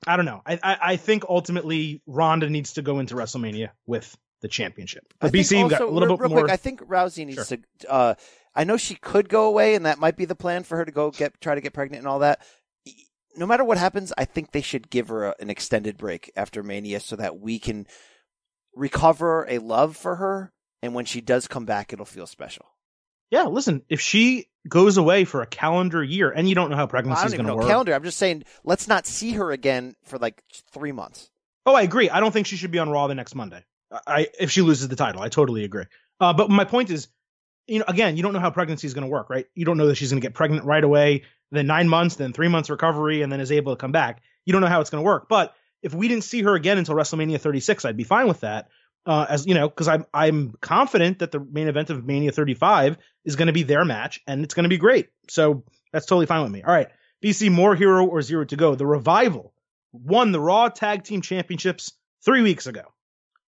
I 0.06 0.16
don't 0.16 0.26
know. 0.26 0.42
I, 0.46 0.60
I, 0.62 0.78
I 0.82 0.96
think 0.98 1.26
ultimately 1.30 2.02
Ronda 2.06 2.50
needs 2.50 2.74
to 2.74 2.82
go 2.82 3.00
into 3.00 3.16
WrestleMania 3.16 3.70
with 3.86 4.18
the 4.42 4.48
championship. 4.48 5.14
But 5.20 5.32
BC 5.32 5.64
also, 5.64 5.70
got 5.70 5.82
a 5.82 5.92
little 5.92 6.10
real, 6.10 6.18
bit 6.18 6.30
more. 6.30 6.40
Quick, 6.42 6.52
I 6.52 6.58
think 6.58 6.82
Rousey 6.82 7.26
needs 7.26 7.48
sure. 7.48 7.58
to. 7.80 7.92
Uh, 7.92 8.16
I 8.56 8.64
know 8.64 8.78
she 8.78 8.96
could 8.96 9.30
go 9.30 9.46
away, 9.46 9.76
and 9.76 9.86
that 9.86 10.00
might 10.00 10.18
be 10.18 10.26
the 10.26 10.36
plan 10.36 10.64
for 10.64 10.78
her 10.78 10.86
to 10.86 10.92
go 10.92 11.12
get 11.12 11.40
try 11.40 11.56
to 11.56 11.62
get 11.62 11.74
pregnant 11.74 12.00
and 12.00 12.08
all 12.08 12.20
that. 12.20 12.42
No 13.38 13.46
matter 13.46 13.64
what 13.64 13.78
happens, 13.78 14.12
I 14.18 14.26
think 14.26 14.52
they 14.52 14.62
should 14.62 14.90
give 14.90 15.08
her 15.08 15.26
a, 15.26 15.36
an 15.40 15.50
extended 15.50 15.98
break 15.98 16.32
after 16.36 16.64
Mania 16.64 17.00
so 17.00 17.16
that 17.16 17.40
we 17.40 17.60
can 17.60 17.88
recover 18.76 19.46
a 19.48 19.60
love 19.60 19.96
for 19.96 20.16
her, 20.16 20.52
and 20.82 20.94
when 20.94 21.06
she 21.06 21.22
does 21.22 21.48
come 21.48 21.66
back, 21.66 21.94
it'll 21.94 22.06
feel 22.06 22.28
special 22.28 22.71
yeah, 23.32 23.44
listen, 23.44 23.82
if 23.90 24.02
she 24.02 24.48
goes 24.68 24.98
away 24.98 25.26
for 25.26 25.42
a 25.42 25.48
calendar 25.48 26.04
year 26.04 26.30
and 26.30 26.48
you 26.48 26.54
don't 26.54 26.70
know 26.70 26.76
how 26.76 26.86
pregnancy 26.86 27.26
is 27.26 27.34
going 27.34 27.48
to 27.48 27.56
work. 27.56 27.68
Calendar. 27.68 27.94
I'm 27.94 28.04
just 28.04 28.18
saying, 28.18 28.44
let's 28.64 28.88
not 28.88 29.08
see 29.08 29.32
her 29.32 29.52
again 29.52 29.96
for 30.04 30.20
like 30.20 30.44
three 30.72 30.92
months. 30.92 31.32
Oh, 31.66 31.74
I 31.74 31.82
agree. 31.82 32.10
I 32.10 32.20
don't 32.20 32.32
think 32.32 32.48
she 32.48 32.58
should 32.58 32.72
be 32.72 32.80
on 32.80 32.90
Raw 32.90 33.08
the 33.08 33.16
next 33.16 33.34
Monday. 33.34 33.64
I 34.08 34.28
if 34.40 34.52
she 34.52 34.62
loses 34.62 34.88
the 34.88 34.96
title, 34.96 35.22
I 35.22 35.30
totally 35.30 35.64
agree. 35.64 35.86
Uh, 36.20 36.34
but 36.34 36.50
my 36.50 36.66
point 36.66 36.90
is, 36.92 37.08
you 37.68 37.80
know, 37.80 37.86
again, 37.88 38.16
you 38.16 38.24
don't 38.24 38.34
know 38.34 38.40
how 38.40 38.52
pregnancy 38.52 38.88
is 38.88 38.94
going 38.94 39.04
to 39.04 39.10
work, 39.10 39.30
right? 39.30 39.46
You 39.54 39.66
don't 39.66 39.78
know 39.78 39.88
that 39.88 39.96
she's 39.96 40.12
going 40.12 40.22
to 40.22 40.26
get 40.26 40.34
pregnant 40.34 40.66
right 40.66 40.84
away, 40.84 41.24
then 41.52 41.68
nine 41.68 41.90
months, 41.90 42.16
then 42.16 42.34
three 42.34 42.48
months 42.48 42.70
recovery, 42.70 43.22
and 43.22 43.32
then 43.32 43.40
is 43.40 43.52
able 43.52 43.76
to 43.76 43.80
come 43.80 43.92
back. 43.92 44.22
You 44.46 44.54
don't 44.54 44.62
know 44.62 44.68
how 44.68 44.82
it's 44.82 44.90
going 44.90 45.04
to 45.04 45.06
work. 45.06 45.28
But 45.30 45.54
if 45.82 45.94
we 45.94 46.08
didn't 46.08 46.24
see 46.24 46.42
her 46.44 46.56
again 46.56 46.78
until 46.78 46.96
WrestleMania 46.96 47.40
36, 47.40 47.86
I'd 47.86 47.98
be 47.98 48.04
fine 48.04 48.28
with 48.28 48.42
that 48.42 48.70
uh, 49.06 49.26
as 49.30 49.46
you 49.46 49.54
know, 49.54 49.68
because 49.68 49.88
I'm 49.88 50.06
I'm 50.14 50.54
confident 50.62 51.20
that 51.20 51.32
the 51.32 51.40
main 51.40 51.68
event 51.68 51.90
of 51.90 52.06
Mania 52.06 52.32
35 52.32 52.98
is 53.26 53.36
going 53.36 53.48
to 53.48 53.54
be 53.54 53.64
their 53.64 53.86
match 53.86 54.22
and 54.28 54.44
it's 54.44 54.54
going 54.54 54.64
to 54.64 54.70
be 54.70 54.78
great. 54.78 55.10
So 55.30 55.64
that's 55.92 56.06
totally 56.06 56.26
fine 56.26 56.44
with 56.44 56.52
me. 56.52 56.64
All 56.64 56.74
right, 56.74 56.90
BC, 57.24 57.52
more 57.52 57.76
hero 57.76 58.06
or 58.06 58.22
zero 58.22 58.46
to 58.46 58.56
go. 58.56 58.76
The 58.76 58.86
revival 58.86 59.54
won 59.92 60.32
the 60.32 60.40
Raw 60.40 60.70
Tag 60.70 61.04
Team 61.04 61.22
Championships 61.22 61.94
three 62.24 62.42
weeks 62.42 62.68
ago. 62.68 62.84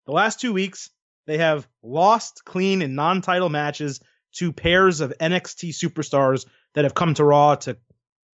The 0.05 0.13
last 0.13 0.39
two 0.39 0.53
weeks 0.53 0.89
they 1.25 1.37
have 1.37 1.67
lost 1.81 2.43
clean 2.43 2.81
in 2.81 2.95
non-title 2.95 3.49
matches 3.49 4.01
to 4.33 4.51
pairs 4.51 4.99
of 4.99 5.13
NXT 5.19 5.69
superstars 5.69 6.45
that 6.73 6.83
have 6.83 6.93
come 6.93 7.13
to 7.13 7.23
Raw 7.23 7.55
to 7.55 7.77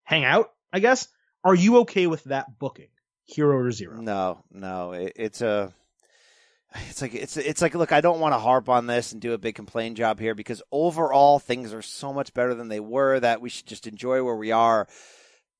hang 0.04 0.24
out. 0.24 0.50
I 0.72 0.80
guess. 0.80 1.08
Are 1.42 1.54
you 1.54 1.78
okay 1.78 2.06
with 2.06 2.24
that 2.24 2.58
booking, 2.58 2.90
hero 3.24 3.56
or 3.56 3.72
zero? 3.72 4.00
No, 4.00 4.44
no, 4.52 4.92
it, 4.92 5.14
it's 5.16 5.40
a 5.40 5.72
it's 6.88 7.02
like 7.02 7.14
it's 7.14 7.36
it's 7.36 7.62
like 7.62 7.74
look, 7.74 7.92
I 7.92 8.00
don't 8.00 8.20
want 8.20 8.34
to 8.34 8.38
harp 8.38 8.68
on 8.68 8.86
this 8.86 9.12
and 9.12 9.20
do 9.20 9.32
a 9.32 9.38
big 9.38 9.54
complaint 9.54 9.96
job 9.96 10.20
here 10.20 10.34
because 10.34 10.62
overall 10.70 11.38
things 11.38 11.72
are 11.72 11.82
so 11.82 12.12
much 12.12 12.34
better 12.34 12.54
than 12.54 12.68
they 12.68 12.80
were 12.80 13.20
that 13.20 13.40
we 13.40 13.48
should 13.48 13.66
just 13.66 13.86
enjoy 13.86 14.22
where 14.22 14.36
we 14.36 14.52
are. 14.52 14.88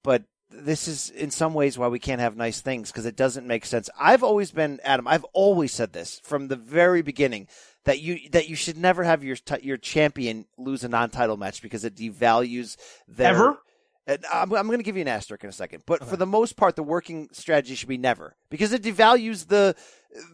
But 0.03 0.25
this 0.51 0.89
is 0.89 1.11
in 1.11 1.31
some 1.31 1.55
ways 1.55 1.79
why 1.79 1.89
we 1.89 1.99
can't 1.99 2.21
have 2.21 2.37
nice 2.37 2.61
things 2.61 2.91
because 2.91 3.07
it 3.07 3.17
doesn't 3.17 3.47
make 3.47 3.65
sense. 3.65 3.89
I've 3.99 4.23
always 4.23 4.51
been 4.51 4.81
Adam. 4.83 5.07
I've 5.07 5.25
always 5.33 5.73
said 5.73 5.93
this 5.93 6.21
from 6.25 6.49
the 6.49 6.57
very 6.57 7.03
beginning 7.03 7.49
that 7.85 8.01
you 8.01 8.29
that 8.31 8.49
you 8.49 8.57
should 8.57 8.77
never 8.77 9.05
have 9.05 9.25
your 9.25 9.37
your 9.63 9.77
champion 9.77 10.47
lose 10.59 10.85
a 10.85 10.89
non-title 10.89 11.37
match 11.37 11.63
because 11.63 11.85
it 11.85 11.95
devalues 11.95 12.77
their 13.09 13.35
ever. 13.35 13.59
I'm, 14.33 14.53
I'm 14.53 14.67
going 14.67 14.79
to 14.79 14.85
give 14.85 14.97
you 14.97 15.03
an 15.03 15.09
asterisk 15.09 15.45
in 15.45 15.51
a 15.51 15.53
second, 15.53 15.83
but 15.87 16.03
okay. 16.03 16.11
for 16.11 16.17
the 16.17 16.27
most 16.27 16.57
part, 16.57 16.77
the 16.77 16.83
working 16.83 17.29
strategy 17.33 17.75
should 17.75 17.89
be 17.89 17.99
never 17.99 18.37
because 18.51 18.73
it 18.73 18.83
devalues 18.83 19.49
the 19.49 19.77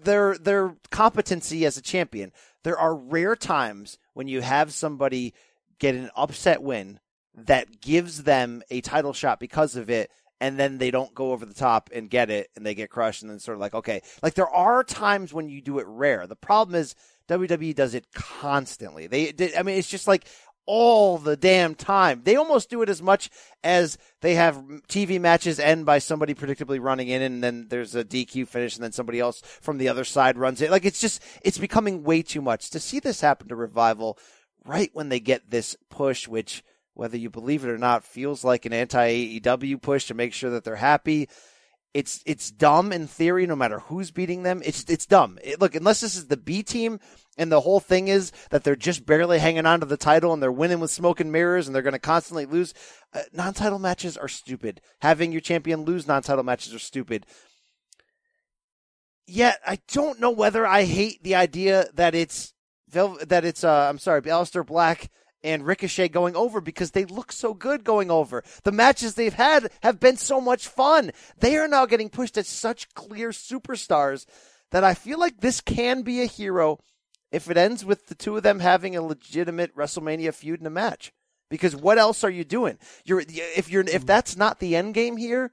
their 0.02 0.38
their 0.38 0.76
competency 0.90 1.66
as 1.66 1.76
a 1.76 1.82
champion. 1.82 2.32
There 2.62 2.78
are 2.78 2.94
rare 2.94 3.36
times 3.36 3.98
when 4.14 4.28
you 4.28 4.40
have 4.40 4.72
somebody 4.72 5.34
get 5.78 5.94
an 5.94 6.10
upset 6.16 6.62
win 6.62 7.00
that 7.34 7.80
gives 7.80 8.22
them 8.22 8.62
a 8.70 8.80
title 8.80 9.12
shot 9.12 9.38
because 9.38 9.76
of 9.76 9.90
it 9.90 10.10
and 10.40 10.58
then 10.58 10.78
they 10.78 10.90
don't 10.90 11.14
go 11.14 11.32
over 11.32 11.46
the 11.46 11.54
top 11.54 11.90
and 11.94 12.10
get 12.10 12.30
it 12.30 12.50
and 12.56 12.64
they 12.64 12.74
get 12.74 12.90
crushed 12.90 13.22
and 13.22 13.30
then 13.30 13.38
sort 13.38 13.56
of 13.56 13.60
like 13.60 13.74
okay 13.74 14.00
like 14.22 14.34
there 14.34 14.48
are 14.48 14.82
times 14.82 15.32
when 15.32 15.48
you 15.48 15.60
do 15.60 15.78
it 15.78 15.86
rare 15.86 16.26
the 16.26 16.36
problem 16.36 16.74
is 16.74 16.94
WWE 17.28 17.74
does 17.74 17.94
it 17.94 18.06
constantly 18.14 19.06
they 19.06 19.32
did, 19.32 19.54
I 19.54 19.62
mean 19.62 19.78
it's 19.78 19.88
just 19.88 20.08
like 20.08 20.26
all 20.66 21.18
the 21.18 21.36
damn 21.36 21.74
time. 21.74 22.22
They 22.24 22.36
almost 22.36 22.68
do 22.68 22.82
it 22.82 22.88
as 22.88 23.00
much 23.00 23.30
as 23.64 23.96
they 24.20 24.34
have 24.34 24.56
TV 24.88 25.20
matches 25.20 25.58
end 25.58 25.86
by 25.86 25.98
somebody 25.98 26.34
predictably 26.34 26.80
running 26.80 27.08
in 27.08 27.22
and 27.22 27.42
then 27.42 27.66
there's 27.68 27.94
a 27.94 28.04
DQ 28.04 28.48
finish 28.48 28.74
and 28.74 28.84
then 28.84 28.92
somebody 28.92 29.20
else 29.20 29.40
from 29.60 29.78
the 29.78 29.88
other 29.88 30.04
side 30.04 30.36
runs 30.36 30.60
it. 30.60 30.70
Like 30.70 30.84
it's 30.84 31.00
just, 31.00 31.22
it's 31.42 31.58
becoming 31.58 32.02
way 32.02 32.22
too 32.22 32.42
much. 32.42 32.70
To 32.70 32.80
see 32.80 33.00
this 33.00 33.20
happen 33.20 33.48
to 33.48 33.56
Revival 33.56 34.18
right 34.64 34.90
when 34.92 35.08
they 35.08 35.20
get 35.20 35.50
this 35.50 35.76
push, 35.88 36.28
which 36.28 36.62
whether 36.94 37.16
you 37.16 37.30
believe 37.30 37.64
it 37.64 37.70
or 37.70 37.78
not 37.78 38.04
feels 38.04 38.42
like 38.42 38.66
an 38.66 38.72
anti 38.72 39.40
AEW 39.40 39.80
push 39.80 40.06
to 40.06 40.14
make 40.14 40.32
sure 40.32 40.50
that 40.50 40.64
they're 40.64 40.76
happy. 40.76 41.28
It's 41.96 42.22
it's 42.26 42.50
dumb 42.50 42.92
in 42.92 43.06
theory, 43.06 43.46
no 43.46 43.56
matter 43.56 43.78
who's 43.78 44.10
beating 44.10 44.42
them. 44.42 44.60
It's 44.62 44.84
it's 44.86 45.06
dumb. 45.06 45.38
It, 45.42 45.62
look, 45.62 45.74
unless 45.74 46.02
this 46.02 46.14
is 46.14 46.26
the 46.26 46.36
B 46.36 46.62
team, 46.62 47.00
and 47.38 47.50
the 47.50 47.62
whole 47.62 47.80
thing 47.80 48.08
is 48.08 48.32
that 48.50 48.64
they're 48.64 48.76
just 48.76 49.06
barely 49.06 49.38
hanging 49.38 49.64
on 49.64 49.80
to 49.80 49.86
the 49.86 49.96
title 49.96 50.34
and 50.34 50.42
they're 50.42 50.52
winning 50.52 50.78
with 50.78 50.90
smoke 50.90 51.20
and 51.20 51.32
mirrors 51.32 51.66
and 51.66 51.74
they're 51.74 51.80
going 51.80 51.94
to 51.94 51.98
constantly 51.98 52.44
lose. 52.44 52.74
Uh, 53.14 53.22
non-title 53.32 53.78
matches 53.78 54.18
are 54.18 54.28
stupid. 54.28 54.82
Having 55.00 55.32
your 55.32 55.40
champion 55.40 55.86
lose 55.86 56.06
non-title 56.06 56.44
matches 56.44 56.74
are 56.74 56.78
stupid. 56.78 57.24
Yet 59.26 59.58
I 59.66 59.78
don't 59.90 60.20
know 60.20 60.30
whether 60.30 60.66
I 60.66 60.84
hate 60.84 61.22
the 61.22 61.34
idea 61.34 61.86
that 61.94 62.14
it's 62.14 62.52
that 62.92 63.46
it's 63.46 63.64
uh, 63.64 63.88
I'm 63.88 63.98
sorry, 63.98 64.20
Aleister 64.20 64.66
Black 64.66 65.08
and 65.46 65.64
Ricochet 65.64 66.08
going 66.08 66.34
over 66.34 66.60
because 66.60 66.90
they 66.90 67.04
look 67.04 67.30
so 67.30 67.54
good 67.54 67.84
going 67.84 68.10
over. 68.10 68.42
The 68.64 68.72
matches 68.72 69.14
they've 69.14 69.32
had 69.32 69.70
have 69.82 70.00
been 70.00 70.16
so 70.16 70.40
much 70.40 70.66
fun. 70.66 71.12
They 71.38 71.56
are 71.56 71.68
now 71.68 71.86
getting 71.86 72.10
pushed 72.10 72.36
as 72.36 72.48
such 72.48 72.92
clear 72.94 73.30
superstars 73.30 74.26
that 74.72 74.84
I 74.84 74.94
feel 74.94 75.18
like 75.20 75.40
this 75.40 75.60
can 75.60 76.02
be 76.02 76.20
a 76.20 76.26
hero 76.26 76.80
if 77.30 77.48
it 77.50 77.56
ends 77.56 77.84
with 77.84 78.06
the 78.06 78.14
two 78.14 78.36
of 78.36 78.42
them 78.42 78.60
having 78.60 78.96
a 78.96 79.02
legitimate 79.02 79.74
WrestleMania 79.76 80.34
feud 80.34 80.60
in 80.60 80.66
a 80.66 80.70
match. 80.70 81.12
Because 81.48 81.76
what 81.76 81.98
else 81.98 82.24
are 82.24 82.30
you 82.30 82.44
doing? 82.44 82.76
You're 83.04 83.20
if 83.20 83.70
you're 83.70 83.82
if 83.82 84.04
that's 84.04 84.36
not 84.36 84.58
the 84.58 84.74
end 84.74 84.94
game 84.94 85.16
here, 85.16 85.52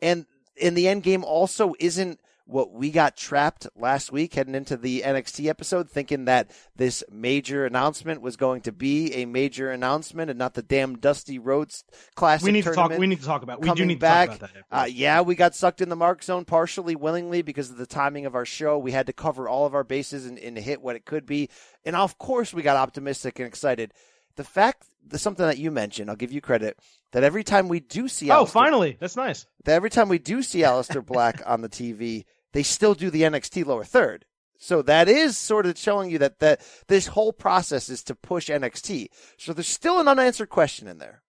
and 0.00 0.24
in 0.56 0.74
the 0.74 0.86
end 0.86 1.02
game 1.02 1.24
also 1.24 1.74
isn't 1.80 2.20
what 2.46 2.72
we 2.72 2.90
got 2.90 3.16
trapped 3.16 3.66
last 3.76 4.12
week 4.12 4.34
heading 4.34 4.54
into 4.54 4.76
the 4.76 5.02
NXT 5.02 5.48
episode, 5.48 5.90
thinking 5.90 6.26
that 6.26 6.50
this 6.76 7.02
major 7.10 7.64
announcement 7.66 8.20
was 8.20 8.36
going 8.36 8.60
to 8.62 8.72
be 8.72 9.14
a 9.14 9.24
major 9.24 9.70
announcement 9.70 10.30
and 10.30 10.38
not 10.38 10.54
the 10.54 10.62
damn 10.62 10.98
Dusty 10.98 11.38
Rhodes 11.38 11.84
Classic. 12.14 12.44
We 12.44 12.52
need 12.52 12.64
to 12.64 12.72
talk. 12.72 12.90
We 12.90 13.06
need 13.06 13.20
to 13.20 13.26
talk 13.26 13.42
about. 13.42 13.60
We 13.60 13.72
do 13.72 13.84
need 13.84 13.98
back. 13.98 14.32
to 14.32 14.38
talk 14.38 14.50
about 14.50 14.64
that. 14.70 14.82
Uh, 14.82 14.86
yeah, 14.86 15.20
we 15.20 15.34
got 15.34 15.54
sucked 15.54 15.80
in 15.80 15.88
the 15.88 15.96
mark 15.96 16.22
zone 16.22 16.44
partially 16.44 16.96
willingly 16.96 17.42
because 17.42 17.70
of 17.70 17.76
the 17.76 17.86
timing 17.86 18.26
of 18.26 18.34
our 18.34 18.44
show. 18.44 18.78
We 18.78 18.92
had 18.92 19.06
to 19.06 19.12
cover 19.12 19.48
all 19.48 19.66
of 19.66 19.74
our 19.74 19.84
bases 19.84 20.26
and, 20.26 20.38
and 20.38 20.58
hit 20.58 20.82
what 20.82 20.96
it 20.96 21.04
could 21.04 21.26
be, 21.26 21.48
and 21.84 21.96
of 21.96 22.18
course 22.18 22.52
we 22.52 22.62
got 22.62 22.76
optimistic 22.76 23.38
and 23.38 23.46
excited. 23.46 23.92
The 24.36 24.44
fact, 24.44 24.86
the, 25.06 25.18
something 25.18 25.46
that 25.46 25.58
you 25.58 25.70
mentioned, 25.70 26.10
I'll 26.10 26.16
give 26.16 26.32
you 26.32 26.40
credit 26.40 26.78
that 27.12 27.24
every 27.24 27.44
time 27.44 27.68
we 27.68 27.80
do 27.80 28.08
see, 28.08 28.30
oh, 28.30 28.44
Aleister, 28.44 28.50
finally, 28.50 28.96
that's 28.98 29.16
nice. 29.16 29.46
That 29.64 29.74
every 29.74 29.90
time 29.90 30.08
we 30.08 30.18
do 30.18 30.42
see 30.42 30.60
Aleister 30.60 31.04
Black 31.04 31.42
on 31.46 31.60
the 31.60 31.68
TV 31.68 32.24
they 32.52 32.62
still 32.62 32.94
do 32.94 33.10
the 33.10 33.22
NXT 33.22 33.66
lower 33.66 33.84
third. 33.84 34.24
So 34.58 34.80
that 34.82 35.08
is 35.08 35.36
sort 35.36 35.66
of 35.66 35.76
showing 35.76 36.10
you 36.10 36.18
that, 36.18 36.38
that 36.38 36.60
this 36.86 37.08
whole 37.08 37.32
process 37.32 37.88
is 37.88 38.04
to 38.04 38.14
push 38.14 38.48
NXT. 38.48 39.08
So 39.36 39.52
there's 39.52 39.66
still 39.66 39.98
an 39.98 40.06
unanswered 40.06 40.50
question 40.50 40.86
in 40.86 40.98
there. 40.98 41.22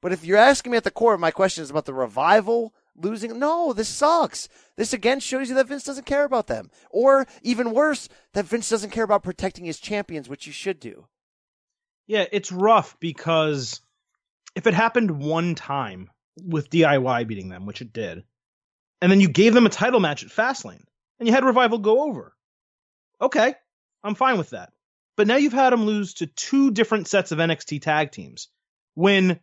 But 0.00 0.12
if 0.12 0.24
you're 0.24 0.38
asking 0.38 0.72
me 0.72 0.78
at 0.78 0.84
the 0.84 0.90
core 0.90 1.14
of 1.14 1.20
my 1.20 1.30
question 1.30 1.62
is 1.62 1.70
about 1.70 1.86
the 1.86 1.94
revival 1.94 2.72
losing, 2.94 3.38
no, 3.38 3.72
this 3.72 3.88
sucks. 3.88 4.48
This 4.76 4.92
again 4.92 5.18
shows 5.18 5.48
you 5.48 5.54
that 5.56 5.66
Vince 5.66 5.84
doesn't 5.84 6.06
care 6.06 6.24
about 6.24 6.46
them. 6.46 6.70
Or 6.90 7.26
even 7.42 7.72
worse, 7.72 8.08
that 8.34 8.44
Vince 8.44 8.68
doesn't 8.68 8.90
care 8.90 9.04
about 9.04 9.24
protecting 9.24 9.64
his 9.64 9.80
champions, 9.80 10.28
which 10.28 10.46
you 10.46 10.52
should 10.52 10.78
do. 10.78 11.06
Yeah, 12.12 12.26
it's 12.30 12.52
rough 12.52 13.00
because 13.00 13.80
if 14.54 14.66
it 14.66 14.74
happened 14.74 15.12
one 15.12 15.54
time 15.54 16.10
with 16.36 16.68
DIY 16.68 17.26
beating 17.26 17.48
them, 17.48 17.64
which 17.64 17.80
it 17.80 17.94
did, 17.94 18.22
and 19.00 19.10
then 19.10 19.22
you 19.22 19.30
gave 19.30 19.54
them 19.54 19.64
a 19.64 19.70
title 19.70 19.98
match 19.98 20.22
at 20.22 20.28
Fastlane, 20.28 20.84
and 21.18 21.26
you 21.26 21.32
had 21.32 21.42
Revival 21.42 21.78
go 21.78 22.02
over. 22.02 22.36
Okay, 23.18 23.54
I'm 24.04 24.14
fine 24.14 24.36
with 24.36 24.50
that. 24.50 24.74
But 25.16 25.26
now 25.26 25.36
you've 25.36 25.54
had 25.54 25.72
them 25.72 25.86
lose 25.86 26.12
to 26.16 26.26
two 26.26 26.70
different 26.70 27.08
sets 27.08 27.32
of 27.32 27.38
NXT 27.38 27.80
tag 27.80 28.12
teams. 28.12 28.48
When, 28.92 29.40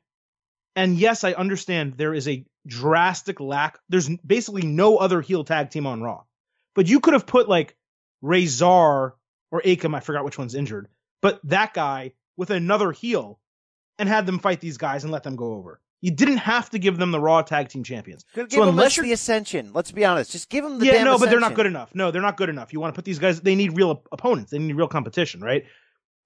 and 0.76 0.96
yes, 0.96 1.24
I 1.24 1.34
understand 1.34 1.96
there 1.98 2.14
is 2.14 2.28
a 2.28 2.46
drastic 2.68 3.40
lack. 3.40 3.80
There's 3.90 4.08
basically 4.24 4.68
no 4.68 4.98
other 4.98 5.22
heel 5.22 5.44
tag 5.44 5.72
team 5.72 5.88
on 5.88 6.04
Raw. 6.04 6.22
But 6.76 6.88
you 6.88 7.00
could 7.00 7.16
have 7.16 7.26
put 7.26 7.50
like 7.50 7.76
Rezar 8.22 9.16
or 9.50 9.62
Akam, 9.64 9.96
I 9.96 10.02
forgot 10.02 10.24
which 10.24 10.38
one's 10.38 10.54
injured, 10.54 10.88
but 11.20 11.40
that 11.46 11.74
guy 11.74 12.14
with 12.40 12.50
another 12.52 12.94
heel 12.94 13.38
and 14.00 14.08
had 14.08 14.26
them 14.26 14.40
fight 14.40 14.62
these 14.62 14.78
guys 14.78 15.04
and 15.04 15.12
let 15.12 15.24
them 15.24 15.36
go 15.36 15.54
over. 15.54 15.82
You 16.00 16.12
didn't 16.12 16.38
have 16.38 16.70
to 16.70 16.80
give 16.80 16.98
them 16.98 17.12
the 17.12 17.20
Raw 17.20 17.42
Tag 17.42 17.68
Team 17.68 17.84
Champions. 17.84 18.24
Give 18.34 18.50
so 18.50 18.64
unless 18.64 18.96
you're 18.96 19.06
the 19.06 19.12
Ascension, 19.12 19.72
let's 19.74 19.92
be 19.92 20.06
honest, 20.06 20.32
just 20.32 20.50
give 20.50 20.64
them 20.64 20.80
the 20.80 20.86
yeah, 20.86 21.04
no, 21.04 21.20
but 21.20 21.30
they're 21.30 21.42
not 21.42 21.54
good 21.54 21.66
enough. 21.66 21.94
No, 21.94 22.10
they're 22.10 22.22
not 22.22 22.38
good 22.38 22.48
enough. 22.48 22.72
You 22.72 22.80
want 22.80 22.96
to 22.96 22.98
put 22.98 23.04
these 23.04 23.20
guys? 23.20 23.42
They 23.42 23.56
need 23.56 23.76
real 23.76 24.02
opponents. 24.14 24.52
They 24.52 24.60
need 24.60 24.74
real 24.74 24.88
competition, 24.88 25.42
right? 25.42 25.66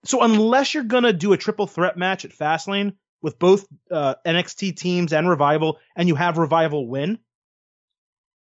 So 0.06 0.22
unless 0.22 0.76
you're 0.76 0.84
gonna 0.84 1.14
do 1.14 1.34
a 1.34 1.38
triple 1.38 1.66
threat 1.66 1.98
match 1.98 2.26
at 2.26 2.32
Fastlane 2.32 2.94
with 3.24 3.40
both 3.40 3.66
uh, 3.90 4.14
NXT 4.24 4.78
teams 4.78 5.14
and 5.14 5.28
Revival, 5.28 5.80
and 5.96 6.08
you 6.08 6.14
have 6.14 6.38
Revival 6.38 6.88
win, 6.88 7.18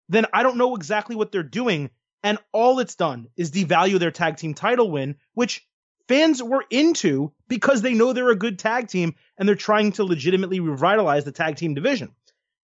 then 0.10 0.28
I 0.32 0.44
don't 0.44 0.58
know 0.58 0.76
exactly 0.76 1.16
what 1.16 1.32
they're 1.32 1.41
doing. 1.41 1.90
And 2.22 2.38
all 2.52 2.80
it's 2.80 2.95
done 2.95 3.30
is 3.36 3.52
devalue 3.52 3.98
their 3.98 4.12
tag 4.12 4.38
team 4.38 4.54
title 4.54 4.91
win, 4.91 5.16
which 5.34 5.68
fans 6.08 6.42
were 6.42 6.66
into 6.70 7.32
because 7.48 7.82
they 7.82 7.94
know 7.94 8.14
they're 8.14 8.30
a 8.30 8.36
good 8.36 8.60
tag 8.60 8.88
team 8.88 9.16
and 9.38 9.48
they're 9.48 9.56
trying 9.56 9.92
to 9.94 10.04
legitimately 10.04 10.60
revitalize 10.60 11.26
the 11.26 11.32
tag 11.32 11.56
team 11.56 11.74
division. 11.74 12.14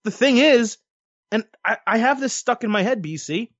The 0.05 0.11
thing 0.11 0.39
is, 0.39 0.79
and 1.31 1.45
I, 1.65 1.79
I 1.87 1.99
have 1.99 2.21
this 2.21 2.33
stuck 2.33 2.65
in 2.65 2.71
my 2.71 2.83
head, 2.83 3.03
BC, 3.03 3.51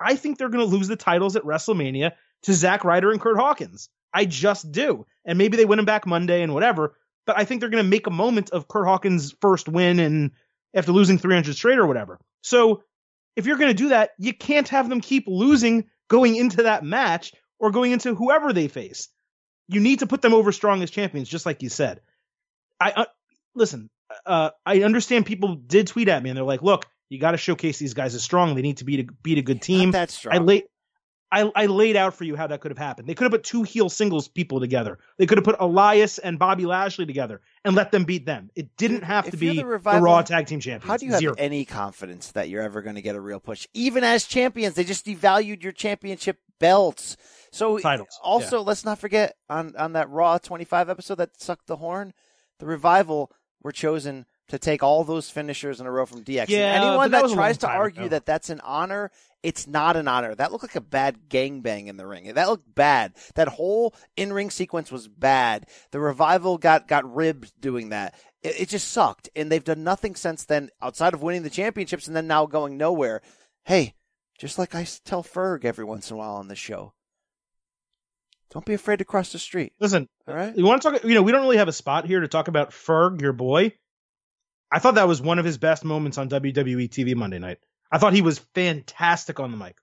I 0.00 0.16
think 0.16 0.38
they're 0.38 0.48
going 0.48 0.68
to 0.68 0.76
lose 0.76 0.88
the 0.88 0.96
titles 0.96 1.36
at 1.36 1.42
WrestleMania 1.42 2.12
to 2.44 2.54
Zack 2.54 2.84
Ryder 2.84 3.10
and 3.10 3.20
Kurt 3.20 3.36
Hawkins. 3.36 3.88
I 4.14 4.24
just 4.24 4.72
do. 4.72 5.06
And 5.24 5.38
maybe 5.38 5.56
they 5.56 5.64
win 5.64 5.76
them 5.76 5.86
back 5.86 6.06
Monday 6.06 6.42
and 6.42 6.54
whatever, 6.54 6.96
but 7.26 7.38
I 7.38 7.44
think 7.44 7.60
they're 7.60 7.70
going 7.70 7.84
to 7.84 7.90
make 7.90 8.06
a 8.06 8.10
moment 8.10 8.50
of 8.50 8.68
Kurt 8.68 8.86
Hawkins' 8.86 9.34
first 9.40 9.68
win 9.68 9.98
and 9.98 10.30
after 10.74 10.92
losing 10.92 11.18
300 11.18 11.54
straight 11.54 11.78
or 11.78 11.86
whatever. 11.86 12.18
So 12.42 12.82
if 13.36 13.46
you're 13.46 13.58
going 13.58 13.70
to 13.70 13.82
do 13.82 13.90
that, 13.90 14.10
you 14.18 14.32
can't 14.32 14.68
have 14.68 14.88
them 14.88 15.00
keep 15.00 15.24
losing 15.26 15.84
going 16.08 16.36
into 16.36 16.62
that 16.64 16.84
match 16.84 17.34
or 17.58 17.70
going 17.70 17.92
into 17.92 18.14
whoever 18.14 18.52
they 18.52 18.68
face 18.68 19.08
you 19.68 19.80
need 19.80 20.00
to 20.00 20.06
put 20.06 20.22
them 20.22 20.34
over 20.34 20.50
strong 20.52 20.82
as 20.82 20.90
champions, 20.90 21.28
just 21.28 21.46
like 21.46 21.62
you 21.62 21.68
said. 21.68 22.00
I 22.80 22.92
uh, 22.92 23.04
listen. 23.54 23.90
Uh, 24.24 24.50
I 24.64 24.82
understand 24.82 25.26
people 25.26 25.56
did 25.56 25.86
tweet 25.86 26.08
at 26.08 26.22
me 26.22 26.30
and 26.30 26.36
they're 26.36 26.44
like, 26.44 26.62
"Look, 26.62 26.86
you 27.08 27.18
got 27.18 27.32
to 27.32 27.36
showcase 27.36 27.78
these 27.78 27.94
guys 27.94 28.14
as 28.14 28.22
strong. 28.22 28.54
They 28.54 28.62
need 28.62 28.78
to 28.78 28.84
beat 28.84 29.00
a 29.00 29.12
beat 29.22 29.38
a 29.38 29.42
good 29.42 29.60
team." 29.60 29.90
Not 29.90 29.92
that 29.92 30.10
strong. 30.10 30.34
I 30.34 30.38
laid, 30.38 30.64
I, 31.30 31.50
I 31.54 31.66
laid 31.66 31.96
out 31.96 32.14
for 32.14 32.24
you 32.24 32.36
how 32.36 32.46
that 32.46 32.60
could 32.60 32.70
have 32.70 32.78
happened. 32.78 33.06
They 33.06 33.14
could 33.14 33.24
have 33.24 33.32
put 33.32 33.44
two 33.44 33.62
heel 33.62 33.90
singles 33.90 34.28
people 34.28 34.60
together. 34.60 34.98
They 35.18 35.26
could 35.26 35.36
have 35.36 35.44
put 35.44 35.56
Elias 35.60 36.18
and 36.18 36.38
Bobby 36.38 36.64
Lashley 36.64 37.04
together 37.04 37.42
and 37.64 37.74
let 37.74 37.92
them 37.92 38.04
beat 38.04 38.24
them. 38.24 38.50
It 38.54 38.76
didn't 38.76 39.02
have 39.02 39.26
if 39.26 39.32
to 39.32 39.36
be 39.36 39.56
the, 39.56 39.66
revival, 39.66 40.00
the, 40.00 40.04
Raw 40.04 40.22
Tag 40.22 40.46
Team 40.46 40.60
Champions. 40.60 40.88
How 40.88 40.96
do 40.96 41.04
you 41.04 41.12
Zero. 41.18 41.34
have 41.34 41.44
any 41.44 41.64
confidence 41.66 42.32
that 42.32 42.48
you're 42.48 42.62
ever 42.62 42.80
going 42.80 42.96
to 42.96 43.02
get 43.02 43.14
a 43.14 43.20
real 43.20 43.40
push, 43.40 43.66
even 43.74 44.04
as 44.04 44.24
champions? 44.24 44.74
They 44.74 44.84
just 44.84 45.04
devalued 45.04 45.62
your 45.62 45.72
championship 45.72 46.38
belts. 46.58 47.16
So 47.50 47.78
Titles. 47.78 48.18
also, 48.22 48.58
yeah. 48.58 48.66
let's 48.66 48.84
not 48.84 48.98
forget 48.98 49.36
on 49.50 49.74
on 49.76 49.92
that 49.92 50.08
Raw 50.10 50.38
25 50.38 50.88
episode 50.88 51.16
that 51.16 51.40
sucked 51.40 51.66
the 51.66 51.76
horn, 51.76 52.14
the 52.58 52.66
revival 52.66 53.30
were 53.62 53.72
chosen 53.72 54.26
to 54.48 54.58
take 54.58 54.82
all 54.82 55.04
those 55.04 55.30
finishers 55.30 55.80
in 55.80 55.86
a 55.86 55.90
row 55.90 56.06
from 56.06 56.24
DX. 56.24 56.48
Yeah, 56.48 56.74
and 56.74 56.84
anyone 56.84 57.10
that, 57.10 57.28
that 57.28 57.34
tries 57.34 57.58
to 57.58 57.68
argue 57.68 58.02
ago. 58.02 58.10
that 58.10 58.26
that's 58.26 58.50
an 58.50 58.60
honor, 58.60 59.10
it's 59.42 59.66
not 59.66 59.96
an 59.96 60.08
honor. 60.08 60.34
That 60.34 60.52
looked 60.52 60.64
like 60.64 60.76
a 60.76 60.80
bad 60.80 61.28
gangbang 61.28 61.86
in 61.86 61.96
the 61.96 62.06
ring. 62.06 62.32
That 62.32 62.48
looked 62.48 62.74
bad. 62.74 63.14
That 63.34 63.48
whole 63.48 63.94
in 64.16 64.32
ring 64.32 64.50
sequence 64.50 64.90
was 64.90 65.06
bad. 65.06 65.66
The 65.90 66.00
revival 66.00 66.58
got 66.58 66.88
got 66.88 67.12
ribbed 67.14 67.52
doing 67.60 67.90
that. 67.90 68.14
It, 68.42 68.62
it 68.62 68.68
just 68.68 68.90
sucked, 68.90 69.28
and 69.36 69.50
they've 69.50 69.62
done 69.62 69.84
nothing 69.84 70.16
since 70.16 70.44
then 70.44 70.70
outside 70.80 71.14
of 71.14 71.22
winning 71.22 71.42
the 71.42 71.50
championships 71.50 72.06
and 72.06 72.16
then 72.16 72.26
now 72.26 72.46
going 72.46 72.76
nowhere. 72.76 73.22
Hey, 73.64 73.94
just 74.38 74.58
like 74.58 74.74
I 74.74 74.86
tell 75.04 75.22
Ferg 75.22 75.64
every 75.64 75.84
once 75.84 76.10
in 76.10 76.14
a 76.14 76.18
while 76.18 76.36
on 76.36 76.48
the 76.48 76.56
show, 76.56 76.94
don't 78.50 78.64
be 78.64 78.74
afraid 78.74 79.00
to 79.00 79.04
cross 79.04 79.30
the 79.32 79.38
street. 79.38 79.74
Listen, 79.78 80.08
all 80.26 80.34
right. 80.34 80.56
You 80.56 80.64
want 80.64 80.80
to 80.82 80.90
talk? 80.90 81.04
You 81.04 81.14
know, 81.14 81.22
we 81.22 81.32
don't 81.32 81.42
really 81.42 81.58
have 81.58 81.68
a 81.68 81.72
spot 81.72 82.06
here 82.06 82.20
to 82.20 82.28
talk 82.28 82.48
about 82.48 82.70
Ferg, 82.70 83.20
your 83.20 83.34
boy. 83.34 83.74
I 84.70 84.78
thought 84.78 84.96
that 84.96 85.08
was 85.08 85.20
one 85.20 85.38
of 85.38 85.44
his 85.44 85.58
best 85.58 85.84
moments 85.84 86.18
on 86.18 86.28
WWE 86.28 86.88
TV 86.88 87.14
Monday 87.14 87.38
night. 87.38 87.58
I 87.90 87.98
thought 87.98 88.12
he 88.12 88.22
was 88.22 88.38
fantastic 88.54 89.40
on 89.40 89.50
the 89.50 89.56
mic. 89.56 89.78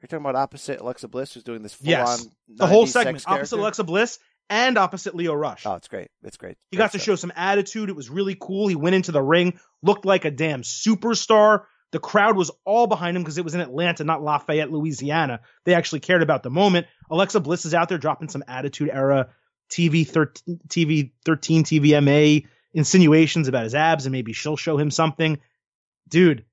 You're 0.00 0.08
talking 0.08 0.24
about 0.24 0.36
opposite 0.36 0.80
Alexa 0.80 1.08
Bliss, 1.08 1.34
who's 1.34 1.44
doing 1.44 1.62
this 1.62 1.74
full 1.74 1.90
yes. 1.90 2.24
on 2.24 2.30
the 2.48 2.66
whole 2.66 2.86
segment, 2.86 3.24
opposite? 3.26 3.56
Alexa 3.56 3.84
Bliss 3.84 4.18
and 4.50 4.76
opposite 4.76 5.14
Lio 5.14 5.32
Rush. 5.32 5.64
Oh, 5.64 5.74
it's 5.74 5.88
great. 5.88 6.08
It's 6.24 6.36
great. 6.36 6.56
He 6.70 6.76
great 6.76 6.84
got 6.84 6.92
to 6.92 6.98
show 6.98 7.14
some 7.14 7.32
attitude. 7.34 7.88
It 7.88 7.96
was 7.96 8.10
really 8.10 8.36
cool. 8.38 8.68
He 8.68 8.74
went 8.74 8.94
into 8.94 9.12
the 9.12 9.22
ring, 9.22 9.58
looked 9.82 10.04
like 10.04 10.24
a 10.24 10.30
damn 10.30 10.62
superstar. 10.62 11.64
The 11.92 12.00
crowd 12.00 12.36
was 12.36 12.50
all 12.64 12.86
behind 12.86 13.16
him 13.16 13.22
because 13.22 13.38
it 13.38 13.44
was 13.44 13.54
in 13.54 13.60
Atlanta, 13.60 14.02
not 14.02 14.22
Lafayette, 14.22 14.72
Louisiana. 14.72 15.40
They 15.64 15.74
actually 15.74 16.00
cared 16.00 16.22
about 16.22 16.42
the 16.42 16.50
moment. 16.50 16.86
Alexa 17.10 17.40
Bliss 17.40 17.64
is 17.64 17.74
out 17.74 17.88
there 17.88 17.98
dropping 17.98 18.28
some 18.28 18.42
Attitude 18.48 18.90
Era 18.92 19.28
TV 19.70 20.06
13, 20.06 20.60
TV 20.68 21.12
13 21.24 21.64
TVMA 21.64 22.46
insinuations 22.74 23.48
about 23.48 23.64
his 23.64 23.74
abs, 23.74 24.06
and 24.06 24.12
maybe 24.12 24.32
she'll 24.32 24.56
show 24.56 24.76
him 24.76 24.90
something. 24.90 25.38
Dude, 26.08 26.44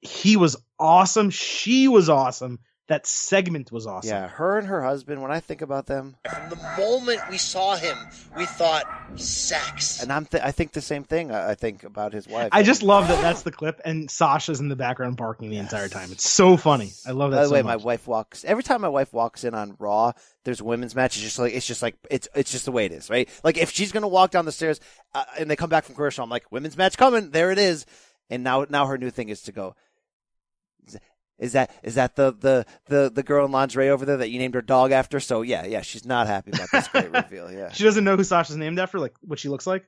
he 0.00 0.36
was 0.36 0.56
awesome. 0.78 1.30
She 1.30 1.88
was 1.88 2.08
awesome. 2.08 2.60
That 2.88 3.06
segment 3.06 3.70
was 3.70 3.86
awesome. 3.86 4.10
Yeah, 4.10 4.28
her 4.28 4.58
and 4.58 4.66
her 4.66 4.82
husband. 4.82 5.22
When 5.22 5.30
I 5.30 5.40
think 5.40 5.60
about 5.62 5.86
them, 5.86 6.16
From 6.28 6.48
the 6.50 6.56
moment 6.78 7.20
we 7.30 7.36
saw 7.38 7.76
him, 7.76 7.96
we 8.36 8.46
thought 8.46 8.84
sex. 9.16 10.02
and 10.02 10.12
I'm 10.12 10.24
th- 10.26 10.42
I 10.42 10.50
think 10.52 10.72
the 10.72 10.80
same 10.80 11.04
thing. 11.04 11.30
I 11.30 11.50
I 11.50 11.54
think 11.54 11.84
about 11.84 12.12
his 12.12 12.26
wife. 12.26 12.48
I 12.52 12.62
just 12.62 12.82
love 12.82 13.08
that 13.08 13.20
that's 13.20 13.42
the 13.42 13.52
clip, 13.52 13.80
and 13.84 14.10
Sasha's 14.10 14.60
in 14.60 14.68
the 14.68 14.76
background 14.76 15.16
barking 15.16 15.50
the 15.50 15.58
entire 15.58 15.88
time. 15.88 16.10
It's 16.12 16.28
so 16.28 16.56
funny. 16.56 16.90
I 17.06 17.12
love 17.12 17.30
that. 17.32 17.36
By 17.38 17.42
the 17.42 17.48
so 17.48 17.54
way, 17.54 17.62
much. 17.62 17.78
my 17.80 17.84
wife 17.84 18.06
walks 18.08 18.44
every 18.44 18.62
time 18.62 18.80
my 18.80 18.88
wife 18.88 19.12
walks 19.12 19.44
in 19.44 19.54
on 19.54 19.76
Raw. 19.78 20.12
There's 20.44 20.62
women's 20.62 20.94
match. 20.94 21.16
It's 21.16 21.24
just 21.24 21.38
like 21.38 21.52
it's 21.54 21.66
just 21.66 21.82
like 21.82 21.96
it's 22.10 22.28
it's 22.34 22.50
just 22.50 22.64
the 22.64 22.72
way 22.72 22.86
it 22.86 22.92
is, 22.92 23.10
right? 23.10 23.28
Like 23.44 23.58
if 23.58 23.70
she's 23.70 23.92
gonna 23.92 24.08
walk 24.08 24.30
down 24.30 24.44
the 24.46 24.52
stairs 24.52 24.80
uh, 25.14 25.24
and 25.38 25.50
they 25.50 25.56
come 25.56 25.70
back 25.70 25.84
from 25.84 25.94
commercial, 25.94 26.24
I'm 26.24 26.30
like, 26.30 26.50
women's 26.50 26.76
match 26.76 26.96
coming. 26.96 27.30
There 27.30 27.50
it 27.50 27.58
is. 27.58 27.84
And 28.30 28.44
now 28.44 28.66
now 28.68 28.86
her 28.86 28.96
new 28.98 29.10
thing 29.10 29.28
is 29.28 29.42
to 29.42 29.52
go. 29.52 29.74
Is 31.38 31.52
that 31.52 31.70
is 31.82 31.94
that 31.94 32.16
the 32.16 32.32
the 32.32 32.66
the 32.86 33.10
the 33.14 33.22
girl 33.22 33.44
in 33.46 33.52
lingerie 33.52 33.90
over 33.90 34.04
there 34.04 34.16
that 34.18 34.30
you 34.30 34.38
named 34.38 34.54
her 34.54 34.62
dog 34.62 34.90
after? 34.92 35.20
So 35.20 35.42
yeah, 35.42 35.64
yeah, 35.66 35.82
she's 35.82 36.04
not 36.04 36.26
happy 36.26 36.50
about 36.52 36.68
this 36.72 36.88
great 36.88 37.12
reveal. 37.12 37.52
Yeah, 37.52 37.70
She 37.72 37.84
doesn't 37.84 38.02
know 38.04 38.16
who 38.16 38.24
Sasha's 38.24 38.56
named 38.56 38.78
after, 38.80 38.98
like 38.98 39.14
what 39.22 39.38
she 39.38 39.48
looks 39.48 39.66
like. 39.66 39.84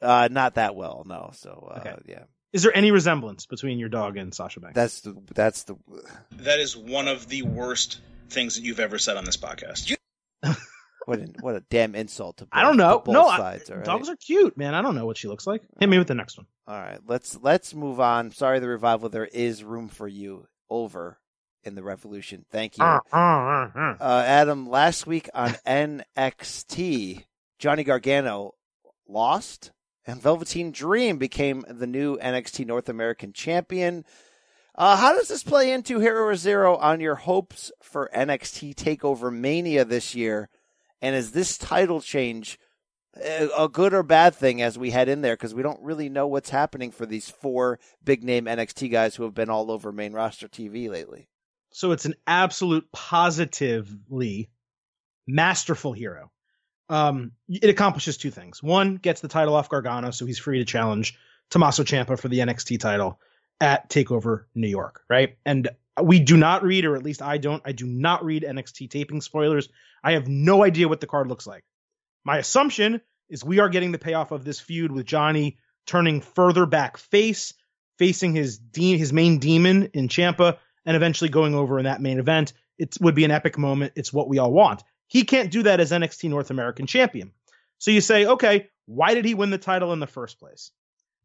uh, 0.00 0.28
not 0.30 0.54
that 0.54 0.74
well, 0.76 1.04
no. 1.06 1.30
So 1.34 1.70
uh, 1.74 1.78
Okay. 1.80 1.94
yeah, 2.06 2.22
Is 2.52 2.62
there 2.62 2.76
any 2.76 2.90
resemblance 2.92 3.46
between 3.46 3.78
your 3.80 3.88
dog 3.88 4.16
and 4.16 4.32
Sasha 4.34 4.60
Banks? 4.60 4.76
that's 4.76 5.00
the 5.00 5.16
that's 5.34 5.64
the 5.64 5.74
That 6.38 6.60
is 6.60 6.76
one 6.76 7.08
of 7.08 7.28
the 7.28 7.42
worst 7.42 8.00
things 8.30 8.54
that 8.54 8.62
you've 8.62 8.80
ever 8.80 8.98
said 8.98 9.16
on 9.16 9.24
this 9.24 9.36
podcast. 9.36 9.94
what 11.06 11.18
a, 11.18 11.26
what 11.40 11.56
a 11.56 11.60
damn 11.68 11.94
insult 11.94 12.36
to. 12.38 12.44
Both, 12.44 12.50
I 12.52 12.62
don't 12.62 12.76
know. 12.76 12.98
to 13.00 13.04
both 13.04 13.12
No, 13.12 13.26
I- 13.26 13.36
sides. 13.38 13.70
all 13.70 13.76
right? 13.76 13.84
dogs 13.84 14.08
are 14.08 14.16
cute, 14.16 14.56
man. 14.56 14.74
I 14.74 14.82
don't 14.82 14.94
know 14.94 15.06
what 15.06 15.16
she 15.16 15.26
looks 15.28 15.46
like. 15.46 15.62
Hit 15.80 15.88
me 15.88 15.98
with 15.98 16.06
the 16.08 16.14
next 16.14 16.36
one. 16.36 16.46
All 16.68 16.78
right, 16.78 17.00
let's 17.08 17.36
let's 17.42 17.74
move 17.74 17.98
on. 17.98 18.30
Sorry, 18.30 18.60
the 18.60 18.68
revival. 18.68 19.08
There 19.08 19.26
is 19.26 19.64
room 19.64 19.88
for 19.88 20.06
you 20.06 20.46
over 20.72 21.18
in 21.62 21.74
the 21.74 21.82
revolution. 21.82 22.44
Thank 22.50 22.78
you, 22.78 22.84
Uh, 22.84 23.00
uh, 23.12 23.16
uh, 23.16 23.70
uh. 23.74 23.96
uh, 24.00 24.24
Adam. 24.26 24.68
Last 24.68 25.06
week 25.06 25.28
on 25.34 25.50
NXT, 25.66 27.24
Johnny 27.58 27.84
Gargano 27.84 28.54
lost, 29.06 29.70
and 30.06 30.20
Velveteen 30.20 30.72
Dream 30.72 31.18
became 31.18 31.64
the 31.68 31.86
new 31.86 32.16
NXT 32.18 32.66
North 32.66 32.88
American 32.88 33.32
champion. 33.32 34.04
Uh, 34.74 34.96
how 34.96 35.12
does 35.14 35.28
this 35.28 35.44
play 35.44 35.70
into 35.70 36.00
Hero 36.00 36.34
Zero 36.34 36.76
on 36.76 37.00
your 37.00 37.14
hopes 37.16 37.70
for 37.82 38.10
NXT 38.14 38.74
Takeover 38.74 39.32
Mania 39.32 39.84
this 39.84 40.14
year? 40.14 40.48
And 41.02 41.14
is 41.14 41.32
this 41.32 41.58
title 41.58 42.00
change 42.00 42.58
a 43.16 43.48
a 43.56 43.68
good 43.68 43.94
or 43.94 44.02
bad 44.02 44.34
thing 44.34 44.62
as 44.62 44.78
we 44.78 44.90
head 44.90 45.08
in 45.08 45.22
there? 45.22 45.34
Because 45.34 45.54
we 45.54 45.62
don't 45.62 45.82
really 45.82 46.08
know 46.08 46.26
what's 46.26 46.50
happening 46.50 46.90
for 46.90 47.06
these 47.06 47.28
four 47.28 47.78
big 48.04 48.24
name 48.24 48.46
NXT 48.46 48.90
guys 48.90 49.14
who 49.14 49.24
have 49.24 49.34
been 49.34 49.50
all 49.50 49.70
over 49.70 49.92
main 49.92 50.12
roster 50.12 50.48
TV 50.48 50.88
lately. 50.88 51.28
So 51.72 51.92
it's 51.92 52.04
an 52.04 52.14
absolute 52.26 52.90
positively 52.92 54.50
masterful 55.26 55.92
hero. 55.92 56.30
Um, 56.88 57.32
it 57.48 57.70
accomplishes 57.70 58.18
two 58.18 58.30
things. 58.30 58.62
One, 58.62 58.96
gets 58.96 59.20
the 59.20 59.28
title 59.28 59.54
off 59.54 59.70
Gargano, 59.70 60.10
so 60.10 60.26
he's 60.26 60.38
free 60.38 60.58
to 60.58 60.64
challenge 60.64 61.18
Tommaso 61.50 61.84
Ciampa 61.84 62.18
for 62.18 62.28
the 62.28 62.40
NXT 62.40 62.80
title 62.80 63.18
at 63.60 63.88
Takeover 63.88 64.44
New 64.54 64.68
York, 64.68 65.02
right? 65.08 65.36
And 65.46 65.68
we 66.02 66.18
do 66.18 66.36
not 66.36 66.62
read, 66.62 66.84
or 66.84 66.96
at 66.96 67.02
least 67.02 67.22
I 67.22 67.38
don't, 67.38 67.62
I 67.64 67.72
do 67.72 67.86
not 67.86 68.24
read 68.24 68.42
NXT 68.42 68.90
taping 68.90 69.20
spoilers. 69.20 69.68
I 70.02 70.12
have 70.12 70.28
no 70.28 70.64
idea 70.64 70.88
what 70.88 71.00
the 71.00 71.06
card 71.06 71.28
looks 71.28 71.46
like. 71.46 71.64
My 72.24 72.38
assumption 72.38 73.00
is 73.28 73.44
we 73.44 73.58
are 73.58 73.68
getting 73.68 73.92
the 73.92 73.98
payoff 73.98 74.30
of 74.30 74.44
this 74.44 74.60
feud 74.60 74.92
with 74.92 75.06
Johnny 75.06 75.58
turning 75.86 76.20
further 76.20 76.66
back 76.66 76.96
face, 76.96 77.54
facing 77.98 78.34
his 78.34 78.58
de- 78.58 78.96
his 78.96 79.12
main 79.12 79.38
demon 79.38 79.90
in 79.94 80.08
Ciampa, 80.08 80.58
and 80.84 80.96
eventually 80.96 81.30
going 81.30 81.54
over 81.54 81.78
in 81.78 81.84
that 81.84 82.00
main 82.00 82.18
event. 82.18 82.52
It 82.78 82.96
would 83.00 83.14
be 83.14 83.24
an 83.24 83.30
epic 83.30 83.58
moment. 83.58 83.92
It's 83.96 84.12
what 84.12 84.28
we 84.28 84.38
all 84.38 84.52
want. 84.52 84.82
He 85.08 85.24
can't 85.24 85.50
do 85.50 85.62
that 85.64 85.80
as 85.80 85.92
NXT 85.92 86.30
North 86.30 86.50
American 86.50 86.86
champion. 86.86 87.32
So 87.78 87.90
you 87.90 88.00
say, 88.00 88.26
okay, 88.26 88.68
why 88.86 89.14
did 89.14 89.24
he 89.24 89.34
win 89.34 89.50
the 89.50 89.58
title 89.58 89.92
in 89.92 90.00
the 90.00 90.06
first 90.06 90.38
place? 90.38 90.70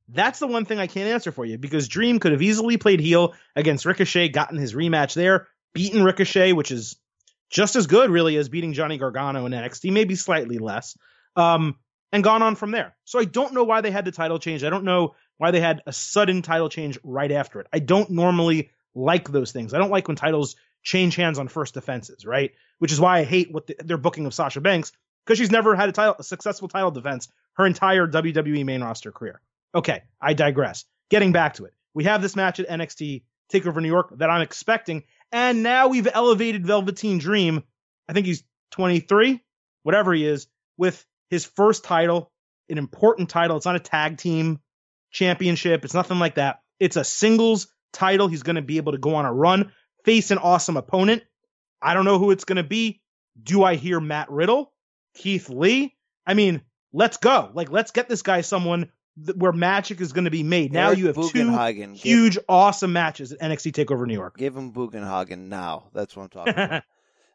That's 0.09 0.39
the 0.39 0.47
one 0.47 0.65
thing 0.65 0.79
I 0.79 0.87
can't 0.87 1.09
answer 1.09 1.31
for 1.31 1.45
you 1.45 1.57
because 1.57 1.87
Dream 1.87 2.19
could 2.19 2.31
have 2.31 2.41
easily 2.41 2.77
played 2.77 2.99
heel 2.99 3.33
against 3.55 3.85
Ricochet, 3.85 4.29
gotten 4.29 4.57
his 4.57 4.73
rematch 4.73 5.13
there, 5.13 5.47
beaten 5.73 6.03
Ricochet, 6.03 6.53
which 6.53 6.71
is 6.71 6.95
just 7.49 7.75
as 7.75 7.87
good 7.87 8.09
really 8.09 8.37
as 8.37 8.49
beating 8.49 8.73
Johnny 8.73 8.97
Gargano 8.97 9.45
in 9.45 9.51
NXT, 9.51 9.91
maybe 9.91 10.15
slightly 10.15 10.57
less, 10.57 10.97
um, 11.35 11.75
and 12.11 12.23
gone 12.23 12.41
on 12.41 12.55
from 12.55 12.71
there. 12.71 12.95
So 13.05 13.19
I 13.19 13.25
don't 13.25 13.53
know 13.53 13.63
why 13.63 13.81
they 13.81 13.91
had 13.91 14.05
the 14.05 14.11
title 14.11 14.39
change. 14.39 14.63
I 14.63 14.69
don't 14.69 14.83
know 14.83 15.15
why 15.37 15.51
they 15.51 15.59
had 15.59 15.81
a 15.85 15.93
sudden 15.93 16.41
title 16.41 16.69
change 16.69 16.97
right 17.03 17.31
after 17.31 17.59
it. 17.59 17.67
I 17.71 17.79
don't 17.79 18.09
normally 18.09 18.71
like 18.95 19.29
those 19.29 19.51
things. 19.51 19.73
I 19.73 19.77
don't 19.77 19.91
like 19.91 20.07
when 20.07 20.17
titles 20.17 20.55
change 20.83 21.15
hands 21.15 21.37
on 21.37 21.47
first 21.47 21.73
defenses, 21.73 22.25
right? 22.25 22.51
Which 22.79 22.91
is 22.91 22.99
why 22.99 23.19
I 23.19 23.23
hate 23.23 23.51
what 23.51 23.67
the, 23.67 23.75
their 23.79 23.97
booking 23.97 24.25
of 24.25 24.33
Sasha 24.33 24.61
Banks 24.61 24.91
because 25.25 25.37
she's 25.37 25.51
never 25.51 25.75
had 25.75 25.89
a 25.89 25.91
title, 25.91 26.15
a 26.17 26.23
successful 26.23 26.67
title 26.67 26.91
defense 26.91 27.27
her 27.53 27.65
entire 27.65 28.07
WWE 28.07 28.65
main 28.65 28.81
roster 28.81 29.11
career. 29.11 29.41
Okay, 29.75 30.03
I 30.21 30.33
digress. 30.33 30.85
Getting 31.09 31.31
back 31.31 31.55
to 31.55 31.65
it, 31.65 31.73
we 31.93 32.05
have 32.05 32.21
this 32.21 32.35
match 32.35 32.59
at 32.59 32.69
NXT 32.69 33.23
Takeover 33.51 33.81
New 33.81 33.87
York 33.87 34.17
that 34.17 34.29
I'm 34.29 34.41
expecting, 34.41 35.03
and 35.31 35.63
now 35.63 35.87
we've 35.87 36.07
elevated 36.11 36.65
Velveteen 36.65 37.17
Dream. 37.17 37.63
I 38.07 38.13
think 38.13 38.25
he's 38.25 38.43
23, 38.71 39.41
whatever 39.83 40.13
he 40.13 40.25
is, 40.25 40.47
with 40.77 41.05
his 41.29 41.45
first 41.45 41.83
title, 41.83 42.31
an 42.69 42.77
important 42.77 43.29
title. 43.29 43.57
It's 43.57 43.65
not 43.65 43.75
a 43.75 43.79
tag 43.79 44.17
team 44.17 44.59
championship. 45.11 45.85
It's 45.85 45.93
nothing 45.93 46.19
like 46.19 46.35
that. 46.35 46.61
It's 46.79 46.95
a 46.95 47.03
singles 47.03 47.67
title. 47.93 48.27
He's 48.27 48.43
going 48.43 48.55
to 48.55 48.61
be 48.61 48.77
able 48.77 48.91
to 48.91 48.97
go 48.97 49.15
on 49.15 49.25
a 49.25 49.33
run, 49.33 49.71
face 50.05 50.31
an 50.31 50.37
awesome 50.37 50.77
opponent. 50.77 51.23
I 51.81 51.93
don't 51.93 52.05
know 52.05 52.19
who 52.19 52.31
it's 52.31 52.45
going 52.45 52.57
to 52.57 52.63
be. 52.63 53.01
Do 53.41 53.63
I 53.63 53.75
hear 53.75 53.99
Matt 53.99 54.29
Riddle, 54.31 54.73
Keith 55.15 55.49
Lee? 55.49 55.95
I 56.25 56.33
mean, 56.33 56.61
let's 56.91 57.17
go. 57.17 57.51
Like, 57.53 57.71
let's 57.71 57.91
get 57.91 58.09
this 58.09 58.21
guy 58.21 58.41
someone 58.41 58.91
th- 59.25 59.37
where 59.37 59.51
magic 59.51 60.01
is 60.01 60.13
going 60.13 60.25
to 60.25 60.31
be 60.31 60.43
made. 60.43 60.71
Now 60.71 60.87
Eric 60.87 60.99
you 60.99 61.07
have 61.07 61.15
two 61.15 61.21
Bugenhagen. 61.21 61.93
Give- 61.93 62.01
huge, 62.01 62.37
awesome 62.47 62.93
matches 62.93 63.31
at 63.31 63.39
NXT 63.39 63.73
Takeover 63.73 64.05
New 64.05 64.13
York. 64.13 64.37
Give 64.37 64.55
him 64.55 64.71
Bugenhagen 64.73 65.47
now. 65.47 65.89
That's 65.93 66.15
what 66.15 66.23
I'm 66.23 66.29
talking 66.29 66.53
about. 66.63 66.83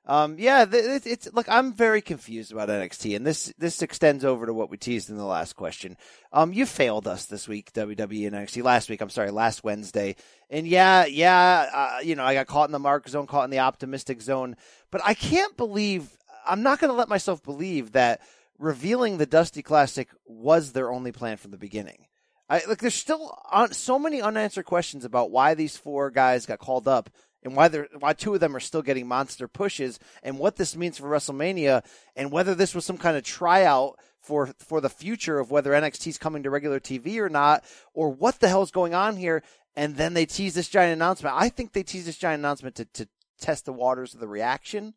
Um, 0.05 0.37
yeah, 0.37 0.65
th- 0.65 0.85
it's, 0.85 1.07
it's 1.07 1.33
look. 1.33 1.49
I'm 1.49 1.73
very 1.73 2.03
confused 2.03 2.51
about 2.51 2.69
NXT, 2.69 3.15
and 3.15 3.25
this 3.25 3.53
this 3.57 3.83
extends 3.83 4.25
over 4.25 4.47
to 4.47 4.53
what 4.53 4.69
we 4.69 4.77
teased 4.77 5.11
in 5.11 5.17
the 5.17 5.25
last 5.25 5.53
question. 5.55 5.97
Um, 6.33 6.53
you 6.53 6.67
failed 6.67 7.07
us 7.07 7.27
this 7.27 7.47
week, 7.47 7.73
WWE 7.73 8.27
and 8.27 8.35
NXT. 8.35 8.65
Last 8.65 8.91
week, 8.91 9.01
I'm 9.01 9.11
sorry, 9.11 9.31
last 9.31 9.63
Wednesday, 9.63 10.17
and 10.51 10.67
yeah, 10.67 11.07
yeah, 11.07 11.71
uh, 11.73 11.99
you 12.03 12.17
know, 12.17 12.25
I 12.25 12.35
got 12.35 12.49
caught 12.49 12.69
in 12.69 12.73
the 12.73 12.81
mark 12.81 13.09
zone, 13.09 13.29
caught 13.29 13.45
in 13.45 13.51
the 13.51 13.61
optimistic 13.61 14.21
zone, 14.21 14.57
but 14.91 15.01
I 15.05 15.15
can't 15.15 15.57
believe. 15.57 16.09
I'm 16.45 16.65
not 16.65 16.81
going 16.81 16.91
to 16.91 16.97
let 16.97 17.09
myself 17.09 17.41
believe 17.45 17.93
that 17.93 18.21
revealing 18.63 19.19
the 19.19 19.27
Dusty 19.27 19.63
Classic 19.63 20.09
was 20.25 20.73
their 20.73 20.93
only 20.93 21.13
plan 21.13 21.37
from 21.37 21.51
the 21.51 21.59
beginning. 21.59 22.07
I 22.49 22.63
like. 22.69 22.79
There's 22.79 22.95
still 22.95 23.37
so 23.73 23.99
many 23.99 24.23
unanswered 24.23 24.65
questions 24.65 25.05
about 25.05 25.31
why 25.31 25.55
these 25.55 25.77
four 25.77 26.11
guys 26.11 26.47
got 26.47 26.59
called 26.59 26.87
up 26.87 27.11
and 27.43 27.57
why 27.57 27.69
they're 27.69 27.89
why 27.99 28.13
two 28.13 28.35
of 28.35 28.41
them 28.41 28.55
are 28.55 28.61
still 28.61 28.83
getting 28.83 29.07
monster 29.07 29.49
pushes 29.49 29.99
and 30.23 30.39
what 30.39 30.57
this 30.57 30.77
means 30.77 30.99
for 30.99 31.09
WrestleMania 31.09 31.85
and 32.15 32.31
whether 32.31 32.55
this 32.55 32.75
was 32.75 32.85
some 32.85 32.99
kind 32.99 33.17
of 33.17 33.25
tryout 33.25 33.99
for 34.21 34.55
for 34.59 34.81
the 34.81 34.91
future 34.91 35.39
of 35.39 35.51
whether 35.51 35.73
NXT's 35.73 36.19
coming 36.19 36.43
to 36.43 36.51
regular 36.51 36.79
TV 36.79 37.19
or 37.19 37.29
not 37.29 37.65
or 37.95 38.11
what 38.11 38.41
the 38.41 38.49
hell's 38.49 38.71
going 38.71 38.95
on 38.95 39.17
here 39.17 39.43
and 39.75 39.97
then 39.97 40.15
they 40.15 40.27
tease 40.27 40.55
this 40.55 40.69
giant 40.69 40.93
announcement. 40.93 41.35
I 41.37 41.49
think 41.49 41.73
they 41.73 41.83
tease 41.83 42.07
this 42.07 42.19
giant 42.19 42.41
announcement 42.41 42.77
to 42.77 42.85
to 42.85 43.09
test 43.41 43.65
the 43.65 43.73
waters 43.73 44.15
of 44.15 44.21
the 44.21 44.29
reaction 44.29 44.95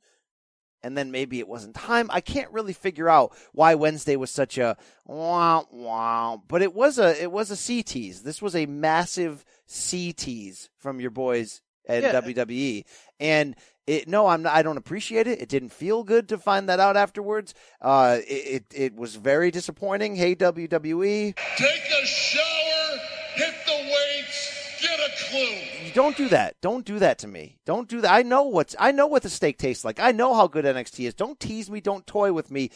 and 0.86 0.95
then 0.95 1.10
maybe 1.10 1.40
it 1.40 1.48
wasn't 1.48 1.74
time. 1.74 2.07
I 2.12 2.22
can't 2.22 2.52
really 2.52 2.74
figure 2.74 3.10
out 3.10 3.36
why 3.53 3.74
Wednesday 3.74 4.16
was 4.16 4.30
such 4.30 4.57
a 4.60 4.78
wow 5.06 5.66
wow, 5.72 6.44
but 6.48 6.62
it 6.62 6.74
was 6.76 6.99
a 6.99 7.22
it 7.22 7.32
was 7.32 7.49
a 7.49 7.56
C 7.56 7.82
tease. 7.82 8.22
This 8.22 8.41
was 8.41 8.56
a 8.56 8.68
massive 8.68 9.44
C 9.66 10.14
tease 10.14 10.70
from 10.78 11.02
your 11.02 11.12
boys 11.12 11.62
at 11.88 12.03
Yeah. 12.03 12.22
WWE, 12.22 12.84
and 13.20 13.56
it 13.88 14.07
no, 14.07 14.28
I'm 14.28 14.44
not, 14.44 14.53
I 14.53 14.62
don't 14.62 14.78
appreciate 14.78 15.28
it. 15.28 15.41
It 15.41 15.49
didn't 15.49 15.70
feel 15.74 16.03
good 16.03 16.30
to 16.30 16.38
find 16.38 16.70
that 16.70 16.80
out 16.80 16.98
afterwards. 16.98 17.53
Uh, 17.82 18.20
it, 18.28 18.32
it 18.32 18.64
it 18.76 18.95
was 18.95 19.16
very 19.16 19.49
disappointing. 19.52 20.16
Hey 20.16 20.36
WWE, 20.36 21.36
Take 21.57 22.03
a 22.03 22.06
shower, 22.06 22.99
hit 23.36 23.53
the 23.66 23.74
weights, 23.74 24.82
get 24.82 24.99
a 24.99 25.12
clue. 25.30 25.74
Don't 25.95 26.15
do 26.15 26.30
that. 26.30 26.55
Don't 26.61 26.85
do 26.85 26.99
that 26.99 27.19
to 27.19 27.27
me. 27.27 27.57
Don't 27.65 27.89
do 27.89 28.01
that. 28.01 28.11
I 28.13 28.22
know 28.22 28.43
what's 28.43 28.76
I 28.77 28.91
know 28.91 29.07
what 29.07 29.23
the 29.23 29.30
steak 29.30 29.57
tastes 29.57 29.84
like. 29.84 29.99
I 29.99 30.11
know 30.11 30.35
how 30.35 30.47
good 30.47 30.65
NXT 30.65 31.07
is. 31.07 31.13
Don't 31.15 31.39
tease 31.39 31.69
me. 31.72 31.81
Don't 31.81 32.05
toy 32.05 32.31
with 32.34 32.51
me. 32.51 32.69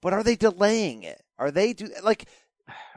But 0.00 0.14
are 0.14 0.22
they 0.22 0.36
delaying 0.36 1.02
it? 1.02 1.20
Are 1.38 1.50
they 1.50 1.74
do 1.74 1.88
like 2.02 2.26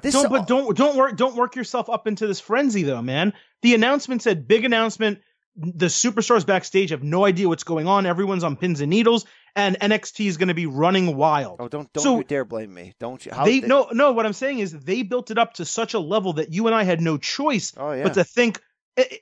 this? 0.01 0.13
don't, 0.13 0.29
but 0.29 0.47
don't 0.47 0.77
don't 0.77 0.95
work 0.95 1.17
don't 1.17 1.35
work 1.35 1.55
yourself 1.57 1.89
up 1.89 2.07
into 2.07 2.27
this 2.27 2.39
frenzy 2.39 2.83
though, 2.83 3.01
man. 3.01 3.33
The 3.63 3.73
announcement 3.75 4.21
said 4.21 4.47
big 4.47 4.63
announcement. 4.63 5.19
The 5.55 5.85
superstars 5.85 6.45
backstage 6.45 6.89
have 6.89 7.03
no 7.03 7.25
idea 7.25 7.47
what's 7.47 7.63
going 7.63 7.87
on. 7.87 8.05
Everyone's 8.07 8.43
on 8.43 8.55
pins 8.55 8.81
and 8.81 8.89
needles, 8.89 9.25
and 9.55 9.77
NXT 9.79 10.25
is 10.25 10.37
going 10.37 10.47
to 10.47 10.55
be 10.55 10.65
running 10.65 11.15
wild. 11.15 11.57
Oh, 11.59 11.67
don't 11.67 11.91
don't 11.93 12.03
So- 12.03 12.17
you 12.17 12.23
dare 12.23 12.43
blame 12.45 12.73
me. 12.73 12.93
Don't 12.99 13.23
you? 13.23 13.31
How 13.31 13.45
they 13.45 13.59
they- 13.59 13.67
no 13.67 13.89
no. 13.91 14.13
What 14.13 14.25
I'm 14.25 14.33
saying 14.33 14.59
is 14.59 14.71
they 14.71 15.03
built 15.03 15.29
it 15.29 15.37
up 15.37 15.53
to 15.55 15.65
such 15.65 15.93
a 15.93 15.99
level 15.99 16.33
that 16.33 16.51
you 16.51 16.65
and 16.67 16.75
I 16.75 16.83
had 16.83 17.01
no 17.01 17.17
choice 17.17 17.71
Oh 17.77 17.91
yeah. 17.91 18.03
but 18.03 18.15
to 18.15 18.23
think, 18.23 18.59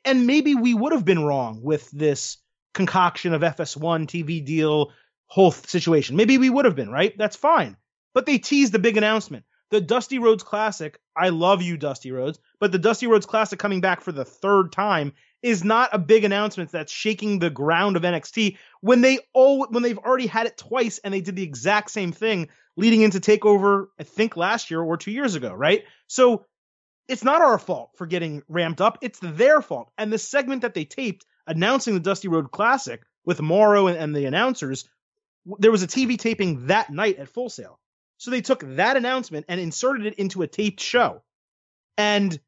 and 0.05 0.27
maybe 0.27 0.55
we 0.55 0.73
would 0.73 0.93
have 0.93 1.05
been 1.05 1.23
wrong 1.23 1.61
with 1.61 1.89
this 1.91 2.37
concoction 2.73 3.33
of 3.33 3.41
FS1 3.41 4.07
TV 4.07 4.43
deal 4.43 4.91
whole 5.27 5.51
situation. 5.51 6.17
Maybe 6.17 6.37
we 6.37 6.49
would 6.49 6.65
have 6.65 6.75
been, 6.75 6.89
right? 6.89 7.17
That's 7.17 7.37
fine. 7.37 7.77
But 8.13 8.25
they 8.25 8.37
teased 8.37 8.73
the 8.73 8.79
big 8.79 8.97
announcement. 8.97 9.45
The 9.69 9.79
Dusty 9.79 10.19
Rhodes 10.19 10.43
Classic, 10.43 10.99
I 11.15 11.29
love 11.29 11.61
you, 11.61 11.77
Dusty 11.77 12.11
Rhodes, 12.11 12.39
but 12.59 12.73
the 12.73 12.77
Dusty 12.77 13.07
Rhodes 13.07 13.25
Classic 13.25 13.57
coming 13.57 13.79
back 13.79 14.01
for 14.01 14.11
the 14.11 14.25
third 14.25 14.73
time 14.73 15.13
is 15.41 15.63
not 15.63 15.89
a 15.93 15.97
big 15.97 16.25
announcement 16.25 16.71
that's 16.71 16.91
shaking 16.91 17.39
the 17.39 17.49
ground 17.49 17.95
of 17.95 18.03
NXT 18.03 18.57
when 18.81 18.99
they 18.99 19.19
all 19.33 19.65
when 19.69 19.81
they've 19.81 19.97
already 19.97 20.27
had 20.27 20.45
it 20.45 20.57
twice 20.57 20.99
and 20.99 21.13
they 21.13 21.21
did 21.21 21.37
the 21.37 21.43
exact 21.43 21.91
same 21.91 22.11
thing 22.11 22.49
leading 22.75 23.01
into 23.01 23.19
takeover, 23.19 23.87
I 23.99 24.03
think 24.03 24.35
last 24.35 24.71
year 24.71 24.81
or 24.81 24.97
two 24.97 25.11
years 25.11 25.35
ago, 25.35 25.53
right? 25.53 25.83
So 26.07 26.45
it's 27.07 27.23
not 27.23 27.41
our 27.41 27.57
fault 27.57 27.91
for 27.95 28.05
getting 28.05 28.43
ramped 28.47 28.81
up. 28.81 28.99
It's 29.01 29.19
their 29.19 29.61
fault. 29.61 29.91
And 29.97 30.11
the 30.11 30.17
segment 30.17 30.61
that 30.61 30.73
they 30.73 30.85
taped 30.85 31.25
announcing 31.47 31.93
the 31.93 31.99
Dusty 31.99 32.27
Road 32.27 32.51
Classic 32.51 33.01
with 33.25 33.41
Mauro 33.41 33.87
and, 33.87 33.97
and 33.97 34.15
the 34.15 34.25
announcers, 34.25 34.87
there 35.59 35.71
was 35.71 35.83
a 35.83 35.87
TV 35.87 36.17
taping 36.17 36.67
that 36.67 36.89
night 36.89 37.17
at 37.17 37.29
Full 37.29 37.49
Sail. 37.49 37.79
So 38.17 38.31
they 38.31 38.41
took 38.41 38.63
that 38.75 38.97
announcement 38.97 39.45
and 39.49 39.59
inserted 39.59 40.05
it 40.05 40.15
into 40.15 40.43
a 40.43 40.47
taped 40.47 40.79
show. 40.79 41.23
And 41.97 42.39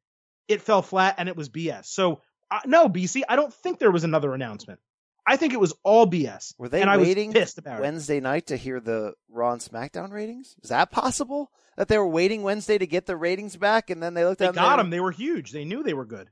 it 0.48 0.62
fell 0.62 0.82
flat 0.82 1.16
and 1.18 1.28
it 1.28 1.36
was 1.36 1.50
BS. 1.50 1.86
So, 1.86 2.22
uh, 2.52 2.60
no, 2.66 2.88
BC, 2.88 3.24
I 3.28 3.36
don't 3.36 3.54
think 3.54 3.80
there 3.80 3.92
was 3.92 4.04
another 4.04 4.34
announcement. 4.34 4.80
I 5.26 5.38
think 5.38 5.54
it 5.54 5.60
was 5.60 5.74
all 5.84 6.06
BS. 6.06 6.54
Were 6.58 6.68
they 6.70 6.82
and 6.82 7.02
waiting 7.02 7.30
I 7.30 7.34
was 7.34 7.44
pissed 7.44 7.58
about 7.58 7.82
Wednesday 7.82 8.20
night 8.20 8.48
to 8.48 8.58
hear 8.58 8.80
the 8.80 9.14
Raw 9.30 9.54
and 9.54 9.62
SmackDown 9.62 10.12
ratings? 10.12 10.56
Is 10.62 10.70
that 10.70 10.92
possible? 10.92 11.50
That 11.78 11.88
they 11.88 11.98
were 11.98 12.08
waiting 12.08 12.44
Wednesday 12.44 12.78
to 12.78 12.86
get 12.86 13.06
the 13.06 13.16
ratings 13.18 13.56
back, 13.56 13.90
and 13.90 14.04
then 14.04 14.14
they 14.14 14.26
looked 14.26 14.42
it. 14.42 14.46
They 14.46 14.52
got 14.52 14.78
them. 14.78 14.90
They 14.90 15.00
were 15.00 15.12
huge. 15.12 15.52
They 15.52 15.64
knew 15.66 15.82
they 15.82 15.94
were 15.94 16.06
good. 16.06 16.30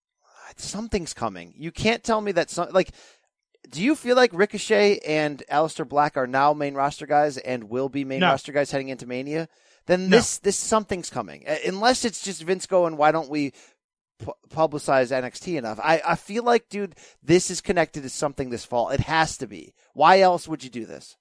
Something's 0.56 1.12
coming. 1.14 1.52
You 1.56 1.70
can't 1.70 2.02
tell 2.02 2.20
me 2.20 2.32
that 2.32 2.50
some 2.50 2.68
like. 2.70 2.90
Do 3.70 3.82
you 3.82 3.94
feel 3.96 4.16
like 4.16 4.30
Ricochet 4.32 4.98
and 5.00 5.42
Aleister 5.50 5.86
Black 5.86 6.16
are 6.16 6.26
now 6.28 6.54
main 6.54 6.74
roster 6.74 7.06
guys 7.06 7.36
and 7.36 7.64
will 7.64 7.88
be 7.90 8.04
main 8.04 8.20
No. 8.20 8.28
roster 8.28 8.52
guys 8.52 8.70
heading 8.70 8.88
into 8.88 9.04
Mania? 9.06 9.48
Then 9.86 10.08
No. 10.08 10.16
this 10.16 10.38
this 10.38 10.56
something's 10.56 11.10
coming. 11.10 11.44
Uh, 11.46 11.56
Unless 11.66 12.04
it's 12.06 12.22
just 12.22 12.42
Vince 12.42 12.66
going, 12.66 12.96
why 12.96 13.10
don't 13.12 13.28
we 13.28 13.52
pu- 14.18 14.32
publicize 14.50 15.10
NXT 15.10 15.58
enough? 15.58 15.78
I 15.82 16.00
I 16.06 16.14
feel 16.16 16.42
like, 16.44 16.68
dude, 16.68 16.94
this 17.22 17.50
is 17.50 17.60
connected 17.60 18.02
to 18.02 18.08
something 18.10 18.50
this 18.50 18.64
fall. 18.64 18.90
It 18.90 19.00
has 19.00 19.38
to 19.38 19.46
be. 19.46 19.74
Why 19.94 20.20
else 20.20 20.46
would 20.48 20.62
you 20.64 20.70
do 20.70 20.84
this? 20.86 21.16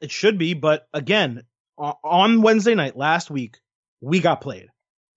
It 0.00 0.10
should 0.10 0.38
be, 0.38 0.54
but 0.54 0.88
again, 0.92 1.44
on 1.78 2.42
Wednesday 2.42 2.74
night 2.74 2.96
last 2.96 3.30
week, 3.30 3.58
we 4.00 4.20
got 4.20 4.40
played. 4.40 4.68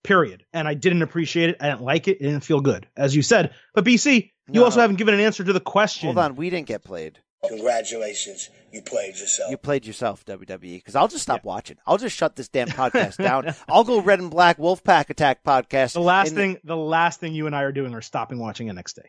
Period. 0.03 0.45
And 0.53 0.67
I 0.67 0.73
didn't 0.73 1.01
appreciate 1.01 1.49
it. 1.49 1.57
I 1.59 1.69
didn't 1.69 1.81
like 1.81 2.07
it. 2.07 2.17
It 2.21 2.23
didn't 2.23 2.45
feel 2.45 2.61
good, 2.61 2.87
as 2.95 3.13
you 3.15 3.21
said. 3.21 3.53
But 3.73 3.83
BC, 3.83 4.31
you 4.47 4.61
No, 4.61 4.63
also 4.63 4.79
haven't 4.79 4.95
given 4.95 5.13
an 5.13 5.19
answer 5.19 5.43
to 5.43 5.51
the 5.53 5.59
question. 5.59 6.07
Hold 6.07 6.17
on, 6.17 6.35
we 6.35 6.49
didn't 6.49 6.67
get 6.67 6.83
played. 6.83 7.19
Congratulations, 7.47 8.49
you 8.71 8.81
played 8.81 9.17
yourself. 9.17 9.49
You 9.49 9.57
played 9.57 9.85
yourself, 9.85 10.25
WWE. 10.25 10.59
Because 10.59 10.95
I'll 10.95 11.07
just 11.07 11.23
stop 11.23 11.45
watching. 11.45 11.77
I'll 11.87 11.97
just 11.97 12.15
shut 12.15 12.35
this 12.35 12.49
damn 12.49 12.67
podcast 12.67 13.17
down. 13.17 13.53
I'll 13.69 13.85
go 13.85 14.01
Red 14.01 14.19
and 14.19 14.29
Black 14.29 14.57
Wolfpack 14.57 15.09
Attack 15.09 15.43
podcast. 15.43 15.93
The 15.93 16.01
last 16.01 16.29
and- 16.29 16.37
thing, 16.37 16.57
the 16.63 16.75
last 16.75 17.19
thing 17.19 17.33
you 17.33 17.47
and 17.47 17.55
I 17.55 17.63
are 17.63 17.71
doing 17.71 17.93
are 17.93 18.01
stopping 18.01 18.39
watching 18.39 18.67
NXT. 18.67 18.99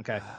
Okay. 0.00 0.20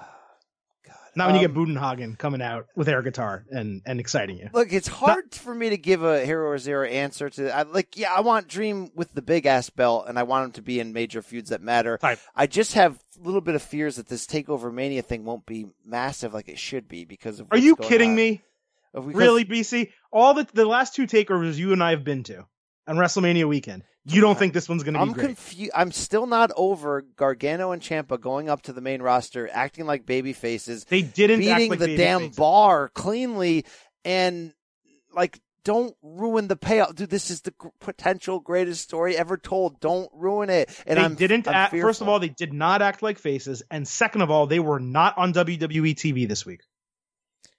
Not 1.15 1.27
when 1.31 1.41
you 1.41 1.48
get 1.48 1.56
Um, 1.57 1.65
Bugenhagen 1.65 2.18
coming 2.18 2.41
out 2.41 2.68
with 2.76 2.88
air 2.90 3.02
guitar 3.02 3.45
and 3.49 3.81
and 3.86 3.99
exciting 3.99 4.38
you. 4.38 4.49
Look, 4.53 4.72
it's 4.73 4.88
hard 4.88 5.34
for 5.34 5.53
me 5.53 5.69
to 5.72 5.77
give 5.77 6.03
a 6.03 6.26
hero 6.26 6.48
or 6.49 6.57
zero 6.57 6.86
answer 6.88 7.30
to. 7.31 7.56
I, 7.56 7.64
like, 7.64 7.98
yeah, 7.98 8.14
I 8.15 8.22
want 8.22 8.48
Dream 8.48 8.91
with 8.95 9.14
the 9.14 9.22
big 9.22 9.45
ass 9.45 9.69
belt, 9.69 10.06
and 10.07 10.18
I 10.19 10.23
want 10.23 10.45
him 10.45 10.52
to 10.53 10.61
be 10.61 10.80
in 10.80 10.94
major 10.94 11.22
feuds 11.22 11.49
that 11.49 11.61
matter. 11.61 11.98
Type. 11.98 12.19
I 12.36 12.48
just 12.48 12.73
have 12.73 12.99
a 13.19 13.26
little 13.26 13.41
bit 13.41 13.56
of 13.56 13.61
fears 13.61 13.98
that 13.98 14.07
this 14.07 14.26
Takeover 14.26 14.73
Mania 14.73 15.02
thing 15.02 15.26
won't 15.26 15.45
be 15.45 15.68
massive 15.86 16.34
like 16.34 16.49
it 16.49 16.60
should 16.60 16.88
be 16.88 17.06
because 17.06 17.40
of. 17.40 17.48
Are 17.52 17.57
you 17.57 17.76
kidding 17.76 18.11
on. 18.11 18.15
me? 18.15 18.41
Because- 18.94 19.14
Really, 19.14 19.45
BC? 19.45 19.91
All 20.11 20.34
the 20.34 20.48
the 20.53 20.65
last 20.65 20.95
two 20.95 21.06
takeovers 21.07 21.57
you 21.57 21.73
and 21.73 21.84
I 21.84 21.91
have 21.91 22.03
been 22.03 22.23
to 22.23 22.45
on 22.88 22.95
WrestleMania 22.98 23.48
weekend. 23.48 23.84
You 24.10 24.22
don't 24.22 24.38
think 24.38 24.53
this 24.53 24.68
one's 24.69 24.84
going 24.84 24.94
to 24.95 24.99
be 24.99 25.03
I'm 25.03 25.14
great? 25.14 25.26
confused. 25.27 25.72
I'm 25.76 25.91
still 25.91 26.26
not 26.26 26.52
over 26.56 27.02
Gargano 27.15 27.72
and 27.72 27.81
Ciampa 27.81 28.19
going 28.19 28.49
up 28.49 28.61
to 28.64 28.73
the 28.73 28.81
main 28.81 29.02
roster, 29.02 29.49
acting 29.52 29.86
like 29.86 30.06
baby 30.06 30.34
faces, 30.34 30.86
they 30.86 31.02
didn't 31.02 31.44
act 31.48 31.57
beating 31.57 31.69
like 31.69 31.80
the 31.80 31.95
damn 31.98 32.19
faces. 32.22 32.36
bar 32.38 32.90
cleanly, 32.90 33.65
and 34.06 34.53
like 35.14 35.40
don't 35.65 35.95
ruin 36.02 36.48
the 36.48 36.56
payout, 36.56 36.95
dude. 36.95 37.10
This 37.10 37.30
is 37.30 37.41
the 37.41 37.52
gr- 37.52 37.68
potential 37.80 38.40
greatest 38.40 38.81
story 38.81 39.18
ever 39.18 39.38
told. 39.38 39.80
Don't 39.80 40.10
ruin 40.14 40.49
it. 40.49 40.69
And 40.88 40.98
they 40.98 41.03
I'm 41.03 41.15
didn't 41.15 41.48
I'm 41.48 41.53
act. 41.53 41.76
First 41.76 42.02
of 42.02 42.07
all, 42.07 42.19
they 42.19 42.30
did 42.30 42.53
not 42.53 42.81
act 42.81 43.02
like 43.03 43.19
faces, 43.19 43.61
and 43.69 43.88
second 43.88 44.22
of 44.22 44.31
all, 44.31 44.48
they 44.48 44.60
were 44.60 44.80
not 44.80 45.18
on 45.18 45.34
WWE 45.34 45.94
TV 45.95 46.27
this 46.27 46.45
week. 46.45 46.61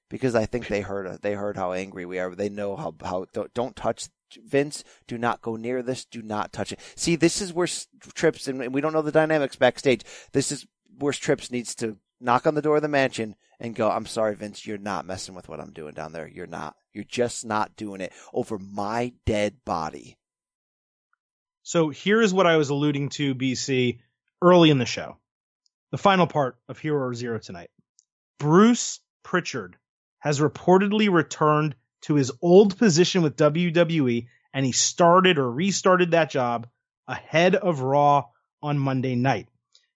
because 0.09 0.35
I 0.35 0.47
think 0.47 0.66
they 0.66 0.81
heard 0.81 1.20
they 1.22 1.35
heard 1.35 1.56
how 1.56 1.72
angry 1.72 2.06
we 2.06 2.18
are. 2.18 2.35
They 2.35 2.48
know 2.48 2.74
how 2.77 2.94
how 3.02 3.27
don't, 3.32 3.52
don't 3.55 3.77
touch 3.77 4.09
Vince. 4.44 4.85
Do 5.07 5.19
not 5.19 5.43
go 5.43 5.57
near 5.57 5.82
this. 5.82 6.05
Do 6.05 6.23
not 6.23 6.52
touch 6.52 6.73
it. 6.73 6.81
See, 6.97 7.16
this 7.16 7.40
is 7.40 7.52
where 7.52 7.69
Trips 8.15 8.48
and 8.48 8.73
we 8.73 8.81
don't 8.81 8.93
know 8.93 9.02
the 9.02 9.12
dynamics 9.12 9.57
backstage. 9.57 10.02
This 10.32 10.52
is 10.52 10.66
where 10.98 11.12
Trips 11.12 11.51
needs 11.51 11.74
to 11.77 11.97
knock 12.20 12.47
on 12.47 12.55
the 12.55 12.62
door 12.62 12.77
of 12.77 12.82
the 12.82 12.89
mansion 12.89 13.35
and 13.59 13.74
go. 13.74 13.90
I'm 13.90 14.07
sorry, 14.07 14.35
Vince. 14.35 14.66
You're 14.66 14.78
not 14.78 15.07
messing 15.07 15.35
with 15.35 15.48
what 15.48 15.61
I'm 15.61 15.73
doing 15.73 15.94
down 15.94 16.12
there. 16.12 16.28
You're 16.28 16.47
not. 16.47 16.77
You're 16.93 17.05
just 17.05 17.44
not 17.44 17.77
doing 17.77 18.01
it 18.01 18.12
over 18.32 18.59
my 18.59 19.12
dead 19.24 19.57
body. 19.65 20.19
So 21.62 21.89
here 21.89 22.20
is 22.20 22.35
what 22.35 22.47
I 22.47 22.57
was 22.57 22.70
alluding 22.70 23.11
to, 23.11 23.35
BC, 23.35 24.01
early 24.43 24.70
in 24.70 24.78
the 24.78 24.86
show. 24.86 25.19
The 25.93 25.98
final 25.98 26.27
part 26.27 26.57
of 26.69 26.78
Hero 26.78 27.12
Zero 27.12 27.39
tonight. 27.39 27.70
Bruce 28.39 29.01
Prichard 29.23 29.77
has 30.20 30.40
reportedly 30.40 31.11
returned 31.12 31.74
to 32.02 32.14
his 32.14 32.32
old 32.40 32.78
position 32.78 33.22
with 33.22 33.36
WWE, 33.36 34.27
and 34.52 34.66
he 34.66 34.72
started 34.72 35.39
or 35.39 35.51
restarted 35.51 36.12
that 36.12 36.31
job 36.31 36.66
ahead 37.06 37.55
of 37.55 37.81
Raw 37.81 38.27
on 38.62 38.78
Monday 38.78 39.14
night. 39.14 39.48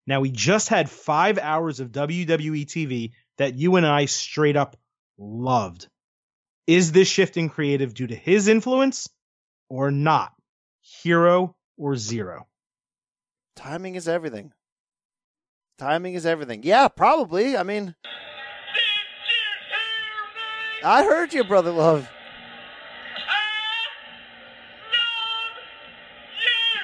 Now, 0.07 0.21
we 0.21 0.31
just 0.31 0.69
had 0.69 0.91
five 0.91 1.39
hours 1.39 1.81
of 1.81 1.93
WWE 1.93 2.67
TV 2.67 3.13
that 3.39 3.55
you 3.55 3.77
and 3.77 3.87
I 3.87 4.05
straight 4.05 4.57
up 4.57 4.77
loved. 5.19 5.89
Is 6.67 6.93
this 6.93 7.09
shift 7.09 7.37
in 7.37 7.49
creative 7.49 7.95
due 7.95 8.07
to 8.07 8.15
his 8.15 8.49
influence 8.49 9.09
or 9.69 9.91
not? 9.91 10.33
Hero 10.81 11.57
or 11.77 11.97
zero? 11.97 12.47
Timing 13.57 13.95
is 13.95 14.09
everything. 14.09 14.53
Timing 15.79 16.15
is 16.15 16.27
everything. 16.27 16.63
Yeah, 16.63 16.89
probably. 16.89 17.57
I 17.57 17.63
mean, 17.63 17.95
I 20.85 21.05
heard 21.05 21.33
you, 21.33 21.45
brother 21.45 21.71
love. 21.71 22.09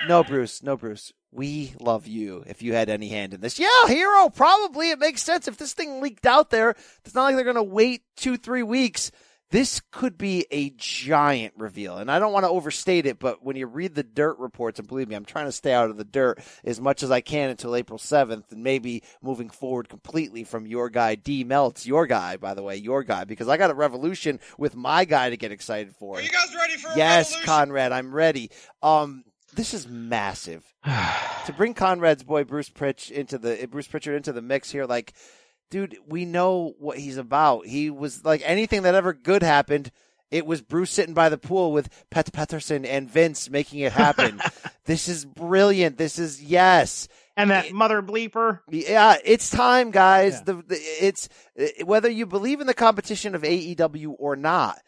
No, 0.08 0.24
Bruce. 0.24 0.62
No, 0.62 0.76
Bruce. 0.76 1.12
We 1.30 1.74
love 1.78 2.06
you. 2.06 2.42
If 2.46 2.62
you 2.62 2.72
had 2.72 2.88
any 2.88 3.08
hand 3.08 3.34
in 3.34 3.40
this, 3.40 3.58
yeah, 3.58 3.68
hero. 3.86 4.28
Probably 4.30 4.90
it 4.90 4.98
makes 4.98 5.22
sense 5.22 5.46
if 5.46 5.56
this 5.56 5.74
thing 5.74 6.00
leaked 6.00 6.26
out 6.26 6.50
there. 6.50 6.74
It's 7.04 7.14
not 7.14 7.24
like 7.24 7.36
they're 7.36 7.44
gonna 7.44 7.62
wait 7.62 8.02
two, 8.16 8.36
three 8.36 8.64
weeks. 8.64 9.12
This 9.50 9.80
could 9.90 10.16
be 10.16 10.46
a 10.52 10.70
giant 10.76 11.54
reveal, 11.56 11.96
and 11.96 12.08
I 12.08 12.20
don't 12.20 12.32
want 12.32 12.44
to 12.44 12.50
overstate 12.50 13.04
it, 13.04 13.18
but 13.18 13.44
when 13.44 13.56
you 13.56 13.66
read 13.66 13.96
the 13.96 14.04
dirt 14.04 14.38
reports, 14.38 14.78
and 14.78 14.86
believe 14.86 15.08
me, 15.08 15.16
I'm 15.16 15.24
trying 15.24 15.46
to 15.46 15.52
stay 15.52 15.72
out 15.72 15.90
of 15.90 15.96
the 15.96 16.04
dirt 16.04 16.38
as 16.62 16.80
much 16.80 17.02
as 17.02 17.10
I 17.10 17.20
can 17.20 17.50
until 17.50 17.74
April 17.74 17.98
7th, 17.98 18.52
and 18.52 18.62
maybe 18.62 19.02
moving 19.20 19.50
forward 19.50 19.88
completely 19.88 20.44
from 20.44 20.66
your 20.68 20.88
guy 20.88 21.16
D 21.16 21.42
Melts, 21.42 21.84
your 21.84 22.06
guy, 22.06 22.36
by 22.36 22.54
the 22.54 22.62
way, 22.62 22.76
your 22.76 23.02
guy, 23.02 23.24
because 23.24 23.48
I 23.48 23.56
got 23.56 23.72
a 23.72 23.74
revolution 23.74 24.38
with 24.56 24.76
my 24.76 25.04
guy 25.04 25.30
to 25.30 25.36
get 25.36 25.50
excited 25.50 25.96
for. 25.96 26.18
Are 26.18 26.22
you 26.22 26.28
guys 26.28 26.54
ready 26.54 26.76
for 26.76 26.92
a 26.92 26.96
Yes, 26.96 27.30
revolution? 27.30 27.46
Conrad, 27.46 27.90
I'm 27.90 28.14
ready. 28.14 28.52
Um, 28.84 29.24
this 29.54 29.74
is 29.74 29.88
massive 29.88 30.64
to 30.84 31.52
bring 31.56 31.74
Conrad's 31.74 32.22
boy 32.22 32.44
Bruce 32.44 32.70
Prich 32.70 33.10
into 33.10 33.36
the 33.36 33.66
Bruce 33.68 33.88
Prichard 33.88 34.14
into 34.14 34.32
the 34.32 34.42
mix 34.42 34.70
here. 34.70 34.86
Like, 34.86 35.12
dude, 35.70 35.96
we 36.06 36.24
know 36.24 36.74
what 36.78 36.98
he's 36.98 37.16
about. 37.16 37.66
He 37.66 37.90
was 37.90 38.24
like 38.24 38.42
anything 38.44 38.82
that 38.82 38.94
ever 38.94 39.12
good 39.12 39.42
happened. 39.42 39.90
It 40.30 40.46
was 40.46 40.62
Bruce 40.62 40.90
sitting 40.90 41.14
by 41.14 41.28
the 41.28 41.38
pool 41.38 41.72
with 41.72 41.88
Pat 42.10 42.32
Patterson 42.32 42.84
and 42.84 43.10
Vince 43.10 43.50
making 43.50 43.80
it 43.80 43.92
happen. 43.92 44.40
this 44.84 45.08
is 45.08 45.24
brilliant. 45.24 45.96
This 45.98 46.18
is 46.18 46.42
yes. 46.42 47.08
And 47.36 47.50
that 47.50 47.72
mother 47.72 48.02
bleeper. 48.02 48.60
Yeah, 48.68 49.16
it's 49.24 49.50
time, 49.50 49.90
guys. 49.90 50.34
Yeah. 50.34 50.42
The, 50.44 50.54
the 50.62 50.76
it's 50.76 51.28
whether 51.84 52.08
you 52.08 52.26
believe 52.26 52.60
in 52.60 52.66
the 52.66 52.74
competition 52.74 53.34
of 53.34 53.42
AEW 53.42 54.14
or 54.18 54.36
not. 54.36 54.80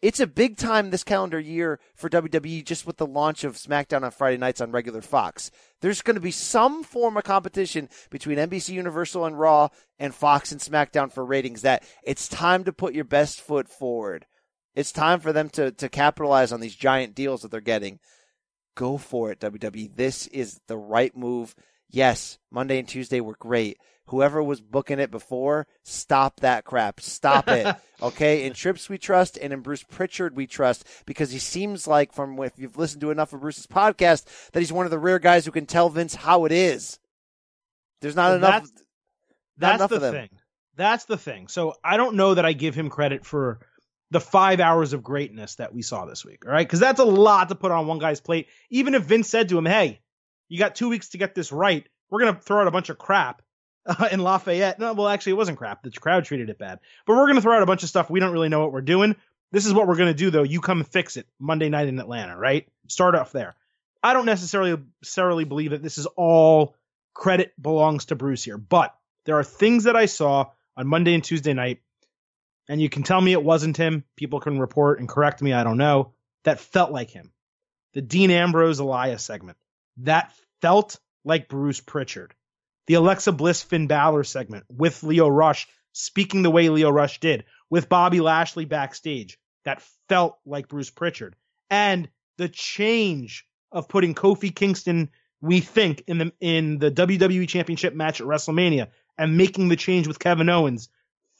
It's 0.00 0.20
a 0.20 0.28
big 0.28 0.56
time 0.56 0.90
this 0.90 1.02
calendar 1.02 1.40
year 1.40 1.80
for 1.96 2.08
WWE 2.08 2.64
just 2.64 2.86
with 2.86 2.98
the 2.98 3.06
launch 3.06 3.42
of 3.42 3.56
SmackDown 3.56 4.04
on 4.04 4.12
Friday 4.12 4.36
nights 4.36 4.60
on 4.60 4.70
regular 4.70 5.00
Fox. 5.00 5.50
There's 5.80 6.02
going 6.02 6.14
to 6.14 6.20
be 6.20 6.30
some 6.30 6.84
form 6.84 7.16
of 7.16 7.24
competition 7.24 7.88
between 8.08 8.38
NBC 8.38 8.70
Universal 8.70 9.24
and 9.24 9.38
Raw 9.38 9.70
and 9.98 10.14
Fox 10.14 10.52
and 10.52 10.60
SmackDown 10.60 11.12
for 11.12 11.24
ratings 11.24 11.62
that 11.62 11.82
it's 12.04 12.28
time 12.28 12.62
to 12.64 12.72
put 12.72 12.94
your 12.94 13.04
best 13.04 13.40
foot 13.40 13.68
forward. 13.68 14.26
It's 14.76 14.92
time 14.92 15.18
for 15.18 15.32
them 15.32 15.50
to, 15.50 15.72
to 15.72 15.88
capitalize 15.88 16.52
on 16.52 16.60
these 16.60 16.76
giant 16.76 17.16
deals 17.16 17.42
that 17.42 17.50
they're 17.50 17.60
getting. 17.60 17.98
Go 18.76 18.98
for 18.98 19.32
it, 19.32 19.40
WWE. 19.40 19.96
This 19.96 20.28
is 20.28 20.60
the 20.68 20.76
right 20.76 21.16
move. 21.16 21.56
Yes, 21.90 22.38
Monday 22.52 22.78
and 22.78 22.86
Tuesday 22.86 23.20
were 23.20 23.34
great, 23.36 23.78
whoever 24.08 24.42
was 24.42 24.60
booking 24.60 24.98
it 24.98 25.10
before, 25.10 25.66
stop 25.84 26.40
that 26.40 26.64
crap. 26.64 27.00
Stop 27.00 27.48
it. 27.48 27.74
okay. 28.02 28.44
In 28.44 28.52
Trips 28.52 28.88
we 28.88 28.98
trust 28.98 29.38
and 29.40 29.52
in 29.52 29.60
Bruce 29.60 29.82
Prichard 29.82 30.36
we 30.36 30.46
trust 30.46 30.86
because 31.06 31.30
he 31.30 31.38
seems 31.38 31.86
like 31.86 32.12
from 32.12 32.38
if 32.42 32.52
you've 32.58 32.78
listened 32.78 33.00
to 33.02 33.10
enough 33.10 33.32
of 33.32 33.40
Bruce's 33.40 33.66
podcast 33.66 34.50
that 34.52 34.60
he's 34.60 34.72
one 34.72 34.84
of 34.86 34.90
the 34.90 34.98
rare 34.98 35.18
guys 35.18 35.44
who 35.44 35.50
can 35.52 35.66
tell 35.66 35.88
Vince 35.88 36.14
how 36.14 36.44
it 36.44 36.52
is. 36.52 36.98
There's 38.00 38.16
not 38.16 38.36
enough. 38.36 38.62
that's- 38.62 38.72
not 39.60 39.74
enough 39.76 39.90
the 39.90 40.12
thing. 40.12 40.28
That's 40.76 41.04
the 41.06 41.16
thing. 41.16 41.48
So 41.48 41.74
I 41.82 41.96
don't 41.96 42.14
know 42.14 42.34
that 42.34 42.44
I 42.46 42.52
give 42.52 42.74
him 42.76 42.88
credit 42.90 43.26
for 43.26 43.58
the 44.10 44.20
five 44.20 44.60
hours 44.60 44.92
of 44.92 45.02
greatness 45.02 45.56
that 45.56 45.74
we 45.74 45.82
saw 45.82 46.06
this 46.06 46.24
week. 46.24 46.46
All 46.46 46.52
right. 46.52 46.66
Cause 46.68 46.78
that's 46.80 47.00
a 47.00 47.04
lot 47.04 47.48
to 47.48 47.56
put 47.56 47.72
on 47.72 47.86
one 47.88 47.98
guy's 47.98 48.20
plate. 48.20 48.46
Even 48.70 48.94
if 48.94 49.02
Vince 49.02 49.28
said 49.28 49.48
to 49.48 49.58
him, 49.58 49.66
Hey, 49.66 50.00
you 50.48 50.58
got 50.58 50.76
two 50.76 50.88
weeks 50.88 51.10
to 51.10 51.18
get 51.18 51.34
this 51.34 51.50
right. 51.52 51.86
We're 52.08 52.20
going 52.20 52.34
to 52.34 52.40
throw 52.40 52.60
out 52.62 52.68
a 52.68 52.70
bunch 52.70 52.88
of 52.88 52.96
crap 52.96 53.42
uh, 53.86 54.08
in 54.12 54.20
Lafayette. 54.20 54.78
No, 54.78 54.92
well, 54.92 55.08
actually, 55.08 55.32
it 55.32 55.36
wasn't 55.36 55.58
crap. 55.58 55.82
The 55.82 55.90
crowd 55.90 56.24
treated 56.24 56.50
it 56.50 56.58
bad. 56.58 56.80
But 57.06 57.16
we're 57.16 57.26
going 57.26 57.36
to 57.36 57.42
throw 57.42 57.56
out 57.56 57.62
a 57.62 57.66
bunch 57.66 57.82
of 57.82 57.88
stuff. 57.88 58.10
We 58.10 58.20
don't 58.20 58.32
really 58.32 58.48
know 58.48 58.60
what 58.60 58.72
we're 58.72 58.80
doing. 58.80 59.16
This 59.50 59.66
is 59.66 59.72
what 59.72 59.86
we're 59.86 59.96
going 59.96 60.12
to 60.12 60.18
do, 60.18 60.30
though. 60.30 60.42
You 60.42 60.60
come 60.60 60.84
fix 60.84 61.16
it 61.16 61.26
Monday 61.38 61.68
night 61.68 61.88
in 61.88 61.98
Atlanta, 61.98 62.36
right? 62.36 62.68
Start 62.86 63.14
off 63.14 63.32
there. 63.32 63.56
I 64.02 64.12
don't 64.12 64.26
necessarily 64.26 64.76
necessarily 65.00 65.44
believe 65.44 65.70
that 65.70 65.82
this 65.82 65.98
is 65.98 66.06
all 66.06 66.76
credit 67.14 67.52
belongs 67.60 68.06
to 68.06 68.16
Bruce 68.16 68.44
here, 68.44 68.58
but 68.58 68.94
there 69.24 69.38
are 69.38 69.44
things 69.44 69.84
that 69.84 69.96
I 69.96 70.06
saw 70.06 70.50
on 70.76 70.86
Monday 70.86 71.14
and 71.14 71.24
Tuesday 71.24 71.52
night, 71.52 71.80
and 72.68 72.80
you 72.80 72.88
can 72.88 73.02
tell 73.02 73.20
me 73.20 73.32
it 73.32 73.42
wasn't 73.42 73.76
him. 73.76 74.04
People 74.14 74.38
can 74.38 74.60
report 74.60 75.00
and 75.00 75.08
correct 75.08 75.42
me. 75.42 75.52
I 75.52 75.64
don't 75.64 75.78
know. 75.78 76.12
That 76.44 76.60
felt 76.60 76.92
like 76.92 77.10
him. 77.10 77.32
The 77.94 78.02
Dean 78.02 78.30
Ambrose 78.30 78.78
Elias 78.78 79.24
segment 79.24 79.58
that 79.98 80.32
felt 80.60 80.98
like 81.24 81.48
Bruce 81.48 81.80
Prichard. 81.80 82.34
The 82.88 82.94
Alexa 82.94 83.32
Bliss 83.32 83.62
Finn 83.62 83.86
Balor 83.86 84.24
segment 84.24 84.64
with 84.70 85.02
Lio 85.02 85.28
Rush 85.28 85.68
speaking 85.92 86.42
the 86.42 86.50
way 86.50 86.70
Lio 86.70 86.88
Rush 86.88 87.20
did 87.20 87.44
with 87.68 87.90
Bobby 87.90 88.20
Lashley 88.20 88.64
backstage 88.64 89.38
that 89.66 89.82
felt 90.08 90.38
like 90.46 90.68
Bruce 90.68 90.88
Prichard. 90.88 91.36
And 91.68 92.08
the 92.38 92.48
change 92.48 93.46
of 93.70 93.88
putting 93.88 94.14
Kofi 94.14 94.54
Kingston, 94.54 95.10
we 95.42 95.60
think, 95.60 96.04
in 96.06 96.16
the 96.16 96.32
in 96.40 96.78
the 96.78 96.90
WWE 96.90 97.46
Championship 97.46 97.94
match 97.94 98.22
at 98.22 98.26
WrestleMania 98.26 98.88
and 99.18 99.36
making 99.36 99.68
the 99.68 99.76
change 99.76 100.08
with 100.08 100.18
Kevin 100.18 100.48
Owens 100.48 100.88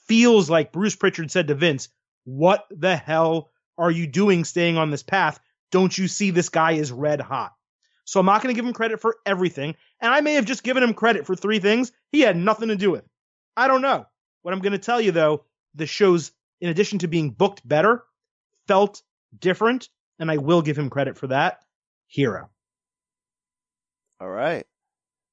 feels 0.07 0.51
like 0.51 0.70
Bruce 0.70 0.97
Prichard 0.97 1.31
said 1.31 1.49
to 1.49 1.55
Vince, 1.55 1.89
What 2.25 2.66
the 2.70 2.95
hell 2.95 3.51
are 3.79 3.91
you 3.91 4.07
doing 4.07 4.45
staying 4.45 4.77
on 4.77 4.91
this 4.91 5.03
path? 5.03 5.41
Don't 5.70 5.97
you 5.97 6.09
see 6.09 6.31
this 6.31 6.51
guy 6.51 6.73
is 6.73 6.93
red 6.93 7.23
hot? 7.23 7.55
So 8.09 8.20
I'm 8.20 8.26
not 8.26 8.43
going 8.43 8.55
to 8.55 8.59
give 8.59 8.66
him 8.66 8.72
credit 8.72 9.02
for 9.02 9.16
everything. 9.26 9.74
And 10.01 10.10
I 10.10 10.22
may 10.22 10.32
have 10.35 10.47
just 10.47 10.62
given 10.62 10.82
him 10.82 10.94
credit 10.94 11.26
for 11.26 11.36
three 11.36 11.59
things 11.59 11.93
he 12.10 12.22
had 12.22 12.39
nothing 12.39 12.68
to 12.68 12.76
do 12.76 12.90
with. 12.90 13.05
I 13.55 13.68
don't 13.68 13.82
know. 13.82 14.06
What 14.40 14.55
I'm 14.55 14.60
going 14.60 14.72
to 14.72 14.78
tell 14.78 14.98
you 14.98 15.12
though, 15.12 15.44
the 15.74 15.86
show's, 15.86 16.32
in 16.62 16.70
addition 16.70 17.01
to 17.01 17.06
being 17.06 17.32
booked 17.32 17.68
better, 17.68 18.02
felt 18.66 19.02
different. 19.39 19.90
And 20.18 20.30
I 20.30 20.39
will 20.39 20.62
give 20.62 20.78
him 20.78 20.89
credit 20.89 21.18
for 21.18 21.26
that. 21.26 21.60
Hero. 22.06 22.48
All 24.20 24.30
right. 24.30 24.64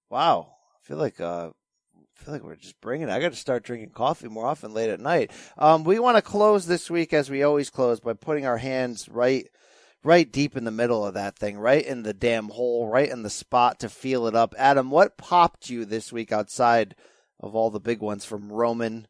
Wow. 0.09 0.51
I 0.75 0.85
feel 0.85 0.97
like 0.97 1.21
uh 1.21 1.51
I 1.95 2.23
feel 2.23 2.33
like 2.33 2.43
we're 2.43 2.55
just 2.57 2.79
bringing 2.81 3.07
it. 3.07 3.11
I 3.11 3.21
got 3.21 3.31
to 3.31 3.37
start 3.37 3.63
drinking 3.63 3.91
coffee 3.91 4.27
more 4.27 4.45
often 4.45 4.73
late 4.73 4.89
at 4.89 4.99
night. 4.99 5.31
Um, 5.57 5.85
we 5.85 5.99
want 5.99 6.17
to 6.17 6.21
close 6.21 6.65
this 6.65 6.89
week 6.89 7.13
as 7.13 7.29
we 7.29 7.43
always 7.43 7.69
close 7.69 8.01
by 8.01 8.13
putting 8.13 8.45
our 8.45 8.57
hands 8.57 9.07
right, 9.09 9.47
right 10.05 10.31
deep 10.31 10.55
in 10.55 10.63
the 10.63 10.71
middle 10.71 11.05
of 11.05 11.15
that 11.15 11.37
thing, 11.37 11.57
right 11.57 11.83
in 11.83 12.03
the 12.03 12.13
damn 12.13 12.49
hole, 12.49 12.87
right 12.87 13.09
in 13.09 13.23
the 13.23 13.29
spot 13.29 13.79
to 13.79 13.89
feel 13.89 14.27
it 14.27 14.35
up. 14.35 14.53
Adam, 14.57 14.91
what 14.91 15.17
popped 15.17 15.69
you 15.69 15.83
this 15.83 16.13
week 16.13 16.31
outside 16.31 16.95
of 17.39 17.55
all 17.55 17.71
the 17.71 17.79
big 17.79 18.01
ones 18.01 18.23
from 18.23 18.51
Roman 18.51 19.07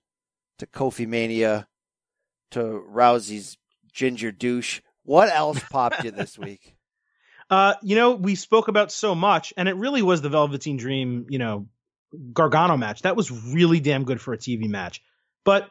to 0.57 0.65
Kofi 0.65 1.05
Mania 1.05 1.67
to 2.51 2.59
Rousey's 2.89 3.57
ginger 3.91 4.31
douche? 4.31 4.81
What 5.03 5.29
else 5.29 5.59
popped 5.69 6.03
you 6.03 6.11
this 6.11 6.39
week? 6.39 6.75
Uh, 7.47 7.75
you 7.83 7.95
know, 7.95 8.15
we 8.15 8.33
spoke 8.33 8.69
about 8.69 8.91
so 8.91 9.13
much, 9.13 9.53
and 9.55 9.69
it 9.69 9.75
really 9.75 10.01
was 10.01 10.19
the 10.19 10.29
Velveteen 10.29 10.77
Dream, 10.77 11.27
you 11.29 11.37
know, 11.37 11.67
Gargano 12.33 12.75
match. 12.75 13.03
That 13.03 13.15
was 13.15 13.29
really 13.29 13.79
damn 13.79 14.03
good 14.03 14.19
for 14.19 14.33
a 14.33 14.37
TV 14.39 14.67
match. 14.67 15.03
But 15.43 15.69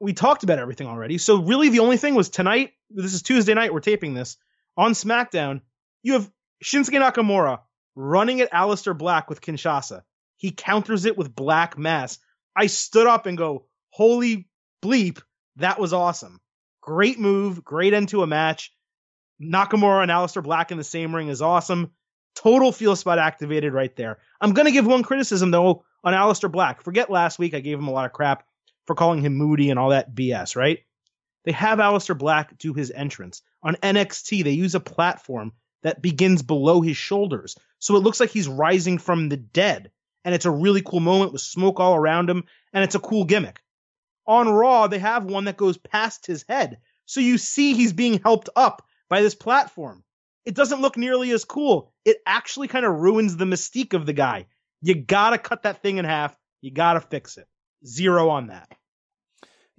we 0.00 0.12
talked 0.12 0.44
about 0.44 0.58
everything 0.58 0.86
already. 0.86 1.18
So 1.18 1.42
really 1.42 1.68
the 1.68 1.80
only 1.80 1.96
thing 1.96 2.14
was 2.14 2.28
tonight, 2.28 2.72
this 2.90 3.14
is 3.14 3.22
Tuesday 3.22 3.54
night, 3.54 3.72
we're 3.72 3.80
taping 3.80 4.14
this, 4.14 4.36
on 4.76 4.92
SmackDown, 4.92 5.60
you 6.02 6.14
have 6.14 6.30
Shinsuke 6.62 7.00
Nakamura 7.00 7.60
running 7.96 8.40
at 8.40 8.52
Aleister 8.52 8.96
Black 8.96 9.28
with 9.28 9.40
Kinshasa. 9.40 10.02
He 10.36 10.52
counters 10.52 11.04
it 11.04 11.18
with 11.18 11.34
Black 11.34 11.76
Mass. 11.76 12.18
I 12.54 12.66
stood 12.66 13.06
up 13.06 13.26
and 13.26 13.36
go, 13.36 13.66
holy 13.90 14.48
bleep, 14.82 15.20
that 15.56 15.80
was 15.80 15.92
awesome. 15.92 16.40
Great 16.80 17.18
move, 17.18 17.64
great 17.64 17.92
end 17.92 18.08
to 18.10 18.22
a 18.22 18.26
match. 18.26 18.72
Nakamura 19.42 20.02
and 20.02 20.10
Aleister 20.10 20.42
Black 20.42 20.70
in 20.70 20.78
the 20.78 20.84
same 20.84 21.14
ring 21.14 21.28
is 21.28 21.42
awesome. 21.42 21.90
Total 22.34 22.70
feel 22.70 22.94
spot 22.94 23.18
activated 23.18 23.72
right 23.72 23.94
there. 23.96 24.18
I'm 24.40 24.52
going 24.52 24.66
to 24.66 24.72
give 24.72 24.86
one 24.86 25.02
criticism, 25.02 25.50
though, 25.50 25.84
on 26.04 26.14
Aleister 26.14 26.50
Black. 26.50 26.82
Forget 26.82 27.10
last 27.10 27.38
week, 27.38 27.54
I 27.54 27.60
gave 27.60 27.78
him 27.78 27.88
a 27.88 27.92
lot 27.92 28.06
of 28.06 28.12
crap 28.12 28.44
for 28.88 28.94
calling 28.94 29.20
him 29.20 29.36
moody 29.36 29.68
and 29.68 29.78
all 29.78 29.90
that 29.90 30.14
BS, 30.14 30.56
right? 30.56 30.78
They 31.44 31.52
have 31.52 31.78
Aleister 31.78 32.16
Black 32.16 32.56
do 32.56 32.72
his 32.72 32.90
entrance. 32.90 33.42
On 33.62 33.74
NXT, 33.76 34.42
they 34.42 34.52
use 34.52 34.74
a 34.74 34.80
platform 34.80 35.52
that 35.82 36.00
begins 36.00 36.40
below 36.42 36.80
his 36.80 36.96
shoulders. 36.96 37.54
So 37.80 37.96
it 37.96 38.02
looks 38.02 38.18
like 38.18 38.30
he's 38.30 38.48
rising 38.48 38.96
from 38.96 39.28
the 39.28 39.36
dead. 39.36 39.90
And 40.24 40.34
it's 40.34 40.46
a 40.46 40.50
really 40.50 40.80
cool 40.80 41.00
moment 41.00 41.32
with 41.32 41.42
smoke 41.42 41.80
all 41.80 41.94
around 41.94 42.30
him. 42.30 42.44
And 42.72 42.82
it's 42.82 42.94
a 42.94 42.98
cool 43.00 43.24
gimmick. 43.24 43.60
On 44.26 44.48
Raw, 44.48 44.86
they 44.86 44.98
have 45.00 45.26
one 45.26 45.44
that 45.44 45.58
goes 45.58 45.76
past 45.76 46.26
his 46.26 46.46
head. 46.48 46.78
So 47.04 47.20
you 47.20 47.36
see 47.36 47.74
he's 47.74 47.92
being 47.92 48.20
helped 48.22 48.48
up 48.56 48.86
by 49.10 49.20
this 49.20 49.34
platform. 49.34 50.02
It 50.46 50.54
doesn't 50.54 50.80
look 50.80 50.96
nearly 50.96 51.30
as 51.32 51.44
cool. 51.44 51.92
It 52.06 52.22
actually 52.24 52.68
kind 52.68 52.86
of 52.86 53.00
ruins 53.00 53.36
the 53.36 53.44
mystique 53.44 53.92
of 53.92 54.06
the 54.06 54.14
guy. 54.14 54.46
You 54.80 54.94
gotta 54.94 55.36
cut 55.36 55.64
that 55.64 55.82
thing 55.82 55.98
in 55.98 56.06
half. 56.06 56.34
You 56.62 56.70
gotta 56.70 57.02
fix 57.02 57.36
it. 57.36 57.46
Zero 57.86 58.30
on 58.30 58.46
that. 58.48 58.68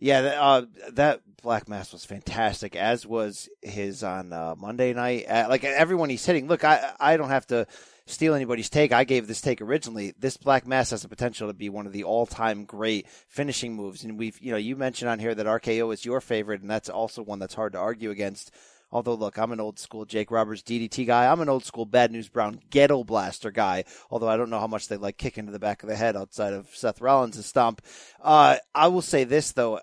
Yeah, 0.01 0.21
that, 0.21 0.37
uh, 0.37 0.65
that 0.93 1.21
Black 1.41 1.67
Mass 1.67 1.91
was 1.91 2.05
fantastic, 2.05 2.75
as 2.75 3.05
was 3.05 3.49
his 3.61 4.01
on 4.03 4.31
uh, 4.31 4.55
Monday 4.57 4.93
night. 4.93 5.25
Uh, 5.27 5.47
like 5.49 5.63
everyone 5.63 6.09
he's 6.09 6.25
hitting. 6.25 6.47
Look, 6.47 6.63
I 6.63 6.93
I 6.99 7.17
don't 7.17 7.29
have 7.29 7.47
to 7.47 7.67
steal 8.05 8.33
anybody's 8.33 8.69
take. 8.69 8.91
I 8.91 9.03
gave 9.03 9.27
this 9.27 9.41
take 9.41 9.61
originally. 9.61 10.13
This 10.17 10.37
Black 10.37 10.65
Mass 10.65 10.91
has 10.91 11.01
the 11.01 11.09
potential 11.09 11.47
to 11.47 11.53
be 11.53 11.69
one 11.69 11.85
of 11.85 11.93
the 11.93 12.05
all 12.05 12.25
time 12.25 12.65
great 12.65 13.07
finishing 13.27 13.75
moves, 13.75 14.03
and 14.03 14.17
we've 14.17 14.39
you 14.39 14.51
know 14.51 14.57
you 14.57 14.75
mentioned 14.75 15.09
on 15.09 15.19
here 15.19 15.35
that 15.35 15.45
RKO 15.45 15.93
is 15.93 16.05
your 16.05 16.21
favorite, 16.21 16.61
and 16.61 16.69
that's 16.69 16.89
also 16.89 17.21
one 17.21 17.39
that's 17.39 17.55
hard 17.55 17.73
to 17.73 17.79
argue 17.79 18.09
against. 18.09 18.51
Although, 18.91 19.13
look, 19.13 19.37
I'm 19.37 19.51
an 19.51 19.59
old 19.59 19.77
school 19.77 20.05
Jake 20.05 20.31
Roberts 20.31 20.63
DDT 20.63 21.05
guy. 21.05 21.31
I'm 21.31 21.41
an 21.41 21.49
old 21.49 21.63
school 21.63 21.85
Bad 21.85 22.11
News 22.11 22.27
Brown 22.27 22.59
Ghetto 22.71 23.03
Blaster 23.03 23.51
guy. 23.51 23.83
Although 24.09 24.29
I 24.29 24.35
don't 24.35 24.49
know 24.49 24.59
how 24.59 24.65
much 24.65 24.87
they 24.87 24.97
like 24.97 25.17
kicking 25.17 25.45
to 25.45 25.51
the 25.51 25.59
back 25.59 25.83
of 25.83 25.89
the 25.89 25.95
head 25.95 26.15
outside 26.15 26.53
of 26.53 26.67
Seth 26.73 26.99
Rollins' 26.99 27.45
stomp. 27.45 27.83
Uh, 28.19 28.55
I 28.73 28.87
will 28.87 29.03
say 29.03 29.25
this 29.25 29.51
though, 29.51 29.79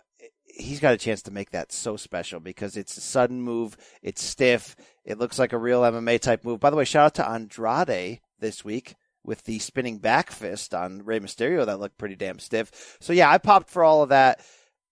he's 0.57 0.81
got 0.81 0.95
a 0.95 0.99
chance 0.99 1.23
to 1.23 1.31
make 1.31 1.51
that 1.51 1.73
so 1.73 1.97
special 1.97 2.41
because 2.41 2.77
it's 2.77 2.97
a 2.97 3.01
sudden 3.01 3.43
move. 3.43 3.77
It's 4.03 4.23
stiff. 4.23 4.75
It 5.05 5.19
looks 5.19 5.39
like 5.39 5.53
a 5.53 5.59
real 5.59 5.83
MMA 5.83 6.21
type 6.21 6.45
move. 6.45 6.61
By 6.61 6.71
the 6.71 6.77
way, 6.77 6.85
shout 6.85 7.07
out 7.07 7.15
to 7.17 7.29
Andrade 7.29 8.21
this 8.41 8.65
week 8.65 8.95
with 9.25 9.45
the 9.45 9.59
spinning 9.59 9.99
back 9.99 10.31
fist 10.31 10.75
on 10.75 11.05
Rey 11.05 11.21
Mysterio. 11.21 11.67
That 11.67 11.81
looked 11.81 11.99
pretty 11.99 12.17
damn 12.17 12.39
stiff. 12.39 12.97
So 13.01 13.13
yeah, 13.13 13.31
I 13.31 13.39
popped 13.39 13.71
for 13.71 13.85
all 13.85 14.03
of 14.03 14.09
that. 14.11 14.41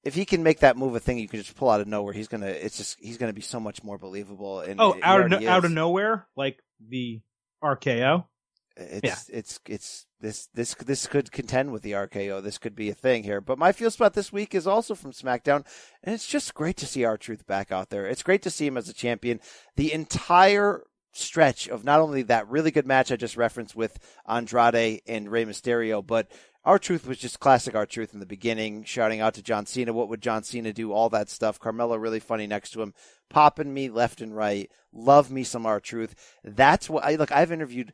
If 0.02 0.14
he 0.14 0.26
can 0.26 0.42
make 0.42 0.60
that 0.60 0.76
move 0.76 0.94
a 0.94 1.00
thing, 1.00 1.18
you 1.18 1.28
can 1.28 1.40
just 1.40 1.56
pull 1.56 1.70
out 1.70 1.80
of 1.80 1.86
nowhere. 1.88 2.12
He's 2.12 2.28
gonna. 2.28 2.46
It's 2.48 2.76
just 2.76 2.98
he's 3.00 3.16
gonna 3.16 3.32
be 3.32 3.40
so 3.40 3.58
much 3.58 3.82
more 3.82 3.96
believable. 3.96 4.60
And 4.60 4.78
Oh, 4.80 4.96
out 5.02 5.20
of 5.22 5.30
no, 5.30 5.48
out 5.48 5.64
of 5.64 5.70
nowhere, 5.70 6.26
like 6.36 6.58
the 6.86 7.22
RKO. 7.62 8.26
It's 8.76 9.28
it's 9.28 9.60
it's 9.66 10.06
this 10.20 10.48
this 10.55 10.74
this 10.74 11.06
could 11.06 11.30
contend 11.30 11.70
with 11.70 11.82
the 11.82 11.92
RKO. 11.92 12.42
This 12.42 12.59
could 12.59 12.74
be 12.74 12.90
a 12.90 12.94
thing 12.94 13.22
here. 13.22 13.40
But 13.40 13.59
my 13.59 13.70
feel 13.70 13.90
spot 13.90 14.14
this 14.14 14.32
week 14.32 14.55
is 14.55 14.66
also 14.66 14.94
from 14.94 15.12
SmackDown, 15.12 15.64
and 16.02 16.14
it's 16.14 16.26
just 16.26 16.55
great 16.55 16.76
to 16.78 16.86
see 16.86 17.05
R-Truth 17.05 17.46
back 17.46 17.70
out 17.70 17.90
there. 17.90 18.06
It's 18.06 18.22
great 18.24 18.42
to 18.42 18.51
see 18.51 18.66
him 18.66 18.76
as 18.76 18.88
a 18.88 18.94
champion. 18.94 19.40
The 19.76 19.92
entire 19.92 20.82
stretch 21.12 21.68
of 21.68 21.84
not 21.84 22.01
only 22.01 22.22
that 22.22 22.48
really 22.48 22.72
good 22.72 22.86
match 22.86 23.12
I 23.12 23.16
just 23.16 23.36
referenced 23.36 23.76
with 23.76 23.98
Andrade 24.28 25.02
and 25.06 25.30
Rey 25.30 25.44
Mysterio, 25.44 26.05
but 26.05 26.28
R-Truth 26.64 27.06
was 27.06 27.18
just 27.18 27.40
classic 27.40 27.74
R-Truth 27.74 28.14
in 28.14 28.20
the 28.20 28.26
beginning, 28.26 28.84
shouting 28.84 29.20
out 29.20 29.34
to 29.34 29.42
John 29.42 29.66
Cena, 29.66 29.92
what 29.92 30.09
would 30.09 30.22
John 30.22 30.42
Cena 30.42 30.72
do? 30.72 30.92
All 30.92 31.10
that 31.10 31.28
stuff. 31.28 31.60
Carmella 31.60 32.01
really 32.01 32.20
funny 32.20 32.46
next 32.46 32.70
to 32.70 32.82
him, 32.82 32.94
popping 33.28 33.72
me 33.72 33.90
left 33.90 34.20
and 34.20 34.34
right. 34.34 34.70
Love 34.92 35.30
me 35.30 35.44
some 35.44 35.66
R-Truth. 35.66 36.14
That's 36.42 36.88
what 36.88 37.05
I 37.05 37.16
look. 37.16 37.30
I've 37.30 37.52
interviewed 37.52 37.92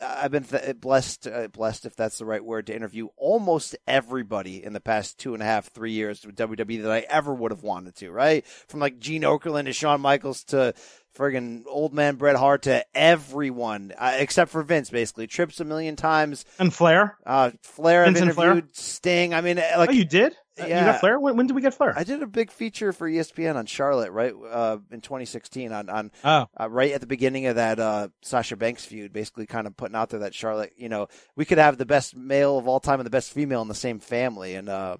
I've 0.00 0.30
been 0.30 0.44
th- 0.44 0.80
blessed, 0.80 1.26
uh, 1.26 1.48
blessed 1.48 1.86
if 1.86 1.96
that's 1.96 2.18
the 2.18 2.24
right 2.24 2.44
word, 2.44 2.66
to 2.66 2.76
interview 2.76 3.08
almost 3.16 3.76
everybody 3.86 4.62
in 4.62 4.72
the 4.72 4.80
past 4.80 5.18
two 5.18 5.34
and 5.34 5.42
a 5.42 5.46
half, 5.46 5.66
three 5.66 5.92
years 5.92 6.24
with 6.24 6.36
WWE 6.36 6.82
that 6.82 6.90
I 6.90 7.00
ever 7.08 7.34
would 7.34 7.50
have 7.50 7.62
wanted 7.62 7.96
to. 7.96 8.10
Right, 8.10 8.46
from 8.46 8.80
like 8.80 8.98
Gene 8.98 9.22
Okerlund 9.22 9.64
to 9.64 9.72
Shawn 9.72 10.00
Michaels 10.00 10.44
to 10.44 10.74
friggin' 11.16 11.64
old 11.66 11.92
man 11.92 12.16
Bret 12.16 12.36
Hart 12.36 12.62
to 12.62 12.84
everyone 12.94 13.92
uh, 13.98 14.14
except 14.16 14.50
for 14.50 14.62
Vince, 14.62 14.90
basically. 14.90 15.26
Trips 15.26 15.60
a 15.60 15.64
million 15.64 15.96
times. 15.96 16.44
And 16.58 16.72
Flair. 16.72 17.16
Uh, 17.26 17.50
Flair. 17.62 18.04
Vince 18.04 18.18
I've 18.18 18.22
interviewed 18.22 18.64
Flair? 18.64 18.68
Sting. 18.72 19.34
I 19.34 19.40
mean, 19.40 19.56
like 19.56 19.90
oh, 19.90 19.92
you 19.92 20.04
did? 20.04 20.36
Uh, 20.60 20.66
Yeah. 20.66 20.80
You 20.86 20.92
got 20.92 21.00
Flair? 21.00 21.20
When, 21.20 21.36
when 21.36 21.46
did 21.46 21.54
we 21.54 21.62
get 21.62 21.74
Flair? 21.74 21.92
I 21.96 22.04
did 22.04 22.22
a 22.22 22.26
big 22.26 22.50
feature 22.50 22.92
for 22.92 23.08
ESPN 23.08 23.56
on 23.56 23.66
Charlotte, 23.66 24.10
right, 24.12 24.32
uh, 24.50 24.78
in 24.90 25.00
2016, 25.00 25.72
on 25.72 25.88
on 25.88 26.10
oh, 26.24 26.46
uh, 26.60 26.68
right 26.70 26.92
at 26.92 27.00
the 27.00 27.06
beginning 27.06 27.46
of 27.46 27.56
that 27.56 27.78
uh, 27.78 28.08
Sasha 28.22 28.56
Banks 28.56 28.84
feud, 28.84 29.12
basically 29.12 29.46
kind 29.46 29.66
of 29.66 29.76
putting 29.76 29.96
out 29.96 30.10
there 30.10 30.20
that 30.20 30.34
Charlotte, 30.34 30.72
you 30.76 30.88
know, 30.88 31.08
we 31.36 31.44
could 31.44 31.58
have 31.58 31.78
the 31.78 31.86
best 31.86 32.16
male 32.16 32.58
of 32.58 32.66
all 32.68 32.80
time 32.80 33.00
and 33.00 33.06
the 33.06 33.10
best 33.10 33.32
female 33.32 33.62
in 33.62 33.68
the 33.68 33.74
same 33.74 33.98
family, 34.00 34.54
and 34.54 34.68
uh, 34.68 34.96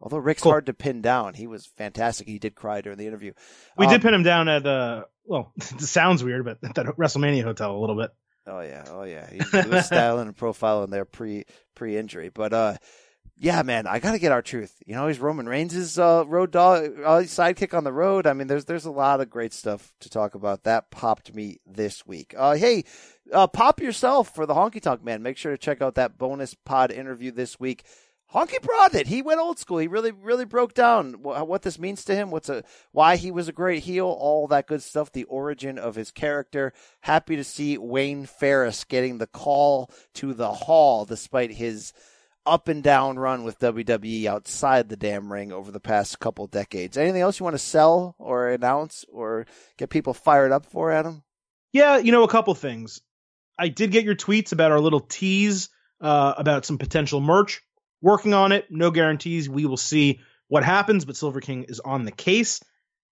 although 0.00 0.18
Ric's 0.18 0.42
Cool. 0.42 0.52
hard 0.52 0.66
to 0.66 0.74
pin 0.74 1.00
down, 1.02 1.34
he 1.34 1.46
was 1.46 1.66
fantastic. 1.66 2.26
He 2.26 2.38
did 2.38 2.54
cry 2.54 2.80
during 2.80 2.98
the 2.98 3.06
interview. 3.06 3.32
we 3.76 3.86
Um, 3.86 3.92
did 3.92 4.02
pin 4.02 4.14
him 4.14 4.22
down 4.22 4.48
at 4.48 4.66
uh 4.66 5.04
well, 5.24 5.52
it 5.56 5.80
sounds 5.80 6.24
weird, 6.24 6.44
but 6.44 6.58
at 6.64 6.74
that 6.74 6.86
WrestleMania 6.98 7.44
hotel 7.44 7.76
a 7.76 7.78
little 7.78 7.96
bit. 7.96 8.10
Oh 8.44 8.60
yeah, 8.60 8.84
oh 8.90 9.04
yeah. 9.04 9.30
He, 9.30 9.38
he 9.38 9.68
was 9.68 9.86
styling 9.92 10.26
and 10.26 10.36
profiling 10.36 10.90
there 10.90 11.04
pre 11.04 11.44
pre 11.76 11.96
injury, 11.96 12.28
but 12.28 12.52
uh, 12.52 12.74
yeah, 13.42 13.62
man, 13.62 13.88
I 13.88 13.98
got 13.98 14.12
to 14.12 14.20
get 14.20 14.30
R-Truth. 14.30 14.84
You 14.86 14.94
know, 14.94 15.08
he's 15.08 15.18
Roman 15.18 15.48
Reigns' 15.48 15.98
uh, 15.98 16.22
road 16.28 16.52
dog, 16.52 16.84
uh, 17.04 17.22
sidekick 17.22 17.76
on 17.76 17.82
the 17.82 17.92
road. 17.92 18.24
I 18.24 18.34
mean, 18.34 18.46
there's 18.46 18.66
there's 18.66 18.84
a 18.84 18.90
lot 18.92 19.20
of 19.20 19.30
great 19.30 19.52
stuff 19.52 19.92
to 19.98 20.08
talk 20.08 20.36
about. 20.36 20.62
That 20.62 20.92
popped 20.92 21.34
me 21.34 21.58
this 21.66 22.06
week. 22.06 22.36
Uh, 22.38 22.54
hey, 22.54 22.84
uh, 23.32 23.48
pop 23.48 23.80
yourself 23.80 24.32
for 24.32 24.46
the 24.46 24.54
Honky 24.54 24.80
Tonk 24.80 25.02
Man. 25.02 25.24
Make 25.24 25.38
sure 25.38 25.50
to 25.50 25.58
check 25.58 25.82
out 25.82 25.96
that 25.96 26.18
bonus 26.18 26.54
pod 26.54 26.92
interview 26.92 27.32
this 27.32 27.58
week. 27.58 27.82
Honky 28.32 28.62
brought 28.62 28.94
it. 28.94 29.08
He 29.08 29.22
went 29.22 29.40
old 29.40 29.58
school. 29.58 29.78
He 29.78 29.88
really, 29.88 30.12
really 30.12 30.44
broke 30.44 30.72
down 30.72 31.14
wh- 31.14 31.44
what 31.44 31.62
this 31.62 31.80
means 31.80 32.04
to 32.04 32.14
him. 32.14 32.30
What's 32.30 32.48
a 32.48 32.62
why 32.92 33.16
he 33.16 33.32
was 33.32 33.48
a 33.48 33.52
great 33.52 33.82
heel. 33.82 34.06
All 34.06 34.46
that 34.46 34.68
good 34.68 34.84
stuff. 34.84 35.10
The 35.10 35.24
origin 35.24 35.80
of 35.80 35.96
his 35.96 36.12
character. 36.12 36.72
Happy 37.00 37.34
to 37.34 37.42
see 37.42 37.76
Wayne 37.76 38.24
Farris 38.24 38.84
getting 38.84 39.18
the 39.18 39.26
call 39.26 39.90
to 40.14 40.32
the 40.32 40.52
hall, 40.52 41.04
despite 41.04 41.50
his 41.50 41.92
up 42.44 42.68
and 42.68 42.82
down 42.82 43.18
run 43.18 43.44
with 43.44 43.58
WWE 43.58 44.26
outside 44.26 44.88
the 44.88 44.96
damn 44.96 45.32
ring 45.32 45.52
over 45.52 45.70
the 45.70 45.80
past 45.80 46.18
couple 46.18 46.46
decades. 46.46 46.96
Anything 46.96 47.22
else 47.22 47.38
you 47.38 47.44
want 47.44 47.54
to 47.54 47.58
sell 47.58 48.14
or 48.18 48.48
announce 48.48 49.04
or 49.12 49.46
get 49.78 49.90
people 49.90 50.14
fired 50.14 50.52
up 50.52 50.66
for, 50.66 50.90
Adam? 50.90 51.22
Yeah, 51.72 51.98
you 51.98 52.12
know, 52.12 52.24
a 52.24 52.28
couple 52.28 52.54
things. 52.54 53.00
I 53.58 53.68
did 53.68 53.92
get 53.92 54.04
your 54.04 54.16
tweets 54.16 54.52
about 54.52 54.72
our 54.72 54.80
little 54.80 55.00
tease 55.00 55.68
uh, 56.00 56.34
about 56.36 56.66
some 56.66 56.78
potential 56.78 57.20
merch. 57.20 57.62
Working 58.00 58.34
on 58.34 58.50
it. 58.50 58.66
No 58.70 58.90
guarantees. 58.90 59.48
We 59.48 59.64
will 59.64 59.76
see 59.76 60.20
what 60.48 60.64
happens, 60.64 61.04
but 61.04 61.16
Silver 61.16 61.40
King 61.40 61.64
is 61.68 61.80
on 61.80 62.04
the 62.04 62.10
case. 62.10 62.60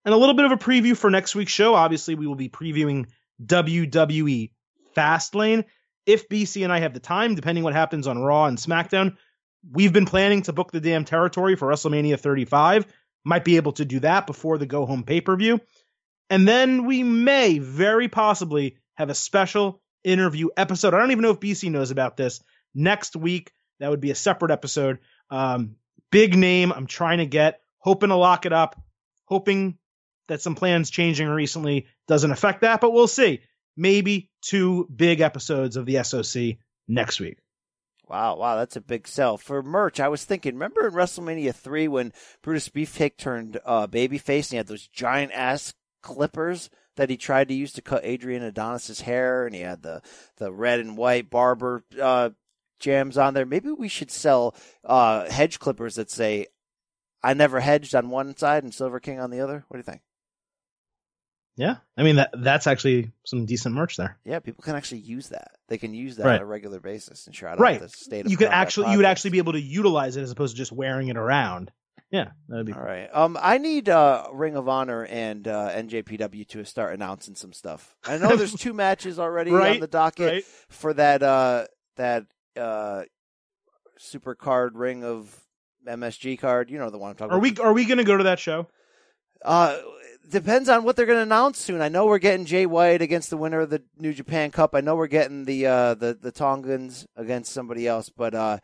And 0.04 0.12
a 0.12 0.16
little 0.16 0.34
bit 0.34 0.46
of 0.46 0.52
a 0.52 0.56
preview 0.56 0.96
for 0.96 1.10
next 1.10 1.34
week's 1.34 1.52
show. 1.52 1.74
Obviously, 1.74 2.16
we 2.16 2.26
will 2.26 2.34
be 2.34 2.48
previewing 2.48 3.06
WWE 3.44 4.50
Fastlane. 4.96 5.64
If 6.06 6.28
BC 6.28 6.64
and 6.64 6.72
I 6.72 6.80
have 6.80 6.94
the 6.94 7.00
time, 7.00 7.34
depending 7.34 7.64
what 7.64 7.74
happens 7.74 8.06
on 8.06 8.18
Raw 8.18 8.46
and 8.46 8.58
SmackDown, 8.58 9.16
we've 9.70 9.92
been 9.92 10.06
planning 10.06 10.42
to 10.42 10.52
book 10.52 10.72
the 10.72 10.80
damn 10.80 11.04
territory 11.04 11.56
for 11.56 11.68
WrestleMania 11.68 12.18
35. 12.18 12.86
Might 13.24 13.44
be 13.44 13.56
able 13.56 13.72
to 13.72 13.84
do 13.84 14.00
that 14.00 14.26
before 14.26 14.58
the 14.58 14.66
go 14.66 14.86
home 14.86 15.04
pay 15.04 15.20
per 15.20 15.36
view. 15.36 15.60
And 16.30 16.46
then 16.46 16.86
we 16.86 17.02
may 17.02 17.58
very 17.58 18.08
possibly 18.08 18.76
have 18.94 19.10
a 19.10 19.14
special 19.14 19.82
interview 20.04 20.48
episode. 20.56 20.94
I 20.94 20.98
don't 20.98 21.10
even 21.10 21.22
know 21.22 21.32
if 21.32 21.40
BC 21.40 21.70
knows 21.70 21.90
about 21.90 22.16
this. 22.16 22.42
Next 22.74 23.16
week, 23.16 23.52
that 23.80 23.90
would 23.90 24.00
be 24.00 24.10
a 24.10 24.14
separate 24.14 24.52
episode. 24.52 24.98
Um, 25.28 25.76
big 26.10 26.36
name 26.36 26.72
I'm 26.72 26.86
trying 26.86 27.18
to 27.18 27.26
get, 27.26 27.60
hoping 27.78 28.10
to 28.10 28.16
lock 28.16 28.46
it 28.46 28.52
up, 28.52 28.80
hoping 29.24 29.78
that 30.28 30.40
some 30.40 30.54
plans 30.54 30.90
changing 30.90 31.28
recently 31.28 31.86
doesn't 32.06 32.30
affect 32.30 32.60
that, 32.60 32.80
but 32.80 32.92
we'll 32.92 33.08
see. 33.08 33.40
Maybe 33.76 34.30
two 34.42 34.88
big 34.94 35.20
episodes 35.20 35.76
of 35.76 35.86
the 35.86 36.02
SOC 36.02 36.58
next 36.88 37.20
week. 37.20 37.38
Wow, 38.08 38.36
wow, 38.36 38.56
that's 38.56 38.74
a 38.74 38.80
big 38.80 39.06
sell. 39.06 39.36
For 39.36 39.62
merch, 39.62 40.00
I 40.00 40.08
was 40.08 40.24
thinking, 40.24 40.54
remember 40.54 40.86
in 40.88 40.94
WrestleMania 40.94 41.54
3 41.54 41.86
when 41.86 42.12
Brutus 42.42 42.68
Beefcake 42.68 43.16
turned 43.16 43.60
uh, 43.64 43.86
babyface 43.86 44.46
and 44.46 44.50
he 44.50 44.56
had 44.56 44.66
those 44.66 44.88
giant 44.88 45.30
ass 45.32 45.74
clippers 46.02 46.70
that 46.96 47.08
he 47.08 47.16
tried 47.16 47.46
to 47.48 47.54
use 47.54 47.72
to 47.74 47.82
cut 47.82 48.04
Adrian 48.04 48.42
Adonis's 48.42 49.02
hair 49.02 49.46
and 49.46 49.54
he 49.54 49.60
had 49.60 49.82
the, 49.82 50.02
the 50.38 50.50
red 50.50 50.80
and 50.80 50.96
white 50.96 51.30
barber 51.30 51.84
uh, 52.02 52.30
jams 52.80 53.16
on 53.16 53.34
there. 53.34 53.46
Maybe 53.46 53.70
we 53.70 53.88
should 53.88 54.10
sell 54.10 54.56
uh, 54.84 55.30
hedge 55.30 55.60
clippers 55.60 55.94
that 55.94 56.10
say, 56.10 56.48
I 57.22 57.34
never 57.34 57.60
hedged 57.60 57.94
on 57.94 58.10
one 58.10 58.36
side 58.36 58.64
and 58.64 58.74
Silver 58.74 58.98
King 58.98 59.20
on 59.20 59.30
the 59.30 59.40
other. 59.40 59.64
What 59.68 59.76
do 59.76 59.78
you 59.78 59.84
think? 59.84 60.00
Yeah, 61.60 61.76
I 61.94 62.04
mean 62.04 62.16
that 62.16 62.30
that's 62.32 62.66
actually 62.66 63.12
some 63.26 63.44
decent 63.44 63.74
merch 63.74 63.98
there. 63.98 64.16
Yeah, 64.24 64.38
people 64.38 64.62
can 64.62 64.76
actually 64.76 65.00
use 65.00 65.28
that. 65.28 65.50
They 65.68 65.76
can 65.76 65.92
use 65.92 66.16
that 66.16 66.24
Right. 66.24 66.36
on 66.36 66.40
a 66.40 66.46
regular 66.46 66.80
basis 66.80 67.26
and 67.26 67.36
shout 67.36 67.52
out 67.52 67.60
Right. 67.60 67.78
the 67.78 67.90
state 67.90 68.24
of 68.24 68.30
You 68.30 68.38
could 68.38 68.46
Combat 68.46 68.62
actually 68.62 68.92
you 68.92 68.96
would 68.96 69.04
actually 69.04 69.32
be 69.32 69.38
able 69.38 69.52
to 69.52 69.60
utilize 69.60 70.16
it 70.16 70.22
as 70.22 70.30
opposed 70.30 70.54
to 70.54 70.56
just 70.56 70.72
wearing 70.72 71.08
it 71.08 71.18
around. 71.18 71.70
Yeah, 72.10 72.30
that'd 72.48 72.64
be 72.64 72.72
All 72.72 72.80
right. 72.80 73.10
Um, 73.12 73.36
I 73.38 73.58
need 73.58 73.90
uh, 73.90 74.28
Ring 74.32 74.56
of 74.56 74.70
Honor 74.70 75.04
and 75.04 75.46
uh, 75.46 75.68
NJPW 75.72 76.48
to 76.48 76.64
start 76.64 76.94
announcing 76.94 77.34
some 77.34 77.52
stuff. 77.52 77.94
I 78.06 78.16
know 78.16 78.36
there's 78.36 78.54
two 78.58 78.72
matches 78.72 79.18
already 79.18 79.50
on 79.50 79.80
the 79.80 79.86
docket 79.86 80.32
right. 80.32 80.44
for 80.70 80.94
that 80.94 81.22
uh, 81.22 81.66
that 81.96 82.24
uh, 82.58 83.02
super 83.98 84.34
card 84.34 84.78
ring 84.78 85.04
of 85.04 85.38
MSG 85.86 86.38
card. 86.38 86.70
You 86.70 86.78
know 86.78 86.88
the 86.88 86.96
one 86.96 87.10
I'm 87.10 87.16
talking 87.16 87.32
about. 87.32 87.34
Are 87.34 87.46
about. 87.46 87.58
we 87.58 87.68
are 87.68 87.72
we 87.74 87.84
going 87.84 87.98
to 87.98 88.04
go 88.04 88.16
to 88.16 88.24
that 88.24 88.38
show? 88.38 88.66
Uh, 89.44 89.76
depends 90.30 90.68
on 90.68 90.84
what 90.84 90.96
they're 90.96 91.06
going 91.06 91.18
to 91.18 91.22
announce 91.22 91.58
soon. 91.58 91.80
I 91.82 91.88
know 91.88 92.06
we're 92.06 92.18
getting 92.18 92.44
Jay 92.46 92.66
White 92.66 93.02
against 93.02 93.30
the 93.30 93.36
winner 93.36 93.60
of 93.60 93.70
the 93.70 93.82
New 93.98 94.12
Japan 94.12 94.50
Cup. 94.50 94.74
I 94.74 94.80
know 94.80 94.94
we're 94.96 95.06
getting 95.06 95.44
the 95.44 95.66
uh, 95.66 95.94
the 95.94 96.14
the 96.20 96.32
Tongans 96.32 97.06
against 97.16 97.52
somebody 97.52 97.86
else, 97.86 98.08
but 98.08 98.34
uh, 98.34 98.58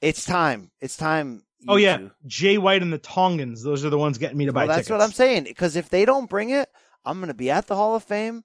it's 0.00 0.24
time. 0.24 0.70
It's 0.80 0.96
time. 0.96 1.42
Oh 1.66 1.76
yeah, 1.76 1.96
two. 1.96 2.10
Jay 2.26 2.58
White 2.58 2.82
and 2.82 2.92
the 2.92 2.98
Tongans. 2.98 3.62
Those 3.62 3.84
are 3.84 3.90
the 3.90 3.98
ones 3.98 4.18
getting 4.18 4.36
me 4.36 4.46
to 4.46 4.52
buy 4.52 4.66
Well, 4.66 4.76
that's 4.76 4.88
tickets. 4.88 4.90
what 4.90 5.00
I'm 5.00 5.12
saying. 5.12 5.44
Because 5.44 5.76
if 5.76 5.88
they 5.88 6.04
don't 6.04 6.28
bring 6.28 6.50
it, 6.50 6.68
I'm 7.04 7.18
going 7.18 7.28
to 7.28 7.34
be 7.34 7.50
at 7.50 7.66
the 7.66 7.76
Hall 7.76 7.94
of 7.96 8.02
Fame, 8.04 8.44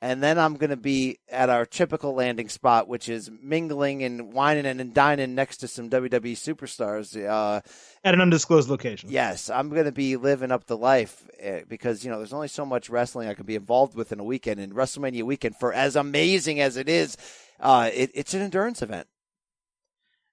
and 0.00 0.22
then 0.22 0.38
I'm 0.38 0.54
going 0.54 0.70
to 0.70 0.76
be 0.76 1.18
at 1.28 1.50
our 1.50 1.66
typical 1.66 2.14
landing 2.14 2.48
spot, 2.48 2.86
which 2.86 3.08
is 3.08 3.30
mingling 3.42 4.04
and 4.04 4.32
wining 4.32 4.64
and 4.66 4.94
dining 4.94 5.34
next 5.34 5.58
to 5.58 5.68
some 5.68 5.90
WWE 5.90 6.34
superstars. 6.34 7.16
Uh, 7.16 7.60
At 8.04 8.14
an 8.14 8.20
undisclosed 8.20 8.68
location. 8.68 9.10
yes, 9.10 9.50
I'm 9.50 9.70
going 9.70 9.86
to 9.86 9.92
be 9.92 10.16
living 10.16 10.52
up 10.52 10.66
the 10.66 10.76
life 10.76 11.26
uh, 11.44 11.60
because 11.68 12.04
you 12.04 12.10
know 12.10 12.18
there's 12.18 12.32
only 12.32 12.48
so 12.48 12.64
much 12.64 12.88
wrestling 12.88 13.28
I 13.28 13.34
can 13.34 13.46
be 13.46 13.56
involved 13.56 13.96
with 13.96 14.12
in 14.12 14.20
a 14.20 14.24
weekend, 14.24 14.60
and 14.60 14.72
WrestleMania 14.72 15.24
weekend, 15.24 15.56
for 15.56 15.72
as 15.72 15.96
amazing 15.96 16.60
as 16.60 16.76
it 16.76 16.88
is, 16.88 17.16
uh, 17.58 17.90
it, 17.92 18.10
it's 18.14 18.34
an 18.34 18.42
endurance 18.42 18.82
event. 18.82 19.08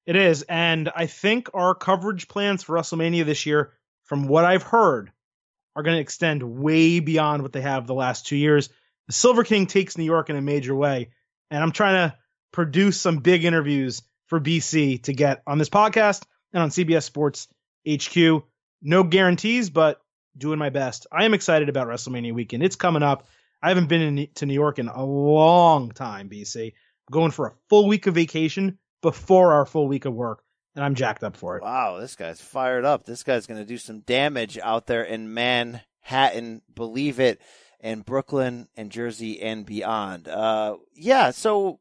It 0.05 0.15
is, 0.15 0.45
and 0.47 0.91
I 0.95 1.07
think 1.07 1.49
our 1.55 1.73
coverage 1.73 2.27
plans 2.27 2.61
for 2.61 2.75
WrestleMania 2.75 3.25
this 3.25 3.47
year, 3.47 3.73
from 4.03 4.27
what 4.27 4.45
I've 4.45 4.61
heard, 4.61 5.11
are 5.75 5.81
going 5.81 5.95
to 5.95 6.01
extend 6.01 6.43
way 6.43 6.99
beyond 6.99 7.41
what 7.41 7.51
they 7.53 7.61
have 7.61 7.87
the 7.87 7.95
last 7.95 8.27
two 8.27 8.35
years. 8.35 8.69
Silver 9.09 9.43
King 9.43 9.67
takes 9.67 9.97
New 9.97 10.03
York 10.03 10.29
in 10.29 10.35
a 10.35 10.41
major 10.41 10.75
way, 10.75 11.09
and 11.51 11.61
I'm 11.61 11.71
trying 11.71 12.09
to 12.09 12.15
produce 12.51 12.99
some 12.99 13.17
big 13.17 13.45
interviews 13.45 14.01
for 14.27 14.39
BC 14.39 15.03
to 15.03 15.13
get 15.13 15.43
on 15.45 15.57
this 15.57 15.69
podcast 15.69 16.23
and 16.53 16.63
on 16.63 16.69
CBS 16.69 17.03
Sports 17.03 17.47
HQ. 17.87 18.43
No 18.81 19.03
guarantees, 19.03 19.69
but 19.69 20.01
doing 20.37 20.59
my 20.59 20.69
best. 20.69 21.07
I 21.11 21.25
am 21.25 21.33
excited 21.33 21.69
about 21.69 21.87
WrestleMania 21.87 22.33
weekend. 22.33 22.63
It's 22.63 22.75
coming 22.75 23.03
up. 23.03 23.27
I 23.61 23.69
haven't 23.69 23.87
been 23.87 24.01
in, 24.01 24.27
to 24.35 24.45
New 24.45 24.53
York 24.53 24.79
in 24.79 24.87
a 24.87 25.03
long 25.03 25.91
time, 25.91 26.29
BC. 26.29 26.67
I'm 26.67 27.11
going 27.11 27.31
for 27.31 27.47
a 27.47 27.53
full 27.69 27.87
week 27.87 28.07
of 28.07 28.15
vacation 28.15 28.77
before 29.01 29.53
our 29.53 29.65
full 29.65 29.87
week 29.87 30.05
of 30.05 30.13
work, 30.13 30.43
and 30.75 30.83
I'm 30.83 30.95
jacked 30.95 31.23
up 31.23 31.37
for 31.37 31.57
it. 31.57 31.63
Wow, 31.63 31.99
this 31.99 32.15
guy's 32.15 32.41
fired 32.41 32.85
up. 32.85 33.05
This 33.05 33.23
guy's 33.23 33.47
going 33.47 33.59
to 33.59 33.65
do 33.65 33.77
some 33.77 34.01
damage 34.01 34.57
out 34.57 34.87
there 34.87 35.03
in 35.03 35.33
Manhattan. 35.33 36.61
Believe 36.73 37.19
it, 37.19 37.41
and 37.85 38.03
Brooklyn 38.03 38.67
and 38.75 38.91
Jersey 38.91 39.39
and 39.41 39.63
beyond. 39.65 40.27
Uh, 40.27 40.77
yeah. 40.95 41.29
So 41.29 41.79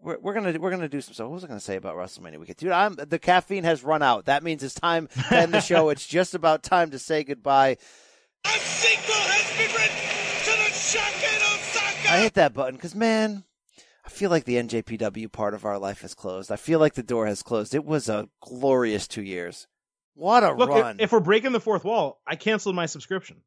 we're, 0.00 0.18
we're 0.20 0.32
gonna 0.32 0.58
we're 0.58 0.70
gonna 0.70 0.88
do 0.88 1.00
some. 1.00 1.12
So 1.12 1.26
what 1.28 1.34
was 1.34 1.44
I 1.44 1.48
gonna 1.48 1.60
say 1.60 1.76
about 1.76 1.96
WrestleMania 1.96 2.38
weekend, 2.38 2.58
dude? 2.58 2.70
I'm 2.70 2.94
the 2.94 3.18
caffeine 3.18 3.64
has 3.64 3.82
run 3.82 4.00
out. 4.02 4.26
That 4.26 4.44
means 4.44 4.62
it's 4.62 4.74
time 4.74 5.08
to 5.28 5.36
end 5.36 5.52
the 5.52 5.60
show. 5.60 5.88
It's 5.94 6.06
just 6.06 6.34
about 6.34 6.62
time 6.62 6.92
to 6.92 6.98
say 6.98 7.24
goodbye. 7.24 7.76
A 8.44 8.48
sequel 8.48 9.14
has 9.14 9.58
been 9.58 9.74
written 9.74 9.96
to 10.44 10.50
the 10.50 10.72
Shaken 10.72 11.42
of 11.42 12.10
I 12.10 12.18
hit 12.18 12.34
that 12.34 12.54
button 12.54 12.76
because 12.76 12.94
man. 12.94 13.44
I 14.06 14.10
feel 14.10 14.28
like 14.28 14.44
the 14.44 14.56
NJPW 14.56 15.32
part 15.32 15.54
of 15.54 15.64
our 15.64 15.78
life 15.78 16.02
has 16.02 16.12
closed. 16.14 16.52
I 16.52 16.56
feel 16.56 16.78
like 16.78 16.92
the 16.92 17.02
door 17.02 17.26
has 17.26 17.42
closed. 17.42 17.74
It 17.74 17.86
was 17.86 18.10
a 18.10 18.28
glorious 18.42 19.08
two 19.08 19.22
years. 19.22 19.66
What 20.14 20.44
a 20.44 20.52
Look, 20.52 20.68
if- 20.70 20.76
run! 20.82 20.96
If, 21.00 21.10
we're 21.10 21.20
breaking 21.20 21.52
the 21.52 21.60
fourth 21.60 21.84
wall, 21.84 22.20
I 22.26 22.36
canceled 22.36 22.76
my 22.76 22.84
subscription. 22.84 23.40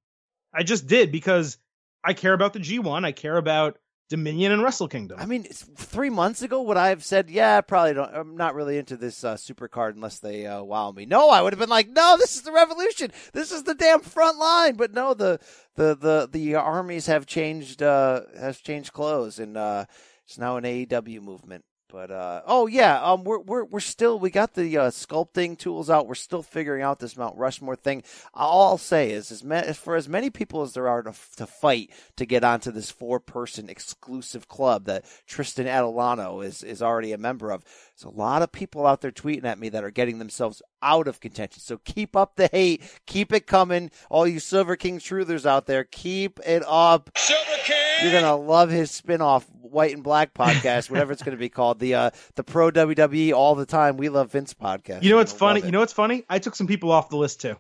I 0.51 0.64
just 0.64 0.88
did 0.88 1.11
because 1.11 1.59
I 2.03 2.14
care 2.14 2.34
about 2.34 2.53
the 2.53 2.60
G1. 2.60 3.06
I 3.06 3.11
care 3.11 3.38
about 3.38 3.78
Dominion 4.10 4.53
and 4.53 4.64
Wrestle 4.64 4.88
Kingdom. 4.88 5.19
I 5.19 5.26
mean, 5.26 5.44
three 5.44 6.10
months 6.10 6.41
ago, 6.41 6.61
would 6.61 6.78
I 6.78 6.90
have 6.90 7.03
said, 7.03 7.30
"Yeah, 7.30 7.60
probably 7.61 7.94
don't. 7.94 8.14
I'm 8.14 8.38
not 8.38 8.56
really 8.56 8.78
into 8.78 8.95
this 8.95 9.24
uh, 9.24 9.36
super 9.36 9.68
card 9.68 9.95
unless 9.95 10.19
they 10.19 10.45
uh, 10.45 10.64
wow 10.64 10.91
me." 10.91 11.06
No, 11.06 11.30
I 11.30 11.41
would 11.41 11.52
have 11.52 11.60
been 11.60 11.69
like, 11.69 11.90
"No, 11.90 12.15
this 12.18 12.36
is 12.36 12.44
the 12.44 12.53
revolution. 12.53 13.11
This 13.34 13.52
is 13.52 13.64
the 13.64 13.76
damn 13.76 13.99
front 13.99 14.38
line." 14.38 14.76
But 14.76 14.94
no, 14.94 15.14
the 15.14 15.40
the 15.76 15.95
the 15.95 16.30
the 16.32 16.56
armies 16.56 17.07
have 17.07 17.26
changed. 17.26 17.84
Uh, 17.84 18.22
has 18.40 18.60
changed 18.60 18.94
clothes, 18.94 19.40
and 19.40 19.57
uh, 19.57 19.86
it's 20.26 20.38
now 20.38 20.56
an 20.56 20.64
AEW 20.64 21.22
movement. 21.22 21.65
But 21.89 22.11
uh, 22.11 22.41
oh 22.45 22.68
yeah, 22.68 23.01
um, 23.01 23.23
we're 23.23 23.39
we're 23.39 23.64
we're 23.64 23.80
still 23.80 24.19
we 24.19 24.30
got 24.30 24.55
the 24.55 24.77
uh, 24.77 24.89
sculpting 24.89 25.57
tools 25.57 25.89
out. 25.89 26.07
We're 26.07 26.15
still 26.15 26.43
figuring 26.43 26.81
out 26.81 26.99
this 26.99 27.15
Mount 27.15 27.38
Rushmore 27.38 27.77
thing. 27.77 28.03
All 28.34 28.68
I'll 28.68 28.77
say 28.77 29.11
is, 29.11 29.31
as, 29.31 29.43
ma- 29.43 29.72
for 29.72 29.95
as 29.95 30.09
many 30.09 30.30
people 30.30 30.61
as 30.61 30.73
there 30.73 30.89
are 30.89 31.01
to, 31.03 31.14
to 31.38 31.47
fight 31.47 31.91
to 32.18 32.26
get 32.26 32.43
onto 32.43 32.72
this 32.72 32.91
four 32.91 33.22
person 33.22 33.69
exclusive 33.69 34.49
club 34.49 34.85
that 34.85 35.05
Tristan 35.26 35.65
Adelano 35.65 36.43
is 36.43 36.61
is 36.61 36.81
already 36.81 37.14
a 37.14 37.18
member 37.18 37.51
of. 37.51 37.64
There's 37.98 38.14
a 38.14 38.18
lot 38.18 38.44
of 38.44 38.52
people 38.52 38.86
out 38.86 39.02
there 39.02 39.11
tweeting 39.11 39.45
at 39.45 39.57
me 39.57 39.69
that 39.69 39.84
are 39.84 39.90
getting 39.90 40.19
themselves 40.19 40.61
out 40.84 41.07
of 41.07 41.19
contention. 41.19 41.61
So 41.61 41.80
keep 41.84 42.15
up 42.15 42.36
the 42.36 42.48
hate, 42.52 42.84
keep 43.07 43.34
it 43.34 43.48
coming. 43.48 43.90
All 44.11 44.28
you 44.28 44.40
Silver 44.40 44.76
King 44.76 44.99
truthers 44.99 45.48
out 45.48 45.65
there, 45.65 45.84
keep 45.84 46.40
it 46.45 46.64
up. 46.68 47.10
Silver 47.18 47.44
King! 47.64 47.76
You're 48.03 48.11
gonna 48.11 48.36
love 48.36 48.69
his 48.69 48.91
spin-off 48.91 49.48
White 49.61 49.95
and 49.95 50.03
Black 50.03 50.36
podcast, 50.36 50.91
whatever 50.91 51.11
it's 51.11 51.24
gonna 51.24 51.38
be 51.38 51.49
called. 51.49 51.80
The 51.80 51.95
uh 51.95 52.10
the 52.36 52.44
pro 52.44 52.69
WWE 52.69 53.34
all 53.34 53.56
the 53.56 53.65
time. 53.65 53.98
We 53.98 54.10
love 54.10 54.32
Vince 54.32 54.53
podcast. 54.53 55.02
You 55.02 55.10
know 55.10 55.18
what's 55.18 55.34
funny? 55.34 55.61
You 55.61 55.72
know 55.72 55.80
what's 55.80 55.94
funny? 55.94 56.24
I 56.30 56.38
took 56.38 56.56
some 56.56 56.68
people 56.68 56.91
off 56.91 57.10
the 57.10 57.18
list 57.18 57.41
too, 57.41 57.56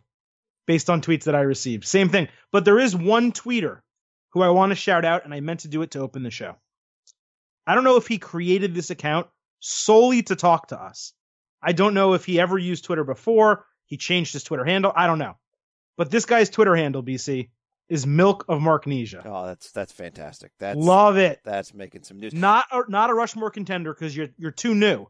based 0.67 0.87
on 0.91 1.01
tweets 1.01 1.23
that 1.23 1.33
I 1.35 1.41
received. 1.41 1.85
Same 1.85 2.09
thing. 2.09 2.27
But 2.51 2.63
there 2.63 2.77
is 2.77 2.95
one 2.95 3.31
tweeter 3.31 3.79
who 4.33 4.43
I 4.43 4.49
want 4.49 4.69
to 4.69 4.75
shout 4.75 5.03
out, 5.03 5.25
and 5.25 5.33
I 5.33 5.39
meant 5.39 5.61
to 5.61 5.67
do 5.67 5.81
it 5.81 5.91
to 5.91 5.99
open 5.99 6.21
the 6.21 6.29
show. 6.29 6.57
I 7.65 7.73
don't 7.73 7.83
know 7.83 7.97
if 7.97 8.07
he 8.07 8.19
created 8.19 8.75
this 8.75 8.91
account 8.91 9.27
solely 9.59 10.23
to 10.23 10.35
talk 10.35 10.67
to 10.69 10.81
us. 10.81 11.13
I 11.61 11.71
don't 11.73 11.93
know 11.93 12.13
if 12.13 12.25
he 12.25 12.39
ever 12.39 12.57
used 12.57 12.85
Twitter 12.85 13.03
before. 13.03 13.65
He 13.85 13.97
changed 13.97 14.33
his 14.33 14.43
Twitter 14.43 14.65
handle. 14.65 14.91
I 14.95 15.07
don't 15.07 15.19
know. 15.19 15.37
But 15.97 16.11
this 16.11 16.25
guy's 16.25 16.49
Twitter 16.49 16.75
handle, 16.75 17.01
BC, 17.01 17.49
is 17.89 18.05
Milk 18.05 18.45
of 18.47 18.61
Marknesia. 18.61 19.23
Oh, 19.25 19.47
that's 19.47 19.71
that's 19.71 19.91
fantastic. 19.91 20.51
That's 20.59 20.77
Love 20.77 21.17
it. 21.17 21.39
that's 21.43 21.73
making 21.73 22.03
some 22.03 22.19
news. 22.19 22.33
Not 22.33 22.65
a, 22.71 22.83
not 22.89 23.09
a 23.09 23.13
Rushmore 23.13 23.49
contender 23.49 23.93
because 23.93 24.15
you're 24.15 24.29
you're 24.37 24.51
too 24.51 24.75
new, 24.75 25.07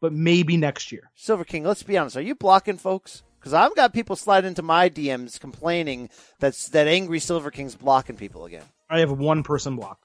but 0.00 0.12
maybe 0.12 0.56
next 0.56 0.92
year. 0.92 1.10
Silver 1.14 1.44
King, 1.44 1.64
let's 1.64 1.82
be 1.82 1.96
honest. 1.96 2.16
Are 2.16 2.22
you 2.22 2.34
blocking 2.34 2.76
folks? 2.76 3.22
Because 3.38 3.54
I've 3.54 3.74
got 3.74 3.94
people 3.94 4.16
slide 4.16 4.44
into 4.44 4.60
my 4.60 4.90
DMs 4.90 5.40
complaining 5.40 6.10
that's 6.40 6.68
that 6.70 6.86
angry 6.86 7.20
Silver 7.20 7.50
King's 7.50 7.74
blocking 7.74 8.16
people 8.16 8.44
again. 8.44 8.64
I 8.90 9.00
have 9.00 9.12
one 9.12 9.42
person 9.42 9.76
blocked. 9.76 10.04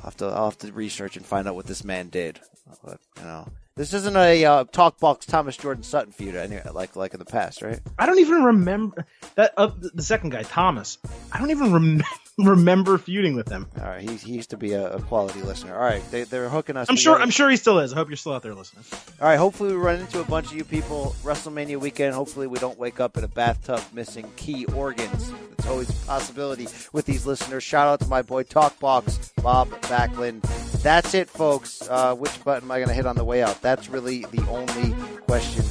I'll 0.00 0.06
have 0.06 0.16
to 0.16 0.26
I'll 0.26 0.44
have 0.46 0.58
to 0.58 0.72
research 0.72 1.16
and 1.16 1.26
find 1.26 1.46
out 1.46 1.54
what 1.54 1.66
this 1.66 1.84
man 1.84 2.08
did. 2.08 2.40
But, 2.82 3.00
you 3.18 3.24
know, 3.24 3.48
this 3.76 3.94
isn't 3.94 4.16
a 4.16 4.44
uh, 4.44 4.64
talk 4.64 4.98
box 4.98 5.26
Thomas 5.26 5.56
Jordan 5.56 5.82
Sutton 5.82 6.12
feud 6.12 6.34
any- 6.34 6.60
like 6.72 6.96
like 6.96 7.14
in 7.14 7.18
the 7.18 7.24
past, 7.24 7.62
right? 7.62 7.80
I 7.98 8.06
don't 8.06 8.18
even 8.18 8.42
remember 8.44 9.06
that 9.36 9.52
uh, 9.56 9.70
the 9.94 10.02
second 10.02 10.30
guy, 10.30 10.42
Thomas. 10.42 10.98
I 11.32 11.38
don't 11.38 11.50
even 11.50 11.72
rem- 11.72 12.02
remember 12.38 12.98
feuding 12.98 13.34
with 13.36 13.48
him. 13.48 13.66
All 13.78 13.84
right, 13.84 14.02
he, 14.08 14.16
he 14.16 14.32
used 14.32 14.50
to 14.50 14.56
be 14.56 14.72
a, 14.72 14.92
a 14.94 15.00
quality 15.02 15.40
listener. 15.42 15.74
All 15.74 15.80
right, 15.84 16.02
they, 16.10 16.24
they're 16.24 16.48
hooking 16.48 16.76
us. 16.76 16.88
I'm 16.90 16.96
sure. 16.96 17.20
I'm 17.20 17.30
sure 17.30 17.48
he 17.48 17.56
still 17.56 17.78
is. 17.78 17.92
I 17.92 17.96
hope 17.96 18.08
you're 18.08 18.16
still 18.16 18.32
out 18.32 18.42
there 18.42 18.54
listening. 18.54 18.84
All 19.20 19.28
right, 19.28 19.38
hopefully 19.38 19.70
we 19.72 19.76
run 19.76 20.00
into 20.00 20.20
a 20.20 20.24
bunch 20.24 20.46
of 20.48 20.54
you 20.54 20.64
people 20.64 21.14
WrestleMania 21.22 21.78
weekend. 21.78 22.14
Hopefully 22.14 22.46
we 22.46 22.58
don't 22.58 22.78
wake 22.78 23.00
up 23.00 23.16
in 23.16 23.24
a 23.24 23.28
bathtub 23.28 23.82
missing 23.92 24.30
key 24.36 24.64
organs. 24.66 25.32
It's 25.52 25.66
always 25.68 25.90
a 25.90 26.06
possibility 26.06 26.66
with 26.92 27.04
these 27.06 27.26
listeners. 27.26 27.62
Shout 27.62 27.86
out 27.86 28.00
to 28.00 28.06
my 28.08 28.22
boy 28.22 28.42
Talkbox, 28.44 29.32
Bob 29.42 29.68
Backlund. 29.82 30.42
That's 30.82 31.12
it, 31.12 31.28
folks. 31.28 31.86
Uh, 31.86 32.14
which 32.14 32.42
button 32.42 32.64
am 32.66 32.70
I 32.70 32.78
going 32.78 32.88
to 32.88 32.94
hit 32.94 33.04
on 33.06 33.16
the 33.16 33.24
way 33.24 33.42
out? 33.42 33.59
That's 33.62 33.88
really 33.88 34.24
the 34.30 34.46
only 34.48 34.94
question 35.26 35.64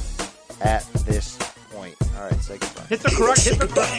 at 0.60 0.84
this 1.04 1.36
point. 1.72 1.96
All 2.16 2.24
right, 2.24 2.40
say 2.40 2.58
goodbye. 2.58 2.82
Hit 2.88 3.00
the 3.00 3.10
correct. 3.10 3.38
Say 3.40 3.50
Hit 3.50 3.60
the 3.60 3.66
goodbye. 3.66 3.96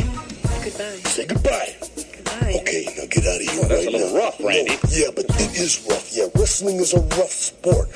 Goodbye. 0.63 1.09
Say 1.09 1.25
goodbye. 1.25 1.75
Goodbye. 2.15 2.59
Okay, 2.61 2.85
now 2.97 3.05
get 3.09 3.27
out 3.27 3.35
of 3.35 3.41
here 3.41 3.61
oh, 3.63 3.67
that's 3.67 3.71
right 3.71 3.87
a 3.87 3.91
little 3.91 4.13
now. 4.13 4.19
rough, 4.23 4.39
Randy. 4.43 4.71
No, 4.71 4.89
yeah, 4.91 5.07
but 5.15 5.25
it 5.25 5.55
is 5.55 5.85
rough. 5.89 6.09
Yeah, 6.15 6.27
wrestling 6.35 6.77
is 6.77 6.93
a 6.93 6.99
rough 7.01 7.31
sport. 7.31 7.89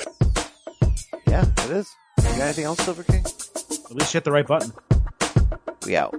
Yeah, 1.28 1.46
it 1.66 1.72
is. 1.72 1.90
You 2.18 2.24
got 2.24 2.40
anything 2.42 2.66
else, 2.66 2.80
Silver 2.82 3.04
King? 3.04 3.24
At 3.26 3.92
least 3.96 4.14
you 4.14 4.18
hit 4.18 4.24
the 4.24 4.32
right 4.32 4.46
button. 4.48 4.72
We 5.86 5.96
out. 5.96 6.14